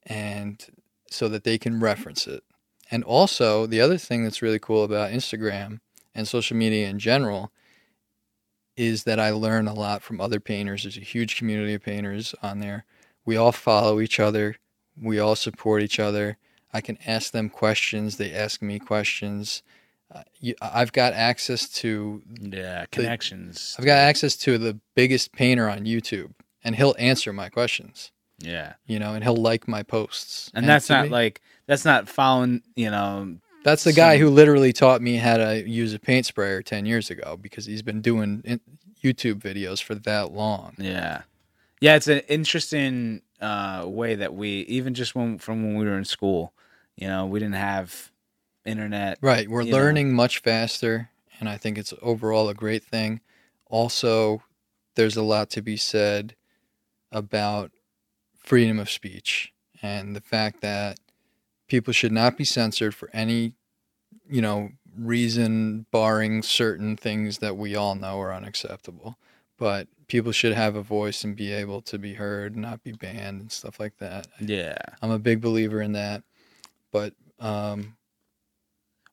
and 0.05 0.65
so 1.09 1.27
that 1.29 1.43
they 1.43 1.57
can 1.57 1.79
reference 1.79 2.27
it. 2.27 2.43
And 2.91 3.03
also, 3.03 3.65
the 3.65 3.81
other 3.81 3.97
thing 3.97 4.23
that's 4.23 4.41
really 4.41 4.59
cool 4.59 4.83
about 4.83 5.11
Instagram 5.11 5.79
and 6.13 6.27
social 6.27 6.57
media 6.57 6.87
in 6.87 6.99
general 6.99 7.51
is 8.75 9.03
that 9.03 9.19
I 9.19 9.31
learn 9.31 9.67
a 9.67 9.73
lot 9.73 10.01
from 10.01 10.19
other 10.19 10.39
painters. 10.39 10.83
There's 10.83 10.97
a 10.97 11.01
huge 11.01 11.37
community 11.37 11.73
of 11.73 11.83
painters 11.83 12.33
on 12.41 12.59
there. 12.59 12.85
We 13.25 13.37
all 13.37 13.51
follow 13.51 13.99
each 13.99 14.19
other. 14.19 14.57
We 14.99 15.19
all 15.19 15.35
support 15.35 15.81
each 15.81 15.99
other. 15.99 16.37
I 16.73 16.81
can 16.81 16.97
ask 17.05 17.31
them 17.31 17.49
questions. 17.49 18.17
They 18.17 18.33
ask 18.33 18.61
me 18.61 18.79
questions. 18.79 19.61
Uh, 20.13 20.23
you, 20.39 20.55
I've 20.61 20.91
got 20.91 21.13
access 21.13 21.67
to 21.81 22.21
yeah, 22.39 22.85
connections. 22.91 23.75
I've 23.79 23.85
got 23.85 23.97
access 23.97 24.35
to 24.37 24.57
the 24.57 24.79
biggest 24.95 25.31
painter 25.31 25.69
on 25.69 25.85
YouTube, 25.85 26.31
and 26.63 26.75
he'll 26.75 26.95
answer 26.99 27.33
my 27.33 27.49
questions. 27.49 28.11
yeah, 28.39 28.73
You 28.85 28.99
know, 28.99 29.13
and 29.13 29.23
he'll 29.23 29.35
like 29.35 29.67
my 29.67 29.83
posts. 29.83 30.51
and 30.53 30.67
that's 30.67 30.89
not 30.89 31.05
me- 31.05 31.09
like 31.09 31.41
that's 31.67 31.85
not 31.85 32.09
following. 32.09 32.61
You 32.75 32.91
know, 32.91 33.37
That's 33.63 33.83
the 33.85 33.93
guy 33.93 34.17
who 34.17 34.29
literally 34.29 34.73
taught 34.73 35.01
me 35.01 35.15
how 35.15 35.37
to 35.37 35.67
use 35.67 35.93
a 35.93 35.99
paint 35.99 36.25
sprayer 36.25 36.61
10 36.61 36.85
years 36.85 37.09
ago 37.09 37.37
because 37.41 37.65
he's 37.65 37.81
been 37.81 38.01
doing 38.01 38.59
YouTube 39.03 39.35
videos 39.39 39.81
for 39.81 39.95
that 39.95 40.31
long. 40.33 40.73
Yeah, 40.77 41.21
yeah. 41.81 41.95
It's 41.95 42.07
an 42.07 42.19
interesting 42.27 43.21
uh, 43.41 43.83
way 43.87 44.15
that 44.15 44.33
we 44.35 44.49
even 44.61 44.93
just 44.93 45.15
when 45.15 45.37
from 45.39 45.63
when 45.63 45.75
we 45.77 45.85
were 45.85 45.97
in 45.97 46.05
school, 46.05 46.53
you 46.95 47.07
know, 47.07 47.25
we 47.25 47.39
didn't 47.39 47.55
have 47.55 48.11
internet. 48.65 49.17
Right. 49.21 49.49
We're 49.49 49.61
You 49.61 49.71
know. 49.71 49.77
learning 49.77 50.13
much 50.13 50.39
faster, 50.39 51.09
and 51.39 51.49
I 51.49 51.57
think 51.57 51.77
it's 51.77 51.93
overall 52.01 52.49
a 52.49 52.53
great 52.53 52.83
thing. 52.83 53.21
Also, 53.67 54.43
there's 54.95 55.17
a 55.17 55.23
lot 55.23 55.49
to 55.51 55.61
be 55.61 55.77
said 55.77 56.35
about 57.11 57.71
freedom 58.37 58.79
of 58.79 58.89
speech 58.89 59.53
and 59.81 60.15
the 60.15 60.21
fact 60.21 60.61
that 60.61 60.99
people 61.67 61.93
should 61.93 62.11
not 62.11 62.37
be 62.37 62.43
censored 62.43 62.93
for 62.93 63.09
any, 63.13 63.53
you 64.29 64.41
know, 64.41 64.69
reason 64.97 65.85
barring 65.91 66.43
certain 66.43 66.95
things 66.95 67.39
that 67.39 67.57
we 67.57 67.75
all 67.75 67.95
know 67.95 68.19
are 68.19 68.33
unacceptable. 68.33 69.17
But 69.57 69.87
people 70.07 70.31
should 70.31 70.53
have 70.53 70.75
a 70.75 70.81
voice 70.81 71.23
and 71.23 71.35
be 71.35 71.51
able 71.51 71.81
to 71.83 71.97
be 71.97 72.13
heard, 72.13 72.55
not 72.55 72.83
be 72.83 72.91
banned 72.91 73.41
and 73.41 73.51
stuff 73.51 73.79
like 73.79 73.97
that. 73.97 74.27
Yeah. 74.39 74.77
I'm 75.01 75.11
a 75.11 75.19
big 75.19 75.41
believer 75.41 75.81
in 75.81 75.93
that. 75.93 76.23
But 76.93 77.13
um, 77.39 77.97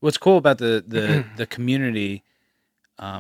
What's 0.01 0.19
cool 0.19 0.39
about 0.39 0.59
the 0.59 0.85
the 0.87 1.25
the 1.37 1.47
community, 1.47 2.23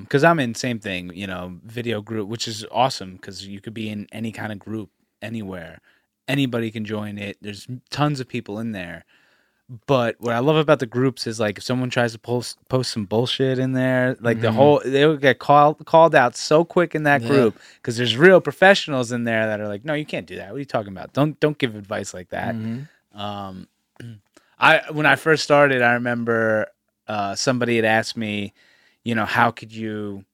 because 0.00 0.24
I'm 0.24 0.40
in 0.40 0.54
same 0.54 0.78
thing, 0.78 1.12
you 1.14 1.26
know, 1.26 1.58
video 1.64 2.00
group, 2.02 2.28
which 2.28 2.46
is 2.48 2.64
awesome 2.70 3.14
because 3.16 3.46
you 3.46 3.60
could 3.60 3.74
be 3.74 3.90
in 3.90 4.06
any 4.12 4.32
kind 4.32 4.52
of 4.52 4.58
group 4.60 4.90
anywhere, 5.22 5.80
anybody 6.28 6.70
can 6.70 6.84
join 6.84 7.18
it. 7.18 7.38
There's 7.42 7.66
tons 7.90 8.20
of 8.20 8.28
people 8.28 8.58
in 8.60 8.72
there. 8.72 9.04
But 9.86 10.16
what 10.20 10.34
I 10.34 10.40
love 10.40 10.56
about 10.56 10.80
the 10.80 10.86
groups 10.86 11.26
is 11.28 11.38
like 11.40 11.58
if 11.58 11.64
someone 11.64 11.90
tries 11.90 12.12
to 12.12 12.18
post 12.18 12.58
post 12.68 12.92
some 12.92 13.04
bullshit 13.06 13.58
in 13.58 13.72
there, 13.72 14.16
like 14.20 14.40
the 14.40 14.50
Mhm. 14.50 14.54
whole 14.54 14.82
they 14.84 15.06
will 15.06 15.16
get 15.16 15.38
called 15.38 15.84
called 15.86 16.14
out 16.14 16.36
so 16.36 16.64
quick 16.64 16.94
in 16.94 17.04
that 17.04 17.22
Yeah. 17.22 17.28
group 17.28 17.60
because 17.76 17.96
there's 17.96 18.16
real 18.16 18.40
professionals 18.40 19.12
in 19.12 19.24
there 19.24 19.46
that 19.46 19.60
are 19.60 19.68
like, 19.68 19.84
no, 19.84 19.94
you 19.94 20.06
can't 20.06 20.26
do 20.26 20.36
that. 20.36 20.48
What 20.50 20.56
are 20.56 20.60
you 20.60 20.64
talking 20.64 20.92
about? 20.92 21.12
Don't 21.12 21.38
don't 21.40 21.58
give 21.58 21.76
advice 21.76 22.14
like 22.14 22.30
that. 22.30 22.56
mhm. 22.56 22.88
Um, 23.14 23.68
I 24.60 24.82
when 24.92 25.06
I 25.06 25.16
first 25.16 25.42
started, 25.44 25.82
I 25.82 25.94
remember 25.94 26.68
uh, 27.08 27.34
somebody 27.34 27.76
had 27.76 27.84
asked 27.86 28.16
me, 28.16 28.52
you 29.04 29.14
know, 29.14 29.24
how 29.24 29.50
could 29.50 29.72
you 29.72 30.24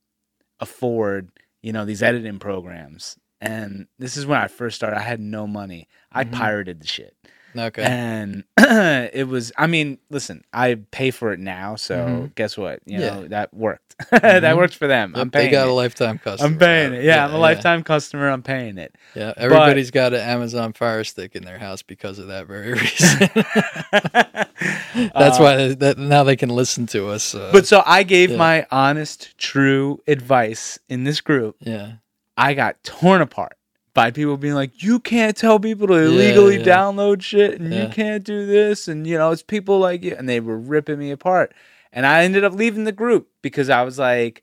afford, 0.60 1.30
you 1.62 1.72
know, 1.72 1.84
these 1.84 2.02
editing 2.02 2.38
programs? 2.38 3.18
And 3.40 3.86
this 3.98 4.16
is 4.16 4.26
when 4.26 4.38
I 4.40 4.48
first 4.48 4.76
started. 4.76 4.96
I 4.98 5.02
had 5.02 5.20
no 5.20 5.46
money. 5.46 5.88
I 6.12 6.24
Mhm. 6.24 6.32
pirated 6.32 6.80
the 6.80 6.86
shit. 6.86 7.16
Okay. 7.58 7.82
and 7.82 8.44
it 8.58 9.26
was. 9.28 9.52
I 9.56 9.66
mean, 9.66 9.98
listen, 10.10 10.44
I 10.52 10.76
pay 10.90 11.10
for 11.10 11.32
it 11.32 11.40
now, 11.40 11.76
so 11.76 11.96
Mhm. 11.96 12.34
guess 12.34 12.56
what? 12.58 12.80
You 12.86 13.00
Yeah. 13.00 13.06
know 13.14 13.28
that 13.28 13.52
worked. 13.54 13.94
that 14.10 14.42
Mhm. 14.42 14.56
worked 14.56 14.74
for 14.74 14.86
them. 14.86 15.12
Yep, 15.14 15.20
I'm 15.22 15.30
paying. 15.30 15.46
they 15.46 15.50
got 15.52 15.66
it. 15.68 15.70
a 15.70 15.72
lifetime 15.72 16.18
customer. 16.18 16.46
I'm 16.52 16.58
paying 16.58 16.92
it. 16.94 17.04
Yeah, 17.04 17.24
I'm 17.24 17.30
a 17.30 17.34
yeah. 17.34 17.38
lifetime 17.40 17.82
customer. 17.82 18.28
I'm 18.28 18.42
paying 18.42 18.78
it. 18.78 18.94
Yeah, 19.14 19.32
everybody's 19.36 19.90
got 19.90 20.12
an 20.12 20.20
Amazon 20.20 20.72
Fire 20.74 21.02
Stick 21.04 21.34
in 21.34 21.44
their 21.44 21.58
house 21.58 21.82
because 21.82 22.18
of 22.18 22.26
that 22.28 22.46
very 22.46 22.72
reason. 22.80 23.28
That's 25.14 25.38
Uh, 25.38 25.42
why 25.42 25.74
that 25.74 25.98
now 25.98 26.24
they 26.24 26.36
can 26.36 26.48
listen 26.48 26.86
to 26.88 27.08
us. 27.08 27.34
Uh, 27.34 27.50
But 27.52 27.66
so 27.66 27.82
I 27.86 28.02
gave 28.02 28.30
Yeah. 28.30 28.36
my 28.36 28.66
honest, 28.70 29.36
true 29.38 30.00
advice 30.06 30.78
in 30.88 31.04
this 31.04 31.20
group. 31.20 31.56
yeah, 31.60 31.92
I 32.36 32.54
got 32.54 32.82
torn 32.84 33.20
apart 33.22 33.56
by 33.96 34.10
people 34.10 34.36
being 34.36 34.54
like, 34.54 34.82
"You 34.82 35.00
can't 35.00 35.34
tell 35.36 35.58
people 35.58 35.86
to 35.88 35.94
illegally 35.94 36.58
yeah. 36.58 36.64
download 36.64 37.22
shit, 37.22 37.58
and 37.58 37.72
you 37.72 37.88
can't 37.88 38.22
do 38.22 38.44
this," 38.46 38.86
and 38.88 39.06
you 39.06 39.16
know, 39.16 39.30
it's 39.32 39.42
people 39.42 39.78
like 39.78 40.04
you, 40.04 40.14
and 40.16 40.28
they 40.28 40.38
were 40.38 40.58
ripping 40.58 40.98
me 40.98 41.10
apart. 41.10 41.54
And 41.92 42.04
I 42.06 42.22
ended 42.24 42.44
up 42.44 42.52
leaving 42.52 42.84
the 42.84 42.92
group 42.92 43.28
because 43.40 43.70
I 43.70 43.82
was 43.84 43.98
like, 43.98 44.42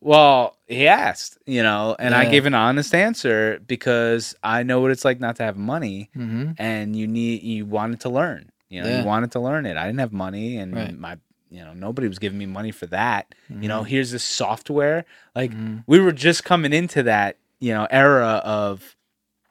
"Well, 0.00 0.56
he 0.68 0.86
asked, 0.86 1.38
you 1.44 1.60
know," 1.62 1.96
and 1.98 2.14
I 2.14 2.24
gave 2.30 2.46
an 2.46 2.54
honest 2.54 2.94
answer 2.94 3.58
because 3.66 4.34
I 4.44 4.62
know 4.62 4.80
what 4.80 4.92
it's 4.92 5.04
like 5.04 5.18
not 5.18 5.36
to 5.36 5.42
have 5.42 5.56
money, 5.56 6.08
hmm 6.14 6.52
and 6.56 6.94
you 6.94 7.08
need 7.08 7.42
you 7.42 7.66
wanted 7.66 7.98
to 8.00 8.08
learn, 8.08 8.52
you 8.68 8.80
know, 8.80 8.88
Yeah. 8.88 9.00
you 9.00 9.04
wanted 9.04 9.32
to 9.32 9.40
learn 9.40 9.66
it. 9.66 9.76
I 9.76 9.86
didn't 9.86 9.98
have 10.00 10.12
money, 10.12 10.56
and 10.56 10.72
Right. 10.72 10.96
my 10.96 11.18
you 11.50 11.64
know 11.64 11.74
nobody 11.74 12.06
was 12.06 12.20
giving 12.20 12.38
me 12.38 12.46
money 12.46 12.70
for 12.70 12.86
that. 12.86 13.34
You 13.48 13.56
Mm-hmm. 13.56 13.68
know, 13.68 13.82
here's 13.82 14.12
this 14.12 14.22
software. 14.22 15.04
Like 15.34 15.50
Mhm. 15.52 15.82
we 15.88 15.98
were 15.98 16.12
just 16.12 16.44
coming 16.44 16.72
into 16.72 17.02
that 17.02 17.38
you 17.64 17.72
know 17.72 17.86
era 17.90 18.40
of 18.44 18.96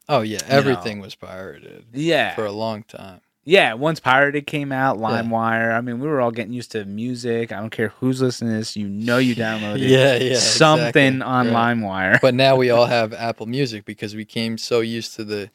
oh 0.10 0.22
yeah, 0.22 0.42
everything 0.48 1.00
was 1.00 1.16
pirated 1.16 1.86
yeah 1.94 2.36
for 2.36 2.46
a 2.46 2.52
long 2.52 2.84
time. 2.84 3.22
yeah 3.46 3.74
once 3.74 4.00
pirated 4.00 4.46
came 4.46 4.72
out 4.72 4.98
limewire 4.98 5.74
i 5.74 5.82
mean 5.82 6.00
we 6.00 6.08
were 6.08 6.22
all 6.22 6.32
getting 6.32 6.54
used 6.54 6.72
to 6.72 6.86
music 6.86 7.52
i 7.52 7.60
don't 7.60 7.72
care 7.72 7.90
who's 8.00 8.22
listening 8.22 8.52
to 8.54 8.58
this 8.60 8.76
you 8.76 8.88
know 8.88 9.18
you 9.18 9.36
downloaded 9.36 9.80
Yeah, 9.90 10.16
yeah, 10.16 10.36
something 10.36 11.16
exactly. 11.16 11.22
on 11.22 11.48
Right. 11.48 11.78
limewire 11.78 12.22
But 12.22 12.36
now 12.36 12.56
we 12.56 12.70
all 12.70 12.86
have 12.98 13.14
Apple 13.14 13.48
Music 13.48 13.86
because 13.86 14.14
we 14.16 14.26
came 14.26 14.58
so 14.58 14.82
used 14.82 15.16
to 15.16 15.24
the 15.24 15.50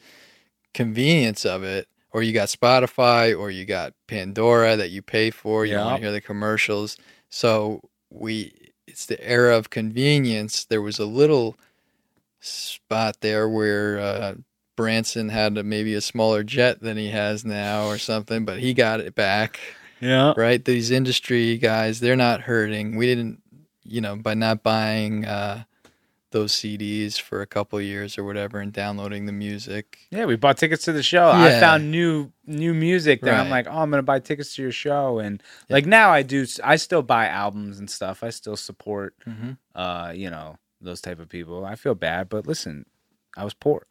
convenience 0.74 1.44
of 1.44 1.62
it. 1.62 1.86
Or 2.10 2.22
you 2.22 2.32
got 2.32 2.48
Spotify, 2.48 3.38
or 3.38 3.50
you 3.50 3.66
got 3.66 3.92
Pandora 4.06 4.76
that 4.76 4.90
you 4.90 5.02
pay 5.02 5.30
for. 5.30 5.66
You 5.66 5.74
don't 5.74 5.84
want 5.84 5.96
to 5.98 6.02
hear 6.04 6.12
the 6.12 6.22
commercials. 6.22 6.96
So 7.28 7.82
we, 8.10 8.70
it's 8.86 9.04
the 9.04 9.22
era 9.22 9.54
of 9.58 9.68
convenience. 9.68 10.64
There 10.64 10.80
was 10.80 10.98
a 10.98 11.04
little 11.04 11.56
spot 12.48 13.16
there 13.20 13.48
where 13.48 13.98
uh, 13.98 14.34
Branson 14.76 15.28
had 15.28 15.58
a, 15.58 15.62
maybe 15.62 15.94
a 15.94 16.00
smaller 16.00 16.42
jet 16.42 16.80
than 16.80 16.96
he 16.96 17.10
has 17.10 17.44
now, 17.44 17.86
or 17.88 17.98
something, 17.98 18.44
but 18.44 18.58
he 18.60 18.74
got 18.74 19.00
it 19.00 19.14
back 19.14 19.58
yeah 20.00 20.32
right? 20.36 20.64
These 20.64 20.90
industry 20.92 21.56
guys, 21.58 21.98
they're 22.00 22.14
not 22.16 22.42
hurting. 22.42 22.96
We 22.96 23.06
didn't, 23.06 23.42
you 23.82 24.00
know, 24.00 24.14
by 24.14 24.34
not 24.34 24.62
buying 24.62 25.24
uh, 25.24 25.64
those 26.30 26.52
CDs 26.52 27.18
for 27.20 27.40
a 27.42 27.46
couple 27.46 27.80
years 27.80 28.16
or 28.18 28.22
whatever 28.22 28.60
and 28.60 28.72
downloading 28.72 29.26
the 29.26 29.32
music. 29.32 29.98
yeah 30.10 30.24
we 30.26 30.36
bought 30.36 30.56
tickets 30.58 30.84
to 30.84 30.92
the 30.92 31.02
show 31.02 31.30
i 31.30 31.48
found 31.58 31.90
new 31.90 32.30
new 32.46 32.74
music 32.74 33.22
that 33.22 33.34
i'm 33.40 33.48
like 33.50 33.66
oh 33.66 33.78
i'm 33.78 33.90
gonna 33.90 34.02
buy 34.02 34.18
tickets 34.20 34.54
to 34.54 34.62
your 34.62 34.70
show 34.70 35.18
and 35.20 35.42
like 35.70 35.86
now 35.86 36.10
i 36.10 36.22
do 36.22 36.46
i 36.62 36.76
still 36.76 37.00
buy 37.02 37.26
albums 37.28 37.78
and 37.78 37.88
stuff 37.90 38.22
i 38.22 38.28
still 38.30 38.56
support 38.56 39.14
Mm-hmm. 39.26 39.52
uh 39.74 40.12
you 40.14 40.28
know 40.30 40.58
those 40.80 41.00
type 41.00 41.18
of 41.20 41.28
people 41.28 41.64
i 41.64 41.74
feel 41.74 41.94
bad 41.94 42.28
but 42.28 42.46
listen 42.46 42.86
i 43.36 43.44
was 43.44 43.54
poor 43.54 43.86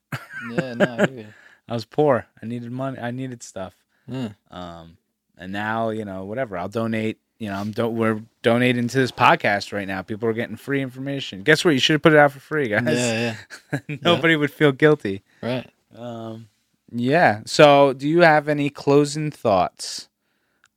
Yeah, 0.51 0.73
no, 0.75 0.85
I 0.85 1.25
i 1.69 1.73
was 1.73 1.85
poor 1.85 2.25
i 2.41 2.45
needed 2.45 2.71
money 2.71 2.97
i 2.99 3.11
needed 3.11 3.43
stuff 3.43 3.75
Yeah. 4.07 4.29
Um, 4.51 4.97
and 5.37 5.51
now 5.51 5.89
you 5.89 6.05
know 6.05 6.23
whatever 6.25 6.57
I'll 6.57 6.69
donate. 6.69 7.19
You 7.39 7.49
know 7.49 7.55
I'm 7.57 7.69
don't 7.71 7.95
we're 7.95 8.21
donating 8.41 8.87
to 8.87 8.97
this 8.97 9.11
podcast 9.11 9.71
right 9.71 9.87
now. 9.87 10.01
People 10.01 10.27
are 10.29 10.33
getting 10.33 10.55
free 10.55 10.81
information. 10.81 11.43
Guess 11.43 11.63
what? 11.63 11.71
You 11.75 11.79
should 11.79 11.93
have 11.93 12.01
put 12.01 12.13
it 12.13 12.17
out 12.17 12.31
for 12.31 12.39
free, 12.39 12.67
guys. 12.69 12.85
Yeah, 12.87 13.35
yeah. 13.87 13.97
Nobody 14.01 14.35
would 14.35 14.49
feel 14.51 14.71
guilty. 14.71 15.21
right. 15.43 15.69
Um, 15.95 16.47
yeah. 16.91 17.41
So, 17.45 17.93
do 17.93 18.07
you 18.07 18.21
have 18.21 18.47
any 18.49 18.71
closing 18.71 19.29
thoughts 19.29 20.09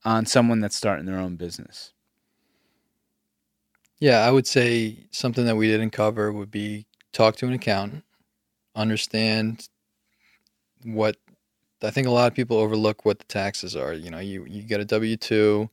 on 0.05 0.27
someone 0.27 0.59
that's 0.59 0.75
starting 0.75 1.07
their 1.07 1.17
own 1.19 1.35
business? 1.37 1.93
Yeah, 4.01 4.19
I 4.25 4.31
would 4.31 4.47
say 4.47 5.05
something 5.11 5.45
that 5.45 5.55
we 5.55 5.67
didn't 5.67 5.91
cover 5.91 6.33
would 6.33 6.51
be 6.51 6.87
talk 7.13 7.37
to 7.37 7.47
an 7.47 7.53
accountant, 7.53 8.03
understand 8.75 9.69
what 10.83 11.17
I 11.83 11.91
think 11.91 12.07
a 12.07 12.11
lot 12.11 12.27
of 12.27 12.35
people 12.35 12.57
overlook 12.57 13.05
what 13.05 13.19
the 13.19 13.25
taxes 13.25 13.75
are. 13.75 13.93
You 13.93 14.11
know, 14.11 14.19
you 14.19 14.45
you 14.45 14.63
get 14.63 14.81
a 14.81 14.85
W 14.85 15.17
two, 15.17 15.69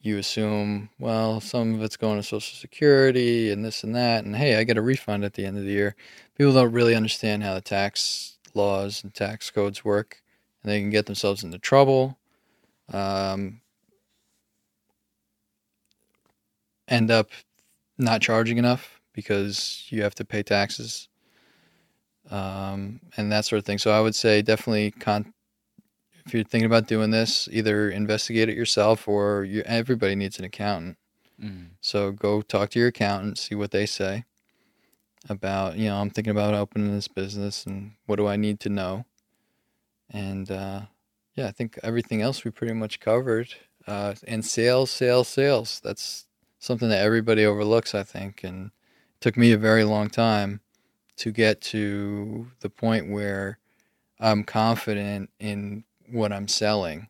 you 0.00 0.18
assume 0.18 0.90
well 1.00 1.40
some 1.40 1.74
of 1.76 1.82
it's 1.82 1.96
going 1.98 2.18
to 2.18 2.22
Social 2.24 2.56
Security 2.56 3.50
and 3.52 3.64
this 3.64 3.84
and 3.84 3.94
that, 3.96 4.24
and 4.24 4.36
hey, 4.36 4.56
I 4.58 4.64
get 4.64 4.78
a 4.78 4.82
refund 4.82 5.24
at 5.24 5.34
the 5.34 5.46
end 5.46 5.58
of 5.58 5.64
the 5.64 5.72
year. 5.72 5.96
People 6.36 6.54
don't 6.54 6.72
really 6.72 6.96
understand 6.96 7.44
how 7.44 7.54
the 7.54 7.62
tax 7.62 8.38
laws 8.54 9.04
and 9.04 9.14
tax 9.14 9.50
codes 9.50 9.84
work, 9.84 10.22
and 10.64 10.72
they 10.72 10.80
can 10.80 10.90
get 10.90 11.06
themselves 11.06 11.44
into 11.44 11.58
trouble. 11.58 12.18
Um, 12.92 13.60
end 16.88 17.10
up 17.10 17.30
not 17.98 18.20
charging 18.20 18.58
enough 18.58 19.00
because 19.12 19.86
you 19.88 20.02
have 20.02 20.14
to 20.14 20.24
pay 20.24 20.42
taxes 20.42 21.08
um, 22.30 23.00
and 23.16 23.30
that 23.32 23.44
sort 23.44 23.58
of 23.58 23.64
thing. 23.64 23.78
So 23.78 23.90
I 23.90 24.00
would 24.00 24.14
say 24.14 24.42
definitely 24.42 24.90
con- 24.92 25.32
if 26.24 26.34
you're 26.34 26.44
thinking 26.44 26.66
about 26.66 26.88
doing 26.88 27.10
this, 27.10 27.48
either 27.52 27.88
investigate 27.90 28.48
it 28.48 28.56
yourself 28.56 29.06
or 29.06 29.44
you, 29.44 29.62
everybody 29.64 30.14
needs 30.16 30.38
an 30.38 30.44
accountant. 30.44 30.98
So 31.80 32.10
go 32.10 32.42
talk 32.42 32.70
to 32.70 32.78
your 32.78 32.88
accountant, 32.88 33.38
see 33.38 33.54
what 33.54 33.70
they 33.70 33.86
say 33.86 34.24
about, 35.28 35.76
you 35.76 35.88
know, 35.88 35.96
I'm 35.96 36.10
thinking 36.10 36.32
about 36.32 36.54
opening 36.54 36.92
this 36.92 37.08
business 37.08 37.64
and 37.64 37.92
what 38.06 38.16
do 38.16 38.26
I 38.26 38.36
need 38.36 38.58
to 38.60 38.68
know? 38.68 39.04
And 40.10 40.50
uh, 40.50 40.82
yeah, 41.34 41.46
I 41.46 41.52
think 41.52 41.78
everything 41.82 42.22
else 42.22 42.44
we 42.44 42.50
pretty 42.50 42.74
much 42.74 43.00
covered. 43.00 43.54
Uh, 43.86 44.14
and 44.26 44.44
sales, 44.44 44.90
sales, 44.90 45.28
sales. 45.28 45.80
That's 45.84 46.26
something 46.58 46.88
that 46.88 47.02
everybody 47.02 47.44
overlooks, 47.44 47.94
I 47.94 48.02
think. 48.02 48.42
And 48.44 48.66
it 48.66 49.20
took 49.20 49.36
me 49.36 49.52
a 49.52 49.58
very 49.58 49.84
long 49.84 50.08
time 50.10 50.60
to 51.16 51.30
get 51.32 51.60
to 51.60 52.48
the 52.60 52.70
point 52.70 53.10
where 53.10 53.58
I'm 54.20 54.44
confident 54.44 55.30
in 55.38 55.84
what 56.10 56.32
I'm 56.32 56.48
selling 56.48 57.08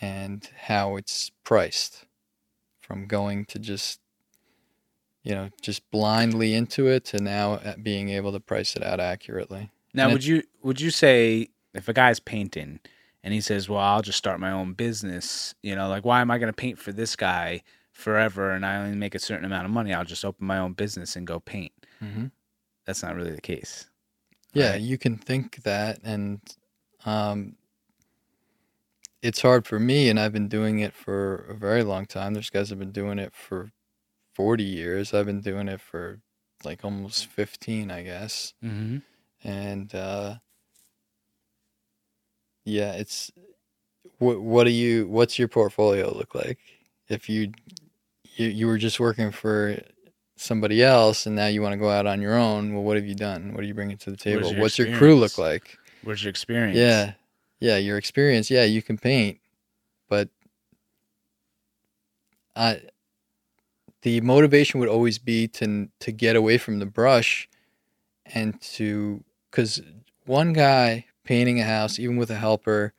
and 0.00 0.48
how 0.56 0.96
it's 0.96 1.30
priced 1.44 2.04
from 2.78 3.06
going 3.06 3.44
to 3.46 3.58
just 3.58 4.00
you 5.22 5.34
know 5.34 5.50
just 5.60 5.88
blindly 5.90 6.54
into 6.54 6.86
it 6.86 7.04
to 7.06 7.18
now 7.18 7.54
uh, 7.54 7.74
being 7.82 8.10
able 8.10 8.32
to 8.32 8.40
price 8.40 8.76
it 8.76 8.82
out 8.82 9.00
accurately 9.00 9.70
Now, 9.94 10.04
And 10.04 10.12
would 10.12 10.24
you 10.24 10.42
would 10.62 10.80
you 10.80 10.90
say 10.90 11.48
if 11.74 11.88
a 11.88 11.92
guy's 11.92 12.20
painting 12.20 12.80
and 13.24 13.34
he 13.34 13.40
says, 13.40 13.68
"Well, 13.68 13.80
I'll 13.80 14.02
just 14.02 14.18
start 14.18 14.38
my 14.38 14.52
own 14.52 14.74
business," 14.74 15.54
you 15.62 15.74
know, 15.74 15.88
like 15.88 16.04
why 16.04 16.20
am 16.20 16.30
I 16.30 16.38
going 16.38 16.52
to 16.52 16.56
paint 16.56 16.78
for 16.78 16.92
this 16.92 17.16
guy 17.16 17.62
forever 17.96 18.50
and 18.52 18.64
I 18.64 18.76
only 18.76 18.96
make 18.96 19.14
a 19.14 19.18
certain 19.18 19.44
amount 19.44 19.64
of 19.66 19.70
money? 19.72 19.92
I'll 19.94 20.04
just 20.04 20.24
open 20.24 20.46
my 20.46 20.58
own 20.58 20.74
business 20.74 21.16
and 21.16 21.26
go 21.26 21.40
paint. 21.40 21.72
mm-hmm. 22.02 22.26
That's 22.84 23.02
not 23.02 23.16
really 23.16 23.32
the 23.32 23.40
case. 23.40 23.90
yeah 24.52 24.72
Right. 24.72 24.80
you 24.80 24.96
can 24.98 25.16
think 25.16 25.62
that 25.64 25.98
and 26.04 26.40
um 27.04 27.56
it's 29.22 29.42
hard 29.42 29.66
for 29.66 29.78
me 29.80 30.08
and 30.08 30.20
I've 30.20 30.32
been 30.32 30.48
doing 30.48 30.78
it 30.78 30.94
for 30.94 31.36
a 31.50 31.54
very 31.54 31.82
long 31.82 32.06
time 32.06 32.34
there's 32.34 32.50
guys 32.50 32.70
have 32.70 32.78
been 32.78 32.92
doing 32.92 33.18
it 33.18 33.34
for 33.34 33.70
40 34.34 34.62
years 34.62 35.12
I've 35.14 35.26
been 35.26 35.40
doing 35.40 35.68
it 35.68 35.80
for 35.80 36.20
like 36.64 36.84
almost 36.84 37.26
15 37.26 37.90
I 37.90 38.02
guess 38.02 38.54
Mm-hmm. 38.62 38.98
and 39.42 39.94
uh 39.94 40.36
yeah 42.64 42.92
it's 42.92 43.30
what 44.18 44.40
what 44.40 44.64
do 44.64 44.70
you 44.70 45.08
what's 45.08 45.38
your 45.38 45.48
portfolio 45.48 46.12
look 46.16 46.34
like 46.34 46.58
if 47.08 47.28
you 47.28 47.52
you, 48.36 48.48
you 48.48 48.66
were 48.66 48.78
just 48.78 49.00
working 49.00 49.30
for 49.30 49.80
somebody 50.36 50.82
else 50.82 51.26
and 51.26 51.34
now 51.34 51.46
you 51.46 51.62
want 51.62 51.72
to 51.72 51.78
go 51.78 51.90
out 51.90 52.06
on 52.06 52.20
your 52.20 52.34
own. 52.34 52.74
Well 52.74 52.82
what 52.82 52.96
have 52.96 53.06
you 53.06 53.14
done? 53.14 53.52
What 53.52 53.64
are 53.64 53.66
you 53.66 53.74
bringing 53.74 53.96
to 53.98 54.10
the 54.10 54.16
table? 54.16 54.52
your 54.52 54.60
what's 54.60 54.78
your 54.78 54.96
crew 54.96 55.16
look 55.16 55.38
like? 55.38 55.78
What's 56.02 56.22
your 56.22 56.30
experience? 56.30 56.76
yeah. 56.76 57.14
Yeah 57.58 57.78
your 57.78 57.96
experience. 57.96 58.50
Yeah 58.50 58.64
you 58.64 58.82
can 58.82 58.98
paint 58.98 59.38
but 60.08 60.28
i 62.54 62.80
the 64.02 64.20
motivation 64.20 64.78
would 64.80 64.88
always 64.88 65.18
be 65.18 65.48
to 65.48 65.88
to 66.00 66.12
get 66.12 66.36
away 66.36 66.58
from 66.58 66.78
the 66.78 66.86
brush 66.86 67.48
and 68.26 68.60
to 68.60 69.24
because 69.50 69.82
one 70.24 70.52
guy 70.52 71.06
painting 71.24 71.60
a 71.60 71.64
house 71.64 71.98
even 71.98 72.16
with 72.16 72.30
a 72.30 72.36
helper 72.36 72.92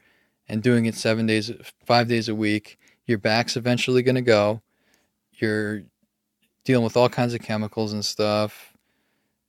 and 0.48 0.62
doing 0.64 0.86
it 0.86 0.96
seven 0.96 1.26
days 1.26 1.52
five 1.86 2.08
days 2.08 2.28
a 2.28 2.36
week 2.36 2.78
your 3.06 3.18
back's 3.18 3.56
eventually 3.56 4.02
going 4.02 4.16
to 4.16 4.22
go 4.22 4.62
you're 5.42 5.84
dealing 6.64 6.84
with 6.84 6.98
all 6.98 7.10
kinds 7.10 7.34
of 7.34 7.42
chemicals 7.42 7.94
and 7.94 8.04
stuff 8.04 8.74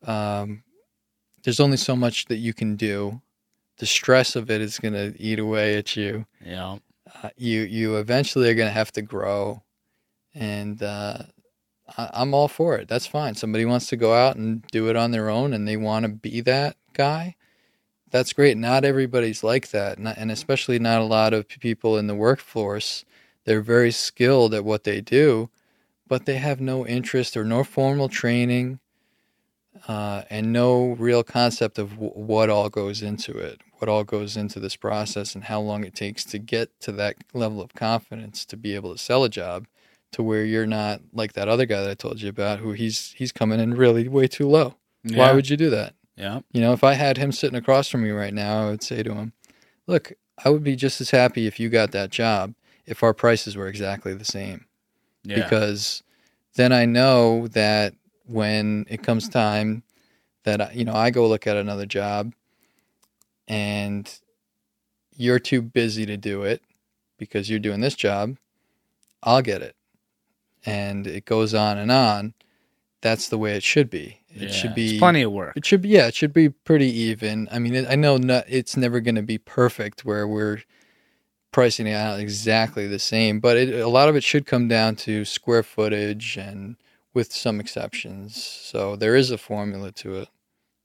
um, 0.07 0.63
there's 1.43 1.61
only 1.61 1.77
so 1.77 1.97
much 1.97 2.27
that 2.27 2.37
you 2.37 2.55
can 2.55 2.77
do 2.77 3.21
the 3.79 3.87
stress 3.87 4.37
of 4.37 4.51
it 4.51 4.61
is 4.61 4.79
going 4.79 4.95
to 4.95 5.15
eat 5.21 5.39
away 5.39 5.77
at 5.77 5.97
you. 5.97 6.27
Yeah. 6.45 6.79
Uh, 7.23 7.31
you 7.37 7.63
you 7.63 7.97
eventually 7.97 8.51
are 8.51 8.55
going 8.55 8.69
to 8.69 8.73
have 8.73 8.93
to 8.93 9.03
grow, 9.03 9.63
and 10.35 10.83
uh, 10.83 11.23
I, 11.97 12.11
I'm 12.13 12.35
all 12.35 12.49
for 12.49 12.77
it. 12.77 12.87
That's 12.87 13.07
fine. 13.07 13.35
Somebody 13.35 13.65
wants 13.65 13.87
to 13.87 13.97
go 13.97 14.13
out 14.13 14.37
and 14.37 14.63
do 14.71 14.89
it 14.91 14.97
on 14.97 15.11
their 15.11 15.31
own, 15.31 15.55
and 15.55 15.67
they 15.67 15.77
want 15.77 16.05
to 16.05 16.11
be 16.11 16.43
that 16.43 16.77
guy. 16.93 17.37
That's 18.11 18.33
great. 18.33 18.57
Not 18.59 18.85
everybody's 18.85 19.43
like 19.43 19.71
that, 19.71 19.99
not, 19.99 20.19
and 20.19 20.31
especially 20.31 20.79
not 20.79 21.01
a 21.01 21.05
lot 21.05 21.33
of 21.33 21.49
people 21.49 21.97
in 21.97 22.09
the 22.09 22.15
workforce. 22.15 23.05
They're 23.45 23.63
very 23.63 23.91
skilled 23.91 24.53
at 24.53 24.65
what 24.65 24.85
they 24.85 25.01
do, 25.01 25.49
but 26.09 26.27
they 26.27 26.37
have 26.37 26.61
no 26.61 26.87
interest 26.87 27.37
or 27.37 27.45
no 27.45 27.63
formal 27.65 28.09
training 28.09 28.81
uh, 29.87 30.23
and 30.31 30.53
no 30.53 30.97
real 30.99 31.23
concept 31.23 31.79
of 31.79 31.91
w- 31.91 32.13
what 32.13 32.51
all 32.51 32.69
goes 32.69 33.03
into 33.03 33.37
it, 33.39 33.61
what 33.75 33.89
all 33.89 34.05
goes 34.05 34.37
into 34.37 34.59
this 34.59 34.77
process, 34.77 35.35
and 35.35 35.45
how 35.45 35.61
long 35.61 35.85
it 35.85 35.95
takes 35.95 36.25
to 36.25 36.39
get 36.39 36.79
to 36.81 36.93
that 36.93 37.17
level 37.33 37.61
of 37.61 37.75
confidence 37.75 38.45
to 38.47 38.57
be 38.57 38.75
able 38.75 38.93
to 38.93 38.99
sell 38.99 39.25
a 39.25 39.29
job 39.29 39.67
to 40.13 40.23
where 40.23 40.45
you're 40.45 40.67
not 40.67 41.01
like 41.13 41.35
that 41.35 41.49
other 41.49 41.67
guy 41.67 41.83
that 41.83 41.91
I 41.91 41.95
told 41.95 42.21
you 42.21 42.29
about, 42.29 42.61
who 42.61 42.73
he's 42.73 43.13
he's 43.17 43.33
coming 43.33 43.61
in 43.61 43.75
really 43.75 44.09
way 44.09 44.27
too 44.27 44.49
low. 44.49 44.75
Why 45.19 45.33
would 45.33 45.49
you 45.51 45.57
do 45.57 45.71
that? 45.71 45.95
Yeah. 46.17 46.41
You 46.53 46.61
know, 46.61 46.73
if 46.73 46.83
I 46.83 46.95
had 46.95 47.17
him 47.17 47.31
sitting 47.31 47.57
across 47.59 47.89
from 47.89 48.03
me 48.03 48.11
right 48.11 48.35
now, 48.35 48.67
I 48.67 48.71
would 48.71 48.83
say 48.83 49.03
to 49.03 49.15
him, 49.15 49.33
"Look, 49.87 50.13
I 50.45 50.51
would 50.51 50.65
be 50.65 50.77
just 50.77 51.01
as 51.01 51.11
happy 51.11 51.47
if 51.47 51.61
you 51.61 51.69
got 51.69 51.93
that 51.93 52.11
job 52.11 52.55
if 52.87 53.03
our 53.03 53.15
prices 53.15 53.57
were 53.57 53.69
exactly 53.69 54.15
the 54.15 54.25
same." 54.25 54.65
Yeah. 55.29 55.43
because 55.43 56.03
then 56.57 56.73
I 56.73 56.85
know 56.87 57.47
that 57.49 57.95
when 58.27 58.87
it 58.89 59.03
comes 59.03 59.29
time 59.29 59.83
that 60.45 60.61
I- 60.61 60.73
you 60.73 60.85
know 60.85 60.95
I 60.95 61.11
go 61.11 61.29
look 61.29 61.47
at 61.47 61.57
another 61.57 61.87
job 61.87 62.33
and 63.47 64.19
you're 65.17 65.39
too 65.39 65.63
busy 65.63 66.07
to 66.07 66.17
do 66.17 66.43
it 66.43 66.63
because 67.19 67.51
you're 67.51 67.59
doing 67.59 67.81
this 67.81 67.95
job, 67.95 68.37
I'll 69.23 69.43
get 69.43 69.63
it. 69.63 69.75
And 70.65 71.07
it 71.07 71.25
goes 71.25 71.55
on 71.55 71.79
and 71.79 71.91
on. 71.91 72.35
That's 73.01 73.29
the 73.29 73.39
way 73.39 73.55
it 73.57 73.63
should 73.63 73.91
be. 73.91 74.21
It 74.29 74.43
Yeah. 74.43 74.49
should 74.51 74.75
be 74.75 74.91
It's 74.91 74.99
plenty 74.99 75.23
of 75.23 75.33
work. 75.33 75.57
it 75.57 75.65
should 75.65 75.83
be, 75.83 75.89
yeah, 75.89 76.07
it 76.09 76.15
should 76.15 76.33
be 76.33 76.49
pretty 76.51 76.91
even. 76.91 77.49
I 77.51 77.59
mean, 77.59 77.75
it, 77.75 77.87
I 77.89 77.95
know 77.97 78.17
not, 78.17 78.45
it's 78.49 78.77
never 78.77 79.01
going 79.01 79.15
to 79.15 79.23
be 79.23 79.39
perfect 79.39 80.05
where 80.05 80.27
we're 80.27 80.63
pricing 81.53 81.87
it 81.87 81.95
out 81.95 82.21
exactly 82.21 82.87
the 82.87 82.99
same, 82.99 83.41
but 83.41 83.57
it, 83.57 83.75
a 83.81 83.89
lot 83.89 84.09
of 84.09 84.17
it 84.17 84.23
should 84.25 84.47
come 84.47 84.69
down 84.69 84.97
to 84.97 85.25
square 85.25 85.63
footage 85.63 86.37
and 86.37 86.77
with 87.15 87.33
some 87.33 87.59
exceptions. 87.61 88.43
So 88.45 88.97
there 88.97 89.17
is 89.17 89.31
a 89.31 89.39
formula 89.39 89.91
to 89.93 90.17
it. 90.17 90.29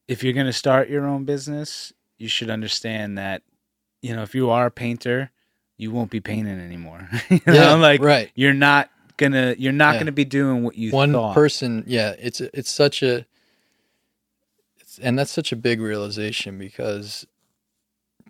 if 0.07 0.23
you're 0.23 0.33
going 0.33 0.45
to 0.47 0.53
start 0.53 0.89
your 0.89 1.05
own 1.05 1.25
business, 1.25 1.91
you 2.17 2.27
should 2.27 2.49
understand 2.49 3.17
that, 3.17 3.41
you 4.01 4.15
know, 4.15 4.23
if 4.23 4.33
you 4.35 4.49
are 4.49 4.67
a 4.67 4.71
painter, 4.71 5.31
you 5.77 5.91
won't 5.91 6.11
be 6.11 6.19
painting 6.21 6.59
anymore. 6.59 7.09
you 7.29 7.41
know, 7.47 7.77
like 7.77 8.01
right. 8.01 8.31
you're 8.35 8.53
not 8.53 8.89
gonna, 9.17 9.55
you're 9.57 9.71
not 9.73 9.93
Yeah. 9.95 9.99
gonna 9.99 10.11
be 10.11 10.25
doing 10.25 10.63
what 10.63 10.77
you 10.77 10.91
One 10.91 11.11
thought. 11.13 11.33
person, 11.35 11.83
yeah, 11.87 12.15
it's 12.19 12.39
it's 12.41 12.69
such 12.71 13.03
a 13.03 13.25
it's, 14.79 14.97
and 14.99 15.17
that's 15.19 15.31
such 15.31 15.51
a 15.51 15.55
big 15.55 15.81
realization 15.81 16.57
because 16.57 17.25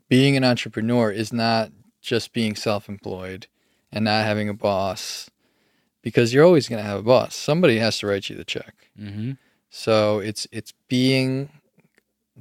being 0.10 0.36
an 0.38 0.44
entrepreneur 0.44 1.12
is 1.12 1.32
not 1.34 1.72
just 2.04 2.34
being 2.34 2.56
self-employed 2.56 3.48
and 3.92 4.06
not 4.06 4.26
having 4.26 4.50
a 4.50 4.54
boss 4.54 5.30
because 6.02 6.34
you're 6.34 6.46
always 6.46 6.68
going 6.68 6.82
to 6.82 6.88
have 6.88 7.00
a 7.00 7.04
boss. 7.04 7.36
Somebody 7.36 7.80
has 7.80 7.98
to 8.00 8.08
write 8.08 8.30
you 8.30 8.36
the 8.36 8.44
check. 8.44 8.90
hmm 8.98 9.32
So 9.70 10.20
it's 10.20 10.46
it's 10.52 10.74
being 10.88 11.50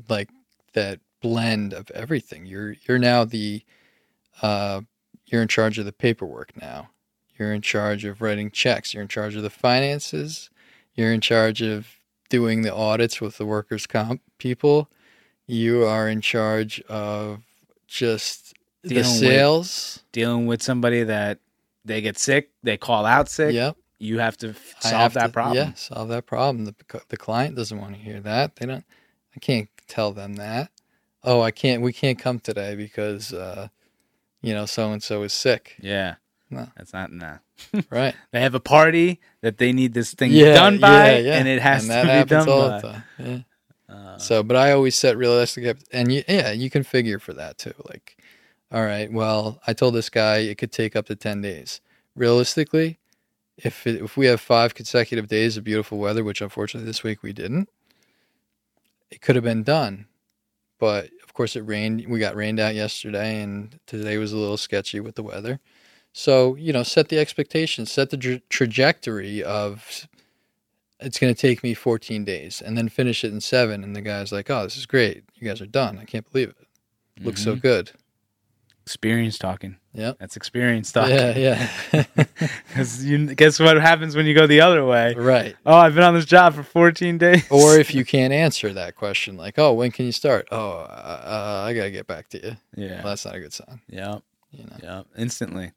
like 0.08 0.28
that 0.74 1.00
blend 1.20 1.72
of 1.72 1.90
everything. 1.92 2.44
You're 2.44 2.74
you're 2.86 2.98
now 2.98 3.24
the 3.24 3.62
uh, 4.42 4.82
you're 5.26 5.42
in 5.42 5.48
charge 5.48 5.78
of 5.78 5.86
the 5.86 5.92
paperwork 5.92 6.60
now. 6.60 6.90
You're 7.38 7.54
in 7.54 7.62
charge 7.62 8.04
of 8.04 8.20
writing 8.20 8.50
checks. 8.50 8.92
You're 8.92 9.02
in 9.02 9.08
charge 9.08 9.36
of 9.36 9.42
the 9.42 9.50
finances. 9.50 10.50
You're 10.94 11.12
in 11.12 11.20
charge 11.20 11.62
of 11.62 11.86
doing 12.28 12.62
the 12.62 12.74
audits 12.74 13.20
with 13.20 13.38
the 13.38 13.46
workers' 13.46 13.86
comp 13.86 14.20
people. 14.38 14.90
You 15.46 15.84
are 15.84 16.08
in 16.08 16.20
charge 16.20 16.80
of 16.82 17.42
just 17.86 18.54
the 18.82 18.88
Dealing 18.90 19.02
with- 19.10 19.18
sales. 19.20 19.98
Dealing 20.12 20.46
with 20.46 20.62
somebody 20.62 21.02
that 21.04 21.38
they 21.84 22.00
get 22.00 22.18
sick, 22.18 22.50
they 22.62 22.76
call 22.76 23.06
out 23.06 23.28
sick. 23.28 23.54
Yep. 23.54 23.76
You 23.98 24.18
have 24.18 24.36
to 24.38 24.54
solve 24.80 24.94
have 24.94 25.14
that 25.14 25.26
to- 25.28 25.32
problem. 25.32 25.56
Yeah, 25.56 25.74
solve 25.74 26.08
that 26.08 26.26
problem. 26.26 26.64
The, 26.66 26.74
the 27.08 27.16
client 27.16 27.56
doesn't 27.56 27.78
want 27.80 27.94
to 27.94 28.00
hear 28.00 28.20
that. 28.20 28.56
They 28.56 28.66
don't. 28.66 28.84
I 29.34 29.40
can't 29.40 29.68
tell 29.88 30.12
them 30.12 30.34
that. 30.34 30.70
Oh, 31.24 31.40
I 31.40 31.50
can't. 31.52 31.82
We 31.82 31.92
can't 31.92 32.18
come 32.18 32.40
today 32.40 32.74
because, 32.74 33.32
uh, 33.32 33.68
you 34.42 34.52
know, 34.54 34.66
so 34.66 34.90
and 34.92 35.02
so 35.02 35.22
is 35.22 35.32
sick. 35.32 35.76
Yeah. 35.80 36.16
No. 36.50 36.68
That's 36.76 36.92
not 36.92 37.12
nah. 37.12 37.38
Right. 37.90 38.14
They 38.32 38.40
have 38.40 38.54
a 38.56 38.60
party 38.60 39.20
that 39.40 39.56
they 39.58 39.72
need 39.72 39.94
this 39.94 40.12
thing 40.14 40.32
yeah, 40.32 40.54
done 40.54 40.78
by, 40.80 41.12
yeah, 41.12 41.18
yeah. 41.18 41.38
and 41.38 41.48
it 41.48 41.62
has 41.62 41.88
And 41.88 42.02
to 42.02 42.06
that 42.08 42.24
be 42.24 42.28
done 42.28 42.48
all 42.48 42.68
by. 42.68 42.76
the 42.80 42.88
time. 42.88 43.04
Yeah. 43.88 43.94
Uh, 43.94 44.18
So, 44.18 44.42
but 44.42 44.56
I 44.56 44.72
always 44.72 44.96
set 44.98 45.16
realistic, 45.16 45.78
and 45.92 46.12
you, 46.12 46.24
yeah, 46.28 46.50
you 46.50 46.68
can 46.70 46.82
figure 46.82 47.18
for 47.20 47.32
that 47.34 47.56
too. 47.58 47.72
Like, 47.88 48.16
all 48.72 48.82
right, 48.82 49.12
well, 49.12 49.60
I 49.66 49.72
told 49.72 49.94
this 49.94 50.08
guy 50.08 50.38
it 50.38 50.58
could 50.58 50.72
take 50.72 50.96
up 50.96 51.06
to 51.06 51.16
ten 51.16 51.40
days. 51.42 51.80
Realistically, 52.14 52.98
if 53.56 53.86
it, 53.86 54.02
if 54.02 54.16
we 54.16 54.26
have 54.26 54.40
five 54.40 54.74
consecutive 54.74 55.28
days 55.28 55.56
of 55.56 55.64
beautiful 55.64 55.98
weather, 55.98 56.24
which 56.24 56.40
unfortunately 56.40 56.86
this 56.86 57.02
week 57.02 57.22
we 57.22 57.32
didn't, 57.32 57.68
it 59.10 59.20
could 59.20 59.36
have 59.36 59.44
been 59.44 59.62
done. 59.62 60.06
But 60.78 61.10
of 61.22 61.34
course, 61.34 61.54
it 61.54 61.60
rained. 61.60 62.06
We 62.08 62.18
got 62.18 62.34
rained 62.34 62.60
out 62.60 62.74
yesterday, 62.74 63.42
and 63.42 63.78
today 63.86 64.16
was 64.18 64.32
a 64.32 64.38
little 64.38 64.56
sketchy 64.56 65.00
with 65.00 65.16
the 65.16 65.22
weather. 65.22 65.60
So 66.12 66.56
you 66.56 66.72
know, 66.72 66.82
set 66.82 67.08
the 67.08 67.18
expectations, 67.18 67.92
set 67.92 68.10
the 68.10 68.16
tra- 68.16 68.40
trajectory 68.48 69.42
of 69.42 70.08
it's 71.02 71.18
going 71.18 71.34
to 71.34 71.40
take 71.40 71.62
me 71.62 71.74
14 71.74 72.24
days 72.24 72.62
and 72.62 72.76
then 72.78 72.88
finish 72.88 73.24
it 73.24 73.32
in 73.32 73.40
seven. 73.40 73.82
And 73.82 73.94
the 73.94 74.00
guy's 74.00 74.32
like, 74.32 74.48
oh, 74.50 74.62
this 74.64 74.76
is 74.76 74.86
great. 74.86 75.24
You 75.34 75.48
guys 75.48 75.60
are 75.60 75.66
done. 75.66 75.98
I 75.98 76.04
can't 76.04 76.30
believe 76.30 76.50
it. 76.50 77.24
Looks 77.24 77.42
so 77.42 77.56
mhm. 77.56 77.62
good. 77.62 77.90
Experience 78.82 79.38
talking. 79.38 79.76
Yeah, 79.94 80.12
That's 80.18 80.36
experience 80.36 80.90
talking. 80.92 81.14
Yeah, 81.16 81.68
yeah. 81.92 82.04
Because 82.68 83.04
you 83.04 83.34
guess 83.34 83.60
what 83.60 83.76
happens 83.80 84.16
when 84.16 84.24
you 84.26 84.34
go 84.34 84.46
the 84.46 84.60
other 84.62 84.84
way? 84.86 85.14
right. 85.14 85.54
Oh, 85.66 85.74
I've 85.76 85.94
been 85.94 86.04
on 86.04 86.14
this 86.14 86.24
job 86.24 86.54
for 86.54 86.62
14 86.62 87.18
days. 87.18 87.44
Or 87.50 87.76
if 87.78 87.94
you 87.98 88.04
can't 88.04 88.32
answer 88.32 88.72
that 88.72 88.96
question, 88.96 89.36
like, 89.36 89.58
oh, 89.58 89.74
when 89.74 89.90
can 89.90 90.06
you 90.06 90.12
start? 90.12 90.48
Oh, 90.50 90.78
uh, 90.78 91.64
I 91.66 91.74
got 91.74 91.84
to 91.84 91.90
get 91.90 92.06
back 92.06 92.28
to 92.30 92.42
you. 92.42 92.56
yeah, 92.76 92.94
Well, 92.96 93.04
that's 93.12 93.24
not 93.26 93.34
a 93.34 93.40
good 93.40 93.52
sign. 93.52 93.80
yeah, 93.88 94.18
You 94.50 94.64
know. 94.64 94.76
yeah, 94.82 95.02
instantly. 95.18 95.72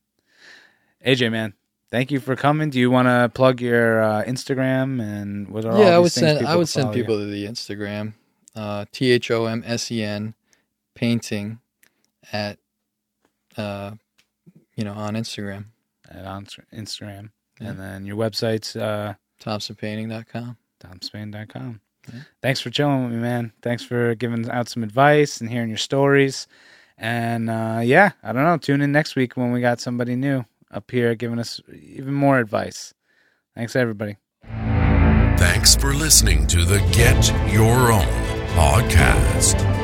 AJ, 1.06 1.32
man, 1.32 1.54
thank 1.92 2.10
you 2.12 2.20
for 2.22 2.36
coming. 2.38 2.70
Do 2.70 2.80
you 2.80 2.90
want 2.90 3.08
to 3.10 3.30
plug 3.34 3.60
your 3.62 4.02
uh, 4.02 4.24
Instagram 4.24 5.02
and 5.02 5.50
what 5.50 5.66
are 5.66 5.74
all 5.74 5.80
yeah, 5.80 5.96
I 5.96 6.00
would 6.00 6.12
send. 6.14 6.40
people 6.40 6.54
I 6.54 6.56
would 6.56 6.70
send 6.70 6.86
follow 6.86 6.96
you? 6.96 7.04
people 7.04 7.18
to 7.20 7.26
the 7.26 7.46
Instagram, 7.46 8.14
uh, 8.56 8.86
T 8.94 9.12
H 9.12 9.30
O 9.30 9.46
M 9.46 9.62
S 9.66 9.92
E 9.92 10.02
N, 10.02 10.34
painting, 10.96 11.60
at, 12.32 12.58
uh, 13.58 13.92
you 14.76 14.84
know, 14.84 14.94
on 14.94 15.16
Instagram, 15.16 15.66
at 16.10 16.26
on 16.26 16.46
Instagram, 16.74 17.30
Yeah. 17.60 17.70
and 17.70 17.80
then 17.80 18.06
your 18.06 18.18
website's 18.18 18.76
uh, 18.76 19.14
ThomsenPainting.com. 19.44 20.58
tomspain.com. 20.84 21.82
Yeah. 22.14 22.20
Thanks 22.42 22.60
for 22.62 22.70
chilling 22.70 23.04
with 23.06 23.14
me, 23.14 23.20
man. 23.20 23.52
Thanks 23.62 23.84
for 23.84 24.14
giving 24.16 24.50
out 24.52 24.70
some 24.70 24.84
advice 24.84 25.42
and 25.42 25.50
hearing 25.50 25.70
your 25.70 25.78
stories. 25.78 26.48
And 26.98 27.50
uh, 27.50 27.82
yeah, 27.84 28.12
I 28.24 28.32
don't 28.32 28.44
know. 28.44 28.58
Tune 28.58 28.82
in 28.82 28.92
next 28.92 29.16
week 29.16 29.36
when 29.36 29.52
we 29.52 29.60
got 29.62 29.80
somebody 29.80 30.16
new 30.16 30.46
up 30.72 30.90
here 30.92 31.16
giving 31.16 31.40
us 31.40 31.60
even 31.74 32.14
more 32.14 32.38
advice. 32.40 32.94
Thanks, 33.56 33.76
everybody. 33.76 34.18
Thanks 35.38 35.76
for 35.76 35.94
listening 35.94 36.48
to 36.48 36.64
the 36.64 36.80
Get 36.92 37.28
Your 37.52 37.92
Own 37.92 38.06
podcast. 38.56 39.75